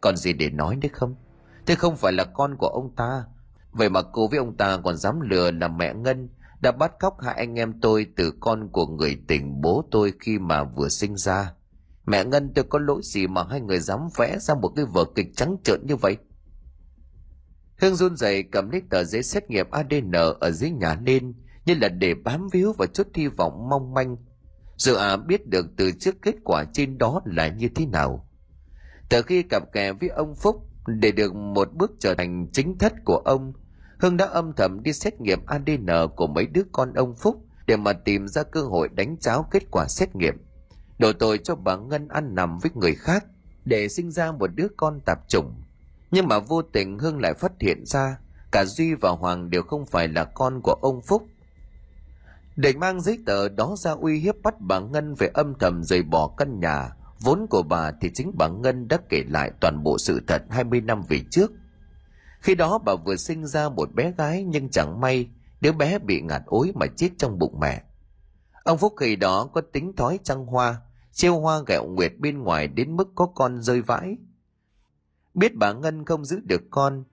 Còn 0.00 0.16
gì 0.16 0.32
để 0.32 0.50
nói 0.50 0.76
đấy 0.76 0.90
không? 0.92 1.14
Thế 1.66 1.74
không 1.74 1.96
phải 1.96 2.12
là 2.12 2.24
con 2.24 2.56
của 2.56 2.66
ông 2.66 2.94
ta. 2.96 3.24
Vậy 3.72 3.90
mà 3.90 4.02
cô 4.02 4.28
với 4.28 4.38
ông 4.38 4.56
ta 4.56 4.78
còn 4.84 4.96
dám 4.96 5.20
lừa 5.20 5.50
là 5.50 5.68
mẹ 5.68 5.94
Ngân, 5.94 6.28
đã 6.60 6.72
bắt 6.72 6.92
cóc 7.00 7.16
hai 7.20 7.34
anh 7.34 7.54
em 7.54 7.80
tôi 7.80 8.06
từ 8.16 8.32
con 8.40 8.68
của 8.68 8.86
người 8.86 9.18
tình 9.28 9.60
bố 9.60 9.84
tôi 9.90 10.12
khi 10.20 10.38
mà 10.38 10.64
vừa 10.64 10.88
sinh 10.88 11.16
ra. 11.16 11.52
Mẹ 12.06 12.24
Ngân, 12.24 12.52
tôi 12.54 12.64
có 12.68 12.78
lỗi 12.78 13.00
gì 13.04 13.26
mà 13.26 13.44
hai 13.50 13.60
người 13.60 13.78
dám 13.78 14.00
vẽ 14.16 14.38
ra 14.38 14.54
một 14.54 14.72
cái 14.76 14.84
vở 14.84 15.04
kịch 15.14 15.26
trắng 15.36 15.56
trợn 15.64 15.86
như 15.86 15.96
vậy? 15.96 16.16
Hương 17.80 17.94
run 17.94 18.16
rẩy 18.16 18.42
cầm 18.42 18.70
lấy 18.70 18.82
tờ 18.90 19.04
giấy 19.04 19.22
xét 19.22 19.50
nghiệm 19.50 19.70
ADN 19.70 20.12
ở 20.40 20.50
dưới 20.50 20.70
nhà 20.70 20.96
lên 21.06 21.34
như 21.64 21.74
là 21.74 21.88
để 21.88 22.14
bám 22.14 22.48
víu 22.52 22.72
và 22.78 22.86
chút 22.86 23.08
hy 23.14 23.26
vọng 23.28 23.68
mong 23.70 23.94
manh. 23.94 24.16
Dù 24.76 24.94
à 24.94 25.16
biết 25.16 25.46
được 25.46 25.66
từ 25.76 25.92
trước 26.00 26.22
kết 26.22 26.34
quả 26.44 26.64
trên 26.72 26.98
đó 26.98 27.20
là 27.24 27.48
như 27.48 27.68
thế 27.74 27.86
nào. 27.86 28.28
Từ 29.08 29.22
khi 29.22 29.42
cặp 29.42 29.72
kè 29.72 29.92
với 29.92 30.08
ông 30.08 30.34
Phúc 30.34 30.66
để 30.86 31.12
được 31.12 31.34
một 31.34 31.72
bước 31.72 31.92
trở 31.98 32.14
thành 32.14 32.46
chính 32.52 32.78
thất 32.78 32.92
của 33.04 33.16
ông, 33.16 33.52
hưng 33.98 34.16
đã 34.16 34.26
âm 34.26 34.52
thầm 34.52 34.82
đi 34.82 34.92
xét 34.92 35.20
nghiệm 35.20 35.46
ADN 35.46 35.86
của 36.16 36.26
mấy 36.26 36.46
đứa 36.46 36.62
con 36.72 36.92
ông 36.94 37.14
Phúc 37.14 37.44
để 37.66 37.76
mà 37.76 37.92
tìm 37.92 38.28
ra 38.28 38.42
cơ 38.42 38.62
hội 38.62 38.88
đánh 38.88 39.16
cháo 39.20 39.48
kết 39.50 39.62
quả 39.70 39.86
xét 39.88 40.16
nghiệm. 40.16 40.34
Đổ 40.98 41.12
tội 41.12 41.38
cho 41.38 41.54
bà 41.54 41.76
Ngân 41.76 42.08
ăn 42.08 42.34
nằm 42.34 42.58
với 42.58 42.70
người 42.74 42.94
khác 42.94 43.24
để 43.64 43.88
sinh 43.88 44.10
ra 44.10 44.32
một 44.32 44.50
đứa 44.54 44.66
con 44.76 45.00
tạp 45.00 45.28
chủng. 45.28 45.54
Nhưng 46.10 46.28
mà 46.28 46.38
vô 46.38 46.62
tình 46.62 46.98
hưng 46.98 47.20
lại 47.20 47.34
phát 47.34 47.52
hiện 47.60 47.86
ra 47.86 48.16
cả 48.52 48.64
Duy 48.64 48.94
và 48.94 49.10
Hoàng 49.10 49.50
đều 49.50 49.62
không 49.62 49.86
phải 49.86 50.08
là 50.08 50.24
con 50.24 50.60
của 50.62 50.76
ông 50.82 51.00
Phúc. 51.02 51.26
Để 52.56 52.72
mang 52.72 53.00
giấy 53.00 53.18
tờ 53.26 53.48
đó 53.48 53.74
ra 53.78 53.90
uy 53.90 54.18
hiếp 54.18 54.34
bắt 54.42 54.54
bà 54.60 54.80
Ngân 54.80 55.14
về 55.14 55.30
âm 55.34 55.54
thầm 55.58 55.84
rời 55.84 56.02
bỏ 56.02 56.34
căn 56.36 56.60
nhà, 56.60 56.92
vốn 57.20 57.46
của 57.50 57.62
bà 57.62 57.92
thì 58.00 58.10
chính 58.14 58.32
bà 58.38 58.48
Ngân 58.48 58.88
đã 58.88 58.98
kể 59.08 59.24
lại 59.28 59.50
toàn 59.60 59.82
bộ 59.82 59.98
sự 59.98 60.20
thật 60.26 60.42
20 60.50 60.80
năm 60.80 61.02
về 61.08 61.20
trước. 61.30 61.52
Khi 62.40 62.54
đó 62.54 62.78
bà 62.78 62.94
vừa 62.94 63.16
sinh 63.16 63.46
ra 63.46 63.68
một 63.68 63.94
bé 63.94 64.12
gái 64.18 64.44
nhưng 64.44 64.68
chẳng 64.68 65.00
may 65.00 65.28
đứa 65.60 65.72
bé 65.72 65.98
bị 65.98 66.20
ngạt 66.20 66.42
ối 66.46 66.72
mà 66.74 66.86
chết 66.96 67.10
trong 67.18 67.38
bụng 67.38 67.60
mẹ. 67.60 67.82
Ông 68.64 68.78
Phúc 68.78 68.94
khi 68.96 69.16
đó 69.16 69.48
có 69.52 69.60
tính 69.60 69.92
thói 69.96 70.18
trăng 70.24 70.46
hoa, 70.46 70.80
treo 71.12 71.40
hoa 71.40 71.60
gẹo 71.66 71.86
nguyệt 71.86 72.12
bên 72.18 72.38
ngoài 72.38 72.68
đến 72.68 72.96
mức 72.96 73.08
có 73.14 73.26
con 73.26 73.62
rơi 73.62 73.82
vãi. 73.82 74.16
Biết 75.34 75.54
bà 75.54 75.72
Ngân 75.72 76.04
không 76.04 76.24
giữ 76.24 76.40
được 76.44 76.62
con, 76.70 77.04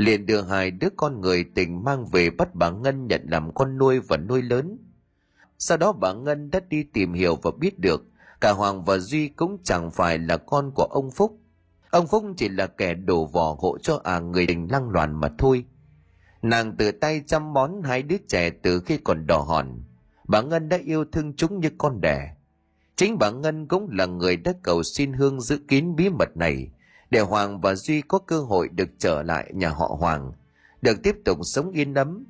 liền 0.00 0.26
đưa 0.26 0.42
hai 0.42 0.70
đứa 0.70 0.88
con 0.96 1.20
người 1.20 1.44
tình 1.54 1.84
mang 1.84 2.06
về 2.06 2.30
bắt 2.30 2.54
bà 2.54 2.70
Ngân 2.70 3.06
nhận 3.06 3.26
làm 3.28 3.54
con 3.54 3.78
nuôi 3.78 4.00
và 4.00 4.16
nuôi 4.16 4.42
lớn. 4.42 4.78
Sau 5.58 5.78
đó 5.78 5.92
bà 5.92 6.12
Ngân 6.12 6.50
đã 6.50 6.60
đi 6.68 6.82
tìm 6.82 7.12
hiểu 7.12 7.36
và 7.42 7.50
biết 7.58 7.78
được 7.78 8.04
cả 8.40 8.52
Hoàng 8.52 8.84
và 8.84 8.98
Duy 8.98 9.28
cũng 9.28 9.58
chẳng 9.64 9.90
phải 9.90 10.18
là 10.18 10.36
con 10.36 10.70
của 10.74 10.84
ông 10.84 11.10
Phúc. 11.10 11.40
Ông 11.90 12.06
Phúc 12.06 12.24
chỉ 12.36 12.48
là 12.48 12.66
kẻ 12.66 12.94
đổ 12.94 13.26
vỏ 13.26 13.56
hộ 13.58 13.78
cho 13.78 14.00
à 14.04 14.18
người 14.18 14.46
tình 14.46 14.68
lăng 14.70 14.90
loàn 14.90 15.20
mà 15.20 15.28
thôi. 15.38 15.64
Nàng 16.42 16.76
tự 16.76 16.90
tay 16.90 17.22
chăm 17.26 17.52
bón 17.52 17.72
hai 17.84 18.02
đứa 18.02 18.16
trẻ 18.28 18.50
từ 18.50 18.80
khi 18.80 18.96
còn 18.96 19.26
đỏ 19.26 19.38
hòn. 19.38 19.82
Bà 20.28 20.42
Ngân 20.42 20.68
đã 20.68 20.78
yêu 20.84 21.04
thương 21.12 21.32
chúng 21.36 21.60
như 21.60 21.70
con 21.78 22.00
đẻ. 22.00 22.34
Chính 22.96 23.18
bà 23.18 23.30
Ngân 23.30 23.66
cũng 23.66 23.88
là 23.92 24.06
người 24.06 24.36
đã 24.36 24.52
cầu 24.62 24.82
xin 24.82 25.12
Hương 25.12 25.40
giữ 25.40 25.60
kín 25.68 25.96
bí 25.96 26.08
mật 26.08 26.36
này 26.36 26.70
để 27.10 27.20
Hoàng 27.20 27.60
và 27.60 27.74
Duy 27.74 28.02
có 28.02 28.18
cơ 28.18 28.40
hội 28.40 28.68
được 28.68 28.88
trở 28.98 29.22
lại 29.22 29.50
nhà 29.54 29.68
họ 29.68 29.96
Hoàng, 30.00 30.32
được 30.82 31.02
tiếp 31.02 31.16
tục 31.24 31.38
sống 31.42 31.70
yên 31.70 31.94
ấm. 31.94 32.24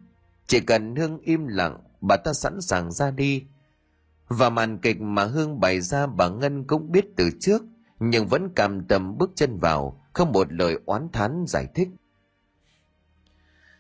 Chỉ 0.47 0.61
cần 0.61 0.97
Hương 0.97 1.19
im 1.19 1.47
lặng, 1.47 1.79
bà 2.01 2.17
ta 2.17 2.33
sẵn 2.33 2.61
sàng 2.61 2.93
ra 2.93 3.11
đi. 3.11 3.45
Và 4.29 4.51
màn 4.51 4.79
kịch 4.79 5.01
mà 5.01 5.25
Hương 5.25 5.61
bày 5.61 5.81
ra 5.81 6.07
bà 6.07 6.29
Ngân 6.29 6.65
cũng 6.65 6.93
biết 6.93 7.07
từ 7.17 7.31
trước, 7.41 7.63
nhưng 8.01 8.27
vẫn 8.27 8.49
cam 8.55 8.85
tâm 8.85 9.19
bước 9.19 9.31
chân 9.35 9.59
vào, 9.59 10.01
không 10.13 10.33
một 10.33 10.53
lời 10.53 10.79
oán 10.87 11.09
thán 11.13 11.45
giải 11.49 11.67
thích. 11.75 11.89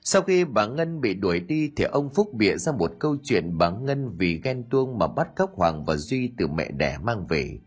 Sau 0.03 0.23
khi 0.23 0.45
bà 0.45 0.67
Ngân 0.67 1.01
bị 1.01 1.15
đuổi 1.15 1.41
đi 1.41 1.73
thì 1.77 1.85
ông 1.85 2.11
Phúc 2.15 2.35
bịa 2.35 2.57
ra 2.57 2.73
một 2.73 2.93
câu 2.99 3.17
chuyện 3.23 3.59
bà 3.59 3.71
Ngân 3.71 4.17
vì 4.17 4.41
ghen 4.45 4.65
tuông 4.71 4.99
mà 4.99 5.07
bắt 5.07 5.29
cóc 5.37 5.51
Hoàng 5.55 5.85
và 5.85 5.97
Duy 5.97 6.33
từ 6.39 6.47
mẹ 6.47 6.71
đẻ 6.71 6.99
mang 7.03 7.27
về, 7.27 7.59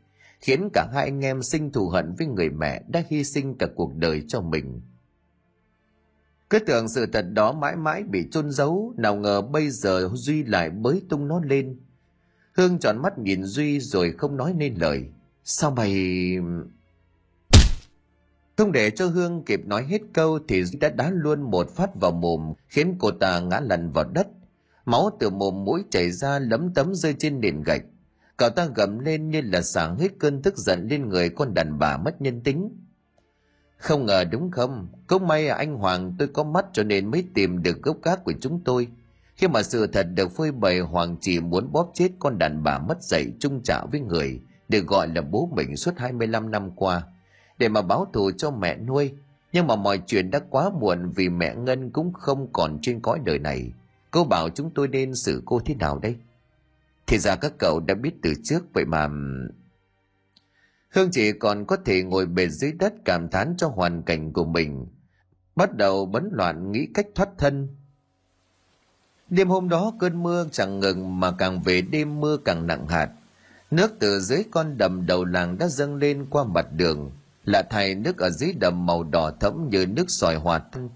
khiến 0.43 0.69
cả 0.73 0.87
hai 0.93 1.03
anh 1.03 1.25
em 1.25 1.43
sinh 1.43 1.71
thù 1.71 1.89
hận 1.89 2.15
với 2.17 2.27
người 2.27 2.49
mẹ 2.49 2.83
đã 2.87 3.03
hy 3.09 3.23
sinh 3.23 3.57
cả 3.57 3.67
cuộc 3.75 3.95
đời 3.95 4.23
cho 4.27 4.41
mình. 4.41 4.81
Cứ 6.49 6.59
tưởng 6.59 6.89
sự 6.89 7.05
thật 7.13 7.25
đó 7.33 7.51
mãi 7.51 7.75
mãi 7.75 8.03
bị 8.03 8.27
chôn 8.31 8.51
giấu, 8.51 8.93
nào 8.97 9.15
ngờ 9.15 9.41
bây 9.41 9.69
giờ 9.69 10.09
Duy 10.13 10.43
lại 10.43 10.69
bới 10.69 11.01
tung 11.09 11.27
nó 11.27 11.39
lên. 11.39 11.79
Hương 12.53 12.79
tròn 12.79 13.01
mắt 13.01 13.17
nhìn 13.17 13.43
Duy 13.43 13.79
rồi 13.79 14.11
không 14.11 14.37
nói 14.37 14.53
nên 14.53 14.75
lời. 14.75 15.05
Sao 15.43 15.71
mày... 15.71 16.35
Không 18.57 18.71
để 18.71 18.89
cho 18.89 19.07
Hương 19.07 19.43
kịp 19.43 19.61
nói 19.65 19.83
hết 19.83 20.01
câu 20.13 20.39
thì 20.47 20.63
Duy 20.63 20.79
đã 20.79 20.89
đá 20.89 21.09
luôn 21.09 21.41
một 21.41 21.69
phát 21.69 21.89
vào 22.01 22.11
mồm 22.11 22.53
khiến 22.67 22.95
cô 22.99 23.11
ta 23.11 23.39
ngã 23.39 23.59
lăn 23.59 23.91
vào 23.91 24.03
đất. 24.03 24.27
Máu 24.85 25.09
từ 25.19 25.29
mồm 25.29 25.65
mũi 25.65 25.83
chảy 25.91 26.11
ra 26.11 26.39
lấm 26.39 26.73
tấm 26.73 26.95
rơi 26.95 27.15
trên 27.19 27.39
nền 27.39 27.63
gạch. 27.63 27.83
Cậu 28.37 28.49
ta 28.49 28.65
gầm 28.75 28.99
lên 28.99 29.29
như 29.29 29.41
là 29.41 29.61
sáng 29.61 29.99
hết 29.99 30.11
cơn 30.19 30.41
tức 30.41 30.57
giận 30.57 30.87
lên 30.87 31.09
người 31.09 31.29
con 31.29 31.53
đàn 31.53 31.79
bà 31.79 31.97
mất 31.97 32.21
nhân 32.21 32.41
tính. 32.41 32.69
Không 33.77 34.05
ngờ 34.05 34.23
đúng 34.23 34.51
không? 34.51 34.87
Cũng 35.07 35.27
may 35.27 35.47
à, 35.47 35.55
anh 35.55 35.75
Hoàng 35.75 36.15
tôi 36.19 36.27
có 36.27 36.43
mắt 36.43 36.65
cho 36.73 36.83
nên 36.83 37.11
mới 37.11 37.25
tìm 37.33 37.63
được 37.63 37.81
gốc 37.81 37.97
gác 38.03 38.23
của 38.23 38.33
chúng 38.41 38.61
tôi. 38.63 38.87
Khi 39.35 39.47
mà 39.47 39.63
sự 39.63 39.87
thật 39.87 40.07
được 40.13 40.31
phơi 40.31 40.51
bày 40.51 40.79
Hoàng 40.79 41.17
chỉ 41.21 41.39
muốn 41.39 41.71
bóp 41.71 41.91
chết 41.93 42.09
con 42.19 42.37
đàn 42.37 42.63
bà 42.63 42.79
mất 42.79 43.03
dạy 43.03 43.33
trung 43.39 43.61
trả 43.63 43.85
với 43.91 43.99
người, 43.99 44.41
được 44.69 44.87
gọi 44.87 45.07
là 45.07 45.21
bố 45.21 45.49
mình 45.55 45.77
suốt 45.77 45.93
25 45.97 46.51
năm 46.51 46.71
qua, 46.75 47.03
để 47.57 47.69
mà 47.69 47.81
báo 47.81 48.07
thù 48.13 48.31
cho 48.37 48.51
mẹ 48.51 48.77
nuôi. 48.77 49.11
Nhưng 49.53 49.67
mà 49.67 49.75
mọi 49.75 50.01
chuyện 50.07 50.31
đã 50.31 50.39
quá 50.49 50.69
muộn 50.79 51.09
vì 51.09 51.29
mẹ 51.29 51.55
Ngân 51.55 51.89
cũng 51.91 52.13
không 52.13 52.47
còn 52.53 52.79
trên 52.81 52.99
cõi 52.99 53.19
đời 53.25 53.39
này. 53.39 53.71
Cô 54.11 54.23
bảo 54.23 54.49
chúng 54.49 54.71
tôi 54.75 54.87
nên 54.87 55.15
xử 55.15 55.41
cô 55.45 55.59
thế 55.65 55.75
nào 55.75 55.99
đây? 55.99 56.15
Thì 57.13 57.19
ra 57.19 57.35
các 57.35 57.53
cậu 57.57 57.79
đã 57.79 57.95
biết 57.95 58.11
từ 58.21 58.33
trước 58.43 58.63
vậy 58.73 58.85
mà... 58.85 59.09
Hương 60.89 61.09
chỉ 61.11 61.31
còn 61.31 61.65
có 61.65 61.77
thể 61.85 62.03
ngồi 62.03 62.25
bệt 62.25 62.47
dưới 62.49 62.71
đất 62.71 62.93
cảm 63.05 63.29
thán 63.29 63.53
cho 63.57 63.67
hoàn 63.67 64.03
cảnh 64.03 64.33
của 64.33 64.45
mình. 64.45 64.87
Bắt 65.55 65.77
đầu 65.77 66.05
bấn 66.05 66.29
loạn 66.31 66.71
nghĩ 66.71 66.87
cách 66.93 67.07
thoát 67.15 67.29
thân. 67.37 67.67
Đêm 69.29 69.49
hôm 69.49 69.69
đó 69.69 69.93
cơn 69.99 70.23
mưa 70.23 70.47
chẳng 70.51 70.79
ngừng 70.79 71.19
mà 71.19 71.31
càng 71.31 71.61
về 71.61 71.81
đêm 71.81 72.19
mưa 72.19 72.37
càng 72.37 72.67
nặng 72.67 72.87
hạt. 72.87 73.09
Nước 73.71 73.91
từ 73.99 74.19
dưới 74.19 74.43
con 74.51 74.77
đầm 74.77 75.05
đầu 75.05 75.25
làng 75.25 75.57
đã 75.57 75.67
dâng 75.67 75.95
lên 75.95 76.25
qua 76.29 76.43
mặt 76.43 76.65
đường. 76.71 77.11
Lạ 77.43 77.63
thay 77.69 77.95
nước 77.95 78.17
ở 78.17 78.29
dưới 78.29 78.53
đầm 78.59 78.85
màu 78.85 79.03
đỏ 79.03 79.31
thẫm 79.39 79.69
như 79.69 79.85
nước 79.85 80.05
sỏi 80.07 80.35
hòa 80.35 80.61
thân. 80.71 80.89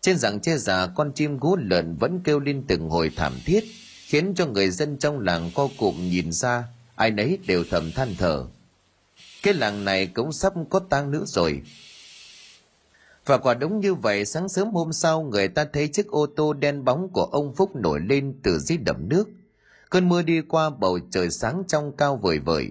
Trên 0.00 0.18
rằng 0.18 0.40
che 0.40 0.56
già, 0.56 0.86
con 0.86 1.12
chim 1.12 1.38
gú 1.38 1.56
lợn 1.56 1.96
vẫn 1.96 2.20
kêu 2.24 2.40
lên 2.40 2.64
từng 2.68 2.90
hồi 2.90 3.10
thảm 3.16 3.32
thiết 3.44 3.64
khiến 4.06 4.34
cho 4.34 4.46
người 4.46 4.70
dân 4.70 4.96
trong 4.98 5.20
làng 5.20 5.50
co 5.54 5.68
cụm 5.78 5.94
nhìn 6.10 6.32
ra, 6.32 6.64
ai 6.94 7.10
nấy 7.10 7.38
đều 7.46 7.64
thầm 7.70 7.92
than 7.92 8.14
thở. 8.18 8.46
Cái 9.42 9.54
làng 9.54 9.84
này 9.84 10.06
cũng 10.06 10.32
sắp 10.32 10.52
có 10.70 10.78
tang 10.78 11.10
nữ 11.10 11.24
rồi. 11.26 11.62
Và 13.26 13.38
quả 13.38 13.54
đúng 13.54 13.80
như 13.80 13.94
vậy, 13.94 14.24
sáng 14.24 14.48
sớm 14.48 14.70
hôm 14.70 14.92
sau, 14.92 15.22
người 15.22 15.48
ta 15.48 15.64
thấy 15.72 15.88
chiếc 15.88 16.06
ô 16.06 16.26
tô 16.36 16.52
đen 16.52 16.84
bóng 16.84 17.08
của 17.08 17.24
ông 17.24 17.54
phúc 17.54 17.76
nổi 17.76 18.00
lên 18.00 18.34
từ 18.42 18.58
dưới 18.58 18.78
đầm 18.78 19.08
nước. 19.08 19.28
Cơn 19.90 20.08
mưa 20.08 20.22
đi 20.22 20.40
qua, 20.40 20.70
bầu 20.70 20.98
trời 21.10 21.30
sáng 21.30 21.62
trong 21.68 21.96
cao 21.96 22.16
vời 22.16 22.38
vợi. 22.38 22.70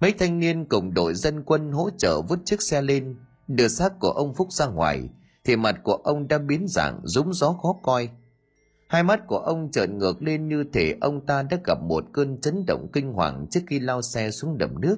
Mấy 0.00 0.12
thanh 0.12 0.40
niên 0.40 0.64
cùng 0.64 0.94
đội 0.94 1.14
dân 1.14 1.42
quân 1.42 1.72
hỗ 1.72 1.90
trợ 1.98 2.20
vứt 2.20 2.38
chiếc 2.44 2.62
xe 2.62 2.82
lên, 2.82 3.16
đưa 3.48 3.68
xác 3.68 4.00
của 4.00 4.10
ông 4.10 4.34
phúc 4.34 4.52
ra 4.52 4.66
ngoài, 4.66 5.02
thì 5.44 5.56
mặt 5.56 5.76
của 5.82 5.94
ông 5.94 6.28
đã 6.28 6.38
biến 6.38 6.66
dạng, 6.68 7.00
rúng 7.04 7.34
gió 7.34 7.52
khó 7.52 7.76
coi. 7.82 8.08
Hai 8.86 9.02
mắt 9.02 9.26
của 9.26 9.38
ông 9.38 9.70
trợn 9.70 9.98
ngược 9.98 10.22
lên 10.22 10.48
như 10.48 10.64
thể 10.72 10.96
ông 11.00 11.26
ta 11.26 11.42
đã 11.42 11.58
gặp 11.64 11.78
một 11.82 12.04
cơn 12.12 12.40
chấn 12.40 12.66
động 12.66 12.88
kinh 12.92 13.12
hoàng 13.12 13.46
trước 13.50 13.60
khi 13.66 13.78
lao 13.78 14.02
xe 14.02 14.30
xuống 14.30 14.58
đầm 14.58 14.80
nước. 14.80 14.96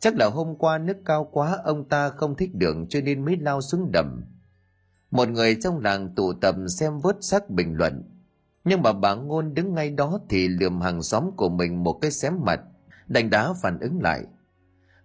Chắc 0.00 0.16
là 0.16 0.26
hôm 0.26 0.56
qua 0.56 0.78
nước 0.78 0.96
cao 1.04 1.28
quá 1.32 1.58
ông 1.64 1.88
ta 1.88 2.08
không 2.08 2.36
thích 2.36 2.54
đường 2.54 2.86
cho 2.88 3.00
nên 3.00 3.24
mới 3.24 3.36
lao 3.36 3.60
xuống 3.60 3.92
đầm. 3.92 4.24
Một 5.10 5.28
người 5.28 5.56
trong 5.62 5.80
làng 5.80 6.14
tụ 6.14 6.32
tập 6.32 6.54
xem 6.68 7.00
vớt 7.00 7.16
xác 7.20 7.50
bình 7.50 7.74
luận. 7.76 8.02
Nhưng 8.64 8.82
mà 8.82 8.92
bà 8.92 9.14
Ngôn 9.14 9.54
đứng 9.54 9.74
ngay 9.74 9.90
đó 9.90 10.20
thì 10.28 10.48
lườm 10.48 10.80
hàng 10.80 11.02
xóm 11.02 11.30
của 11.36 11.48
mình 11.48 11.82
một 11.82 11.98
cái 12.02 12.10
xém 12.10 12.34
mặt, 12.44 12.60
đánh 13.06 13.30
đá 13.30 13.52
phản 13.62 13.78
ứng 13.78 14.02
lại. 14.02 14.24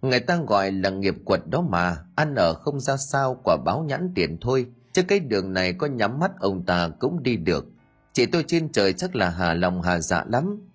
Người 0.02 0.20
ta 0.20 0.36
gọi 0.36 0.72
là 0.72 0.90
nghiệp 0.90 1.14
quật 1.24 1.40
đó 1.50 1.60
mà, 1.60 1.96
ăn 2.14 2.34
ở 2.34 2.54
không 2.54 2.80
ra 2.80 2.96
sao 2.96 3.40
quả 3.44 3.56
báo 3.64 3.84
nhãn 3.84 4.12
tiền 4.14 4.38
thôi, 4.40 4.66
chứ 4.92 5.02
cái 5.02 5.20
đường 5.20 5.52
này 5.52 5.72
có 5.72 5.86
nhắm 5.86 6.18
mắt 6.18 6.30
ông 6.40 6.64
ta 6.64 6.88
cũng 7.00 7.22
đi 7.22 7.36
được. 7.36 7.66
Chị 8.12 8.26
tôi 8.26 8.44
trên 8.46 8.72
trời 8.72 8.92
chắc 8.92 9.16
là 9.16 9.30
hà 9.30 9.54
lòng 9.54 9.82
hà 9.82 10.00
dạ 10.00 10.24
lắm. 10.28 10.68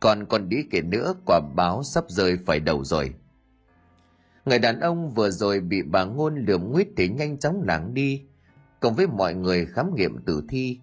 Còn 0.00 0.26
còn 0.26 0.48
đi 0.48 0.56
kể 0.70 0.80
nữa, 0.80 1.14
quả 1.26 1.40
báo 1.56 1.82
sắp 1.82 2.04
rơi 2.08 2.38
phải 2.46 2.60
đầu 2.60 2.84
rồi. 2.84 3.14
Người 4.46 4.58
đàn 4.58 4.80
ông 4.80 5.10
vừa 5.10 5.30
rồi 5.30 5.60
bị 5.60 5.82
bà 5.82 6.04
ngôn 6.04 6.44
lườm 6.46 6.72
nguyết 6.72 6.88
thì 6.96 7.08
nhanh 7.08 7.38
chóng 7.38 7.62
lảng 7.62 7.94
đi, 7.94 8.22
cùng 8.80 8.94
với 8.94 9.06
mọi 9.06 9.34
người 9.34 9.66
khám 9.66 9.94
nghiệm 9.94 10.18
tử 10.24 10.42
thi. 10.48 10.78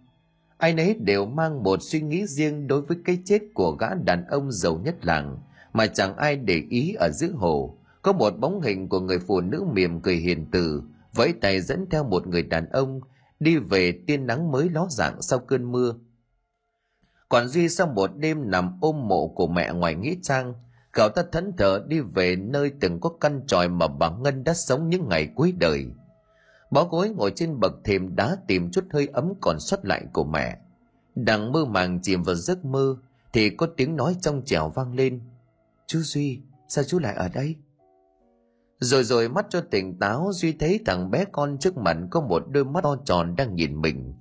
Ai 0.58 0.74
nấy 0.74 0.96
đều 1.00 1.26
mang 1.26 1.64
một 1.64 1.80
suy 1.82 2.02
nghĩ 2.02 2.26
riêng 2.26 2.68
đối 2.68 2.82
với 2.82 2.98
cái 3.06 3.20
chết 3.26 3.42
của 3.54 3.72
gã 3.72 3.88
đàn 3.94 4.26
ông 4.28 4.52
giàu 4.52 4.78
nhất 4.84 5.06
làng, 5.06 5.38
mà 5.74 5.88
chẳng 5.88 6.18
ai 6.18 6.36
để 6.36 6.64
ý 6.70 6.94
ở 6.94 7.10
giữa 7.10 7.32
hồ. 7.36 7.78
Có 8.02 8.14
một 8.14 8.40
bóng 8.40 8.62
hình 8.62 8.90
của 8.90 9.00
người 9.00 9.20
phụ 9.20 9.42
nữ 9.42 9.64
mềm 9.74 10.02
cười 10.02 10.16
hiền 10.16 10.46
từ, 10.52 10.82
vẫy 11.18 11.34
tay 11.42 11.62
dẫn 11.62 11.86
theo 11.90 12.04
một 12.04 12.28
người 12.28 12.44
đàn 12.44 12.70
ông 12.70 13.00
đi 13.40 13.58
về 13.58 14.00
tiên 14.08 14.28
nắng 14.28 14.52
mới 14.52 14.70
ló 14.70 14.88
dạng 14.90 15.22
sau 15.22 15.40
cơn 15.40 15.72
mưa. 15.72 15.96
Còn 17.30 17.48
Duy 17.48 17.70
sau 17.70 17.88
một 17.88 18.12
đêm 18.18 18.52
nằm 18.52 18.78
ôm 18.82 19.08
mộ 19.08 19.28
của 19.28 19.48
mẹ 19.48 19.72
ngoài 19.74 19.96
nghĩa 19.96 20.16
trang, 20.22 20.54
cậu 20.92 21.10
ta 21.10 21.24
thẫn 21.32 21.54
thờ 21.58 21.86
đi 21.88 22.00
về 22.00 22.36
nơi 22.36 22.72
từng 22.80 23.00
có 23.00 23.10
căn 23.22 23.42
tròi 23.48 23.70
mà 23.70 23.88
bà 23.88 24.10
Ngân 24.10 24.44
đã 24.44 24.54
sống 24.54 24.90
những 24.90 25.10
ngày 25.10 25.30
cuối 25.36 25.52
đời. 25.52 25.86
Bó 26.72 26.84
gối 26.84 27.10
ngồi 27.10 27.32
trên 27.36 27.60
bậc 27.60 27.74
thềm 27.84 28.16
đá 28.16 28.38
tìm 28.48 28.72
chút 28.72 28.86
hơi 28.92 29.08
ấm 29.14 29.34
còn 29.42 29.60
sót 29.60 29.86
lại 29.86 30.06
của 30.14 30.24
mẹ. 30.24 30.58
Đang 31.16 31.52
mơ 31.52 31.66
màng 31.66 32.00
chìm 32.02 32.24
vào 32.24 32.36
giấc 32.36 32.66
mơ, 32.66 32.96
thì 33.34 33.50
có 33.50 33.68
tiếng 33.78 33.96
nói 33.96 34.16
trong 34.22 34.42
trẻo 34.46 34.70
vang 34.70 34.94
lên. 34.96 35.22
Chú 35.88 36.00
Duy, 36.00 36.42
sao 36.68 36.84
chú 36.84 37.00
lại 37.00 37.16
ở 37.16 37.30
đây? 37.30 37.56
Rồi 38.80 39.04
rồi 39.04 39.30
mắt 39.30 39.46
cho 39.50 39.62
tỉnh 39.62 40.00
táo 40.00 40.30
Duy 40.34 40.54
thấy 40.54 40.80
thằng 40.86 41.12
bé 41.12 41.26
con 41.32 41.58
trước 41.58 41.78
mặt 41.78 41.98
có 42.12 42.22
một 42.22 42.44
đôi 42.50 42.66
mắt 42.66 42.84
to 42.84 42.96
tròn 43.06 43.36
đang 43.36 43.56
nhìn 43.56 43.82
mình. 43.82 44.14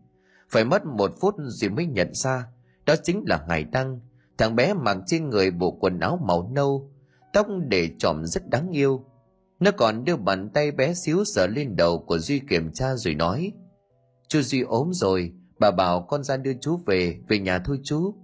Phải 0.50 0.64
mất 0.64 0.86
một 0.86 1.10
phút 1.20 1.34
Duy 1.38 1.68
mới 1.68 1.86
nhận 1.86 2.14
ra, 2.14 2.46
đó 2.86 2.94
chính 3.02 3.24
là 3.26 3.44
Hải 3.48 3.64
Đăng. 3.64 4.00
Thằng 4.38 4.56
bé 4.56 4.74
mặc 4.74 4.96
trên 5.06 5.30
người 5.30 5.50
bộ 5.50 5.70
quần 5.70 6.00
áo 6.00 6.18
màu 6.26 6.50
nâu, 6.52 6.90
tóc 7.32 7.46
để 7.68 7.90
trộm 7.98 8.26
rất 8.26 8.48
đáng 8.48 8.70
yêu. 8.70 9.04
Nó 9.60 9.70
còn 9.70 10.04
đưa 10.04 10.16
bàn 10.16 10.50
tay 10.54 10.70
bé 10.70 10.94
xíu 10.94 11.24
sờ 11.24 11.46
lên 11.46 11.76
đầu 11.76 11.98
của 11.98 12.18
Duy 12.18 12.38
kiểm 12.38 12.72
tra 12.72 12.94
rồi 12.96 13.14
nói. 13.14 13.52
Chú 14.28 14.40
Duy 14.40 14.60
ốm 14.62 14.92
rồi, 14.92 15.32
bà 15.58 15.70
bảo 15.70 16.02
con 16.02 16.24
ra 16.24 16.36
đưa 16.36 16.52
chú 16.60 16.80
về, 16.86 17.20
về 17.28 17.38
nhà 17.38 17.58
thôi 17.58 17.80
chú. 17.84 18.14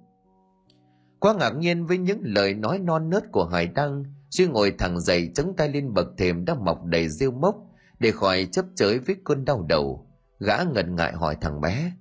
Quá 1.18 1.34
ngạc 1.34 1.50
nhiên 1.56 1.86
với 1.86 1.98
những 1.98 2.20
lời 2.22 2.54
nói 2.54 2.78
non 2.78 3.10
nớt 3.10 3.32
của 3.32 3.44
Hải 3.44 3.66
Đăng, 3.66 4.04
Duy 4.32 4.46
ngồi 4.46 4.74
thẳng 4.78 5.00
dậy 5.00 5.30
chống 5.34 5.54
tay 5.56 5.68
lên 5.68 5.94
bậc 5.94 6.06
thềm 6.18 6.44
đang 6.44 6.64
mọc 6.64 6.84
đầy 6.84 7.08
rêu 7.08 7.30
mốc 7.30 7.56
để 7.98 8.10
khỏi 8.10 8.48
chấp 8.52 8.64
chới 8.74 8.98
với 8.98 9.16
cơn 9.24 9.44
đau 9.44 9.66
đầu. 9.68 10.06
Gã 10.38 10.62
ngần 10.74 10.96
ngại 10.96 11.12
hỏi 11.12 11.36
thằng 11.40 11.60
bé. 11.60 11.92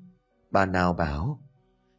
Bà 0.51 0.65
nào 0.65 0.93
bảo? 0.93 1.39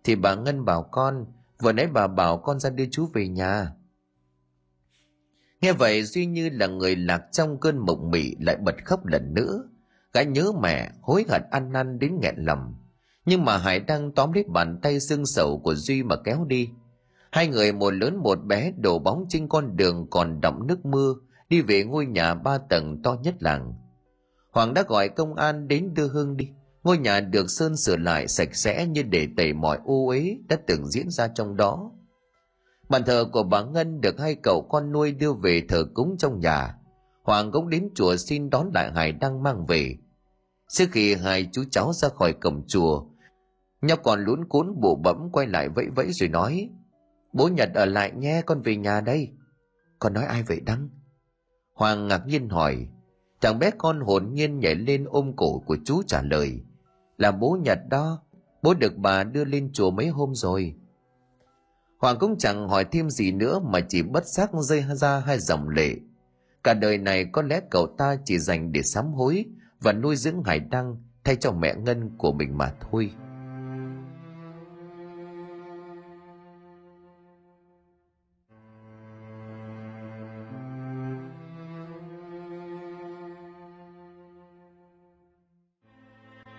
Thì 0.05 0.17
bà 0.17 0.35
Ngân 0.35 0.65
bảo 0.65 0.83
con, 0.91 1.27
vừa 1.61 1.73
nãy 1.73 1.87
bà 1.87 2.07
bảo 2.07 2.39
con 2.39 2.61
ra 2.61 2.71
đưa 2.71 2.85
chú 2.91 3.07
về 3.15 3.29
nhà. 3.29 3.73
Nghe 5.61 5.73
vậy 5.73 6.03
Duy 6.03 6.27
như 6.27 6.51
là 6.53 6.67
người 6.67 6.97
lạc 6.97 7.23
trong 7.33 7.61
cơn 7.61 7.79
mộng 7.79 8.11
mị 8.11 8.35
lại 8.41 8.57
bật 8.57 8.75
khóc 8.85 9.07
lần 9.07 9.35
nữa. 9.35 9.65
Gã 10.13 10.23
nhớ 10.23 10.53
mẹ, 10.61 10.91
hối 11.01 11.25
hận 11.29 11.43
ăn 11.51 11.73
năn 11.73 11.99
đến 11.99 12.19
nghẹn 12.21 12.35
lòng. 12.39 12.75
Nhưng 13.25 13.45
mà 13.45 13.59
Hải 13.59 13.81
đang 13.81 14.13
tóm 14.13 14.33
lấy 14.33 14.45
bàn 14.49 14.79
tay 14.83 15.01
xương 15.01 15.27
sầu 15.27 15.59
của 15.59 15.75
Duy 15.75 16.03
mà 16.03 16.17
kéo 16.25 16.45
đi. 16.45 16.71
Hai 17.33 17.49
người 17.49 17.73
một 17.73 17.91
lớn 17.91 18.17
một 18.17 18.45
bé 18.45 18.73
đổ 18.77 18.99
bóng 18.99 19.25
trên 19.29 19.49
con 19.49 19.77
đường 19.77 20.07
còn 20.11 20.41
đọng 20.41 20.67
nước 20.67 20.87
mưa, 20.87 21.15
đi 21.49 21.63
về 21.63 21.85
ngôi 21.85 22.07
nhà 22.07 22.35
ba 22.35 22.59
tầng 22.59 23.03
to 23.03 23.17
nhất 23.23 23.35
làng. 23.41 23.75
Hoàng 24.51 24.75
đã 24.75 24.83
gọi 24.89 25.09
công 25.09 25.35
an 25.35 25.69
đến 25.69 25.95
đưa 25.95 26.09
Hương 26.09 26.37
đi. 26.37 26.49
Ngôi 26.83 26.99
nhà 26.99 27.21
được 27.21 27.51
sơn 27.51 27.77
sửa 27.77 27.97
lại 27.97 28.29
sạch 28.29 28.55
sẽ 28.55 28.87
như 28.87 29.03
để 29.03 29.29
tẩy 29.37 29.53
mọi 29.53 29.79
ô 29.85 30.07
uế 30.07 30.37
đã 30.49 30.57
từng 30.67 30.87
diễn 30.87 31.11
ra 31.11 31.29
trong 31.29 31.57
đó. 31.57 31.91
Bàn 32.89 33.03
thờ 33.07 33.25
của 33.33 33.43
bà 33.43 33.63
Ngân 33.63 34.01
được 34.01 34.21
hai 34.21 34.35
cậu 34.43 34.63
con 34.71 34.93
nuôi 34.93 35.13
đưa 35.13 35.33
về 35.33 35.63
thờ 35.69 35.85
cúng 35.95 36.17
trong 36.19 36.41
nhà. 36.41 36.75
Hoàng 37.23 37.53
cũng 37.53 37.69
đến 37.69 37.89
chùa 37.95 38.17
xin 38.17 38.51
đón 38.51 38.71
lại 38.75 38.93
Hải 38.95 39.13
đang 39.13 39.43
mang 39.43 39.67
về. 39.67 39.97
Trước 40.69 40.87
khi 40.93 41.15
hai 41.15 41.49
chú 41.53 41.65
cháu 41.71 41.93
ra 41.93 42.09
khỏi 42.09 42.33
cổng 42.33 42.67
chùa, 42.67 43.05
nhau 43.83 43.97
còn 44.03 44.25
lún 44.25 44.45
cuốn 44.45 44.81
bộ 44.81 44.95
bẫm 44.95 45.31
quay 45.33 45.47
lại 45.47 45.69
vẫy 45.69 45.87
vẫy 45.97 46.13
rồi 46.13 46.29
nói 46.29 46.71
Bố 47.33 47.49
Nhật 47.49 47.71
ở 47.75 47.85
lại 47.85 48.13
nhé 48.13 48.43
con 48.47 48.63
về 48.63 48.77
nhà 48.77 49.01
đây. 49.01 49.31
Con 49.99 50.15
nói 50.15 50.25
ai 50.25 50.43
vậy 50.43 50.61
Đăng? 50.61 50.89
Hoàng 51.75 52.09
ngạc 52.09 52.27
nhiên 52.27 52.49
hỏi. 52.49 52.89
Thằng 53.41 53.59
bé 53.59 53.71
con 53.79 54.01
hồn 54.01 54.31
nhiên 54.33 54.61
nhảy 54.61 54.75
lên 54.75 55.05
ôm 55.09 55.33
cổ 55.37 55.59
của 55.67 55.77
chú 55.85 56.03
trả 56.03 56.23
lời. 56.23 56.61
Là 57.17 57.31
bố 57.31 57.59
Nhật 57.65 57.79
đó. 57.91 58.23
Bố 58.63 58.75
được 58.75 58.97
bà 58.97 59.25
đưa 59.25 59.45
lên 59.45 59.71
chùa 59.73 59.91
mấy 59.91 60.09
hôm 60.09 60.35
rồi. 60.35 60.75
Hoàng 61.99 62.17
cũng 62.21 62.39
chẳng 62.39 62.69
hỏi 62.69 62.85
thêm 62.85 63.11
gì 63.11 63.33
nữa 63.33 63.61
mà 63.65 63.81
chỉ 63.89 64.03
bất 64.03 64.27
giác 64.27 64.51
rơi 64.55 64.85
ra 64.95 65.19
hai 65.19 65.39
dòng 65.39 65.69
lệ. 65.69 65.97
Cả 66.65 66.75
đời 66.75 66.99
này 66.99 67.25
có 67.33 67.43
lẽ 67.43 67.61
cậu 67.71 67.87
ta 67.99 68.17
chỉ 68.25 68.39
dành 68.39 68.73
để 68.73 68.83
sám 68.83 69.13
hối 69.13 69.45
và 69.81 69.93
nuôi 69.93 70.17
dưỡng 70.17 70.43
Hải 70.45 70.61
Đăng 70.61 70.97
thay 71.25 71.37
cho 71.37 71.53
mẹ 71.53 71.75
Ngân 71.75 72.17
của 72.19 72.33
mình 72.33 72.59
mà 72.59 72.73
thôi. 72.81 73.11